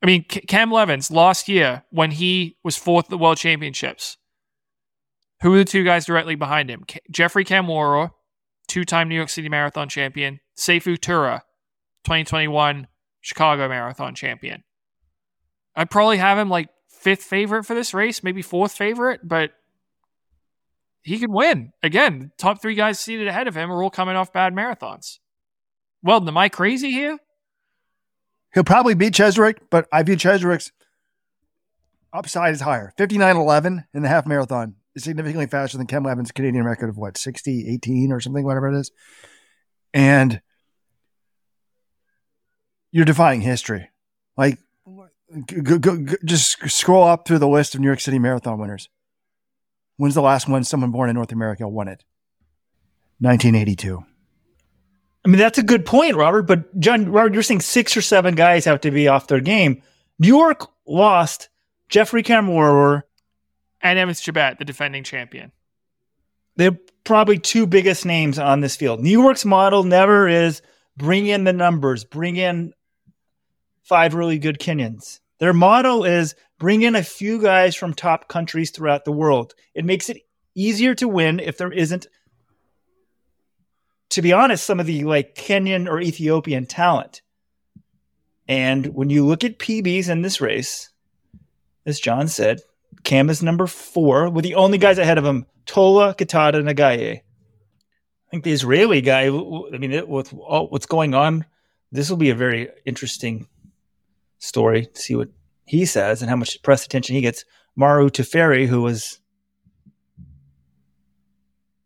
I 0.03 0.07
mean, 0.07 0.23
Cam 0.23 0.71
Levins 0.71 1.11
last 1.11 1.47
year 1.47 1.83
when 1.91 2.11
he 2.11 2.57
was 2.63 2.75
fourth 2.75 3.05
at 3.05 3.09
the 3.11 3.17
World 3.17 3.37
Championships. 3.37 4.17
Who 5.41 5.51
were 5.51 5.59
the 5.59 5.65
two 5.65 5.83
guys 5.83 6.05
directly 6.05 6.35
behind 6.35 6.69
him? 6.69 6.85
Geoffrey 7.09 7.45
Kamworor, 7.45 8.11
two-time 8.67 9.09
New 9.09 9.15
York 9.15 9.29
City 9.29 9.49
Marathon 9.49 9.89
champion. 9.89 10.39
Seifu 10.57 10.99
Tura, 10.99 11.43
2021 12.03 12.87
Chicago 13.21 13.67
Marathon 13.67 14.13
champion. 14.15 14.63
I'd 15.75 15.89
probably 15.89 16.17
have 16.17 16.37
him 16.37 16.49
like 16.49 16.69
fifth 16.89 17.23
favorite 17.23 17.65
for 17.65 17.73
this 17.73 17.93
race, 17.93 18.23
maybe 18.23 18.41
fourth 18.41 18.73
favorite, 18.73 19.21
but 19.23 19.51
he 21.03 21.17
could 21.17 21.31
win. 21.31 21.73
Again, 21.81 22.31
top 22.37 22.61
three 22.61 22.75
guys 22.75 22.99
seated 22.99 23.27
ahead 23.27 23.47
of 23.47 23.55
him 23.55 23.71
are 23.71 23.81
all 23.81 23.89
coming 23.89 24.15
off 24.15 24.33
bad 24.33 24.53
marathons. 24.53 25.19
Well, 26.03 26.27
am 26.27 26.37
I 26.37 26.49
crazy 26.49 26.91
here? 26.91 27.17
He'll 28.53 28.63
probably 28.63 28.95
beat 28.95 29.13
Cheserek, 29.13 29.59
but 29.69 29.87
I 29.91 30.03
view 30.03 30.15
Cheserek's 30.15 30.71
upside 32.13 32.53
is 32.53 32.61
higher. 32.61 32.93
59.11 32.97 33.85
in 33.93 34.01
the 34.03 34.09
half 34.09 34.27
marathon 34.27 34.75
is 34.95 35.03
significantly 35.03 35.47
faster 35.47 35.77
than 35.77 35.87
Ken 35.87 36.03
Levins' 36.03 36.31
Canadian 36.31 36.65
record 36.65 36.89
of 36.89 36.97
what, 36.97 37.17
60, 37.17 37.69
18 37.69 38.11
or 38.11 38.19
something, 38.19 38.43
whatever 38.43 38.69
it 38.69 38.79
is. 38.79 38.91
And 39.93 40.41
you're 42.91 43.05
defying 43.05 43.41
history. 43.41 43.89
Like, 44.35 44.59
just 46.25 46.69
scroll 46.69 47.03
up 47.03 47.27
through 47.27 47.39
the 47.39 47.47
list 47.47 47.75
of 47.75 47.81
New 47.81 47.87
York 47.87 47.99
City 47.99 48.19
marathon 48.19 48.59
winners. 48.59 48.89
When's 49.97 50.15
the 50.15 50.21
last 50.21 50.47
one 50.47 50.63
someone 50.63 50.91
born 50.91 51.09
in 51.09 51.15
North 51.15 51.31
America 51.31 51.67
won 51.67 51.87
it? 51.87 52.03
1982. 53.19 54.03
I 55.23 55.29
mean, 55.29 55.37
that's 55.37 55.59
a 55.59 55.63
good 55.63 55.85
point, 55.85 56.15
Robert. 56.15 56.43
But 56.43 56.79
John, 56.79 57.11
Robert, 57.11 57.33
you're 57.33 57.43
saying 57.43 57.61
six 57.61 57.95
or 57.95 58.01
seven 58.01 58.35
guys 58.35 58.65
have 58.65 58.81
to 58.81 58.91
be 58.91 59.07
off 59.07 59.27
their 59.27 59.39
game. 59.39 59.83
New 60.17 60.27
York 60.27 60.67
lost 60.87 61.49
Geoffrey 61.89 62.23
Kamworor 62.23 63.03
and 63.81 63.99
Evans 63.99 64.21
Chebet, 64.21 64.57
the 64.57 64.65
defending 64.65 65.03
champion. 65.03 65.51
They're 66.55 66.77
probably 67.03 67.37
two 67.37 67.67
biggest 67.67 68.05
names 68.05 68.37
on 68.39 68.61
this 68.61 68.75
field. 68.75 69.01
New 69.01 69.21
York's 69.21 69.45
model 69.45 69.83
never 69.83 70.27
is 70.27 70.61
bring 70.97 71.27
in 71.27 71.43
the 71.43 71.53
numbers, 71.53 72.03
bring 72.03 72.35
in 72.35 72.73
five 73.83 74.13
really 74.13 74.37
good 74.37 74.59
Kenyans. 74.59 75.19
Their 75.41 75.53
motto 75.53 76.03
is 76.03 76.35
bring 76.59 76.83
in 76.83 76.95
a 76.95 77.01
few 77.01 77.41
guys 77.41 77.75
from 77.75 77.95
top 77.95 78.27
countries 78.27 78.69
throughout 78.69 79.05
the 79.05 79.11
world. 79.11 79.55
It 79.73 79.83
makes 79.83 80.07
it 80.07 80.21
easier 80.53 80.93
to 80.93 81.07
win 81.07 81.39
if 81.39 81.57
there 81.57 81.71
isn't, 81.71 82.05
to 84.11 84.21
be 84.21 84.33
honest, 84.33 84.63
some 84.63 84.79
of 84.79 84.85
the 84.85 85.03
like 85.03 85.33
Kenyan 85.33 85.89
or 85.89 85.99
Ethiopian 85.99 86.67
talent. 86.67 87.23
And 88.47 88.85
when 88.93 89.09
you 89.09 89.25
look 89.25 89.43
at 89.43 89.57
PBs 89.57 90.09
in 90.09 90.21
this 90.21 90.41
race, 90.41 90.91
as 91.87 91.99
John 91.99 92.27
said, 92.27 92.61
Cam 93.03 93.27
is 93.31 93.41
number 93.41 93.65
four, 93.65 94.29
with 94.29 94.43
the 94.43 94.53
only 94.53 94.77
guys 94.77 94.99
ahead 94.99 95.17
of 95.17 95.25
him 95.25 95.47
Tola, 95.65 96.13
Kitata, 96.13 96.61
Nageeye. 96.61 97.17
I 97.17 98.29
think 98.29 98.43
the 98.43 98.51
Israeli 98.51 99.01
guy, 99.01 99.25
I 99.25 99.77
mean, 99.79 100.07
with 100.07 100.35
all, 100.35 100.67
what's 100.67 100.85
going 100.85 101.15
on, 101.15 101.45
this 101.91 102.11
will 102.11 102.17
be 102.17 102.29
a 102.29 102.35
very 102.35 102.69
interesting 102.85 103.47
story 104.41 104.87
to 104.87 105.01
see 105.01 105.15
what 105.15 105.29
he 105.65 105.85
says 105.85 106.21
and 106.21 106.29
how 106.29 106.35
much 106.35 106.61
press 106.63 106.85
attention 106.85 107.15
he 107.15 107.21
gets. 107.21 107.45
Maru 107.75 108.09
Teferi, 108.09 108.67
who 108.67 108.81
was 108.81 109.19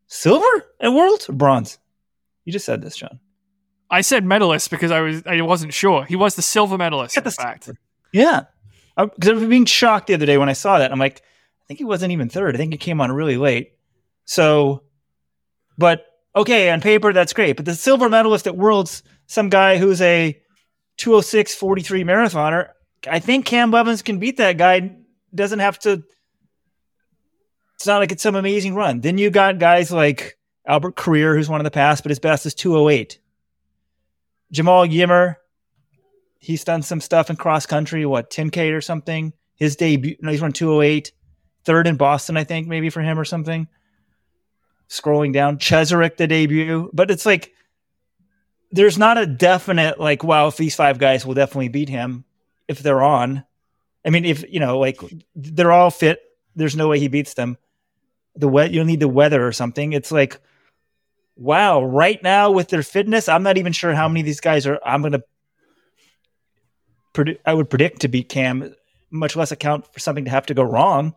silver 0.07 0.65
at 0.79 0.91
Worlds 0.91 1.29
or 1.29 1.33
bronze? 1.33 1.77
You 2.45 2.51
just 2.51 2.65
said 2.65 2.81
this, 2.81 2.95
John. 2.95 3.19
I 3.91 4.01
said 4.01 4.25
medalist 4.25 4.71
because 4.71 4.89
I 4.89 5.01
was 5.01 5.21
I 5.27 5.41
wasn't 5.41 5.73
sure. 5.73 6.05
He 6.05 6.15
was 6.15 6.35
the 6.35 6.41
silver 6.41 6.77
medalist. 6.77 7.15
In 7.15 7.23
fact, 7.23 7.69
yeah, 8.11 8.45
because 8.97 9.29
I, 9.29 9.31
I 9.31 9.35
was 9.35 9.47
being 9.47 9.65
shocked 9.65 10.07
the 10.07 10.15
other 10.15 10.25
day 10.25 10.37
when 10.37 10.49
I 10.49 10.53
saw 10.53 10.79
that. 10.79 10.91
I'm 10.91 10.99
like, 10.99 11.19
I 11.19 11.65
think 11.67 11.77
he 11.77 11.85
wasn't 11.85 12.11
even 12.11 12.29
third. 12.29 12.55
I 12.55 12.57
think 12.57 12.73
he 12.73 12.77
came 12.77 12.99
on 12.99 13.11
really 13.11 13.37
late. 13.37 13.73
So, 14.25 14.83
but 15.77 16.05
okay, 16.35 16.71
on 16.71 16.81
paper 16.81 17.13
that's 17.13 17.33
great. 17.33 17.57
But 17.57 17.65
the 17.65 17.75
silver 17.75 18.09
medalist 18.09 18.47
at 18.47 18.57
Worlds, 18.57 19.03
some 19.27 19.49
guy 19.49 19.77
who's 19.77 20.01
a 20.01 20.39
206 20.97 21.55
43 21.55 22.03
marathoner, 22.03 22.69
I 23.09 23.19
think 23.19 23.45
Cam 23.45 23.71
Levins 23.71 24.01
can 24.01 24.19
beat 24.19 24.37
that 24.37 24.57
guy. 24.57 24.95
Doesn't 25.33 25.59
have 25.59 25.79
to. 25.79 26.03
It's 27.75 27.85
not 27.85 27.99
like 27.99 28.11
it's 28.11 28.23
some 28.23 28.35
amazing 28.35 28.75
run. 28.75 29.01
Then 29.01 29.17
you 29.17 29.29
got 29.29 29.59
guys 29.59 29.91
like 29.91 30.37
Albert 30.65 30.95
Korir, 30.95 31.35
who's 31.35 31.49
one 31.49 31.59
of 31.59 31.65
the 31.65 31.71
past, 31.71 32.03
but 32.03 32.09
his 32.09 32.19
best 32.19 32.45
is 32.45 32.53
208. 32.53 33.19
Jemal 34.51 34.85
Yimer, 34.85 35.35
he's 36.39 36.63
done 36.63 36.81
some 36.81 37.01
stuff 37.01 37.29
in 37.29 37.35
cross 37.35 37.65
country, 37.65 38.05
what, 38.05 38.29
10K 38.29 38.75
or 38.75 38.81
something. 38.81 39.33
His 39.55 39.75
debut, 39.75 40.15
no, 40.21 40.31
he's 40.31 40.41
run 40.41 40.53
208. 40.53 41.11
Third 41.65 41.87
in 41.87 41.97
Boston, 41.97 42.37
I 42.37 42.43
think, 42.43 42.67
maybe 42.67 42.89
for 42.89 43.01
him 43.01 43.19
or 43.19 43.25
something. 43.25 43.67
Scrolling 44.87 45.33
down, 45.33 45.57
Cheserek, 45.57 46.17
the 46.17 46.27
debut. 46.27 46.89
But 46.93 47.11
it's 47.11 47.25
like, 47.25 47.53
there's 48.75 48.97
not 48.97 49.17
a 49.17 49.25
definite, 49.25 49.99
like, 49.99 50.23
wow, 50.23 50.47
if 50.47 50.57
these 50.57 50.75
five 50.75 50.99
guys 50.99 51.25
will 51.25 51.33
definitely 51.33 51.69
beat 51.69 51.87
him 51.87 52.25
if 52.67 52.79
they're 52.79 53.01
on. 53.01 53.45
I 54.05 54.09
mean, 54.09 54.25
if, 54.25 54.43
you 54.51 54.59
know, 54.59 54.79
like, 54.79 55.01
they're 55.33 55.71
all 55.71 55.89
fit. 55.89 56.19
There's 56.55 56.75
no 56.75 56.89
way 56.89 56.99
he 56.99 57.07
beats 57.07 57.35
them. 57.35 57.57
The 58.35 58.49
wet, 58.49 58.71
you'll 58.71 58.85
need 58.85 58.99
the 58.99 59.07
weather 59.07 59.47
or 59.47 59.53
something. 59.53 59.93
It's 59.93 60.11
like, 60.11 60.41
wow, 61.37 61.83
right 61.85 62.21
now 62.21 62.51
with 62.51 62.67
their 62.67 62.83
fitness, 62.83 63.29
I'm 63.29 63.43
not 63.43 63.57
even 63.57 63.71
sure 63.71 63.93
how 63.93 64.09
many 64.09 64.19
of 64.19 64.25
these 64.25 64.41
guys 64.41 64.67
are. 64.67 64.79
I'm 64.85 65.01
going 65.01 65.13
to 65.13 65.23
predict, 67.13 67.41
I 67.47 67.53
would 67.53 67.69
predict 67.69 68.01
to 68.01 68.09
beat 68.09 68.27
Cam, 68.27 68.75
much 69.09 69.37
less 69.37 69.53
account 69.53 69.91
for 69.93 69.99
something 69.99 70.25
to 70.25 70.31
have 70.31 70.47
to 70.47 70.53
go 70.53 70.63
wrong. 70.63 71.15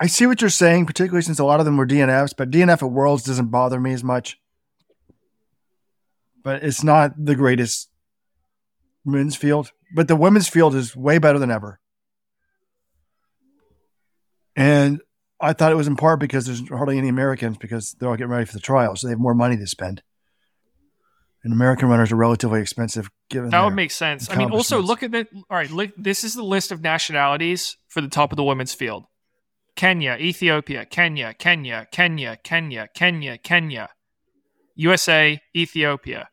I 0.00 0.06
see 0.06 0.26
what 0.26 0.40
you're 0.40 0.50
saying, 0.50 0.86
particularly 0.86 1.22
since 1.22 1.40
a 1.40 1.44
lot 1.44 1.58
of 1.58 1.66
them 1.66 1.76
were 1.76 1.86
DNFs, 1.86 2.34
but 2.36 2.52
DNF 2.52 2.82
at 2.82 2.90
Worlds 2.90 3.24
doesn't 3.24 3.50
bother 3.50 3.80
me 3.80 3.92
as 3.92 4.04
much. 4.04 4.38
But 6.46 6.62
it's 6.62 6.84
not 6.84 7.12
the 7.18 7.34
greatest 7.34 7.90
men's 9.04 9.34
field, 9.34 9.72
but 9.92 10.06
the 10.06 10.14
women's 10.14 10.48
field 10.48 10.76
is 10.76 10.94
way 10.94 11.18
better 11.18 11.40
than 11.40 11.50
ever. 11.50 11.80
And 14.54 15.00
I 15.40 15.54
thought 15.54 15.72
it 15.72 15.74
was 15.74 15.88
in 15.88 15.96
part 15.96 16.20
because 16.20 16.46
there's 16.46 16.68
hardly 16.68 16.98
any 16.98 17.08
Americans 17.08 17.56
because 17.58 17.96
they're 17.98 18.08
all 18.08 18.14
getting 18.14 18.30
ready 18.30 18.44
for 18.44 18.52
the 18.52 18.60
trials, 18.60 19.00
so 19.00 19.08
they 19.08 19.10
have 19.10 19.18
more 19.18 19.34
money 19.34 19.56
to 19.56 19.66
spend. 19.66 20.04
And 21.42 21.52
American 21.52 21.88
runners 21.88 22.12
are 22.12 22.16
relatively 22.16 22.60
expensive. 22.60 23.10
Given 23.28 23.50
that 23.50 23.64
would 23.64 23.74
make 23.74 23.90
sense. 23.90 24.30
I 24.30 24.36
mean, 24.36 24.52
also 24.52 24.80
look 24.80 25.02
at 25.02 25.10
the 25.10 25.26
all 25.50 25.56
right. 25.56 25.68
Look, 25.68 25.90
this 25.96 26.22
is 26.22 26.34
the 26.36 26.44
list 26.44 26.70
of 26.70 26.80
nationalities 26.80 27.76
for 27.88 28.00
the 28.00 28.08
top 28.08 28.30
of 28.30 28.36
the 28.36 28.44
women's 28.44 28.72
field: 28.72 29.06
Kenya, 29.74 30.16
Ethiopia, 30.20 30.86
Kenya, 30.86 31.34
Kenya, 31.34 31.88
Kenya, 31.90 32.38
Kenya, 32.40 32.88
Kenya, 32.94 33.36
Kenya, 33.36 33.88
USA, 34.76 35.40
Ethiopia. 35.52 36.28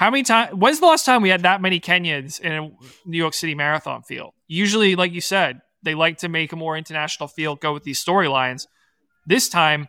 How 0.00 0.10
many 0.10 0.22
times? 0.22 0.54
When's 0.54 0.80
the 0.80 0.86
last 0.86 1.04
time 1.04 1.20
we 1.20 1.28
had 1.28 1.42
that 1.42 1.60
many 1.60 1.78
Kenyans 1.78 2.40
in 2.40 2.52
a 2.52 2.70
New 3.04 3.18
York 3.18 3.34
City 3.34 3.54
marathon 3.54 4.00
field? 4.02 4.32
Usually, 4.48 4.96
like 4.96 5.12
you 5.12 5.20
said, 5.20 5.60
they 5.82 5.94
like 5.94 6.16
to 6.18 6.28
make 6.30 6.54
a 6.54 6.56
more 6.56 6.74
international 6.74 7.28
field 7.28 7.60
go 7.60 7.74
with 7.74 7.82
these 7.82 8.02
storylines. 8.02 8.66
This 9.26 9.50
time, 9.50 9.88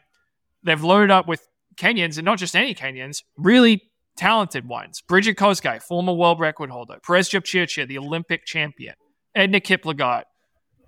they've 0.65 0.83
loaded 0.83 1.11
up 1.11 1.29
with 1.29 1.47
Kenyans, 1.77 2.17
and 2.17 2.25
not 2.25 2.39
just 2.39 2.57
any 2.57 2.75
Kenyans, 2.75 3.23
really 3.37 3.83
talented 4.17 4.67
ones. 4.67 5.01
Brigid 5.07 5.37
Kosgei, 5.37 5.81
former 5.81 6.11
world 6.11 6.41
record 6.41 6.71
holder. 6.71 6.97
Peres 7.07 7.29
Jepchirchir, 7.29 7.87
the 7.87 7.97
Olympic 7.97 8.45
champion. 8.45 8.95
Edna 9.33 9.61
Kiplagat, 9.61 10.23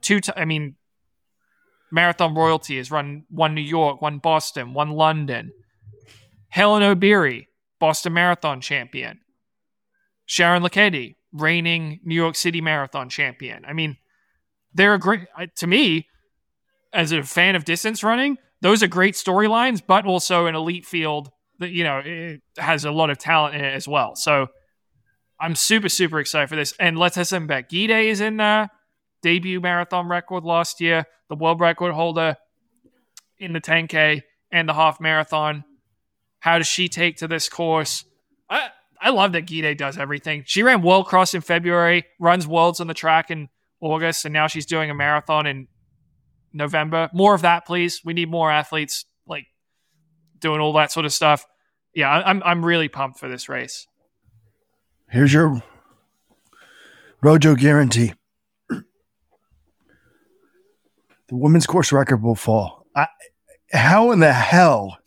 two. 0.02 0.20
T- 0.20 0.34
I 0.36 0.44
mean, 0.44 0.76
marathon 1.94 2.36
royalty 2.36 2.76
has 2.76 2.92
run 2.92 3.24
one 3.30 3.56
New 3.56 3.62
York, 3.62 4.02
one 4.02 4.18
Boston, 4.18 4.74
one 4.74 4.90
London. 4.90 5.54
Hellen 6.50 6.84
Obiri, 6.84 7.46
Boston 7.84 8.14
Marathon 8.14 8.62
champion. 8.62 9.20
Sharon 10.26 10.64
Lokedi, 10.64 11.18
reigning 11.34 12.00
New 12.06 12.16
York 12.16 12.38
City 12.38 12.62
Marathon 12.62 13.10
champion. 13.10 13.66
I 13.66 13.74
mean, 13.74 13.98
they're 14.74 14.94
a 14.94 14.98
great 14.98 15.28
to 15.58 15.68
me 15.68 16.08
as 16.94 17.12
a 17.12 17.24
fan 17.24 17.58
of 17.58 17.66
distance 17.66 18.02
running. 18.02 18.38
Those 18.62 18.84
are 18.84 18.88
great 18.88 19.16
storylines, 19.16 19.82
but 19.86 20.06
also 20.06 20.46
an 20.46 20.56
elite 20.56 20.86
field 20.86 21.30
that 21.60 21.72
you 21.72 21.84
know 21.84 22.02
it 22.06 22.42
has 22.58 22.86
a 22.86 22.92
lot 22.92 23.10
of 23.10 23.18
talent 23.18 23.56
in 23.56 23.66
it 23.66 23.74
as 23.74 23.86
well. 23.86 24.16
So 24.16 24.48
I'm 25.38 25.54
super 25.54 25.90
super 25.90 26.22
excited 26.22 26.48
for 26.48 26.56
this. 26.56 26.74
And 26.80 26.96
Letesenbet 26.96 27.70
Gidey 27.70 28.06
is 28.06 28.22
in 28.22 28.38
there, 28.38 28.70
debut 29.22 29.60
marathon 29.60 30.08
record 30.08 30.46
last 30.46 30.80
year, 30.80 31.04
the 31.28 31.36
world 31.36 31.60
record 31.60 31.92
holder 31.92 32.38
in 33.40 33.52
the 33.52 33.60
10k 33.60 34.22
and 34.54 34.70
the 34.70 34.74
half 34.74 35.02
marathon. 35.02 35.66
How 36.44 36.58
does 36.58 36.68
she 36.68 36.90
take 36.90 37.16
to 37.18 37.28
this 37.30 37.48
course? 37.48 38.04
I 38.50 38.68
I 39.00 39.12
love 39.12 39.32
that 39.32 39.46
Gidey 39.46 39.78
does 39.78 39.98
everything. 39.98 40.44
She 40.46 40.62
ran 40.62 40.82
World 40.82 41.06
Cross 41.06 41.34
in 41.34 41.40
February, 41.40 42.04
runs 42.20 42.46
worlds 42.46 42.82
on 42.82 42.88
the 42.88 42.94
track 42.94 43.32
in 43.32 43.48
August, 43.80 44.26
and 44.26 44.34
now 44.34 44.48
she's 44.48 44.66
doing 44.66 44.90
a 44.90 44.94
marathon 44.94 45.46
in 45.46 45.70
November. 46.52 47.10
More 47.14 47.34
of 47.34 47.44
that, 47.44 47.66
please. 47.66 48.02
We 48.04 48.12
need 48.12 48.30
more 48.30 48.52
athletes 48.52 49.06
like 49.26 49.46
doing 50.40 50.60
all 50.60 50.74
that 50.74 50.92
sort 50.92 51.06
of 51.06 51.14
stuff. 51.14 51.46
Yeah, 51.96 52.10
I'm 52.10 52.44
I'm 52.44 52.66
really 52.66 52.90
pumped 52.90 53.20
for 53.20 53.30
this 53.30 53.48
race. 53.48 53.88
Here's 55.10 55.32
your 55.32 55.64
Rojo 57.22 57.56
guarantee. 57.56 58.16
The 58.68 58.84
women's 61.30 61.66
course 61.66 61.94
record 61.94 62.22
will 62.22 62.36
fall. 62.36 62.86
I, 62.98 63.08
how 63.72 64.12
in 64.12 64.20
the 64.20 64.34
hell 64.34 64.98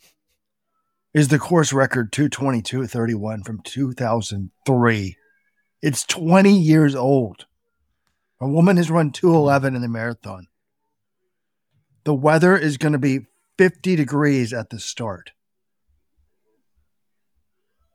is 1.17 1.29
the 1.29 1.39
course 1.39 1.73
record 1.73 2.11
222.31 2.11 3.43
from 3.43 3.59
2003? 3.63 5.17
It's 5.81 6.03
20 6.03 6.59
years 6.59 6.95
old. 6.95 7.45
A 8.39 8.47
woman 8.47 8.77
has 8.77 8.91
run 8.91 9.11
211 9.11 9.75
in 9.75 9.81
the 9.81 9.87
marathon. 9.87 10.47
The 12.03 12.13
weather 12.13 12.55
is 12.55 12.77
going 12.77 12.93
to 12.93 12.99
be 12.99 13.25
50 13.57 13.95
degrees 13.95 14.53
at 14.53 14.69
the 14.69 14.79
start. 14.79 15.31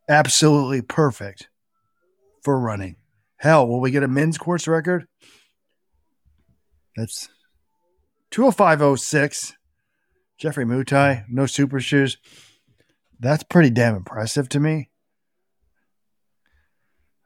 Absolutely 0.09 0.83
perfect 0.83 1.49
for 2.43 2.59
running. 2.59 2.97
Hell, 3.37 3.69
will 3.69 3.81
we 3.81 3.93
get 3.93 4.03
a 4.03 4.09
men's 4.09 4.37
course 4.37 4.67
record? 4.67 5.07
That's 6.97 7.29
205.06. 8.33 9.53
Geoffrey 10.39 10.65
Mutai, 10.65 11.25
no 11.29 11.47
super 11.47 11.79
shoes. 11.79 12.19
That's 13.21 13.43
pretty 13.43 13.71
damn 13.71 13.95
impressive 13.95 14.49
to 14.51 14.61
me. 14.61 14.89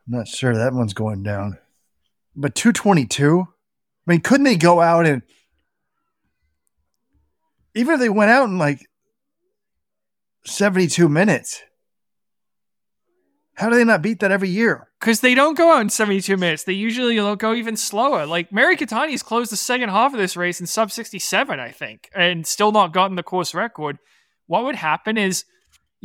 I'm 0.07 0.18
not 0.18 0.28
sure 0.28 0.55
that 0.55 0.72
one's 0.72 0.95
going 0.95 1.22
down. 1.22 1.59
But 2.34 2.55
222? 2.55 3.47
I 4.07 4.11
mean, 4.11 4.20
couldn't 4.20 4.45
they 4.45 4.57
go 4.57 4.80
out 4.80 5.07
and 5.07 5.22
even 7.74 7.95
if 7.95 8.01
they 8.01 8.09
went 8.09 8.30
out 8.30 8.49
in 8.49 8.59
like 8.59 8.89
72 10.45 11.09
minutes, 11.09 11.62
how 13.55 13.68
do 13.68 13.76
they 13.76 13.84
not 13.84 14.03
beat 14.03 14.20
that 14.20 14.30
every 14.30 14.49
year? 14.49 14.89
Because 15.01 15.20
they 15.20 15.34
don't 15.34 15.57
go 15.57 15.72
out 15.72 15.80
in 15.80 15.89
72 15.89 16.37
minutes. 16.37 16.64
They 16.64 16.72
usually 16.72 17.16
go 17.37 17.55
even 17.55 17.76
slower. 17.76 18.26
Like 18.26 18.53
Mary 18.53 18.76
Keitany's 18.76 19.22
closed 19.22 19.51
the 19.51 19.57
second 19.57 19.89
half 19.89 20.12
of 20.12 20.18
this 20.18 20.37
race 20.37 20.61
in 20.61 20.66
sub 20.66 20.91
67, 20.91 21.59
I 21.59 21.70
think, 21.70 22.09
and 22.14 22.47
still 22.47 22.70
not 22.70 22.93
gotten 22.93 23.16
the 23.16 23.22
course 23.22 23.55
record. 23.55 23.99
What 24.47 24.64
would 24.64 24.76
happen 24.76 25.18
is 25.18 25.45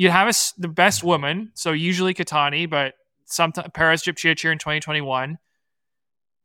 you'd 0.01 0.09
have 0.09 0.27
a 0.27 0.33
the 0.59 0.67
best 0.67 1.03
woman, 1.03 1.51
so 1.53 1.73
usually 1.73 2.15
Keitany, 2.15 2.67
but 2.67 2.95
sometimes 3.25 3.67
Peres 3.71 4.01
Jepchirchir 4.01 4.51
in 4.51 4.57
2021. 4.57 5.37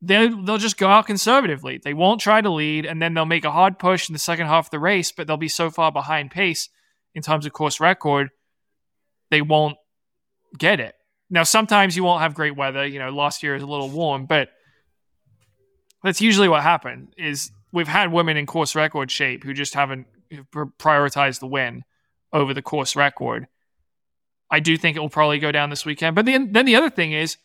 They'll, 0.03 0.43
they'll 0.43 0.59
just 0.59 0.77
go 0.77 0.89
out 0.89 1.07
conservatively. 1.07 1.81
They 1.83 1.95
won't 1.95 2.21
try 2.21 2.43
to 2.43 2.51
lead, 2.51 2.85
and 2.85 3.01
then 3.01 3.15
they'll 3.15 3.25
make 3.25 3.47
a 3.47 3.51
hard 3.51 3.79
push 3.79 4.11
in 4.11 4.13
the 4.13 4.19
second 4.19 4.49
half 4.49 4.67
of 4.67 4.71
the 4.73 4.79
race, 4.79 5.11
but 5.11 5.27
they'll 5.27 5.39
be 5.39 5.49
so 5.49 5.71
far 5.71 5.91
behind 5.91 6.31
pace 6.31 6.69
in 7.15 7.23
terms 7.23 7.47
of 7.47 7.55
course 7.55 7.81
record, 7.81 8.29
they 9.31 9.41
won't 9.41 9.79
get 10.59 10.79
it. 10.79 10.95
Now, 11.31 11.43
sometimes 11.43 11.97
you 11.97 12.05
won't 12.05 12.21
have 12.21 12.35
great 12.35 12.57
weather. 12.57 12.87
You 12.87 12.99
know, 12.99 13.09
last 13.09 13.43
year 13.43 13.55
is 13.55 13.63
a 13.63 13.67
little 13.67 13.89
warm, 13.89 14.27
but 14.27 14.51
that's 16.05 16.21
usually 16.21 16.51
what 16.51 16.63
happened. 16.63 17.15
Is 17.17 17.51
we've 17.73 17.89
had 17.89 18.13
women 18.13 18.37
in 18.37 18.45
course 18.45 18.75
record 18.75 19.11
shape 19.11 19.45
who 19.45 19.55
just 19.55 19.73
haven't 19.73 20.09
prioritized 20.79 21.41
the 21.41 21.47
win 21.47 21.85
over 22.37 22.55
the 22.55 22.63
course 22.63 22.95
record. 22.95 23.49
I 24.51 24.61
do 24.61 24.77
think 24.77 24.97
it 24.97 25.01
will 25.01 25.09
probably 25.09 25.39
go 25.39 25.51
down 25.51 25.71
this 25.71 25.85
weekend. 25.85 26.15
But 26.15 26.27
then, 26.27 26.53
then 26.53 26.67
the 26.67 26.77
other 26.77 26.91
thing 26.91 27.13
is, 27.13 27.37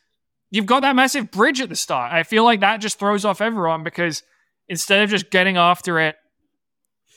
you've 0.52 0.66
got 0.66 0.82
that 0.82 0.96
massive 0.96 1.32
bridge 1.32 1.62
at 1.62 1.70
the 1.70 1.76
start. 1.76 2.14
I 2.14 2.24
feel 2.24 2.44
like 2.44 2.60
that 2.60 2.78
just 2.78 3.00
throws 3.00 3.26
off 3.26 3.42
everyone 3.42 3.84
because 3.84 4.22
instead 4.68 5.02
of 5.02 5.10
just 5.10 5.32
getting 5.32 5.58
after 5.58 6.00
it 6.00 6.16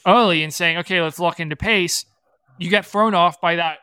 early 0.07 0.41
and 0.41 0.53
saying, 0.53 0.77
okay, 0.77 1.01
let's 1.01 1.19
lock 1.19 1.39
into 1.39 1.55
pace, 1.55 2.05
you 2.57 2.69
get 2.69 2.85
thrown 2.85 3.13
off 3.13 3.39
by 3.41 3.57
that 3.57 3.79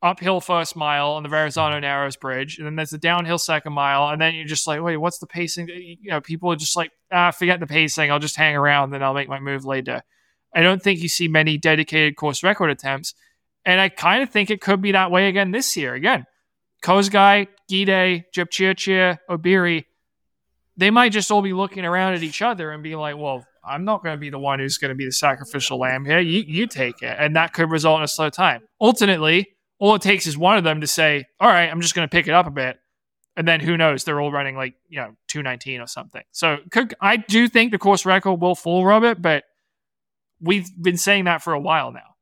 uphill 0.00 0.40
first 0.40 0.76
mile 0.76 1.10
on 1.10 1.24
the 1.24 1.28
Verrazano 1.28 1.80
Narrows 1.80 2.16
Bridge, 2.16 2.58
and 2.58 2.66
then 2.66 2.76
there's 2.76 2.90
the 2.90 2.98
downhill 2.98 3.38
second 3.38 3.72
mile, 3.72 4.10
and 4.10 4.20
then 4.20 4.34
you're 4.34 4.46
just 4.46 4.66
like, 4.66 4.80
wait, 4.80 4.96
what's 4.96 5.18
the 5.18 5.26
pacing? 5.26 5.68
You 5.68 6.10
know, 6.10 6.20
people 6.20 6.52
are 6.52 6.56
just 6.56 6.76
like, 6.76 6.92
ah, 7.10 7.32
forget 7.32 7.58
the 7.58 7.66
pacing. 7.66 8.10
I'll 8.10 8.20
just 8.20 8.36
hang 8.36 8.54
around, 8.54 8.90
then 8.90 9.02
I'll 9.02 9.14
make 9.14 9.28
my 9.28 9.40
move 9.40 9.64
later. 9.64 10.02
I 10.58 10.62
don't 10.62 10.82
think 10.82 10.98
you 11.00 11.08
see 11.08 11.28
many 11.28 11.56
dedicated 11.56 12.16
course 12.16 12.42
record 12.42 12.68
attempts, 12.68 13.14
and 13.64 13.80
I 13.80 13.88
kind 13.88 14.24
of 14.24 14.30
think 14.30 14.50
it 14.50 14.60
could 14.60 14.82
be 14.82 14.90
that 14.90 15.12
way 15.12 15.28
again 15.28 15.52
this 15.52 15.76
year. 15.76 15.94
Again, 15.94 16.26
Kosgei, 16.82 17.46
Gidey, 17.70 18.24
Jepchirchir, 18.34 19.18
Obiri, 19.30 19.84
they 20.76 20.90
might 20.90 21.12
just 21.12 21.30
all 21.30 21.42
be 21.42 21.52
looking 21.52 21.84
around 21.84 22.14
at 22.14 22.24
each 22.24 22.42
other 22.42 22.72
and 22.72 22.82
be 22.82 22.96
like, 22.96 23.16
well, 23.16 23.46
I'm 23.64 23.84
not 23.84 24.02
going 24.02 24.16
to 24.16 24.20
be 24.20 24.30
the 24.30 24.38
one 24.40 24.58
who's 24.58 24.78
going 24.78 24.88
to 24.88 24.96
be 24.96 25.04
the 25.04 25.12
sacrificial 25.12 25.78
lamb 25.78 26.04
here. 26.04 26.18
You, 26.18 26.42
you 26.44 26.66
take 26.66 27.02
it. 27.02 27.16
And 27.16 27.36
that 27.36 27.52
could 27.52 27.70
result 27.70 27.98
in 27.98 28.02
a 28.02 28.08
slow 28.08 28.28
time. 28.28 28.62
Ultimately, 28.80 29.50
all 29.78 29.94
it 29.94 30.02
takes 30.02 30.26
is 30.26 30.36
one 30.36 30.58
of 30.58 30.64
them 30.64 30.80
to 30.80 30.88
say, 30.88 31.26
all 31.38 31.48
right, 31.48 31.70
I'm 31.70 31.82
just 31.82 31.94
going 31.94 32.08
to 32.08 32.10
pick 32.10 32.26
it 32.26 32.34
up 32.34 32.48
a 32.48 32.50
bit. 32.50 32.80
And 33.36 33.46
then 33.46 33.60
who 33.60 33.76
knows? 33.76 34.02
They're 34.02 34.20
all 34.20 34.32
running 34.32 34.56
like, 34.56 34.74
you 34.88 34.98
know, 34.98 35.14
219 35.28 35.80
or 35.80 35.86
something. 35.86 36.22
So 36.32 36.56
could, 36.72 36.96
I 37.00 37.16
do 37.16 37.46
think 37.46 37.70
the 37.70 37.78
course 37.78 38.04
record 38.04 38.40
will 38.40 38.56
fall, 38.56 38.84
Robert, 38.84 39.22
but 39.22 39.44
we've 40.40 40.68
been 40.80 40.96
saying 40.96 41.24
that 41.24 41.42
for 41.42 41.52
a 41.52 41.60
while 41.60 41.92
now. 41.92 42.14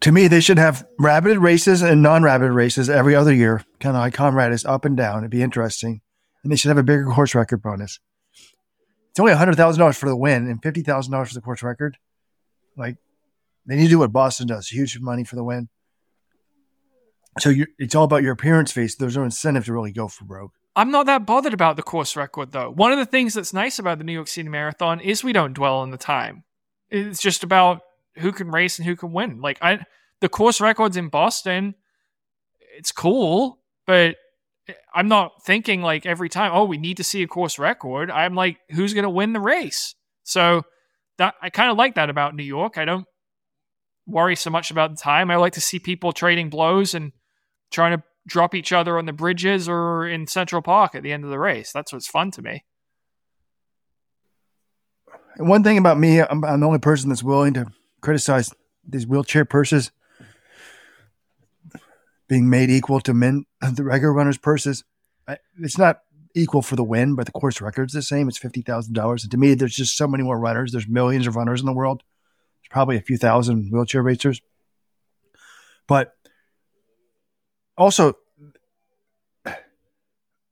To 0.00 0.12
me, 0.12 0.28
they 0.28 0.40
should 0.40 0.58
have 0.58 0.86
rabbited 0.98 1.42
races 1.42 1.82
and 1.82 2.02
non-rabbited 2.02 2.54
races 2.54 2.88
every 2.88 3.14
other 3.14 3.34
year, 3.34 3.64
kind 3.80 3.96
of 3.96 4.00
like 4.00 4.14
Comrades 4.14 4.54
is 4.54 4.64
up 4.64 4.86
and 4.86 4.96
down. 4.96 5.18
It'd 5.18 5.30
be 5.30 5.42
interesting, 5.42 6.00
and 6.42 6.50
they 6.50 6.56
should 6.56 6.68
have 6.68 6.78
a 6.78 6.82
bigger 6.82 7.04
course 7.04 7.34
record 7.34 7.62
bonus. 7.62 8.00
It's 9.10 9.20
only 9.20 9.34
hundred 9.34 9.56
thousand 9.56 9.80
dollars 9.80 9.98
for 9.98 10.08
the 10.08 10.16
win 10.16 10.48
and 10.48 10.62
fifty 10.62 10.82
thousand 10.82 11.12
dollars 11.12 11.28
for 11.28 11.34
the 11.34 11.40
course 11.40 11.62
record. 11.62 11.98
Like 12.76 12.96
they 13.66 13.76
need 13.76 13.84
to 13.84 13.90
do 13.90 13.98
what 13.98 14.12
Boston 14.12 14.46
does: 14.46 14.68
huge 14.68 14.98
money 15.00 15.24
for 15.24 15.36
the 15.36 15.44
win. 15.44 15.68
So 17.38 17.52
it's 17.78 17.94
all 17.94 18.04
about 18.04 18.22
your 18.22 18.32
appearance 18.32 18.72
face. 18.72 18.96
There's 18.96 19.16
no 19.16 19.24
incentive 19.24 19.66
to 19.66 19.72
really 19.72 19.92
go 19.92 20.08
for 20.08 20.24
broke. 20.24 20.52
I'm 20.76 20.90
not 20.90 21.06
that 21.06 21.26
bothered 21.26 21.52
about 21.52 21.76
the 21.76 21.82
course 21.82 22.16
record, 22.16 22.52
though. 22.52 22.70
One 22.70 22.92
of 22.92 22.98
the 22.98 23.06
things 23.06 23.34
that's 23.34 23.52
nice 23.52 23.78
about 23.78 23.98
the 23.98 24.04
New 24.04 24.12
York 24.12 24.28
City 24.28 24.48
Marathon 24.48 25.00
is 25.00 25.24
we 25.24 25.32
don't 25.32 25.52
dwell 25.52 25.78
on 25.78 25.90
the 25.90 25.96
time. 25.96 26.44
It's 26.90 27.20
just 27.20 27.44
about 27.44 27.82
who 28.16 28.32
can 28.32 28.50
race 28.50 28.78
and 28.78 28.86
who 28.86 28.96
can 28.96 29.12
win. 29.12 29.40
Like 29.40 29.58
I, 29.62 29.84
the 30.20 30.28
course 30.28 30.60
records 30.60 30.96
in 30.96 31.08
Boston, 31.08 31.74
it's 32.76 32.92
cool, 32.92 33.58
but 33.86 34.16
I'm 34.94 35.08
not 35.08 35.42
thinking 35.44 35.82
like 35.82 36.06
every 36.06 36.28
time, 36.28 36.52
oh, 36.54 36.64
we 36.64 36.78
need 36.78 36.98
to 36.98 37.04
see 37.04 37.22
a 37.22 37.26
course 37.26 37.58
record. 37.58 38.10
I'm 38.10 38.34
like, 38.34 38.58
who's 38.70 38.94
going 38.94 39.04
to 39.04 39.10
win 39.10 39.32
the 39.32 39.40
race? 39.40 39.94
So 40.24 40.62
that 41.18 41.34
I 41.42 41.50
kind 41.50 41.70
of 41.70 41.76
like 41.76 41.94
that 41.94 42.10
about 42.10 42.34
New 42.34 42.44
York. 42.44 42.78
I 42.78 42.84
don't 42.84 43.06
worry 44.06 44.36
so 44.36 44.50
much 44.50 44.70
about 44.70 44.90
the 44.90 44.96
time. 44.96 45.30
I 45.30 45.36
like 45.36 45.54
to 45.54 45.60
see 45.60 45.78
people 45.78 46.12
trading 46.12 46.50
blows 46.50 46.94
and 46.94 47.12
trying 47.70 47.96
to 47.96 48.02
drop 48.26 48.54
each 48.54 48.72
other 48.72 48.98
on 48.98 49.06
the 49.06 49.12
bridges 49.12 49.68
or 49.68 50.06
in 50.06 50.26
Central 50.26 50.62
Park 50.62 50.94
at 50.94 51.02
the 51.02 51.12
end 51.12 51.24
of 51.24 51.30
the 51.30 51.38
race. 51.38 51.72
That's 51.72 51.92
what's 51.92 52.06
fun 52.06 52.30
to 52.32 52.42
me. 52.42 52.64
One 55.36 55.62
thing 55.62 55.78
about 55.78 55.98
me, 55.98 56.20
I'm, 56.20 56.44
I'm 56.44 56.60
the 56.60 56.66
only 56.66 56.78
person 56.78 57.08
that's 57.08 57.22
willing 57.22 57.54
to 57.54 57.66
criticize 58.00 58.52
these 58.86 59.06
wheelchair 59.06 59.44
purses 59.44 59.90
being 62.28 62.48
made 62.48 62.70
equal 62.70 63.00
to 63.00 63.12
men, 63.12 63.44
the 63.72 63.84
regular 63.84 64.12
runners' 64.12 64.38
purses. 64.38 64.84
It's 65.60 65.78
not 65.78 66.00
equal 66.34 66.62
for 66.62 66.76
the 66.76 66.84
win, 66.84 67.14
but 67.14 67.26
the 67.26 67.32
course 67.32 67.60
record's 67.60 67.92
the 67.92 68.02
same. 68.02 68.28
It's 68.28 68.38
fifty 68.38 68.62
thousand 68.62 68.94
dollars. 68.94 69.24
And 69.24 69.30
to 69.32 69.36
me, 69.36 69.54
there's 69.54 69.76
just 69.76 69.96
so 69.96 70.06
many 70.06 70.22
more 70.22 70.38
runners. 70.38 70.72
There's 70.72 70.88
millions 70.88 71.26
of 71.26 71.36
runners 71.36 71.60
in 71.60 71.66
the 71.66 71.72
world. 71.72 72.02
There's 72.60 72.70
probably 72.70 72.96
a 72.96 73.02
few 73.02 73.16
thousand 73.16 73.70
wheelchair 73.70 74.02
racers. 74.02 74.40
But 75.86 76.14
also, 77.76 78.14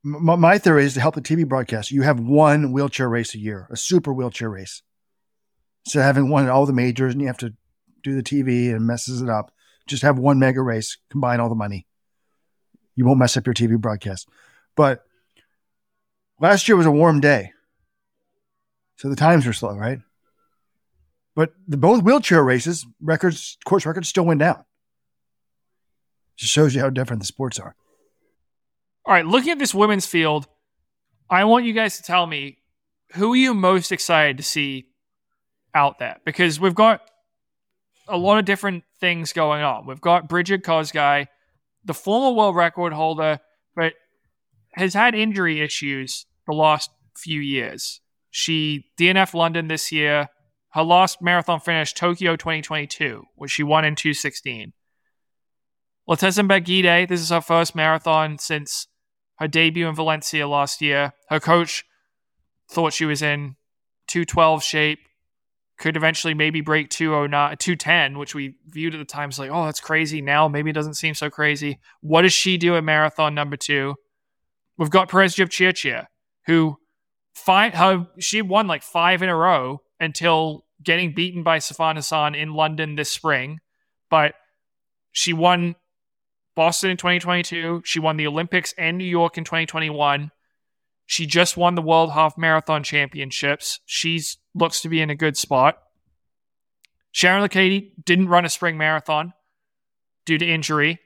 my, 0.09 0.59
theory 0.59 0.85
is 0.85 0.95
to 0.95 1.01
help 1.01 1.15
the 1.15 1.21
TV 1.21 1.47
broadcast. 1.47 1.91
You 1.91 2.03
have 2.03 2.21
one 2.21 2.73
wheelchair 2.73 3.09
race 3.09 3.35
a 3.35 3.39
year, 3.39 3.69
a 3.71 3.77
super 3.77 4.13
wheelchair 4.13 4.51
race. 4.51 4.83
Of 5.87 6.03
having 6.03 6.29
one 6.29 6.45
at 6.45 6.51
all 6.51 6.67
the 6.67 6.73
majors 6.75 7.15
and 7.15 7.21
you 7.21 7.29
have 7.29 7.39
to 7.39 7.55
do 8.03 8.15
the 8.15 8.23
TV 8.23 8.71
and 8.71 8.87
messes 8.87 9.23
it 9.23 9.31
up, 9.31 9.51
just 9.87 10.03
have 10.03 10.19
one 10.19 10.39
mega 10.39 10.61
race, 10.61 10.99
combine 11.11 11.41
all 11.41 11.49
the 11.49 11.55
money. 11.55 11.87
You 12.95 13.07
won't 13.07 13.19
mess 13.19 13.37
up 13.37 13.47
your 13.47 13.55
TV 13.55 13.79
broadcast. 13.79 14.29
But 14.77 15.03
last 16.41 16.69
year 16.69 16.77
was 16.77 16.87
a 16.87 16.91
warm 16.91 17.21
day. 17.21 17.53
So 18.97 19.09
the 19.09 19.17
times 19.17 19.47
were 19.47 19.53
slow, 19.53 19.77
right? 19.77 20.01
But 21.35 21.53
the 21.67 21.77
both 21.77 22.03
wheelchair 22.03 22.43
races, 22.43 22.85
records, 23.01 23.57
course 23.65 23.87
records 23.87 24.09
still 24.09 24.27
went 24.27 24.41
down. 24.41 24.65
Just 26.37 26.53
shows 26.53 26.75
you 26.75 26.81
how 26.81 26.91
different 26.91 27.21
the 27.21 27.27
sports 27.27 27.59
are. 27.59 27.75
All 29.09 29.15
right, 29.15 29.25
looking 29.25 29.53
at 29.53 29.59
this 29.59 29.75
women's 29.75 30.05
field, 30.05 30.47
I 31.31 31.45
want 31.45 31.65
you 31.65 31.73
guys 31.73 31.97
to 31.97 32.03
tell 32.03 32.27
me 32.27 32.59
who 33.15 33.33
are 33.33 33.37
you 33.37 33.55
most 33.55 33.91
excited 33.91 34.37
to 34.37 34.43
see 34.43 34.89
out 35.75 35.99
there? 35.99 36.19
Because 36.27 36.61
we've 36.61 36.75
got 36.75 37.01
a 38.07 38.19
lot 38.19 38.39
of 38.39 38.45
different 38.45 38.85
things 39.01 39.33
going 39.33 39.63
on. 39.63 39.87
We've 39.87 39.99
got 39.99 40.29
Brigid 40.29 40.63
Kosgei, 40.63 41.29
the 41.87 41.95
former 41.95 42.37
world 42.37 42.55
record 42.55 42.93
holder, 42.93 43.41
but 43.75 43.95
has 44.75 44.93
had 44.93 45.15
injury 45.15 45.63
issues 45.63 46.27
the 46.47 46.53
last 46.53 46.91
few 47.17 47.41
years. 47.41 48.03
She 48.31 48.91
DNF 48.99 49.33
London 49.33 49.69
this 49.69 49.91
year, 49.91 50.29
her 50.73 50.83
last 50.83 51.23
marathon 51.23 51.61
finish, 51.61 51.95
Tokyo 51.95 52.37
2022, 52.37 53.25
which 53.37 53.53
she 53.53 53.63
won 53.63 53.87
in 53.87 53.95
216. 53.95 54.75
Letesenbet 56.07 56.67
Gidey, 56.67 57.09
this 57.09 57.23
is 57.23 57.31
her 57.31 57.41
first 57.41 57.75
marathon 57.75 58.37
since 58.39 58.87
her 59.39 59.49
debut 59.49 59.89
in 59.89 59.95
Valencia 59.95 60.47
last 60.47 60.81
year. 60.83 61.13
Her 61.29 61.41
coach 61.41 61.85
thought 62.71 62.93
she 62.93 63.05
was 63.05 63.23
in 63.23 63.57
212 64.09 64.63
shape, 64.63 64.99
could 65.79 65.97
eventually 65.97 66.35
maybe 66.35 66.61
break 66.61 66.91
209, 66.91 67.57
210, 67.57 68.19
which 68.19 68.35
we 68.35 68.57
viewed 68.67 68.95
at 68.95 68.99
the 68.99 69.05
time 69.05 69.29
as 69.29 69.39
like, 69.39 69.51
oh, 69.51 69.65
that's 69.65 69.81
crazy. 69.81 70.21
Now 70.21 70.49
maybe 70.49 70.71
it 70.71 70.75
doesn't 70.75 70.95
seem 70.95 71.15
so 71.15 71.31
crazy. 71.31 71.79
What 72.01 72.23
does 72.23 72.33
she 72.33 72.57
do 72.59 72.77
at 72.77 72.85
marathon 72.85 73.35
number 73.35 73.57
two? 73.57 73.95
We've 74.77 74.91
got 74.91 75.09
Peres 75.09 75.37
Jepchirchir, 75.37 76.07
who 76.47 76.79
five, 77.35 77.75
her, 77.75 78.07
she 78.19 78.43
won 78.43 78.67
like 78.67 78.83
five 78.83 79.23
in 79.23 79.29
a 79.29 79.37
row 79.37 79.83
until 80.01 80.65
getting 80.83 81.15
beaten 81.15 81.43
by 81.43 81.59
Sifan 81.59 81.95
Hassan 81.95 82.35
in 82.35 82.55
London 82.55 82.97
this 82.97 83.11
spring. 83.11 83.59
But 84.11 84.35
she 85.13 85.33
won 85.33 85.77
Boston 86.59 86.91
in 86.91 86.97
2022. 86.97 87.83
She 87.85 88.01
won 88.01 88.17
the 88.17 88.27
Olympics 88.27 88.75
and 88.77 88.99
New 88.99 89.05
York 89.05 89.39
in 89.39 89.45
2021. 89.45 90.33
She 91.07 91.25
just 91.25 91.57
won 91.57 91.77
the 91.77 91.83
World 91.83 92.11
Half 92.11 92.37
Marathon 92.37 92.83
Championships. 92.83 93.79
She 93.87 94.21
looks 94.57 94.81
to 94.81 94.89
be 94.89 95.01
in 95.01 95.09
a 95.09 95.15
good 95.15 95.37
spot. 95.37 95.79
Sharon 97.13 97.49
Lokedi 97.49 97.93
didn't 98.05 98.27
run 98.27 98.45
a 98.45 98.49
spring 98.49 98.77
marathon 98.77 99.35
due 100.27 100.37
to 100.37 100.45
injury. 100.45 100.99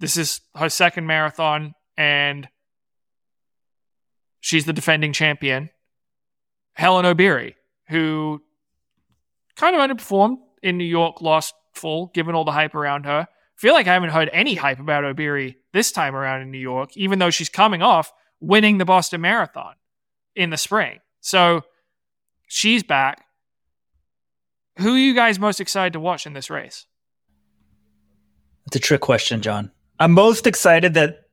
This 0.00 0.16
is 0.16 0.40
her 0.56 0.68
second 0.68 1.06
marathon, 1.06 1.76
and 1.96 2.48
she's 4.40 4.64
the 4.64 4.72
defending 4.72 5.12
champion. 5.12 5.70
Hellen 6.72 7.04
Obiri, 7.04 7.54
who 7.88 8.42
kind 9.54 9.76
of 9.76 9.80
underperformed 9.80 10.38
in 10.60 10.76
New 10.76 10.82
York, 10.82 11.22
lost 11.22 11.54
full, 11.72 12.10
given 12.14 12.34
all 12.34 12.44
the 12.44 12.50
hype 12.50 12.74
around 12.74 13.06
her. 13.06 13.28
Feel 13.58 13.74
like 13.74 13.88
I 13.88 13.94
haven't 13.94 14.10
heard 14.10 14.30
any 14.32 14.54
hype 14.54 14.78
about 14.78 15.04
Obiri 15.04 15.56
this 15.72 15.90
time 15.90 16.14
around 16.14 16.42
in 16.42 16.50
New 16.50 16.58
York, 16.58 16.96
even 16.96 17.18
though 17.18 17.30
she's 17.30 17.48
coming 17.48 17.82
off 17.82 18.12
winning 18.40 18.78
the 18.78 18.84
Boston 18.84 19.20
Marathon 19.20 19.74
in 20.36 20.50
the 20.50 20.56
spring. 20.56 21.00
So 21.20 21.64
she's 22.46 22.84
back. 22.84 23.24
Who 24.78 24.94
are 24.94 24.98
you 24.98 25.12
guys 25.12 25.40
most 25.40 25.60
excited 25.60 25.94
to 25.94 26.00
watch 26.00 26.24
in 26.24 26.34
this 26.34 26.50
race? 26.50 26.86
It's 28.66 28.76
a 28.76 28.80
trick 28.80 29.00
question, 29.00 29.42
John. 29.42 29.72
I'm 29.98 30.12
most 30.12 30.46
excited 30.46 30.94
that 30.94 31.24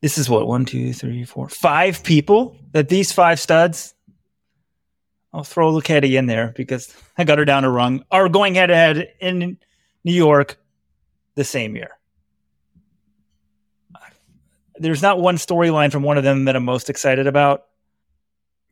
this 0.00 0.18
is 0.18 0.30
what 0.30 0.46
one, 0.46 0.64
two, 0.64 0.92
three, 0.92 1.24
four, 1.24 1.48
five 1.48 2.04
people. 2.04 2.56
That 2.70 2.88
these 2.88 3.10
five 3.10 3.40
studs, 3.40 3.94
I'll 5.32 5.42
throw 5.42 5.72
Lokedi 5.72 6.16
in 6.16 6.26
there 6.26 6.52
because 6.56 6.94
I 7.18 7.24
got 7.24 7.38
her 7.38 7.44
down 7.44 7.64
a 7.64 7.70
rung. 7.70 8.04
Are 8.12 8.28
going 8.28 8.54
head 8.54 8.66
to 8.66 8.76
head 8.76 9.08
in 9.20 9.58
New 10.04 10.12
York 10.12 10.58
the 11.34 11.44
same 11.44 11.76
year 11.76 11.98
there's 14.82 15.02
not 15.02 15.20
one 15.20 15.36
storyline 15.36 15.92
from 15.92 16.02
one 16.02 16.18
of 16.18 16.24
them 16.24 16.46
that 16.46 16.56
I'm 16.56 16.64
most 16.64 16.90
excited 16.90 17.26
about. 17.26 17.64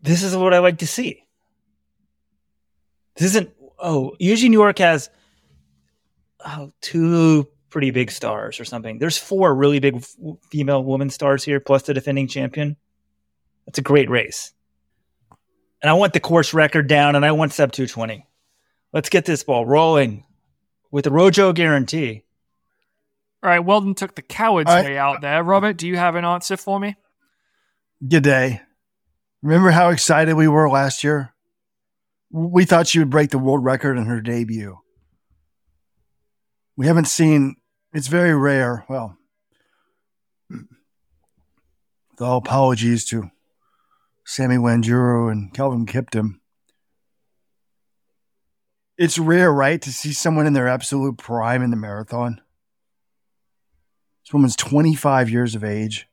This 0.02 0.22
is 0.22 0.36
what 0.36 0.52
I 0.52 0.58
like 0.58 0.78
to 0.78 0.86
see. 0.86 1.24
This 3.16 3.28
isn't, 3.28 3.50
oh, 3.78 4.16
usually 4.18 4.48
New 4.48 4.58
York 4.58 4.78
has 4.78 5.08
oh, 6.44 6.72
two 6.80 7.46
pretty 7.68 7.92
big 7.92 8.10
stars 8.10 8.58
or 8.58 8.64
something. 8.64 8.98
There's 8.98 9.18
four 9.18 9.54
really 9.54 9.78
big 9.78 10.02
female 10.50 10.82
woman 10.82 11.10
stars 11.10 11.44
here, 11.44 11.60
plus 11.60 11.82
the 11.82 11.94
defending 11.94 12.26
champion. 12.26 12.76
That's 13.66 13.78
a 13.78 13.82
great 13.82 14.10
race. 14.10 14.52
And 15.82 15.88
I 15.88 15.94
want 15.94 16.12
the 16.12 16.20
course 16.20 16.52
record 16.52 16.88
down 16.88 17.14
and 17.14 17.24
I 17.24 17.32
want 17.32 17.52
sub 17.52 17.70
220. 17.70 18.26
Let's 18.92 19.08
get 19.08 19.26
this 19.26 19.44
ball 19.44 19.64
rolling 19.64 20.24
with 20.90 21.04
the 21.04 21.10
Rojo 21.10 21.52
guarantee. 21.52 22.24
All 23.42 23.50
right, 23.50 23.60
Weldon 23.60 23.94
took 23.94 24.14
the 24.14 24.22
coward's 24.22 24.68
right. 24.68 24.84
way 24.84 24.98
out 24.98 25.20
there. 25.20 25.42
Robert, 25.42 25.76
do 25.76 25.88
you 25.88 25.96
have 25.96 26.14
an 26.14 26.24
answer 26.24 26.56
for 26.56 26.78
me? 26.78 26.96
Gidey. 28.04 28.60
Remember 29.42 29.70
how 29.70 29.88
excited 29.88 30.34
we 30.34 30.48
were 30.48 30.68
last 30.68 31.02
year? 31.02 31.34
We 32.30 32.64
thought 32.64 32.86
she 32.86 32.98
would 32.98 33.10
break 33.10 33.30
the 33.30 33.38
world 33.38 33.64
record 33.64 33.96
in 33.96 34.04
her 34.04 34.20
debut. 34.20 34.78
We 36.76 36.86
haven't 36.86 37.08
seen, 37.08 37.56
it's 37.92 38.08
very 38.08 38.34
rare. 38.34 38.84
Well, 38.88 39.16
with 40.50 42.20
all 42.20 42.38
apologies 42.38 43.06
to 43.06 43.30
Sammy 44.26 44.56
Wanjiru 44.56 45.32
and 45.32 45.52
Kelvin 45.54 45.86
Kiptum, 45.86 46.39
it's 49.00 49.18
rare, 49.18 49.52
right, 49.52 49.80
to 49.80 49.90
see 49.92 50.12
someone 50.12 50.46
in 50.46 50.52
their 50.52 50.68
absolute 50.68 51.16
prime 51.16 51.62
in 51.62 51.70
the 51.70 51.76
marathon. 51.76 52.40
This 54.24 54.32
woman's 54.32 54.56
25 54.56 55.30
years 55.30 55.54
of 55.54 55.64
age. 55.64 56.06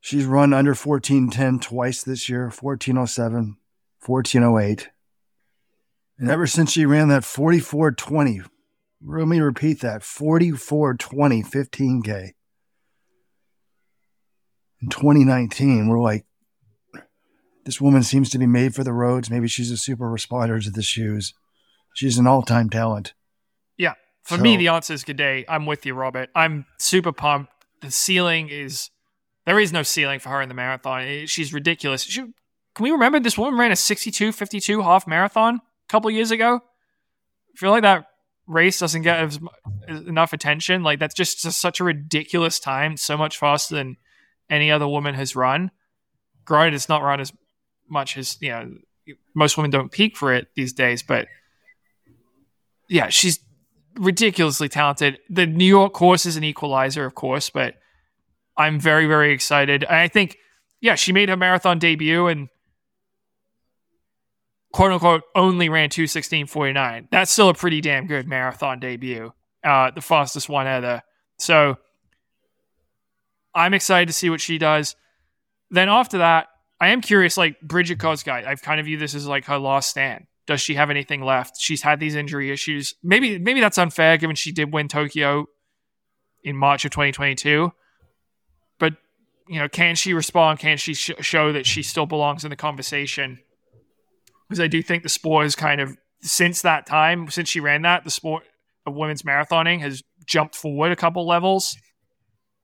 She's 0.00 0.24
run 0.24 0.52
under 0.52 0.70
1410 0.70 1.58
twice 1.58 2.04
this 2.04 2.28
year 2.28 2.44
1407, 2.44 3.56
1408. 4.06 4.90
And 6.18 6.30
ever 6.30 6.46
since 6.46 6.72
she 6.72 6.86
ran 6.86 7.08
that 7.08 7.24
4420, 7.24 8.42
let 9.04 9.26
me 9.26 9.40
repeat 9.40 9.80
that 9.80 10.02
4420 10.04 11.42
15K 11.42 12.32
in 14.80 14.88
2019, 14.88 15.88
we're 15.88 16.00
like, 16.00 16.24
this 17.64 17.80
woman 17.80 18.02
seems 18.02 18.30
to 18.30 18.38
be 18.38 18.46
made 18.46 18.74
for 18.74 18.84
the 18.84 18.92
roads. 18.92 19.30
Maybe 19.30 19.48
she's 19.48 19.70
a 19.70 19.76
super 19.76 20.06
responder 20.06 20.62
to 20.62 20.70
the 20.70 20.82
shoes. 20.82 21.34
She's 21.96 22.18
an 22.18 22.26
all 22.26 22.42
time 22.42 22.68
talent. 22.68 23.14
Yeah. 23.78 23.94
For 24.22 24.36
So- 24.36 24.42
me, 24.42 24.58
the 24.58 24.68
answer 24.68 24.92
is 24.92 25.02
Gidey. 25.02 25.46
I'm 25.48 25.64
with 25.64 25.86
you, 25.86 25.94
Robert. 25.94 26.28
I'm 26.34 26.66
super 26.78 27.10
pumped. 27.10 27.50
The 27.80 27.90
ceiling 27.90 28.50
is 28.50 28.90
there 29.46 29.58
is 29.58 29.72
no 29.72 29.82
ceiling 29.82 30.20
for 30.20 30.28
her 30.28 30.42
in 30.42 30.50
the 30.50 30.54
marathon. 30.54 31.24
She's 31.26 31.54
ridiculous. 31.54 32.02
She, 32.02 32.20
can 32.20 32.82
we 32.82 32.90
remember 32.90 33.18
this 33.18 33.38
woman 33.38 33.58
ran 33.58 33.72
a 33.72 33.76
62 33.76 34.32
52 34.32 34.82
half 34.82 35.06
marathon 35.06 35.54
a 35.56 35.88
couple 35.88 36.10
years 36.10 36.30
ago? 36.30 36.56
I 36.56 37.58
feel 37.58 37.70
like 37.70 37.82
that 37.82 38.08
race 38.46 38.78
doesn't 38.78 39.00
get 39.00 39.18
as, 39.18 39.40
enough 39.88 40.34
attention. 40.34 40.82
Like 40.82 40.98
that's 40.98 41.14
just, 41.14 41.40
just 41.40 41.58
such 41.58 41.80
a 41.80 41.84
ridiculous 41.84 42.60
time, 42.60 42.98
so 42.98 43.16
much 43.16 43.38
faster 43.38 43.74
than 43.74 43.96
any 44.50 44.70
other 44.70 44.86
woman 44.86 45.14
has 45.14 45.34
run. 45.34 45.70
Granted, 46.44 46.74
it's 46.74 46.90
not 46.90 47.02
run 47.02 47.20
as 47.20 47.32
much 47.88 48.18
as 48.18 48.36
you 48.42 48.50
know. 48.50 48.70
Most 49.34 49.56
women 49.56 49.70
don't 49.70 49.90
peak 49.90 50.14
for 50.16 50.34
it 50.34 50.48
these 50.56 50.72
days, 50.74 51.02
but 51.02 51.26
yeah, 52.88 53.08
she's 53.08 53.40
ridiculously 53.98 54.68
talented. 54.68 55.18
The 55.28 55.46
New 55.46 55.64
York 55.64 55.92
course 55.92 56.26
is 56.26 56.36
an 56.36 56.44
equalizer, 56.44 57.04
of 57.04 57.14
course, 57.14 57.50
but 57.50 57.76
I'm 58.56 58.80
very, 58.80 59.06
very 59.06 59.32
excited. 59.32 59.84
And 59.84 59.96
I 59.96 60.08
think, 60.08 60.38
yeah, 60.80 60.94
she 60.94 61.12
made 61.12 61.28
her 61.28 61.36
marathon 61.36 61.78
debut 61.78 62.26
and 62.26 62.48
quote 64.72 64.92
unquote 64.92 65.22
only 65.34 65.68
ran 65.68 65.88
216.49. 65.88 67.08
That's 67.10 67.30
still 67.30 67.48
a 67.48 67.54
pretty 67.54 67.80
damn 67.80 68.06
good 68.06 68.26
marathon 68.26 68.80
debut. 68.80 69.32
Uh, 69.64 69.90
the 69.90 70.00
fastest 70.00 70.48
one 70.48 70.66
ever. 70.66 71.02
So 71.38 71.76
I'm 73.54 73.74
excited 73.74 74.06
to 74.06 74.12
see 74.12 74.30
what 74.30 74.40
she 74.40 74.58
does. 74.58 74.94
Then 75.70 75.88
after 75.88 76.18
that, 76.18 76.48
I 76.80 76.88
am 76.88 77.00
curious, 77.00 77.36
like 77.36 77.60
Brigid 77.62 77.98
Kosgei, 77.98 78.46
I've 78.46 78.62
kind 78.62 78.78
of 78.78 78.86
viewed 78.86 79.00
this 79.00 79.14
as 79.14 79.26
like 79.26 79.46
her 79.46 79.58
last 79.58 79.90
stand. 79.90 80.26
Does 80.46 80.60
she 80.60 80.74
have 80.74 80.90
anything 80.90 81.22
left? 81.22 81.60
She's 81.60 81.82
had 81.82 81.98
these 81.98 82.14
injury 82.14 82.50
issues. 82.50 82.94
Maybe 83.02 83.38
maybe 83.38 83.60
that's 83.60 83.78
unfair 83.78 84.16
given 84.16 84.36
she 84.36 84.52
did 84.52 84.72
win 84.72 84.88
Tokyo 84.88 85.46
in 86.44 86.56
March 86.56 86.84
of 86.84 86.92
2022. 86.92 87.72
But 88.78 88.94
you 89.48 89.58
know, 89.58 89.68
can 89.68 89.96
she 89.96 90.14
respond? 90.14 90.60
Can 90.60 90.76
she 90.76 90.94
sh- 90.94 91.10
show 91.20 91.52
that 91.52 91.66
she 91.66 91.82
still 91.82 92.06
belongs 92.06 92.44
in 92.44 92.50
the 92.50 92.56
conversation? 92.56 93.40
Because 94.48 94.60
I 94.60 94.68
do 94.68 94.82
think 94.82 95.02
the 95.02 95.08
sport 95.08 95.44
has 95.44 95.56
kind 95.56 95.80
of 95.80 95.96
since 96.22 96.62
that 96.62 96.86
time, 96.86 97.28
since 97.28 97.48
she 97.48 97.60
ran 97.60 97.82
that, 97.82 98.04
the 98.04 98.10
sport 98.10 98.44
of 98.86 98.94
women's 98.94 99.22
marathoning 99.22 99.80
has 99.80 100.02
jumped 100.24 100.54
forward 100.54 100.92
a 100.92 100.96
couple 100.96 101.26
levels. 101.26 101.76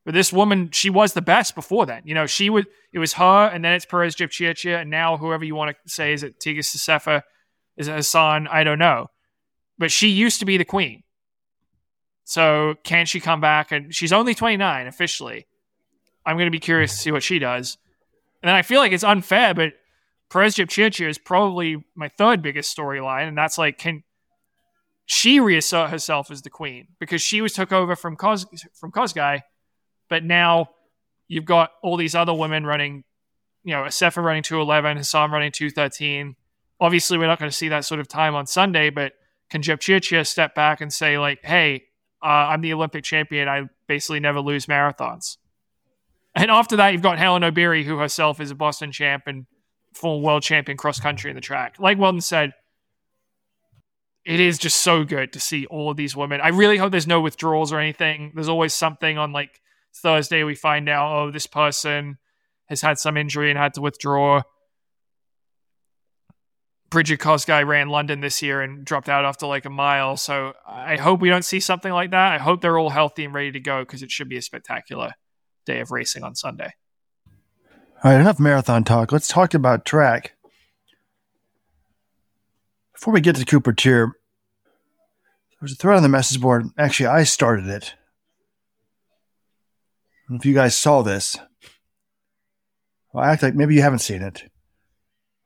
But 0.05 0.15
this 0.15 0.33
woman, 0.33 0.71
she 0.73 0.91
was 0.91 1.13
the 1.13 1.23
best 1.23 1.55
before 1.55 1.87
then. 1.87 2.03
You 2.05 2.15
know, 2.15 2.27
she 2.27 2.51
would 2.51 2.67
it 2.93 2.99
was 2.99 3.15
her, 3.15 3.47
and 3.47 3.65
then 3.65 3.73
it's 3.73 3.87
Peres 3.87 4.15
Jepchirchir, 4.15 4.81
and 4.81 4.91
now 4.91 5.17
whoever 5.17 5.45
you 5.45 5.55
want 5.55 5.75
to 5.75 5.91
say 5.91 6.13
is 6.13 6.23
it 6.23 6.39
Tigst 6.41 6.77
Assefa, 6.77 7.23
is 7.77 7.89
it 7.89 7.95
Hassan? 7.95 8.49
I 8.49 8.65
don't 8.65 8.79
know. 8.79 9.09
But 9.79 9.91
she 9.91 10.09
used 10.09 10.41
to 10.41 10.47
be 10.47 10.57
the 10.57 10.65
queen. 10.65 11.03
So 12.25 12.75
can 12.85 13.07
she 13.07 13.21
come 13.21 13.41
back? 13.41 13.73
And 13.73 13.95
she's 13.95 14.13
only 14.13 14.35
29 14.35 14.87
officially. 14.87 15.47
I'm 16.25 16.37
going 16.37 16.47
to 16.47 16.53
be 16.53 16.61
curious 16.61 16.93
to 16.93 16.99
see 16.99 17.11
what 17.11 17.23
she 17.23 17.39
does. 17.39 17.79
And 18.43 18.49
then 18.49 18.55
I 18.55 18.63
feel 18.63 18.81
like 18.81 18.93
it's 18.93 19.05
unfair, 19.05 19.55
but 19.55 19.73
Peres 20.31 20.55
Jepchirchir 20.55 21.09
is 21.09 21.19
probably 21.19 21.85
my 21.95 22.09
third 22.09 22.43
biggest 22.43 22.75
storyline, 22.75 23.29
and 23.29 23.37
that's 23.37 23.59
like, 23.59 23.77
can 23.77 24.03
she 25.05 25.41
reassert 25.41 25.91
herself 25.91 26.31
as 26.31 26.41
the 26.41 26.49
queen 26.49 26.89
because 26.99 27.21
she 27.21 27.43
was 27.43 27.53
took 27.53 27.71
over 27.71 27.95
from 27.95 28.17
Kos 28.17 28.47
from 28.73 28.93
Kosgei, 28.93 29.43
but 30.09 30.25
now 30.25 30.71
you've 31.29 31.45
got 31.45 31.73
all 31.83 31.97
these 31.99 32.15
other 32.15 32.33
women 32.33 32.65
running, 32.65 33.05
you 33.63 33.75
know, 33.75 33.83
Assefa 33.83 34.23
running 34.23 34.43
211, 34.43 34.97
Hassan 34.97 35.31
running 35.31 35.53
213, 35.53 36.35
Obviously, 36.83 37.17
we're 37.17 37.29
not 37.29 37.39
going 37.39 37.51
to 37.51 37.57
see 37.57 37.69
that 37.69 37.85
sort 37.85 38.01
of 38.01 38.09
time 38.09 38.35
on 38.35 38.45
Sunday, 38.45 38.91
but 38.91 39.13
can 39.51 39.63
Jepchirchir 39.63 40.27
step 40.27 40.57
back 40.57 40.81
and 40.81 40.93
say, 40.93 41.17
like, 41.17 41.39
hey, 41.45 41.85
uh, 42.21 42.27
I'm 42.27 42.61
the 42.61 42.73
Olympic 42.73 43.05
champion. 43.05 43.49
I 43.49 43.69
basically 43.87 44.19
never 44.19 44.41
lose 44.41 44.67
marathons. 44.67 45.37
And 46.35 46.51
after 46.51 46.75
that, 46.77 46.89
you've 46.89 47.01
got 47.01 47.19
Hellen 47.19 47.43
Obiri, 47.43 47.85
who 47.85 47.99
herself 47.99 48.41
is 48.41 48.51
a 48.51 48.57
Boston 48.57 48.91
champ 48.91 49.29
and 49.29 49.47
full 49.95 50.23
world 50.23 50.43
champion 50.43 50.77
cross 50.77 50.99
country 50.99 51.31
in 51.31 51.37
the 51.37 51.41
track. 51.41 51.77
Like 51.79 51.99
Weldon 51.99 52.21
said, 52.21 52.53
it 54.25 54.41
is 54.41 54.59
just 54.59 54.79
so 54.79 55.05
good 55.05 55.33
to 55.35 55.41
see 55.41 55.67
all 55.67 55.89
of 55.89 55.97
these 55.97 56.17
women. 56.17 56.41
I 56.41 56.49
really 56.49 56.79
hope 56.79 56.91
there's 56.91 57.07
no 57.07 57.21
withdrawals 57.21 57.73
or 57.73 57.79
anything. 57.79 58.33
There's 58.35 58.49
always 58.49 58.75
something 58.75 59.19
on 59.19 59.33
like 59.33 59.61
Thursday 59.95 60.43
we 60.43 60.57
find 60.57 60.89
out, 60.89 61.15
oh, 61.15 61.31
this 61.31 61.47
person 61.47 62.19
has 62.67 62.81
had 62.81 62.99
some 62.99 63.17
injury 63.17 63.51
and 63.51 63.59
had 63.59 63.75
to 63.75 63.81
withdraw. 63.81 64.43
Brigid 66.93 67.21
Kosgei 67.21 67.67
ran 67.67 67.89
London 67.89 68.21
this 68.21 68.43
year 68.43 68.61
and 68.61 68.85
dropped 68.85 69.09
out 69.09 69.25
after 69.25 69.47
like 69.47 69.65
a 69.65 69.71
mile. 69.71 70.19
So 70.19 70.53
I 70.67 70.99
hope 70.99 71.23
we 71.23 71.31
don't 71.31 71.45
see 71.45 71.59
something 71.59 71.91
like 71.91 72.11
that. 72.11 72.33
I 72.33 72.39
hope 72.39 72.61
they're 72.61 72.79
all 72.79 72.91
healthy 72.91 73.25
and 73.25 73.33
ready 73.33 73.51
to 73.53 73.61
go 73.61 73.81
because 73.81 74.03
it 74.03 74.11
should 74.11 74.29
be 74.29 74.37
a 74.37 74.43
spectacular 74.43 75.15
day 75.65 75.81
of 75.81 75.91
racing 75.91 76.23
on 76.23 76.35
Sunday. 76.35 76.75
All 78.05 78.13
right, 78.13 78.21
enough 78.21 78.39
marathon 78.39 78.85
talk. 78.85 79.11
Let's 79.11 79.27
talk 79.27 79.55
about 79.55 79.87
track. 79.87 80.35
Before 82.93 83.15
we 83.15 83.23
get 83.23 83.37
to 83.37 83.45
Cooper 83.47 83.73
Teare, 83.73 84.13
there 84.13 85.63
was 85.63 85.73
a 85.73 85.77
thread 85.77 85.97
on 85.97 86.03
the 86.03 86.11
message 86.11 86.43
board. 86.43 86.67
Actually, 86.77 87.07
I 87.07 87.25
started 87.25 87.69
it. 87.69 87.95
if 90.29 90.45
you 90.45 90.53
guys 90.53 90.77
saw 90.77 91.01
this, 91.01 91.39
well, 93.15 93.25
I 93.25 93.33
act 93.33 93.43
like 93.43 93.55
maybe 93.55 93.75
you 93.75 93.83
haven't 93.83 94.01
seen 94.01 94.21
it. 94.21 94.52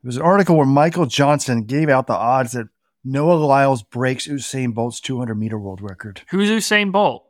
There 0.07 0.11
was 0.11 0.19
an 0.19 0.23
article 0.23 0.57
where 0.57 0.67
Michael 0.67 1.07
Johnson 1.07 1.65
gave 1.65 1.89
out 1.89 2.07
the 2.07 2.15
odds 2.15 2.53
that 2.53 2.69
Noah 3.03 3.45
Lyles 3.45 3.83
breaks 3.83 4.29
Usain 4.29 4.73
Bolt's 4.73 5.01
200 5.01 5.35
meter 5.35 5.59
world 5.59 5.81
record. 5.83 6.23
Who's 6.31 6.49
Usain 6.49 6.93
Bolt? 6.93 7.27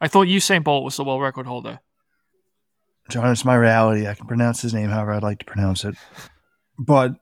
I 0.00 0.06
thought 0.06 0.28
Usain 0.28 0.62
Bolt 0.62 0.84
was 0.84 0.96
the 0.96 1.02
world 1.02 1.20
record 1.20 1.48
holder. 1.48 1.80
John, 3.08 3.32
it's 3.32 3.44
my 3.44 3.56
reality. 3.56 4.06
I 4.06 4.14
can 4.14 4.28
pronounce 4.28 4.62
his 4.62 4.72
name 4.72 4.88
however 4.88 5.14
I'd 5.14 5.24
like 5.24 5.40
to 5.40 5.44
pronounce 5.44 5.84
it. 5.84 5.96
But 6.78 7.16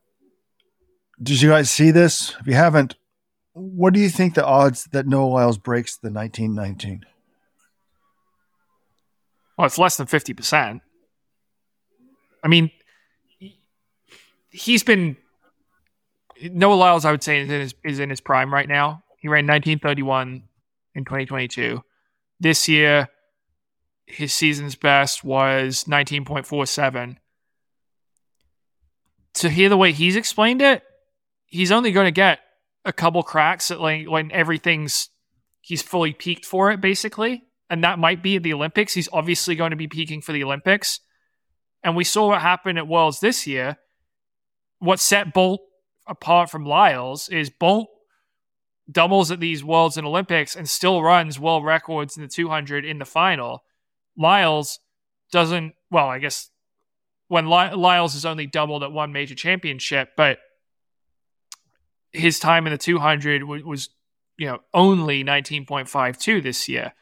did 1.23 1.41
you 1.41 1.49
guys 1.49 1.71
see 1.71 1.93
this? 1.93 2.37
If 2.41 2.47
you 2.47 2.57
haven't, 2.57 2.95
what 3.55 3.95
do 3.95 4.01
you 4.01 4.11
think 4.11 4.35
the 4.35 4.45
odds 4.45 4.85
that 4.93 5.07
Noah 5.07 5.31
Lyles 5.31 5.57
breaks 5.57 5.97
the 5.97 6.11
1919? 6.11 7.07
Well, 9.57 9.65
it's 9.65 9.79
less 9.79 9.97
than 9.97 10.09
50%. 10.09 10.83
I 12.47 12.49
mean, 12.49 12.71
he's 14.51 14.85
been 14.85 15.17
Noah 16.41 16.75
Lyles. 16.75 17.05
I 17.05 17.11
would 17.11 17.25
say 17.25 17.41
is 17.41 17.51
in 17.51 17.61
his, 17.61 17.75
is 17.83 17.99
in 17.99 18.09
his 18.09 18.21
prime 18.21 18.55
right 18.55 18.69
now. 18.69 19.03
He 19.19 19.27
ran 19.27 19.49
1931 19.49 20.45
in 20.95 21.05
2022. 21.05 21.83
This 22.39 22.69
year, 22.69 23.09
his 24.07 24.33
season's 24.33 24.77
best 24.77 25.25
was 25.25 25.87
19.47. 25.87 27.17
To 29.35 29.51
hear 29.51 29.69
the 29.69 29.77
way 29.77 29.91
he's 29.91 30.15
explained 30.15 30.63
it, 30.63 30.85
he's 31.47 31.73
only 31.73 31.91
going 31.91 32.07
to 32.07 32.13
get 32.13 32.39
a 32.85 32.93
couple 32.93 33.25
cracks 33.25 33.73
at 33.73 33.81
like 33.81 34.09
when 34.09 34.31
everything's 34.31 35.11
he's 35.63 35.83
fully 35.83 36.13
peaked 36.13 36.45
for 36.45 36.71
it, 36.71 36.81
basically. 36.81 37.43
And 37.69 37.83
that 37.83 37.99
might 37.99 38.23
be 38.23 38.39
the 38.39 38.53
Olympics. 38.53 38.95
He's 38.95 39.09
obviously 39.13 39.57
going 39.57 39.71
to 39.71 39.77
be 39.77 39.89
peaking 39.89 40.21
for 40.21 40.31
the 40.31 40.45
Olympics. 40.45 41.01
And 41.83 41.95
we 41.95 42.05
saw 42.05 42.29
what 42.29 42.43
happened 42.43 42.79
at 42.79 42.89
Worlds 42.89 43.21
this 43.21 43.47
year. 43.47 43.79
What 44.79 45.01
set 45.01 45.33
Bolt 45.33 45.61
apart 46.07 46.51
from 46.51 46.65
Lyles 46.65 47.29
is 47.29 47.51
Bolt 47.51 47.89
doubles 48.91 49.31
at 49.31 49.41
these 49.41 49.65
Worlds 49.65 49.97
and 49.97 50.07
Olympics 50.07 50.55
and 50.55 50.69
still 50.69 51.03
runs 51.03 51.41
world 51.41 51.65
records 51.65 52.17
in 52.17 52.23
the 52.23 52.29
200 52.29 52.85
in 52.85 52.99
the 52.99 53.05
final. 53.05 53.65
Lyles 54.17 54.79
doesn't, 55.33 55.75
well, 55.91 56.07
I 56.07 56.19
guess 56.19 56.51
when 57.29 57.47
Lyles 57.47 58.15
has 58.15 58.25
only 58.25 58.47
doubled 58.47 58.85
at 58.85 58.93
one 58.93 59.13
major 59.13 59.35
championship, 59.35 60.11
but 60.17 60.39
his 62.13 62.39
time 62.39 62.67
in 62.67 62.73
the 62.73 62.79
200 62.79 63.43
was, 63.43 63.89
you 64.39 64.47
know, 64.47 64.61
only 64.73 65.25
19.52 65.25 66.43
this 66.43 66.69
year. 66.69 66.93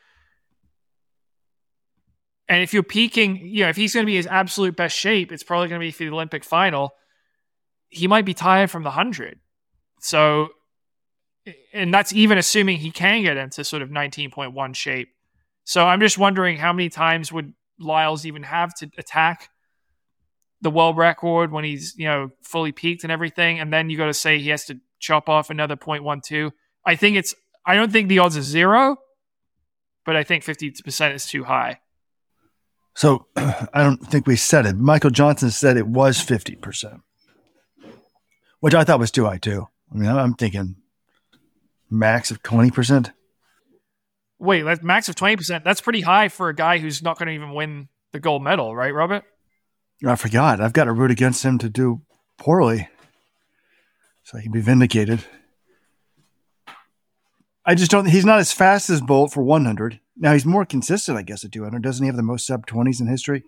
And 2.49 2.63
if 2.63 2.75
you're 2.75 2.83
peaking, 2.83 3.37
you 3.47 3.65
know, 3.65 3.71
if 3.71 3.77
he's 3.77 3.95
going 3.95 4.05
to 4.05 4.11
be 4.11 4.17
his 4.17 4.27
absolute 4.27 4.77
best 4.77 4.97
shape, 4.97 5.33
it's 5.33 5.43
probably 5.43 5.69
going 5.69 5.81
to 5.81 5.87
be 5.87 5.91
for 5.91 6.05
the 6.05 6.11
Olympic 6.11 6.45
final. 6.45 6.95
He 7.89 8.07
might 8.07 8.25
be 8.25 8.35
tired 8.35 8.71
from 8.71 8.83
the 8.83 8.91
100. 8.91 9.39
So, 10.01 10.49
and 11.73 11.93
that's 11.93 12.13
even 12.13 12.37
assuming 12.37 12.79
he 12.79 12.91
can 12.91 13.23
get 13.23 13.37
into 13.37 13.65
sort 13.65 13.83
of 13.83 13.89
19.1 13.89 14.75
shape. 14.75 15.09
So 15.65 15.87
I'm 15.87 16.01
just 16.01 16.19
wondering 16.19 16.59
how 16.59 16.73
many 16.73 16.91
times 16.91 17.33
would 17.33 17.55
Lyles 17.79 18.27
even 18.27 18.43
have 18.43 18.75
to 18.77 18.91
attack 18.99 19.49
the 20.61 20.71
world 20.71 20.97
record 20.97 21.51
when 21.51 21.65
he's, 21.65 21.95
you 21.97 22.07
know, 22.07 22.31
fully 22.43 22.73
peaked 22.73 23.05
and 23.05 23.13
everything. 23.13 23.61
And 23.61 23.73
then 23.73 23.89
you 23.89 23.97
got 23.97 24.07
to 24.07 24.15
say 24.15 24.39
he 24.39 24.51
has 24.51 24.67
to 24.67 24.79
chop 24.99 25.29
off 25.29 25.49
another 25.49 25.77
0.12. 25.77 26.53
I 26.85 26.97
think 26.97 27.17
it's, 27.17 27.35
I 27.65 27.75
don't 27.75 27.91
think 27.93 28.09
the 28.09 28.19
odds 28.19 28.37
are 28.37 28.43
zero, 28.43 28.97
but 30.05 30.17
I 30.17 30.25
think 30.25 30.45
50% 30.45 31.15
is 31.15 31.27
too 31.27 31.45
high. 31.45 31.81
So 32.95 33.27
I 33.37 33.83
don't 33.83 33.99
think 33.99 34.27
we 34.27 34.37
said 34.37 34.67
it. 34.67 34.77
Michael 34.77 35.11
Johnson 35.11 35.51
said 35.51 35.77
it 35.77 35.87
was 35.87 36.19
50%, 36.19 37.01
which 38.61 38.75
I 38.75 38.85
thought 38.85 38.99
was 38.99 39.11
too 39.11 39.25
high 39.25 39.39
too. 39.39 39.69
I 39.93 39.97
mean, 39.97 40.11
I'm 40.11 40.35
thinking 40.35 40.77
max 41.91 42.31
of 42.31 42.43
20%. 42.43 43.13
Wait, 44.39 44.63
that's 44.63 44.83
max 44.83 45.09
of 45.09 45.15
20%. 45.15 45.65
That's 45.65 45.81
pretty 45.81 46.01
high 46.01 46.29
for 46.29 46.49
a 46.49 46.55
guy 46.55 46.79
who's 46.79 47.03
not 47.03 47.19
going 47.19 47.29
to 47.29 47.35
even 47.35 47.55
win 47.55 47.89
the 48.13 48.21
gold 48.21 48.43
medal, 48.43 48.75
right, 48.75 48.93
Robert? 48.93 49.25
I 50.05 50.17
forgot. 50.17 50.61
I've 50.61 50.73
got 50.73 50.85
to 50.85 50.93
root 50.93 51.11
against 51.11 51.45
him 51.45 51.59
to 51.59 51.69
do 51.69 52.03
poorly 52.37 52.89
so 54.23 54.37
he 54.37 54.45
can 54.45 54.53
be 54.53 54.61
vindicated. 54.61 55.25
I 57.65 57.75
just 57.75 57.91
don't, 57.91 58.07
he's 58.07 58.25
not 58.25 58.41
as 58.41 58.53
fast 58.53 58.91
as 58.91 59.01
Bolt 59.01 59.33
for 59.33 59.43
100. 59.43 60.01
Now 60.17 60.33
he's 60.33 60.47
more 60.47 60.65
consistent, 60.65 61.19
I 61.19 61.23
guess, 61.23 61.45
at 61.45 61.53
200. 61.53 61.83
Doesn't 61.83 62.03
he 62.03 62.09
have 62.09 62.17
the 62.17 62.23
most 62.23 62.47
sub 62.47 62.67
20s 62.67 63.01
in 63.01 63.07
history? 63.07 63.43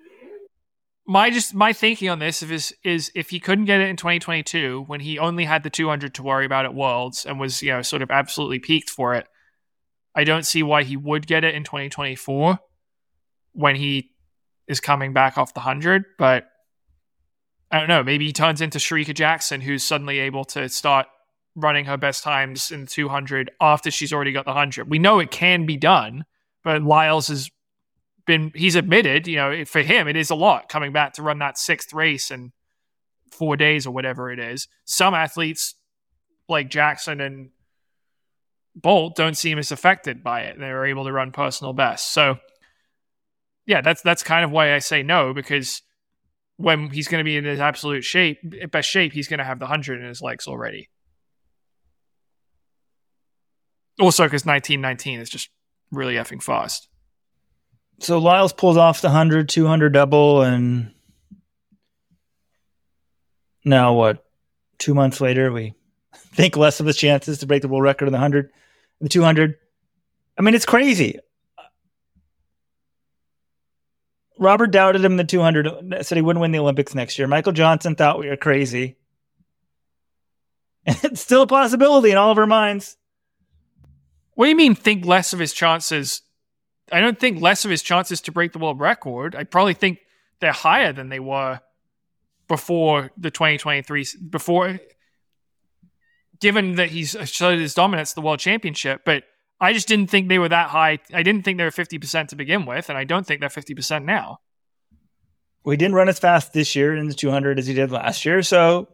My 1.09 1.31
just 1.31 1.55
my 1.55 1.73
thinking 1.73 2.09
on 2.09 2.19
this 2.19 2.43
is 2.43 2.75
is 2.83 3.13
if 3.15 3.31
he 3.31 3.39
couldn't 3.39 3.67
get 3.67 3.81
it 3.81 3.89
in 3.89 3.97
2022 3.97 4.85
when 4.89 4.99
he 4.99 5.21
only 5.21 5.45
had 5.45 5.63
the 5.63 5.71
200 5.71 6.15
to 6.15 6.23
worry 6.25 6.45
about 6.45 6.65
at 6.65 6.75
Worlds 6.75 7.25
and 7.25 7.39
was 7.39 7.63
you 7.63 7.71
know 7.71 7.83
sort 7.83 8.03
of 8.03 8.11
absolutely 8.11 8.59
peaked 8.59 8.91
for 8.91 9.15
it, 9.15 9.29
I 10.17 10.25
don't 10.25 10.45
see 10.45 10.65
why 10.65 10.83
he 10.83 10.97
would 10.97 11.29
get 11.29 11.45
it 11.45 11.55
in 11.55 11.63
2024 11.63 12.59
when 13.53 13.77
he 13.77 14.11
is 14.67 14.81
coming 14.81 15.13
back 15.13 15.39
off 15.39 15.55
the 15.55 15.61
100. 15.61 16.05
But 16.19 16.49
I 17.71 17.79
don't 17.79 17.89
know. 17.89 18.03
Maybe 18.03 18.27
he 18.27 18.33
turns 18.33 18.61
into 18.61 18.79
Shericka 18.79 19.15
Jackson, 19.15 19.61
who's 19.61 19.85
suddenly 19.85 20.19
able 20.19 20.45
to 20.47 20.69
start 20.69 21.07
running 21.55 21.85
her 21.85 21.97
best 21.97 22.25
times 22.25 22.73
in 22.73 22.83
the 22.83 22.87
200 22.87 23.53
after 23.61 23.93
she's 23.93 24.13
already 24.13 24.33
got 24.33 24.45
the 24.45 24.51
100. 24.51 24.91
We 24.91 24.99
know 24.99 25.21
it 25.21 25.31
can 25.31 25.67
be 25.67 25.77
done 25.77 26.25
but 26.67 26.83
Lyles 26.83 27.29
has 27.29 27.49
been 28.27 28.51
he's 28.53 28.75
admitted, 28.75 29.29
you 29.29 29.37
know, 29.37 29.65
for 29.65 29.83
him 29.83 30.09
it 30.09 30.17
is 30.17 30.31
a 30.31 30.35
lot 30.35 30.69
coming 30.69 30.93
back 30.93 31.13
to 31.13 31.23
run 31.23 31.39
that 31.39 31.57
sixth 31.57 31.93
race 31.93 32.33
in 32.33 32.51
four 33.31 33.57
days 33.57 33.87
or 33.87 33.93
whatever 33.93 34.33
it 34.33 34.41
is. 34.41 34.67
Some 34.85 35.15
athletes 35.15 35.77
like 36.49 36.69
Jackson 36.69 37.21
and 37.21 37.51
Bolt 38.75 39.15
don't 39.15 39.37
seem 39.37 39.59
as 39.59 39.71
affected 39.71 40.25
by 40.25 40.41
it. 40.41 40.59
They're 40.59 40.87
able 40.87 41.05
to 41.05 41.13
run 41.13 41.31
personal 41.31 41.73
best. 41.73 42.13
So 42.13 42.39
yeah, 43.65 43.81
that's 43.81 44.03
that's 44.03 44.25
kind 44.25 44.45
of 44.45 44.51
why 44.51 44.75
I 44.75 44.81
say 44.81 45.05
no 45.05 45.33
because 45.33 45.83
when 46.57 46.91
he's 46.91 47.07
going 47.07 47.21
to 47.21 47.25
be 47.25 47.37
in 47.37 47.45
his 47.45 47.61
absolute 47.61 48.03
shape, 48.03 48.39
best 48.73 48.91
shape, 48.91 49.13
he's 49.13 49.29
going 49.29 49.39
to 49.39 49.45
have 49.45 49.61
the 49.61 49.67
hundred 49.67 50.01
in 50.01 50.09
his 50.09 50.21
legs 50.21 50.49
already. 50.49 50.89
Also, 54.01 54.25
because 54.25 54.45
nineteen 54.45 54.81
nineteen 54.81 55.21
is 55.21 55.31
just 55.31 55.49
really 55.91 56.15
effing 56.15 56.43
fast. 56.43 56.89
So 57.99 58.19
Lyles 58.19 58.53
pulls 58.53 58.77
off 58.77 59.01
the 59.01 59.09
100, 59.09 59.49
200 59.49 59.93
double, 59.93 60.43
and 60.43 60.93
now 63.65 63.95
what? 63.95 64.25
Two 64.79 64.95
months 64.95 65.21
later, 65.21 65.51
we 65.51 65.75
think 66.15 66.57
less 66.57 66.81
of 66.81 66.87
his 66.87 66.97
chances 66.97 67.39
to 67.39 67.47
break 67.47 67.63
the 67.63 67.69
world 67.69 67.85
record 67.85 68.07
in 68.07 68.13
the 68.13 68.19
100, 68.19 68.51
the 69.01 69.09
200. 69.09 69.57
I 70.39 70.43
mean, 70.43 70.55
it's 70.55 70.67
crazy. 70.67 71.19
Robert 74.39 74.71
doubted 74.71 75.03
him 75.03 75.13
in 75.13 75.17
the 75.17 75.25
200, 75.25 76.05
said 76.05 76.17
he 76.17 76.23
wouldn't 76.23 76.43
win 76.43 76.53
the 76.53 76.59
Olympics 76.59 76.95
next 76.95 77.19
year. 77.19 77.27
Michael 77.27 77.53
Johnson 77.53 77.95
thought 77.95 78.19
we 78.19 78.29
were 78.29 78.37
crazy. 78.37 78.97
And 80.85 80.99
it's 81.05 81.23
still 81.23 81.43
a 81.43 81.47
possibility 81.47 82.11
in 82.11 82.19
all 82.19 82.31
of 82.31 82.39
our 82.39 82.47
minds. 82.47 82.97
What 84.37 84.47
do 84.47 84.51
you 84.51 84.57
mean 84.57 84.75
think 84.75 85.05
less 85.05 85.33
of 85.33 85.41
his 85.41 85.53
chances? 85.53 86.23
I 86.93 87.01
don't 87.01 87.19
think 87.19 87.41
less 87.43 87.65
of 87.65 87.71
his 87.71 87.83
chances 87.83 88.21
to 88.23 88.33
break 88.33 88.53
the 88.53 88.61
world 88.61 88.79
record. 88.79 89.35
I 89.35 89.43
probably 89.43 89.75
think 89.75 89.99
they're 90.41 90.53
higher 90.53 90.93
than 90.93 91.09
they 91.09 91.19
were 91.19 91.61
before 92.47 93.11
the 93.17 93.31
2023 93.31 94.07
before 94.31 94.79
given 96.39 96.77
that 96.77 96.91
he's 96.91 97.17
showed 97.25 97.59
his 97.59 97.75
dominance 97.75 98.13
the 98.13 98.21
world 98.21 98.39
championship 98.39 99.01
but 99.05 99.25
i 99.61 99.73
just 99.73 99.89
didn't 99.89 100.09
think 100.09 100.29
they 100.29 100.39
were 100.39 100.49
that 100.49 100.69
high 100.69 100.97
i 101.13 101.25
didn't 101.25 101.43
think 101.45 101.59
they 101.59 101.65
were 101.65 101.71
50% 101.71 102.29
to 102.29 102.37
begin 102.37 102.65
with 102.65 102.89
and 102.89 102.97
i 102.97 103.03
don't 103.03 103.27
think 103.27 103.41
they're 103.41 103.49
50% 103.49 104.05
now 104.05 104.39
We 105.65 105.77
didn't 105.77 105.97
run 105.97 106.09
as 106.09 106.21
fast 106.21 106.53
this 106.53 106.77
year 106.77 106.95
in 106.95 107.09
the 107.09 107.15
200 107.15 107.59
as 107.59 107.67
he 107.67 107.75
did 107.75 107.91
last 107.91 108.25
year. 108.25 108.41
So 108.45 108.87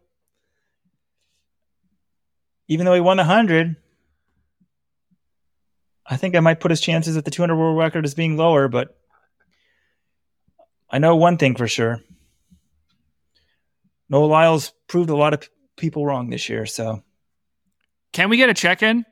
even 2.66 2.86
though 2.86 2.94
he 2.94 3.00
won 3.00 3.18
the 3.18 3.24
100, 3.24 3.76
I 6.06 6.16
think 6.16 6.34
I 6.34 6.40
might 6.40 6.60
put 6.60 6.70
his 6.70 6.80
chances 6.80 7.16
at 7.16 7.24
the 7.24 7.30
200 7.30 7.56
world 7.56 7.78
record 7.78 8.04
as 8.04 8.14
being 8.14 8.36
lower, 8.36 8.68
but 8.68 8.96
I 10.90 10.98
know 10.98 11.16
one 11.16 11.38
thing 11.38 11.54
for 11.54 11.68
sure. 11.68 12.00
Noah 14.08 14.26
Lyles 14.26 14.72
proved 14.88 15.10
a 15.10 15.16
lot 15.16 15.32
of 15.32 15.48
people 15.76 16.04
wrong 16.04 16.28
this 16.28 16.48
year. 16.48 16.66
So 16.66 17.02
can 18.12 18.28
we 18.28 18.36
get 18.36 18.48
a 18.48 18.54
check-in 18.54 19.04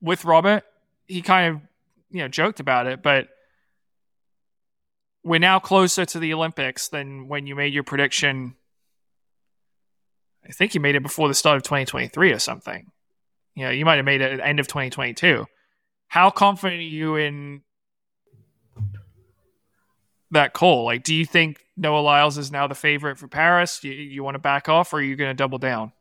with 0.00 0.24
robert 0.24 0.64
he 1.06 1.22
kind 1.22 1.54
of 1.54 1.60
you 2.10 2.20
know 2.20 2.28
joked 2.28 2.60
about 2.60 2.86
it 2.86 3.02
but 3.02 3.28
we're 5.24 5.38
now 5.38 5.58
closer 5.58 6.04
to 6.04 6.18
the 6.18 6.34
olympics 6.34 6.88
than 6.88 7.28
when 7.28 7.46
you 7.46 7.54
made 7.54 7.72
your 7.72 7.82
prediction 7.82 8.54
i 10.46 10.52
think 10.52 10.74
you 10.74 10.80
made 10.80 10.94
it 10.94 11.02
before 11.02 11.28
the 11.28 11.34
start 11.34 11.56
of 11.56 11.62
2023 11.62 12.32
or 12.32 12.38
something 12.38 12.90
you 13.54 13.64
know 13.64 13.70
you 13.70 13.84
might 13.84 13.96
have 13.96 14.04
made 14.04 14.20
it 14.20 14.32
at 14.32 14.36
the 14.38 14.46
end 14.46 14.60
of 14.60 14.66
2022 14.66 15.46
how 16.08 16.30
confident 16.30 16.80
are 16.80 16.84
you 16.84 17.16
in 17.16 17.62
that 20.30 20.52
call 20.52 20.84
like 20.84 21.02
do 21.04 21.14
you 21.14 21.24
think 21.24 21.64
noah 21.76 22.00
lyles 22.00 22.36
is 22.36 22.50
now 22.50 22.66
the 22.66 22.74
favorite 22.74 23.16
for 23.16 23.28
paris 23.28 23.82
you, 23.82 23.92
you 23.92 24.22
want 24.22 24.34
to 24.34 24.38
back 24.38 24.68
off 24.68 24.92
or 24.92 24.96
are 24.96 25.02
you 25.02 25.16
going 25.16 25.30
to 25.30 25.34
double 25.34 25.58
down 25.58 25.92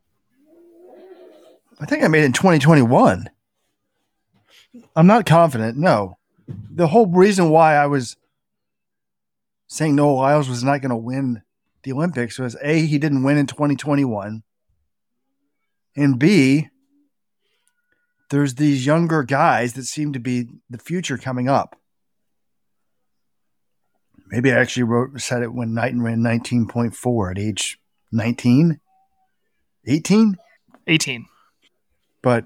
I 1.79 1.85
think 1.85 2.03
I 2.03 2.07
made 2.07 2.23
it 2.23 2.25
in 2.25 2.33
2021. 2.33 3.29
I'm 4.95 5.07
not 5.07 5.25
confident. 5.25 5.77
No. 5.77 6.17
The 6.47 6.87
whole 6.87 7.07
reason 7.07 7.49
why 7.49 7.75
I 7.75 7.85
was 7.85 8.15
saying 9.67 9.95
Noah 9.95 10.13
Lyles 10.13 10.49
was 10.49 10.63
not 10.63 10.81
going 10.81 10.89
to 10.89 10.95
win 10.95 11.43
the 11.83 11.93
Olympics 11.93 12.39
was 12.39 12.57
A, 12.61 12.85
he 12.85 12.97
didn't 12.97 13.23
win 13.23 13.37
in 13.37 13.47
2021. 13.47 14.43
And 15.95 16.19
B, 16.19 16.69
there's 18.29 18.55
these 18.55 18.85
younger 18.85 19.23
guys 19.23 19.73
that 19.73 19.83
seem 19.83 20.13
to 20.13 20.19
be 20.19 20.47
the 20.69 20.77
future 20.77 21.17
coming 21.17 21.47
up. 21.47 21.79
Maybe 24.29 24.51
I 24.51 24.59
actually 24.59 24.83
wrote 24.83 25.19
said 25.21 25.41
it 25.41 25.53
when 25.53 25.73
Knighton 25.73 26.01
ran 26.01 26.19
19.4 26.19 27.31
at 27.31 27.39
age 27.39 27.79
19, 28.11 28.79
18. 29.85 30.37
18 30.87 31.25
But 32.21 32.45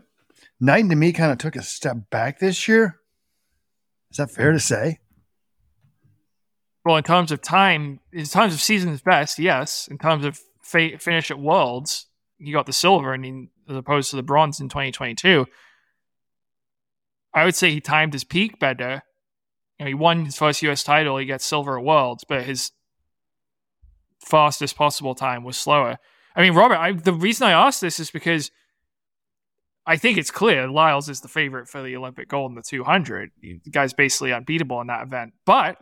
Knighton 0.59 0.89
to 0.89 0.95
me 0.95 1.11
kind 1.11 1.31
of 1.31 1.39
took 1.39 1.55
a 1.55 1.63
step 1.63 1.97
back 2.11 2.39
this 2.39 2.67
year. 2.67 2.99
Is 4.11 4.17
that 4.17 4.29
fair 4.29 4.51
to 4.51 4.59
say? 4.59 4.99
Well, 6.83 6.97
in 6.97 7.03
terms 7.03 7.31
of 7.31 7.41
time, 7.41 7.99
in 8.11 8.25
terms 8.25 8.53
of 8.53 8.61
season's 8.61 9.01
best, 9.01 9.39
yes. 9.39 9.87
In 9.87 9.97
terms 9.97 10.25
of 10.25 10.39
fa- 10.61 10.97
finish 10.99 11.31
at 11.31 11.39
Worlds, 11.39 12.07
he 12.37 12.51
got 12.51 12.65
the 12.65 12.73
silver, 12.73 13.13
and 13.13 13.23
he, 13.23 13.49
as 13.69 13.75
opposed 13.75 14.09
to 14.09 14.15
the 14.15 14.23
bronze 14.23 14.59
in 14.59 14.69
2022. 14.69 15.45
I 17.33 17.45
would 17.45 17.55
say 17.55 17.71
he 17.71 17.81
timed 17.81 18.13
his 18.13 18.23
peak 18.23 18.59
better. 18.59 19.03
You 19.79 19.85
know, 19.85 19.87
he 19.87 19.93
won 19.93 20.25
his 20.25 20.37
first 20.37 20.61
U.S. 20.63 20.83
title. 20.83 21.17
He 21.17 21.25
got 21.25 21.41
silver 21.41 21.77
at 21.77 21.83
Worlds, 21.83 22.23
but 22.27 22.43
his 22.43 22.71
fastest 24.19 24.75
possible 24.75 25.15
time 25.15 25.43
was 25.43 25.57
slower. 25.57 25.97
I 26.35 26.41
mean, 26.41 26.53
Robert, 26.53 26.77
I, 26.77 26.91
the 26.93 27.13
reason 27.13 27.47
I 27.47 27.51
asked 27.51 27.81
this 27.81 27.99
is 27.99 28.11
because 28.11 28.51
I 29.85 29.97
think 29.97 30.17
it's 30.17 30.31
clear 30.31 30.67
Lyles 30.67 31.09
is 31.09 31.21
the 31.21 31.27
favorite 31.27 31.67
for 31.67 31.81
the 31.81 31.95
Olympic 31.95 32.27
gold 32.29 32.51
in 32.51 32.55
the 32.55 32.61
200. 32.61 33.31
The 33.41 33.59
guy's 33.71 33.93
basically 33.93 34.31
unbeatable 34.31 34.79
in 34.81 34.87
that 34.87 35.03
event. 35.03 35.33
But 35.45 35.77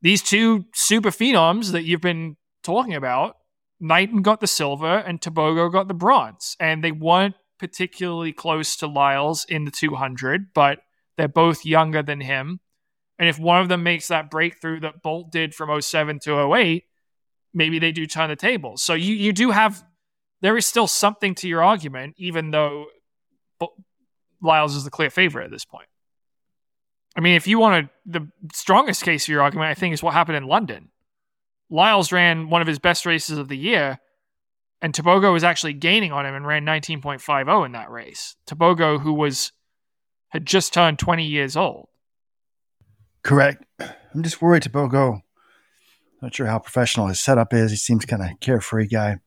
these 0.00 0.22
two 0.22 0.66
super 0.74 1.10
phenoms 1.10 1.72
that 1.72 1.84
you've 1.84 2.00
been 2.00 2.36
talking 2.62 2.94
about, 2.94 3.36
Knighton 3.78 4.22
got 4.22 4.40
the 4.40 4.46
silver 4.46 4.98
and 4.98 5.20
Tebogo 5.20 5.70
got 5.70 5.86
the 5.86 5.94
bronze. 5.94 6.56
And 6.58 6.82
they 6.82 6.92
weren't 6.92 7.36
particularly 7.58 8.32
close 8.32 8.76
to 8.76 8.86
Lyles 8.86 9.44
in 9.48 9.64
the 9.64 9.70
200, 9.70 10.52
but 10.54 10.80
they're 11.16 11.28
both 11.28 11.64
younger 11.64 12.02
than 12.02 12.20
him. 12.20 12.60
And 13.18 13.28
if 13.28 13.38
one 13.38 13.62
of 13.62 13.68
them 13.68 13.82
makes 13.82 14.08
that 14.08 14.30
breakthrough 14.30 14.80
that 14.80 15.02
Bolt 15.02 15.32
did 15.32 15.54
from 15.54 15.80
07 15.80 16.18
to 16.24 16.54
08, 16.54 16.84
maybe 17.54 17.78
they 17.78 17.92
do 17.92 18.06
turn 18.06 18.28
the 18.28 18.36
tables. 18.36 18.82
So 18.82 18.94
you, 18.94 19.14
you 19.14 19.32
do 19.32 19.50
have, 19.50 19.82
there 20.42 20.56
is 20.56 20.66
still 20.66 20.86
something 20.86 21.34
to 21.36 21.48
your 21.48 21.62
argument, 21.62 22.14
even 22.18 22.50
though 22.50 22.86
Lyles 24.42 24.76
is 24.76 24.84
the 24.84 24.90
clear 24.90 25.10
favorite 25.10 25.44
at 25.44 25.50
this 25.50 25.64
point. 25.64 25.88
I 27.16 27.20
mean, 27.20 27.34
if 27.34 27.46
you 27.46 27.58
want 27.58 27.86
to, 27.86 28.20
the 28.20 28.28
strongest 28.52 29.02
case 29.02 29.24
of 29.24 29.28
your 29.28 29.40
argument, 29.40 29.70
I 29.70 29.74
think, 29.74 29.94
is 29.94 30.02
what 30.02 30.12
happened 30.12 30.36
in 30.36 30.44
London. 30.44 30.90
Lyles 31.70 32.12
ran 32.12 32.50
one 32.50 32.60
of 32.60 32.68
his 32.68 32.78
best 32.78 33.06
races 33.06 33.38
of 33.38 33.48
the 33.48 33.56
year, 33.56 33.98
and 34.82 34.92
Tebogo 34.92 35.32
was 35.32 35.44
actually 35.44 35.72
gaining 35.72 36.12
on 36.12 36.26
him 36.26 36.34
and 36.34 36.46
ran 36.46 36.64
19.50 36.64 37.66
in 37.66 37.72
that 37.72 37.90
race. 37.90 38.36
Tebogo, 38.46 39.00
who 39.00 39.12
was 39.12 39.52
had 40.30 40.44
just 40.44 40.72
turned 40.74 40.98
20 40.98 41.24
years 41.24 41.56
old. 41.56 41.88
Correct. 43.22 43.64
I'm 43.80 44.22
just 44.22 44.42
worried 44.42 44.62
Tebogo. 44.62 45.20
Not 46.20 46.34
sure 46.34 46.46
how 46.46 46.58
professional 46.58 47.08
his 47.08 47.20
setup 47.20 47.52
is. 47.52 47.70
He 47.70 47.76
seems 47.76 48.04
kind 48.04 48.22
of 48.22 48.40
carefree 48.40 48.88
guy. 48.88 49.18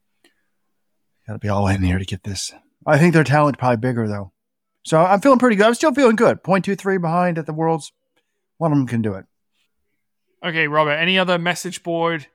Got 1.27 1.33
to 1.33 1.39
be 1.39 1.49
all 1.49 1.67
in 1.67 1.83
here 1.83 1.99
to 1.99 2.05
get 2.05 2.23
this. 2.23 2.51
I 2.85 2.97
think 2.97 3.13
their 3.13 3.23
talent 3.23 3.57
probably 3.57 3.77
bigger 3.77 4.07
though. 4.07 4.31
So 4.85 4.99
I'm 4.99 5.21
feeling 5.21 5.39
pretty 5.39 5.55
good. 5.55 5.67
I'm 5.67 5.73
still 5.73 5.93
feeling 5.93 6.15
good. 6.15 6.41
0.23 6.43 7.01
behind 7.01 7.37
at 7.37 7.45
the 7.45 7.53
Worlds. 7.53 7.91
One 8.57 8.71
of 8.71 8.77
them 8.77 8.87
can 8.87 9.01
do 9.01 9.13
it. 9.13 9.25
Okay, 10.43 10.67
Robert, 10.67 10.93
any 10.93 11.19
other 11.19 11.37
message 11.37 11.83
board 11.83 12.27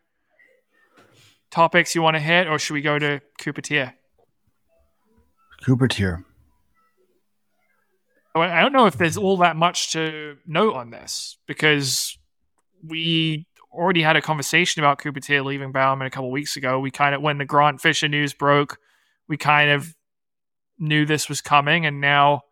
topics 1.55 1.94
you 1.94 2.02
want 2.02 2.16
to 2.16 2.20
hit, 2.20 2.48
or 2.48 2.59
should 2.59 2.74
we 2.74 2.82
go 2.82 2.98
to 2.98 3.20
Cooper 3.39 3.62
Teare? 3.62 3.93
Cooper 5.64 5.86
Teare. 5.86 6.24
I 8.35 8.60
don't 8.60 8.72
know 8.72 8.86
if 8.86 8.98
there's 8.98 9.16
all 9.16 9.36
that 9.36 9.55
much 9.55 9.93
to 9.93 10.36
note 10.44 10.74
on 10.74 10.90
this 10.90 11.39
because 11.47 12.18
we 12.85 13.47
already 13.72 14.02
had 14.02 14.16
a 14.16 14.20
conversation 14.20 14.82
about 14.82 14.98
Cooper 14.98 15.20
Teare 15.20 15.44
leaving 15.44 15.70
Bowerman 15.70 16.09
a 16.09 16.10
couple 16.10 16.32
weeks 16.32 16.56
ago. 16.56 16.81
We 16.81 16.90
kind 16.90 17.14
of, 17.14 17.22
when 17.22 17.39
the 17.39 17.44
Grant 17.44 17.81
Fisher 17.81 18.09
news 18.09 18.35
broke, 18.35 18.78
we 19.28 19.36
kind 19.36 19.70
of 19.70 19.94
knew 20.81 21.06
this 21.06 21.28
was 21.28 21.40
coming, 21.40 21.86
and 21.86 22.01
now 22.01 22.43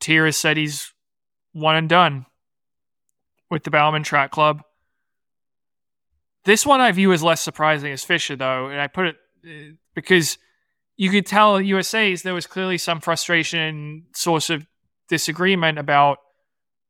Teare 0.00 0.24
has 0.24 0.36
said 0.36 0.56
he's 0.56 0.92
one 1.52 1.76
and 1.76 1.88
done 1.88 2.26
with 3.48 3.62
the 3.62 3.70
Bowerman 3.70 4.02
Track 4.02 4.32
Club. 4.32 4.62
This 6.44 6.66
one 6.66 6.80
I 6.80 6.90
view 6.92 7.12
as 7.12 7.22
less 7.22 7.40
surprising 7.40 7.92
as 7.92 8.04
Fisher, 8.04 8.36
though, 8.36 8.68
and 8.68 8.80
I 8.80 8.88
put 8.88 9.06
it 9.06 9.16
uh, 9.46 9.74
because 9.94 10.38
you 10.96 11.10
could 11.10 11.26
tell 11.26 11.60
USA's 11.60 12.22
there 12.22 12.34
was 12.34 12.46
clearly 12.46 12.78
some 12.78 13.00
frustration, 13.00 14.06
source 14.14 14.50
of 14.50 14.66
disagreement 15.08 15.78
about 15.78 16.18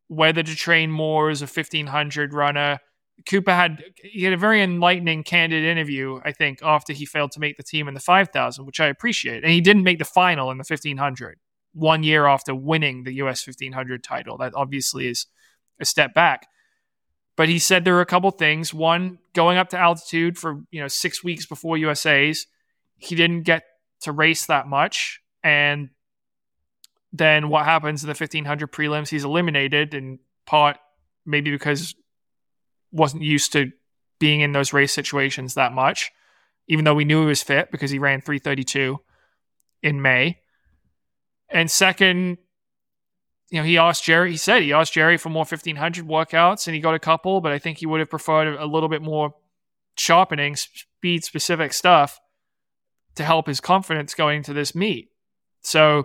whether 0.09 0.43
to 0.43 0.55
train 0.55 0.91
more 0.91 1.31
as 1.31 1.43
a 1.43 1.47
1500 1.47 2.33
runner. 2.33 2.79
Cooper 3.27 3.53
had 3.53 3.83
he 4.03 4.25
had 4.25 4.33
a 4.33 4.39
very 4.39 4.63
enlightening, 4.63 5.23
candid 5.23 5.65
interview, 5.65 6.21
I 6.25 6.33
think, 6.33 6.61
after 6.63 6.93
he 6.93 7.05
failed 7.05 7.33
to 7.33 7.41
make 7.41 7.57
the 7.57 7.63
team 7.63 7.89
in 7.89 7.95
the 7.95 8.01
5000, 8.01 8.67
which 8.67 8.81
I 8.81 8.87
appreciate. 8.87 9.45
And 9.45 9.53
he 9.53 9.61
didn't 9.61 9.85
make 9.85 9.99
the 9.99 10.05
final 10.05 10.51
in 10.51 10.59
the 10.59 10.67
1500 10.69 11.39
one 11.75 12.03
year 12.03 12.27
after 12.27 12.55
winning 12.55 13.05
the 13.05 13.15
US 13.15 13.47
1500 13.47 14.03
title. 14.03 14.37
That 14.39 14.53
obviously 14.55 15.07
is 15.07 15.27
a 15.81 15.85
step 15.85 16.15
back. 16.15 16.47
But 17.43 17.49
he 17.49 17.59
said 17.59 17.85
there 17.85 17.95
were 17.95 18.03
a 18.03 18.07
couple 18.07 18.31
things. 18.31 18.73
One, 18.73 19.19
going 19.33 19.59
up 19.59 19.71
to 19.71 19.77
altitude 19.77 20.39
for 20.39 20.63
you 20.71 20.81
know 20.81 20.87
six 20.87 21.25
weeks 21.25 21.45
before 21.45 21.77
USA's, 21.77 22.47
he 22.99 23.17
didn't 23.17 23.43
get 23.43 23.65
to 24.03 24.13
race 24.13 24.47
that 24.47 24.69
much, 24.69 25.21
and 25.43 25.91
then 27.13 27.49
what 27.49 27.65
happens 27.65 28.05
in 28.05 28.07
the 28.07 28.13
1500 28.13 28.71
prelims? 28.71 29.09
He's 29.09 29.25
eliminated 29.25 29.93
in 29.93 30.21
part 30.47 30.77
maybe 31.27 31.51
because 31.51 31.97
wasn't 32.93 33.25
used 33.25 33.53
to 33.55 33.73
being 34.21 34.41
in 34.41 34.53
those 34.53 34.73
race 34.73 34.93
situations 34.93 35.55
that 35.55 35.73
much, 35.73 36.13
even 36.69 36.85
though 36.85 36.95
we 36.95 37.05
knew 37.05 37.23
he 37.23 37.27
was 37.27 37.43
fit 37.43 37.73
because 37.73 37.91
he 37.91 37.99
ran 37.99 38.21
332 38.21 39.01
in 39.83 40.01
May. 40.01 40.39
And 41.49 41.69
second, 41.69 42.39
you 43.53 43.59
know, 43.59 43.65
he 43.65 43.77
asked 43.77 44.03
Jerry, 44.05 44.31
he 44.31 44.39
said 44.39 44.63
he 44.63 44.73
asked 44.73 44.95
Jerry 44.95 45.19
for 45.19 45.29
more 45.29 45.45
1500 45.45 46.07
workouts 46.07 46.67
and 46.67 46.75
he 46.75 46.81
got 46.81 46.95
a 46.95 46.99
couple, 46.99 47.43
but 47.43 47.53
I 47.53 47.59
think 47.59 47.79
he 47.79 47.87
would 47.87 48.01
have 48.01 48.09
preferred 48.09 48.57
a 48.57 48.65
little 48.65 48.89
bit 48.89 49.03
more 49.03 49.35
sharpening, 49.99 50.57
speed 50.57 51.23
specific 51.23 51.75
stuff 51.75 52.19
to 53.15 53.25
help 53.25 53.47
his 53.47 53.61
confidence 53.61 54.15
going 54.15 54.39
into 54.39 54.55
this 54.55 54.75
meet. 54.75 55.11
So 55.61 56.05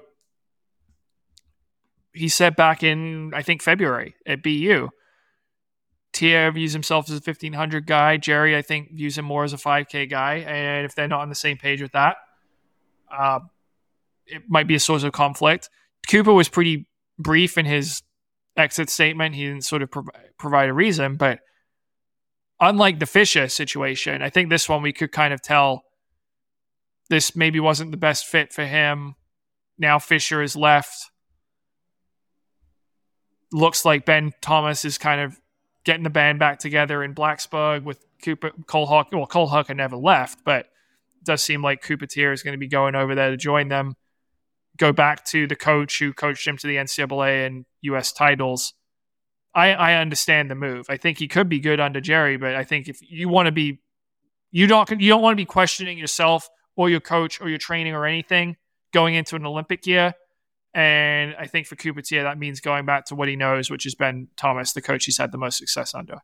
he 2.12 2.28
said 2.28 2.58
back 2.58 2.84
in, 2.84 3.32
I 3.34 3.44
think, 3.44 3.62
February 3.62 4.16
at 4.26 4.44
BU, 4.44 4.90
Teare 6.12 6.54
views 6.54 6.74
himself 6.74 7.06
as 7.06 7.12
a 7.12 7.24
1500 7.24 7.88
guy. 7.88 8.18
Jerry, 8.18 8.58
I 8.58 8.62
think, 8.62 8.92
views 8.94 9.18
him 9.18 9.24
more 9.24 9.46
as 9.46 9.54
a 9.54 9.58
5K 9.58 10.10
guy. 10.10 10.40
And 10.40 10.86
if 10.86 10.96
they're 10.96 11.08
not 11.08 11.22
on 11.22 11.30
the 11.30 11.36
same 11.36 11.56
page 11.56 11.82
with 11.82 11.94
that, 11.94 12.18
uh, 13.10 13.40
it 14.26 14.44
might 14.50 14.68
be 14.68 14.76
a 14.76 14.82
source 14.82 15.04
of 15.04 15.14
conflict. 15.14 15.70
Cooper 16.10 16.34
was 16.34 16.50
pretty 16.50 16.88
brief 17.20 17.58
in 17.58 17.66
his 17.66 18.02
exit 18.56 18.90
statement. 18.90 19.36
He 19.36 19.46
didn't 19.46 19.66
sort 19.66 19.82
of 19.82 19.92
prov- 19.92 20.10
provide 20.38 20.70
a 20.70 20.74
reason, 20.74 21.16
but 21.16 21.40
unlike 22.60 23.00
the 23.00 23.06
Fisher 23.06 23.48
situation, 23.48 24.22
I 24.22 24.30
think 24.30 24.50
this 24.50 24.68
one 24.68 24.82
we 24.82 24.94
could 24.94 25.12
kind 25.12 25.34
of 25.34 25.42
tell 25.42 25.84
this 27.10 27.36
maybe 27.36 27.60
wasn't 27.60 27.92
the 27.92 27.98
best 27.98 28.26
fit 28.26 28.52
for 28.52 28.66
him. 28.66 29.16
Now 29.78 30.00
Fisher 30.00 30.42
is 30.42 30.56
left. 30.56 31.12
Looks 33.54 33.86
like 33.86 34.06
Ben 34.06 34.34
Thomas 34.42 34.84
is 34.84 34.98
kind 34.98 35.22
of 35.22 35.40
getting 35.86 36.04
the 36.04 36.10
band 36.10 36.40
back 36.40 36.60
together 36.60 37.02
in 37.02 37.16
Blacksburg 37.16 37.84
with 37.84 38.04
Cooper 38.22 38.52
Cole 38.66 38.86
Hawk. 38.86 39.10
Well, 39.14 39.26
Cole 39.26 39.48
Hocker 39.48 39.74
never 39.74 39.96
left, 39.96 40.44
but 40.44 40.68
does 41.24 41.42
seem 41.42 41.62
like 41.62 41.82
Cooper 41.82 42.06
Teare 42.06 42.34
is 42.34 42.44
going 42.44 42.54
to 42.54 42.58
be 42.58 42.68
going 42.68 42.96
over 42.96 43.16
there 43.16 43.30
to 43.30 43.38
join 43.38 43.70
them. 43.70 43.96
Go 44.78 44.92
back 44.94 45.26
to 45.26 45.48
the 45.48 45.56
coach 45.56 46.00
who 46.00 46.14
coached 46.14 46.48
him 46.48 46.58
to 46.58 46.68
the 46.68 46.76
NCAA 46.76 47.48
and 47.48 47.66
US 47.82 48.12
titles. 48.12 48.74
I, 49.54 49.74
I 49.74 49.94
understand 49.96 50.52
the 50.52 50.56
move. 50.56 50.86
I 50.90 50.98
think 50.98 51.18
he 51.18 51.28
could 51.28 51.50
be 51.50 51.60
good 51.60 51.80
under 51.80 52.00
Jerry, 52.00 52.38
but 52.38 52.56
I 52.56 52.64
think 52.64 52.88
if 52.88 53.00
you 53.02 53.28
want 53.28 53.48
to 53.48 53.52
be, 53.52 53.80
you 54.52 54.68
don't 54.68 54.90
you 55.02 55.10
don't 55.10 55.22
want 55.22 55.34
to 55.34 55.42
be 55.42 55.46
questioning 55.46 55.98
yourself 55.98 56.48
or 56.76 56.90
your 56.90 57.00
coach 57.00 57.42
or 57.42 57.50
your 57.50 57.58
training 57.58 57.94
or 57.94 58.06
anything 58.06 58.56
going 58.94 59.16
into 59.16 59.36
an 59.36 59.46
Olympic 59.46 59.86
year. 59.88 60.14
And 60.74 61.36
I 61.40 61.48
think 61.48 61.66
for 61.66 61.76
Cooper 61.76 62.02
Teare, 62.02 62.24
that 62.24 62.38
means 62.38 62.60
going 62.60 62.86
back 62.86 63.06
to 63.06 63.16
what 63.16 63.28
he 63.28 63.36
knows, 63.36 63.70
which 63.70 63.84
has 63.86 63.96
been 63.96 64.28
Thomas, 64.38 64.74
the 64.74 64.82
coach 64.82 65.06
he's 65.06 65.18
had 65.18 65.32
the 65.32 65.38
most 65.38 65.58
success 65.58 65.96
under. 65.96 66.20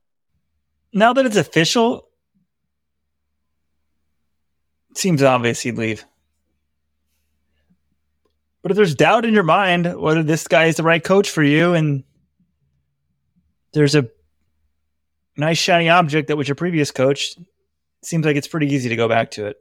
Now 0.94 1.12
that 1.14 1.26
it's 1.26 1.38
official, 1.38 2.08
it 4.92 4.98
seems 4.98 5.24
obvious 5.24 5.62
he'd 5.62 5.78
leave. 5.78 6.06
But 8.64 8.72
if 8.72 8.78
there's 8.78 8.96
doubt 8.96 9.26
in 9.26 9.34
your 9.34 9.44
mind 9.44 10.00
whether 10.00 10.24
this 10.24 10.48
guy 10.48 10.66
is 10.66 10.78
the 10.78 10.84
right 10.84 11.04
coach 11.04 11.30
for 11.30 11.44
you, 11.44 11.74
and 11.74 12.04
there's 13.74 13.94
a 13.94 14.10
nice 15.38 15.58
shiny 15.58 15.90
object 15.90 16.30
that 16.30 16.38
was 16.38 16.48
your 16.48 16.56
previous 16.56 16.90
coach, 16.90 17.36
seems 18.02 18.26
like 18.26 18.38
it's 18.38 18.48
pretty 18.48 18.68
easy 18.74 18.90
to 18.90 18.96
go 18.96 19.08
back 19.08 19.32
to 19.32 19.48
it. 19.48 19.58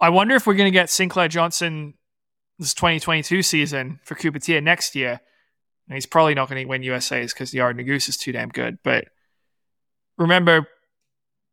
I 0.00 0.10
wonder 0.10 0.36
if 0.36 0.46
we're 0.46 0.54
going 0.54 0.68
to 0.68 0.78
get 0.78 0.90
Sinclair 0.90 1.26
Johnson 1.26 1.94
this 2.58 2.72
2022 2.74 3.42
season 3.42 3.98
for 4.04 4.14
Cooper 4.14 4.60
next 4.60 4.94
year. 4.94 5.20
And 5.88 5.94
he's 5.94 6.06
probably 6.06 6.34
not 6.34 6.48
going 6.48 6.62
to 6.62 6.68
win 6.68 6.82
USA's 6.82 7.32
because 7.32 7.50
the 7.50 7.58
Yard 7.58 7.84
Goose 7.84 8.08
is 8.08 8.16
too 8.16 8.30
damn 8.30 8.50
good. 8.50 8.78
But 8.84 9.06
remember, 10.18 10.68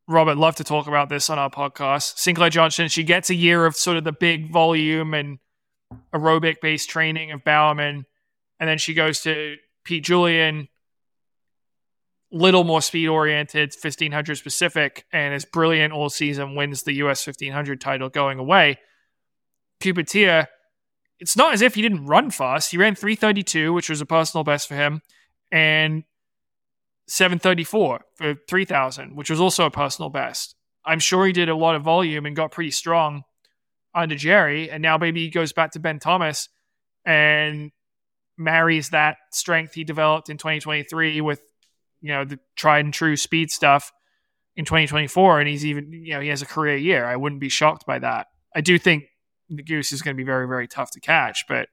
Robert 0.07 0.37
loved 0.37 0.57
to 0.57 0.63
talk 0.63 0.87
about 0.87 1.09
this 1.09 1.29
on 1.29 1.39
our 1.39 1.49
podcast. 1.49 2.17
Sinclair 2.19 2.49
Johnson, 2.49 2.87
she 2.89 3.03
gets 3.03 3.29
a 3.29 3.35
year 3.35 3.65
of 3.65 3.75
sort 3.75 3.97
of 3.97 4.03
the 4.03 4.11
big 4.11 4.51
volume 4.51 5.13
and 5.13 5.39
aerobic 6.13 6.61
based 6.61 6.89
training 6.89 7.31
of 7.31 7.43
Bowerman. 7.43 8.05
And 8.59 8.69
then 8.69 8.77
she 8.77 8.93
goes 8.93 9.21
to 9.21 9.57
Pete 9.83 10.03
Julian, 10.03 10.67
little 12.31 12.63
more 12.63 12.81
speed 12.81 13.07
oriented, 13.07 13.73
1500 13.79 14.35
specific, 14.35 15.05
and 15.11 15.33
is 15.33 15.45
brilliant 15.45 15.93
all 15.93 16.09
season, 16.09 16.55
wins 16.55 16.83
the 16.83 16.93
US 16.95 17.25
1500 17.25 17.79
title 17.79 18.09
going 18.09 18.39
away. 18.39 18.79
Cooper 19.81 20.03
Teare, 20.03 20.47
it's 21.19 21.37
not 21.37 21.53
as 21.53 21.61
if 21.61 21.75
he 21.75 21.81
didn't 21.81 22.05
run 22.05 22.31
fast. 22.31 22.71
He 22.71 22.77
ran 22.77 22.95
332, 22.95 23.73
which 23.73 23.89
was 23.89 24.01
a 24.01 24.05
personal 24.05 24.43
best 24.43 24.67
for 24.67 24.75
him, 24.75 25.01
and 25.51 26.03
734 27.07 28.01
for 28.15 28.35
3000, 28.47 29.15
which 29.15 29.29
was 29.29 29.39
also 29.39 29.65
a 29.65 29.71
personal 29.71 30.09
best. 30.09 30.55
I'm 30.85 30.99
sure 30.99 31.25
he 31.25 31.33
did 31.33 31.49
a 31.49 31.55
lot 31.55 31.75
of 31.75 31.83
volume 31.83 32.25
and 32.25 32.35
got 32.35 32.51
pretty 32.51 32.71
strong 32.71 33.23
under 33.95 34.15
Jerry, 34.15 34.69
and 34.69 34.81
now 34.81 34.97
maybe 34.97 35.21
he 35.21 35.29
goes 35.29 35.53
back 35.53 35.71
to 35.71 35.79
Ben 35.79 35.99
Thomas 35.99 36.49
and 37.05 37.71
marries 38.37 38.89
that 38.89 39.17
strength 39.31 39.73
he 39.73 39.83
developed 39.83 40.29
in 40.29 40.37
2023 40.37 41.21
with 41.21 41.41
you 42.01 42.09
know 42.09 42.25
the 42.25 42.37
tried 42.55 42.83
and 42.83 42.93
true 42.93 43.15
speed 43.15 43.49
stuff 43.49 43.93
in 44.57 44.65
2024 44.65 45.39
and 45.39 45.47
he's 45.47 45.65
even 45.65 45.91
you 45.91 46.13
know 46.13 46.19
he 46.19 46.27
has 46.27 46.41
a 46.41 46.45
career 46.45 46.75
year. 46.75 47.05
I 47.05 47.15
wouldn't 47.15 47.39
be 47.39 47.49
shocked 47.49 47.85
by 47.85 47.99
that. 47.99 48.27
I 48.53 48.61
do 48.61 48.77
think 48.77 49.05
the 49.49 49.63
goose 49.63 49.91
is 49.91 50.01
going 50.01 50.15
to 50.15 50.17
be 50.17 50.25
very 50.25 50.47
very 50.47 50.67
tough 50.67 50.91
to 50.91 50.99
catch 50.99 51.45
but 51.47 51.69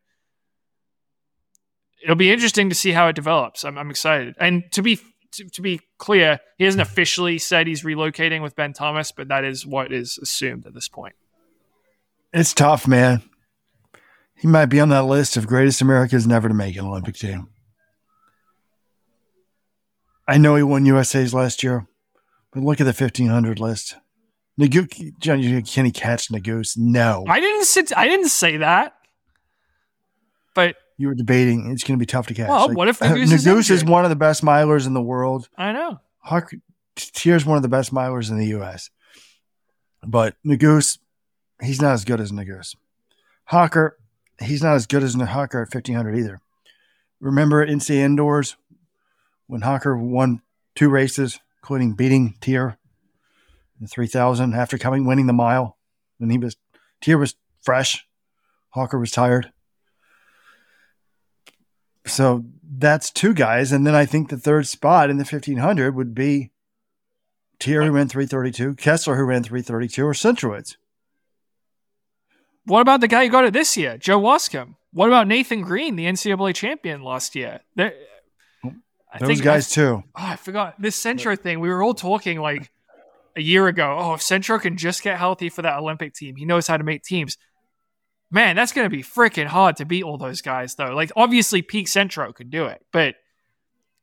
it'll 2.03 2.17
be 2.17 2.31
interesting 2.31 2.69
to 2.69 2.75
see 2.75 2.93
how 2.93 3.09
it 3.09 3.17
develops. 3.17 3.65
I'm, 3.65 3.79
I'm 3.79 3.91
excited. 3.91 4.35
And 4.39 4.65
to 4.73 4.83
be 4.83 5.01
to, 5.33 5.49
to 5.49 5.63
be 5.63 5.81
clear 5.99 6.41
he 6.59 6.65
hasn't 6.65 6.83
officially 6.83 7.39
said 7.39 7.67
he's 7.67 7.83
relocating 7.83 8.43
with 8.43 8.55
ben 8.55 8.73
thomas 8.75 9.13
but 9.13 9.29
that 9.29 9.45
is 9.45 9.67
what 9.67 9.91
is 9.91 10.19
assumed 10.19 10.67
at 10.67 10.75
this 10.75 10.89
point 10.89 11.15
It's 12.33 12.55
tough, 12.55 12.89
man. 12.89 13.23
He 14.37 14.49
might 14.49 14.67
be 14.67 14.81
on 14.81 14.89
that 14.89 15.05
list 15.05 15.37
of 15.37 15.47
greatest 15.47 15.83
Americans 15.83 16.27
never 16.27 16.49
to 16.49 16.55
make 16.55 16.77
an 16.77 16.87
Olympic 16.87 17.15
team. 17.15 17.49
I 20.27 20.39
know 20.39 20.57
he 20.57 20.63
won 20.63 20.87
USA's 20.87 21.35
last 21.35 21.63
year, 21.63 21.87
but 22.53 22.63
look 22.63 22.81
at 22.81 22.85
the 22.85 22.93
1500 22.93 23.61
list. 23.61 23.97
Nagu- 24.59 25.19
John, 25.19 25.41
can 25.63 25.85
he 25.85 25.91
catch 25.91 26.29
Nuguse? 26.29 26.77
No. 26.77 27.25
i 27.27 27.41
didn't 27.41 27.65
sit 27.65 27.91
i 27.97 28.07
didn't 28.07 28.29
say 28.29 28.59
that 28.59 28.95
but 30.55 30.77
You 30.99 31.09
were 31.09 31.15
debating 31.15 31.71
it's 31.71 31.85
going 31.85 31.99
to 31.99 32.03
be 32.03 32.07
tough 32.07 32.27
to 32.27 32.35
catch. 32.35 32.49
Well, 32.49 32.73
what 32.75 32.89
if 32.89 32.99
Nuguse 32.99 33.33
is 33.33 33.47
Nuguse 33.47 33.71
is 33.71 33.85
one 33.85 34.05
of 34.05 34.11
the 34.11 34.17
best 34.17 34.45
milers 34.45 34.87
in 34.87 34.93
the 34.95 35.03
world? 35.03 35.49
i 35.57 35.73
know 35.73 36.01
Huck 36.19 36.53
Teare's 36.97 37.47
one 37.47 37.57
of 37.57 37.63
the 37.63 37.69
best 37.69 37.93
milers 37.95 38.31
in 38.31 38.37
the 38.37 38.47
U.S. 38.49 38.91
But 40.07 40.37
Nuguse, 40.47 40.99
he's 41.63 41.81
not 41.81 41.93
as 41.93 42.05
good 42.05 42.21
as 42.21 42.33
Nuguse. 42.33 42.77
Hocker, 43.47 43.99
he's 44.41 44.63
not 44.63 44.75
as 44.75 44.87
good 44.87 45.03
as 45.03 45.15
Hocker 45.15 45.63
at 45.63 45.75
1500 45.75 46.19
either. 46.19 46.41
Remember 47.21 47.63
at 47.63 47.69
NCAA 47.69 47.99
Indoors 47.99 48.57
when 49.47 49.63
Hocker 49.63 49.97
won 49.97 50.43
two 50.75 50.89
races, 50.89 51.39
including 51.63 51.95
beating 51.95 52.35
Teare 52.41 52.77
in 53.81 53.87
3000 53.87 54.55
after 54.55 54.79
coming 54.79 55.05
winning 55.05 55.27
the 55.27 55.33
mile 55.33 55.77
when 56.19 56.31
he 56.31 56.39
was 56.39 56.57
Teare 57.01 57.19
was 57.19 57.35
fresh, 57.61 58.07
Hocker 58.71 58.99
was 58.99 59.11
tired. 59.11 59.53
So 62.07 62.45
that's 62.65 63.11
two 63.11 63.35
guys, 63.35 63.71
and 63.71 63.87
then 63.87 63.95
I 63.95 64.07
think 64.07 64.29
the 64.29 64.37
third 64.37 64.67
spot 64.67 65.11
in 65.11 65.19
the 65.19 65.25
1500 65.25 65.95
would 65.95 66.15
be 66.15 66.51
Teare 67.61 67.85
who 67.85 67.93
ran 67.93 68.09
332, 68.09 68.75
Kessler 68.75 69.17
who 69.17 69.25
ran 69.25 69.45
332, 69.45 70.05
or 70.05 70.13
Centrowitz. 70.13 70.77
What 72.65 72.81
about 72.81 73.01
the 73.01 73.09
guy 73.09 73.25
who 73.25 73.31
got 73.31 73.45
it 73.45 73.53
this 73.53 73.77
year, 73.77 73.99
Joe 73.99 74.21
Waskom? 74.21 74.77
What 74.93 75.09
about 75.09 75.27
Nathan 75.27 75.63
Green, 75.63 75.97
the 75.97 76.05
NCAA 76.05 76.55
champion 76.55 77.03
last 77.03 77.35
year? 77.35 77.61
There, 77.75 77.95
oh, 78.65 78.75
I 79.13 79.19
Those 79.19 79.41
guys 79.41 79.71
too. 79.71 80.05
Oh, 80.07 80.11
I 80.15 80.37
forgot 80.37 80.81
this 80.81 80.97
Centro 80.97 81.35
thing. 81.35 81.61
We 81.61 81.71
were 81.71 81.83
all 81.83 81.95
talking 81.95 82.41
like 82.41 82.71
a 83.35 83.41
year 83.41 83.67
ago. 83.67 83.97
Oh, 83.99 84.15
if 84.15 84.23
Centro 84.23 84.59
can 84.59 84.77
just 84.77 85.03
get 85.03 85.19
healthy 85.19 85.49
for 85.49 85.63
that 85.63 85.79
Olympic 85.79 86.15
team, 86.15 86.37
he 86.37 86.45
knows 86.45 86.67
how 86.67 86.77
to 86.77 86.85
make 86.85 87.03
teams. 87.03 87.37
Man, 88.31 88.55
that's 88.55 88.73
going 88.73 88.87
to 88.87 88.97
be 88.97 89.03
freaking 89.03 89.47
hard 89.47 89.77
to 89.77 89.85
beat 89.85 90.05
all 90.05 90.17
those 90.17 90.41
guys, 90.41 90.75
though. 90.77 90.95
Like, 90.95 91.13
obviously, 91.17 91.63
peak 91.63 91.89
Centro 91.89 92.33
could 92.33 92.51
do 92.51 92.67
it, 92.67 92.85
but 92.93 93.17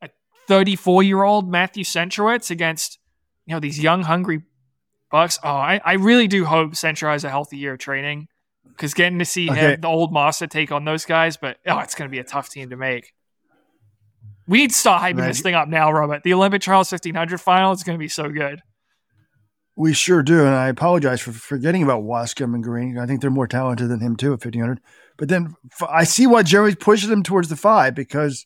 a 0.02 0.10
34 0.48 1.04
year 1.04 1.24
old 1.24 1.50
Matthew 1.50 1.84
Centrowitz 1.84 2.52
against 2.52 3.00
you 3.46 3.54
know 3.54 3.60
these 3.60 3.80
young, 3.80 4.04
hungry 4.04 4.44
Bucks. 5.12 5.40
Oh, 5.44 5.50
I, 5.50 5.82
I 5.84 5.94
really 5.94 6.28
do 6.28 6.46
hope 6.46 6.76
Centro 6.76 7.12
has 7.12 7.24
a 7.24 7.30
healthy 7.30 7.58
year 7.58 7.74
of 7.74 7.80
training 7.80 8.28
because 8.68 8.94
getting 8.94 9.20
to 9.20 9.26
see 9.26 9.50
Okay. 9.50 9.74
him, 9.74 9.82
the 9.82 9.88
old 9.88 10.14
master, 10.14 10.48
take 10.48 10.72
on 10.72 10.86
those 10.86 11.06
guys, 11.06 11.38
but 11.38 11.58
oh, 11.68 11.80
it's 11.80 11.96
going 11.96 12.10
to 12.10 12.12
be 12.12 12.20
a 12.20 12.24
tough 12.24 12.50
team 12.50 12.70
to 12.70 12.76
make. 12.78 13.14
We 14.48 14.60
need 14.60 14.72
to 14.72 14.76
start 14.76 15.02
hyping 15.04 15.26
this 15.28 15.42
thing 15.42 15.54
up 15.54 15.68
now, 15.68 15.92
Robert. 15.92 16.24
The 16.24 16.34
Olympic 16.34 16.62
Trials 16.62 16.92
1500 16.92 17.38
final 17.40 17.72
is 17.72 17.84
going 17.84 17.98
to 17.98 18.00
be 18.00 18.08
so 18.08 18.30
good. 18.30 18.62
We 19.76 19.94
sure 19.94 20.24
do, 20.24 20.40
and 20.40 20.56
I 20.56 20.68
apologize 20.68 21.22
for 21.22 21.32
forgetting 21.32 21.84
about 21.84 22.04
Waskom 22.04 22.54
and 22.56 22.64
Green. 22.64 22.98
I 22.98 23.06
think 23.06 23.22
they're 23.22 23.30
more 23.30 23.48
talented 23.48 23.90
than 23.90 24.00
him 24.02 24.16
too 24.16 24.34
at 24.34 24.44
1500. 24.44 24.82
But 25.18 25.30
then 25.30 25.56
f- 25.72 25.88
I 25.90 26.04
see 26.04 26.26
why 26.28 26.44
Jerry's 26.44 26.76
pushing 26.76 27.10
them 27.10 27.24
towards 27.24 27.48
the 27.50 27.56
five 27.56 27.96
because, 27.96 28.46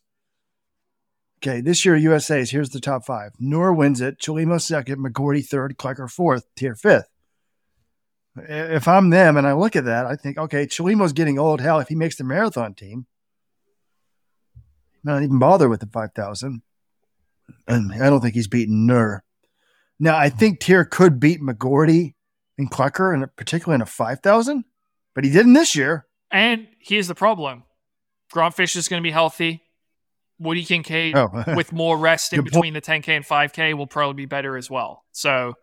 okay, 1.40 1.62
this 1.62 1.86
year 1.86 1.96
USA's 1.96 2.52
here's 2.52 2.70
the 2.70 2.80
top 2.80 3.06
five: 3.06 3.32
Nur 3.40 3.74
wins 3.74 4.00
it, 4.02 4.20
Chelimo 4.20 4.62
second, 4.62 4.98
McGorty 5.00 5.44
third, 5.44 5.78
Klecker 5.78 6.10
fourth, 6.12 6.46
Teare 6.56 6.78
fifth. 6.80 7.08
If 8.36 8.88
I'm 8.88 9.10
them 9.12 9.38
and 9.38 9.46
I 9.46 9.54
look 9.54 9.76
at 9.76 9.86
that, 9.86 10.06
I 10.06 10.16
think, 10.16 10.38
okay, 10.38 10.66
Chelimo's 10.66 11.14
getting 11.14 11.38
old. 11.38 11.62
Hell, 11.62 11.80
if 11.80 11.88
he 11.88 11.96
makes 11.96 12.16
the 12.16 12.24
marathon 12.24 12.74
team, 12.74 13.06
not 15.04 15.22
even 15.22 15.38
bother 15.40 15.70
with 15.70 15.82
the 15.82 15.88
5,000. 15.88 16.62
And 17.68 17.92
I 17.94 18.10
don't 18.10 18.22
think 18.22 18.34
he's 18.34 18.48
beaten 18.48 18.86
Nur. 18.88 19.24
Now, 20.00 20.18
I 20.18 20.30
think 20.30 20.60
Teare 20.60 20.90
could 20.90 21.20
beat 21.20 21.42
McGorty 21.42 22.16
and 22.58 22.72
Klecker, 22.72 23.14
and 23.14 23.34
particularly 23.36 23.76
in 23.76 23.82
a 23.82 23.86
5,000, 23.86 24.64
but 25.14 25.24
he 25.24 25.30
didn't 25.30 25.54
this 25.54 25.76
year. 25.76 26.08
And 26.32 26.68
here's 26.80 27.08
the 27.08 27.16
problem 27.16 27.64
Grant 28.32 28.56
Fisher's 28.56 28.88
going 28.88 29.02
to 29.02 29.08
be 29.08 29.12
healthy. 29.12 29.62
Woody 30.40 30.64
Kincaid 30.66 31.16
Oh, 31.16 31.30
with 31.56 31.72
more 31.72 31.98
rest 31.98 32.34
in 32.34 32.38
Good 32.40 32.52
point. 32.52 32.54
between 32.54 32.74
the 32.74 32.82
10K 32.82 33.10
and 33.10 33.26
5K 33.26 33.78
will 33.78 33.88
probably 33.88 34.16
be 34.16 34.26
better 34.26 34.58
as 34.58 34.70
well. 34.70 35.04
So 35.12 35.54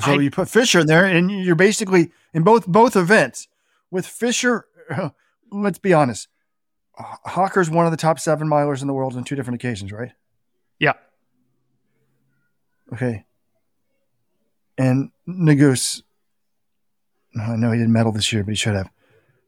So 0.00 0.12
I- 0.12 0.20
you 0.20 0.30
put 0.30 0.48
Fisher 0.48 0.80
in 0.80 0.86
there, 0.86 1.04
and 1.04 1.30
you're 1.30 1.54
basically 1.54 2.10
in 2.32 2.42
both 2.42 2.66
both 2.66 2.96
events 2.96 3.48
with 3.90 4.06
Fisher. 4.06 4.66
Let's 5.52 5.78
be 5.78 5.92
honest, 5.92 6.28
Hocker's 6.98 7.70
one 7.70 7.86
of 7.86 7.92
the 7.92 7.96
top 7.96 8.18
seven 8.18 8.48
milers 8.48 8.80
in 8.80 8.88
the 8.88 8.92
world 8.94 9.16
on 9.16 9.22
two 9.24 9.36
different 9.36 9.54
occasions, 9.62 9.92
right? 9.92 10.12
yeah, 10.80 10.94
Okay. 12.92 13.24
And 14.76 15.10
Nuguse, 15.28 16.02
oh, 17.38 17.42
I 17.52 17.56
know 17.56 17.70
he 17.70 17.78
didn't 17.78 17.92
medal 17.92 18.10
this 18.12 18.32
year, 18.32 18.42
but 18.42 18.50
he 18.50 18.56
should 18.56 18.74
have. 18.74 18.90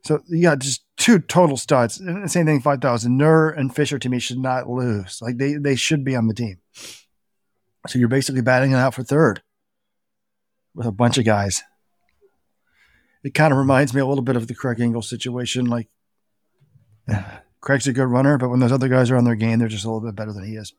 So 0.04 0.22
you 0.28 0.42
got 0.42 0.60
just 0.60 0.84
two 0.96 1.18
total 1.18 1.56
studs. 1.56 1.98
And 1.98 2.30
Same 2.30 2.46
thing, 2.46 2.60
five 2.60 2.80
thousand. 2.80 3.16
Nur 3.16 3.50
and 3.50 3.74
Fisher 3.74 3.98
to 3.98 4.08
me 4.08 4.20
should 4.20 4.38
not 4.38 4.68
lose. 4.70 5.20
Like 5.20 5.38
they 5.38 5.54
they 5.54 5.74
should 5.74 6.04
be 6.04 6.14
on 6.14 6.28
the 6.28 6.34
team. 6.34 6.58
So 7.88 7.98
you're 7.98 8.06
basically 8.08 8.42
batting 8.42 8.70
it 8.70 8.76
out 8.76 8.94
for 8.94 9.02
third 9.02 9.42
with 10.76 10.86
a 10.86 10.92
bunch 10.92 11.18
of 11.18 11.24
guys. 11.24 11.62
It 13.24 13.34
kind 13.34 13.52
of 13.52 13.58
reminds 13.58 13.92
me 13.92 14.00
a 14.00 14.06
little 14.06 14.22
bit 14.22 14.36
of 14.36 14.46
the 14.46 14.54
Craig 14.54 14.78
Engels 14.78 15.08
situation. 15.08 15.64
Like 15.66 15.88
Craig's 17.60 17.88
a 17.88 17.92
good 17.92 18.06
runner, 18.06 18.38
but 18.38 18.50
when 18.50 18.60
those 18.60 18.70
other 18.72 18.88
guys 18.88 19.10
are 19.10 19.16
on 19.16 19.24
their 19.24 19.34
game, 19.34 19.58
they're 19.58 19.68
just 19.68 19.84
a 19.84 19.90
little 19.90 20.06
bit 20.06 20.14
better 20.14 20.32
than 20.32 20.44
he 20.44 20.54
is. 20.54 20.72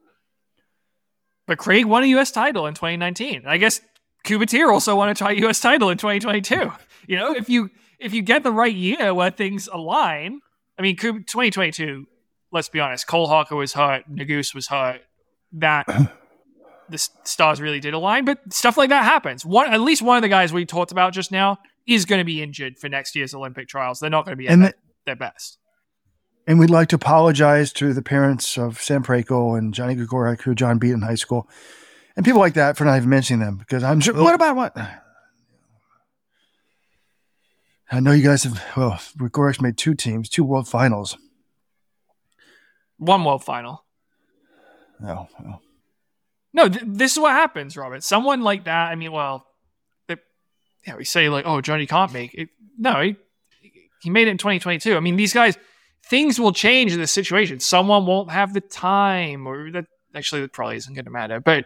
but 1.45 1.57
Craig 1.57 1.85
won 1.85 2.03
a 2.03 2.07
U.S. 2.07 2.31
title 2.31 2.67
in 2.67 2.73
2019. 2.73 3.43
I 3.45 3.57
guess 3.57 3.81
Cooper 4.23 4.45
Teare 4.45 4.71
also 4.71 4.95
won 4.95 5.09
a 5.09 5.31
U.S. 5.33 5.59
title 5.59 5.89
in 5.89 5.97
2022. 5.97 6.71
You 7.07 7.17
know, 7.17 7.33
if 7.33 7.49
you 7.49 7.69
if 7.99 8.13
you 8.13 8.21
get 8.21 8.43
the 8.43 8.51
right 8.51 8.73
year 8.73 9.13
where 9.13 9.31
things 9.31 9.67
align, 9.67 10.39
I 10.77 10.81
mean, 10.83 10.95
Kub- 10.95 11.25
2022. 11.25 12.05
Let's 12.49 12.69
be 12.69 12.79
honest, 12.79 13.07
Cole 13.07 13.27
Hocker 13.27 13.57
was 13.57 13.73
hurt, 13.73 14.09
Nuguse 14.09 14.55
was 14.55 14.67
hurt. 14.67 15.01
That 15.53 15.85
the 16.89 16.97
stars 17.23 17.59
really 17.61 17.79
did 17.79 17.93
align, 17.93 18.25
but 18.25 18.39
stuff 18.53 18.77
like 18.77 18.89
that 18.89 19.03
happens. 19.03 19.45
One, 19.45 19.71
at 19.73 19.81
least 19.81 20.01
one 20.01 20.17
of 20.17 20.21
the 20.21 20.29
guys 20.29 20.51
we 20.53 20.65
talked 20.65 20.91
about 20.91 21.13
just 21.13 21.31
now 21.31 21.57
is 21.85 22.05
going 22.05 22.19
to 22.19 22.25
be 22.25 22.41
injured 22.41 22.77
for 22.79 22.89
next 22.89 23.15
year's 23.15 23.33
Olympic 23.33 23.67
trials. 23.67 23.99
They're 23.99 24.09
not 24.09 24.25
going 24.25 24.33
to 24.33 24.37
be 24.37 24.47
at 24.47 24.59
their, 24.59 24.69
the- 24.69 24.75
their 25.05 25.15
best. 25.15 25.57
And 26.45 26.59
we'd 26.59 26.69
like 26.69 26.87
to 26.89 26.95
apologize 26.95 27.73
to 27.73 27.93
the 27.93 28.01
parents 28.01 28.57
of 28.57 28.79
Sam 28.79 29.03
Prakel 29.03 29.57
and 29.57 29.73
Johnny 29.73 29.95
Gregorek, 29.95 30.41
who 30.43 30.55
John 30.55 30.77
beat 30.79 30.91
in 30.91 31.01
high 31.01 31.15
school, 31.15 31.49
and 32.15 32.23
people 32.25 32.39
like 32.39 32.53
that 32.53 32.77
for 32.77 32.85
not 32.85 32.95
even 32.95 33.09
mentioning 33.09 33.45
them 33.45 33.57
because 33.57 33.83
I'm 33.83 33.99
sure. 33.99 34.13
What 34.13 34.33
about 34.33 34.55
what? 34.55 34.77
I 37.91 37.99
know 37.99 38.11
you 38.11 38.23
guys 38.23 38.43
have. 38.43 38.63
Well, 38.75 38.91
Gregorek's 39.17 39.61
made 39.61 39.77
two 39.77 39.93
teams, 39.93 40.29
two 40.29 40.43
world 40.43 40.67
finals. 40.67 41.17
One 42.97 43.23
world 43.23 43.43
final. 43.43 43.83
Oh, 45.03 45.27
well. 45.39 45.61
No, 46.57 46.67
th- 46.67 46.83
this 46.85 47.13
is 47.13 47.19
what 47.19 47.31
happens, 47.31 47.77
Robert. 47.77 48.03
Someone 48.03 48.41
like 48.41 48.65
that. 48.65 48.89
I 48.91 48.95
mean, 48.95 49.11
well, 49.11 49.47
yeah, 50.87 50.95
we 50.95 51.03
say 51.03 51.29
like, 51.29 51.45
oh, 51.45 51.61
Johnny 51.61 51.85
can't 51.85 52.13
make 52.13 52.33
it. 52.33 52.49
No, 52.79 53.01
he, 53.01 53.15
he 54.01 54.09
made 54.09 54.27
it 54.27 54.31
in 54.31 54.37
2022. 54.37 54.95
I 54.95 54.99
mean, 55.01 55.17
these 55.17 55.33
guys, 55.33 55.57
things 56.05 56.39
will 56.39 56.53
change 56.53 56.93
in 56.93 56.99
this 56.99 57.11
situation. 57.11 57.59
Someone 57.59 58.05
won't 58.05 58.31
have 58.31 58.53
the 58.53 58.61
time, 58.61 59.45
or 59.45 59.69
that 59.71 59.85
actually 60.15 60.41
that 60.41 60.53
probably 60.53 60.77
isn't 60.77 60.93
going 60.93 61.05
to 61.05 61.11
matter. 61.11 61.41
But 61.41 61.65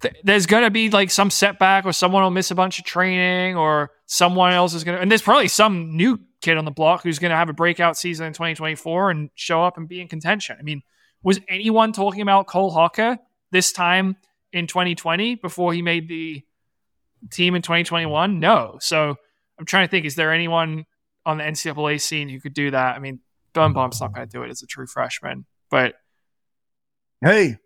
th- 0.00 0.16
there's 0.24 0.46
going 0.46 0.64
to 0.64 0.70
be 0.70 0.90
like 0.90 1.10
some 1.10 1.30
setback, 1.30 1.86
or 1.86 1.92
someone 1.92 2.24
will 2.24 2.30
miss 2.30 2.50
a 2.50 2.56
bunch 2.56 2.80
of 2.80 2.84
training, 2.84 3.56
or 3.56 3.92
someone 4.06 4.52
else 4.52 4.74
is 4.74 4.82
going 4.82 4.96
to, 4.96 5.02
and 5.02 5.10
there's 5.10 5.22
probably 5.22 5.48
some 5.48 5.96
new 5.96 6.18
kid 6.42 6.58
on 6.58 6.64
the 6.64 6.72
block 6.72 7.04
who's 7.04 7.20
going 7.20 7.30
to 7.30 7.36
have 7.36 7.48
a 7.48 7.54
breakout 7.54 7.96
season 7.96 8.26
in 8.26 8.32
2024 8.32 9.10
and 9.10 9.30
show 9.34 9.62
up 9.62 9.78
and 9.78 9.88
be 9.88 10.00
in 10.00 10.08
contention. 10.08 10.56
I 10.58 10.62
mean 10.62 10.82
was 11.24 11.40
anyone 11.48 11.92
talking 11.92 12.20
about 12.20 12.46
Cole 12.46 12.70
Hocker 12.70 13.18
this 13.50 13.72
time 13.72 14.16
in 14.52 14.66
2020 14.66 15.36
before 15.36 15.72
he 15.72 15.82
made 15.82 16.06
the 16.08 16.42
team 17.30 17.54
in 17.54 17.62
2021? 17.62 18.38
No. 18.38 18.76
So 18.80 19.16
I'm 19.58 19.64
trying 19.66 19.86
to 19.86 19.90
think, 19.90 20.06
is 20.06 20.14
there 20.14 20.32
anyone 20.32 20.86
on 21.26 21.38
the 21.38 21.44
NCAA 21.44 22.00
scene 22.00 22.28
who 22.28 22.40
could 22.40 22.54
do 22.54 22.70
that? 22.70 22.94
I 22.94 22.98
mean, 22.98 23.20
Birnbaum's 23.54 24.00
not 24.00 24.12
going 24.14 24.28
to 24.28 24.30
do 24.30 24.42
it 24.42 24.50
as 24.50 24.62
a 24.62 24.66
true 24.66 24.86
freshman, 24.86 25.46
but 25.70 25.94
Hey, 27.24 27.56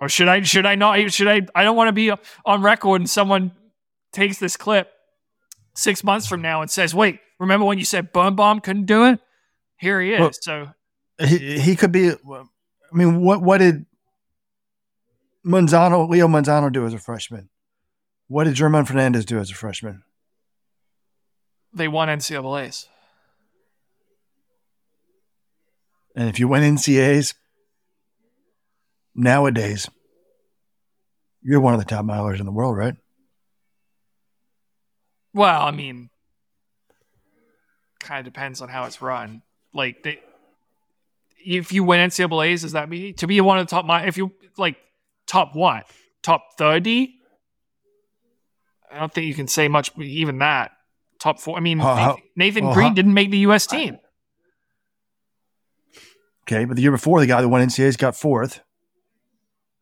or 0.00 0.08
should 0.08 0.26
I? 0.26 0.42
Should 0.42 0.66
I 0.66 0.74
not? 0.74 1.12
Should 1.12 1.28
I? 1.28 1.42
I 1.54 1.62
don't 1.62 1.76
want 1.76 1.88
to 1.88 1.92
be 1.92 2.10
on 2.44 2.62
record 2.62 3.00
and 3.00 3.08
someone 3.08 3.52
takes 4.12 4.38
this 4.38 4.56
clip 4.56 4.90
six 5.76 6.02
months 6.02 6.26
from 6.26 6.42
now 6.42 6.62
and 6.62 6.70
says, 6.70 6.94
"Wait, 6.94 7.20
remember 7.38 7.64
when 7.64 7.78
you 7.78 7.84
said 7.84 8.12
Birnbaum 8.12 8.60
couldn't 8.60 8.86
do 8.86 9.04
it? 9.06 9.20
Here 9.76 10.00
he 10.00 10.14
is." 10.14 10.20
Well- 10.20 10.30
so 10.32 10.68
he, 11.24 11.60
he 11.60 11.76
could 11.76 11.92
be. 11.92 12.10
I 12.92 12.96
mean, 12.96 13.20
what 13.20 13.42
what 13.42 13.58
did 13.58 13.86
Manzano, 15.44 16.08
Leo 16.08 16.26
Manzano, 16.28 16.72
do 16.72 16.86
as 16.86 16.94
a 16.94 16.98
freshman? 16.98 17.48
What 18.28 18.44
did 18.44 18.54
German 18.54 18.84
Fernandez 18.84 19.24
do 19.24 19.38
as 19.38 19.50
a 19.50 19.54
freshman? 19.54 20.02
they 21.72 21.88
won 21.88 22.08
NCAA's. 22.08 22.88
And 26.14 26.28
if 26.28 26.40
you 26.40 26.48
win 26.48 26.62
NCAAs 26.76 27.34
nowadays, 29.14 29.88
you're 31.42 31.60
one 31.60 31.74
of 31.74 31.80
the 31.80 31.86
top 31.86 32.04
milers 32.04 32.40
in 32.40 32.46
the 32.46 32.52
world, 32.52 32.76
right? 32.76 32.96
Well, 35.32 35.62
I 35.62 35.70
mean, 35.70 36.10
kind 38.00 38.26
of 38.26 38.32
depends 38.32 38.60
on 38.60 38.68
how 38.68 38.84
it's 38.84 39.00
run. 39.00 39.42
Like, 39.72 40.02
they, 40.02 40.20
if 41.44 41.72
you 41.72 41.84
win 41.84 42.08
NCAA's, 42.08 42.62
does 42.62 42.72
that 42.72 42.88
mean 42.88 43.14
to 43.14 43.26
be 43.26 43.40
one 43.40 43.58
of 43.58 43.66
the 43.66 43.70
top? 43.70 43.84
If 44.06 44.16
you 44.16 44.32
like 44.56 44.76
top 45.26 45.54
what? 45.54 45.86
Top 46.22 46.42
thirty? 46.56 47.14
I 48.90 49.00
don't 49.00 49.12
think 49.12 49.26
you 49.26 49.34
can 49.34 49.48
say 49.48 49.68
much. 49.68 49.96
Even 49.98 50.38
that 50.38 50.72
top 51.18 51.40
four. 51.40 51.56
I 51.56 51.60
mean, 51.60 51.78
how- 51.78 52.16
Nathan, 52.16 52.22
Nathan 52.36 52.64
well, 52.66 52.74
Green 52.74 52.94
didn't 52.94 53.14
make 53.14 53.30
the 53.30 53.38
U.S. 53.38 53.66
team. 53.66 53.98
Okay, 56.44 56.64
but 56.64 56.76
the 56.76 56.82
year 56.82 56.90
before, 56.90 57.20
the 57.20 57.26
guy 57.26 57.42
that 57.42 57.48
won 57.48 57.60
NCAA's 57.66 57.98
got 57.98 58.16
fourth. 58.16 58.62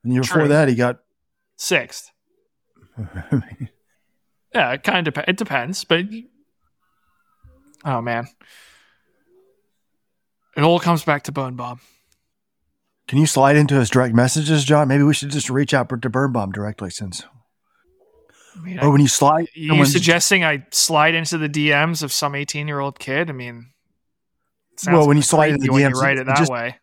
And 0.03 0.11
the 0.11 0.15
year 0.15 0.23
True. 0.24 0.43
before 0.43 0.49
that, 0.49 0.69
he 0.69 0.74
got. 0.74 0.99
Sixth. 1.57 2.11
Yeah, 4.55 4.73
it 4.73 4.85
kind 4.85 5.07
of 5.07 5.12
dep- 5.12 5.28
it 5.28 5.37
depends, 5.37 5.85
but 5.85 6.07
oh 7.85 8.01
man, 8.01 8.27
it 10.57 10.62
all 10.62 10.81
comes 10.81 11.05
back 11.05 11.23
to 11.24 11.33
Birnbaum. 11.33 11.81
Can 13.09 13.19
you 13.19 13.27
slide 13.27 13.57
into 13.57 13.77
his 13.77 13.89
direct 13.89 14.15
messages, 14.15 14.65
John? 14.65 14.89
Maybe 14.89 15.05
we 15.05 15.15
should 15.15 15.31
just 15.31 15.49
reach 15.49 15.73
out 15.73 15.89
to 15.89 16.11
Birnbaum 16.11 16.51
directly, 16.53 16.91
since. 16.91 17.23
I 18.57 18.61
mean, 18.61 18.78
Or 18.81 18.91
when 18.91 19.01
you 19.01 19.09
slide, 19.09 19.49
you 19.55 19.69
someone- 19.69 19.87
suggesting 19.87 20.43
I 20.45 20.65
slide 20.73 21.15
into 21.15 21.39
the 21.39 21.49
DMs 21.49 22.03
of 22.03 22.11
some 22.12 22.35
18 22.35 22.66
year 22.66 22.81
old 22.81 22.99
kid? 22.99 23.28
I 23.28 23.33
mean, 23.33 23.70
sounds 24.77 24.97
Well, 24.97 25.07
when 25.07 25.16
you 25.16 25.23
slide 25.23 25.51
into 25.53 25.66
the 25.66 25.73
when 25.73 25.83
you 25.83 26.01
write 26.01 26.19
it 26.19 26.27
that 26.27 26.39
just- 26.39 26.51
way. 26.51 26.78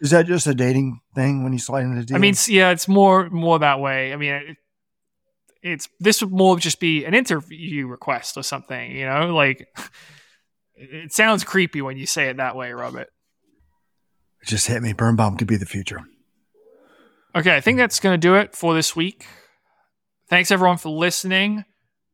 is 0.00 0.10
that 0.10 0.26
just 0.26 0.46
a 0.46 0.54
dating 0.54 1.00
thing 1.14 1.42
when 1.42 1.52
you 1.52 1.58
slide 1.58 1.84
into 1.84 1.96
the 1.96 2.04
DMs? 2.06 2.14
I 2.14 2.18
mean, 2.18 2.34
yeah, 2.48 2.70
it's 2.70 2.86
more 2.86 3.28
more 3.30 3.58
that 3.58 3.80
way. 3.80 4.12
I 4.12 4.16
mean, 4.16 4.34
it, 4.34 4.56
it's 5.62 5.88
this 5.98 6.20
would 6.22 6.30
more 6.30 6.58
just 6.58 6.78
be 6.78 7.04
an 7.04 7.14
interview 7.14 7.86
request 7.88 8.36
or 8.36 8.42
something. 8.44 8.92
You 8.92 9.06
know, 9.06 9.34
like 9.34 9.66
it 10.78 11.12
sounds 11.12 11.44
creepy 11.44 11.82
when 11.82 11.96
you 11.96 12.06
say 12.06 12.28
it 12.28 12.36
that 12.36 12.56
way, 12.56 12.72
Robert. 12.72 13.08
it 14.42 14.46
just 14.48 14.66
hit 14.66 14.82
me. 14.82 14.92
Birnbaum 14.92 15.36
could 15.36 15.48
be 15.48 15.56
the 15.56 15.66
future. 15.66 16.00
Okay, 17.34 17.54
I 17.54 17.60
think 17.60 17.78
that's 17.78 18.00
going 18.00 18.14
to 18.14 18.18
do 18.18 18.34
it 18.36 18.56
for 18.56 18.74
this 18.74 18.96
week. 18.96 19.26
Thanks 20.28 20.50
everyone 20.50 20.78
for 20.78 20.88
listening. 20.90 21.64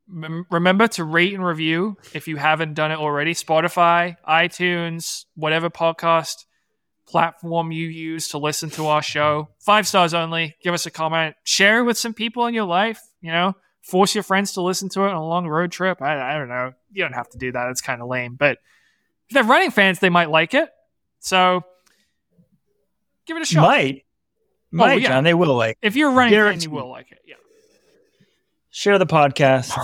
Mem- 0.07 0.47
remember 0.51 0.87
to 0.89 1.05
rate 1.05 1.33
and 1.35 1.45
review 1.45 1.97
if 2.13 2.29
you 2.29 2.37
haven't 2.37 2.75
done 2.75 2.91
it 2.93 2.99
already. 2.99 3.33
Spotify, 3.35 4.17
iTunes, 4.29 5.25
whatever 5.35 5.71
podcast 5.71 6.45
platform 7.07 7.71
you 7.73 7.87
use 7.89 8.29
to 8.29 8.39
listen 8.39 8.71
to 8.71 8.87
our 8.87 9.03
show. 9.03 9.49
Five 9.61 9.87
stars 9.87 10.15
only. 10.15 10.57
Give 10.63 10.75
us 10.75 10.87
a 10.87 10.91
comment. 10.91 11.37
Share 11.45 11.79
it 11.81 11.85
with 11.85 11.99
some 11.99 12.15
people 12.15 12.47
in 12.47 12.55
your 12.55 12.65
life. 12.65 13.01
You 13.21 13.33
know, 13.33 13.55
force 13.85 14.15
your 14.15 14.25
friends 14.25 14.53
to 14.53 14.63
listen 14.63 14.89
to 14.89 15.03
it 15.03 15.11
on 15.11 15.15
a 15.15 15.27
long 15.27 15.47
road 15.47 15.71
trip. 15.71 16.01
I, 16.01 16.35
I 16.35 16.39
don't 16.39 16.49
know. 16.49 16.73
You 16.91 17.03
don't 17.03 17.13
have 17.13 17.29
to 17.31 17.39
do 17.39 17.53
that. 17.53 17.71
It's 17.71 17.83
kind 17.83 18.01
of 18.01 18.09
lame. 18.09 18.35
But 18.35 18.59
if 19.29 19.35
they're 19.35 19.45
running 19.45 19.71
fans, 19.71 19.99
they 20.01 20.09
might 20.09 20.31
like 20.31 20.55
it. 20.55 20.71
So 21.21 21.63
give 23.27 23.37
it 23.37 23.43
a 23.43 23.47
shot. 23.47 23.63
Might. 23.63 24.05
Oh, 24.73 24.77
might, 24.79 25.03
yeah. 25.03 25.09
John. 25.09 25.25
They 25.25 25.35
will 25.35 25.55
like. 25.55 25.79
If 25.83 25.97
you're 25.97 26.11
a 26.11 26.15
running 26.15 26.33
fan, 26.33 26.61
you 26.61 26.71
will 26.71 26.89
like 26.89 27.13
it. 27.13 27.21
Yeah. 27.27 27.37
Share 28.71 28.99
the 28.99 29.07
podcast. 29.07 29.79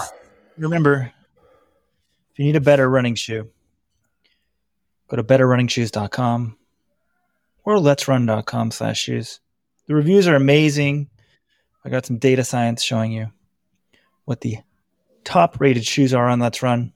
Remember, 0.57 1.13
if 2.33 2.39
you 2.39 2.47
need 2.47 2.57
a 2.57 2.61
better 2.61 2.89
running 2.89 3.15
shoe, 3.15 3.51
go 5.09 5.17
to 5.17 5.23
betterrunningshoes.com 5.23 6.57
or 7.65 7.77
LetsRun.com 7.77 8.71
slash 8.71 8.99
shoes. 8.99 9.41
The 9.87 9.95
reviews 9.95 10.27
are 10.27 10.35
amazing. 10.35 11.09
I 11.85 11.91
got 11.91 12.07
some 12.07 12.19
data 12.19 12.45
science 12.45 12.83
showing 12.83 13.13
you 13.13 13.31
what 14.31 14.43
the 14.43 14.59
top 15.25 15.61
rated 15.61 15.85
shoes 15.85 16.15
are 16.15 16.29
on 16.29 16.39
Let's 16.39 16.63
Run. 16.63 16.93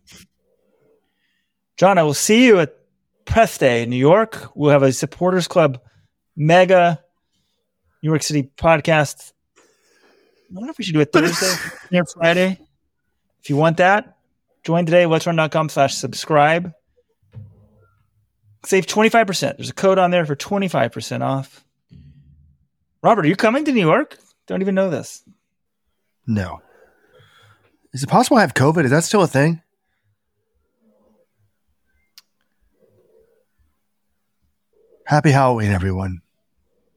John, 1.76 1.98
I 1.98 2.04
will 2.04 2.14
see 2.14 2.46
you 2.46 2.60
at 2.60 2.76
Press 3.24 3.58
Day 3.58 3.82
in 3.82 3.90
New 3.90 3.96
York. 3.96 4.52
We'll 4.54 4.70
have 4.70 4.84
a 4.84 4.92
supporters 4.92 5.48
club 5.48 5.80
mega 6.36 7.02
New 8.04 8.10
York 8.10 8.22
City 8.22 8.48
podcast. 8.56 9.32
I 9.58 9.62
wonder 10.52 10.70
if 10.70 10.78
we 10.78 10.84
should 10.84 10.94
do 10.94 11.00
it 11.00 11.12
Thursday 11.12 11.98
or 11.98 12.04
Friday. 12.04 12.60
If 13.42 13.50
you 13.50 13.56
want 13.56 13.78
that, 13.78 14.16
join 14.62 14.86
today, 14.86 15.02
LetsRun.com 15.02 15.70
slash 15.70 15.96
subscribe. 15.96 16.72
Save 18.64 18.86
25%. 18.86 19.56
There's 19.56 19.70
a 19.70 19.74
code 19.74 19.98
on 19.98 20.12
there 20.12 20.24
for 20.24 20.36
25% 20.36 21.22
off. 21.22 21.64
Robert, 23.02 23.24
are 23.24 23.28
you 23.28 23.34
coming 23.34 23.64
to 23.64 23.72
New 23.72 23.80
York? 23.80 24.18
Don't 24.46 24.62
even 24.62 24.76
know 24.76 24.88
this. 24.88 25.24
No. 26.28 26.60
Is 27.94 28.02
it 28.02 28.08
possible 28.08 28.38
I 28.38 28.40
have 28.40 28.54
COVID? 28.54 28.84
Is 28.84 28.90
that 28.90 29.04
still 29.04 29.22
a 29.22 29.28
thing? 29.28 29.62
Happy 35.06 35.30
Halloween, 35.30 35.70
everyone. 35.70 36.23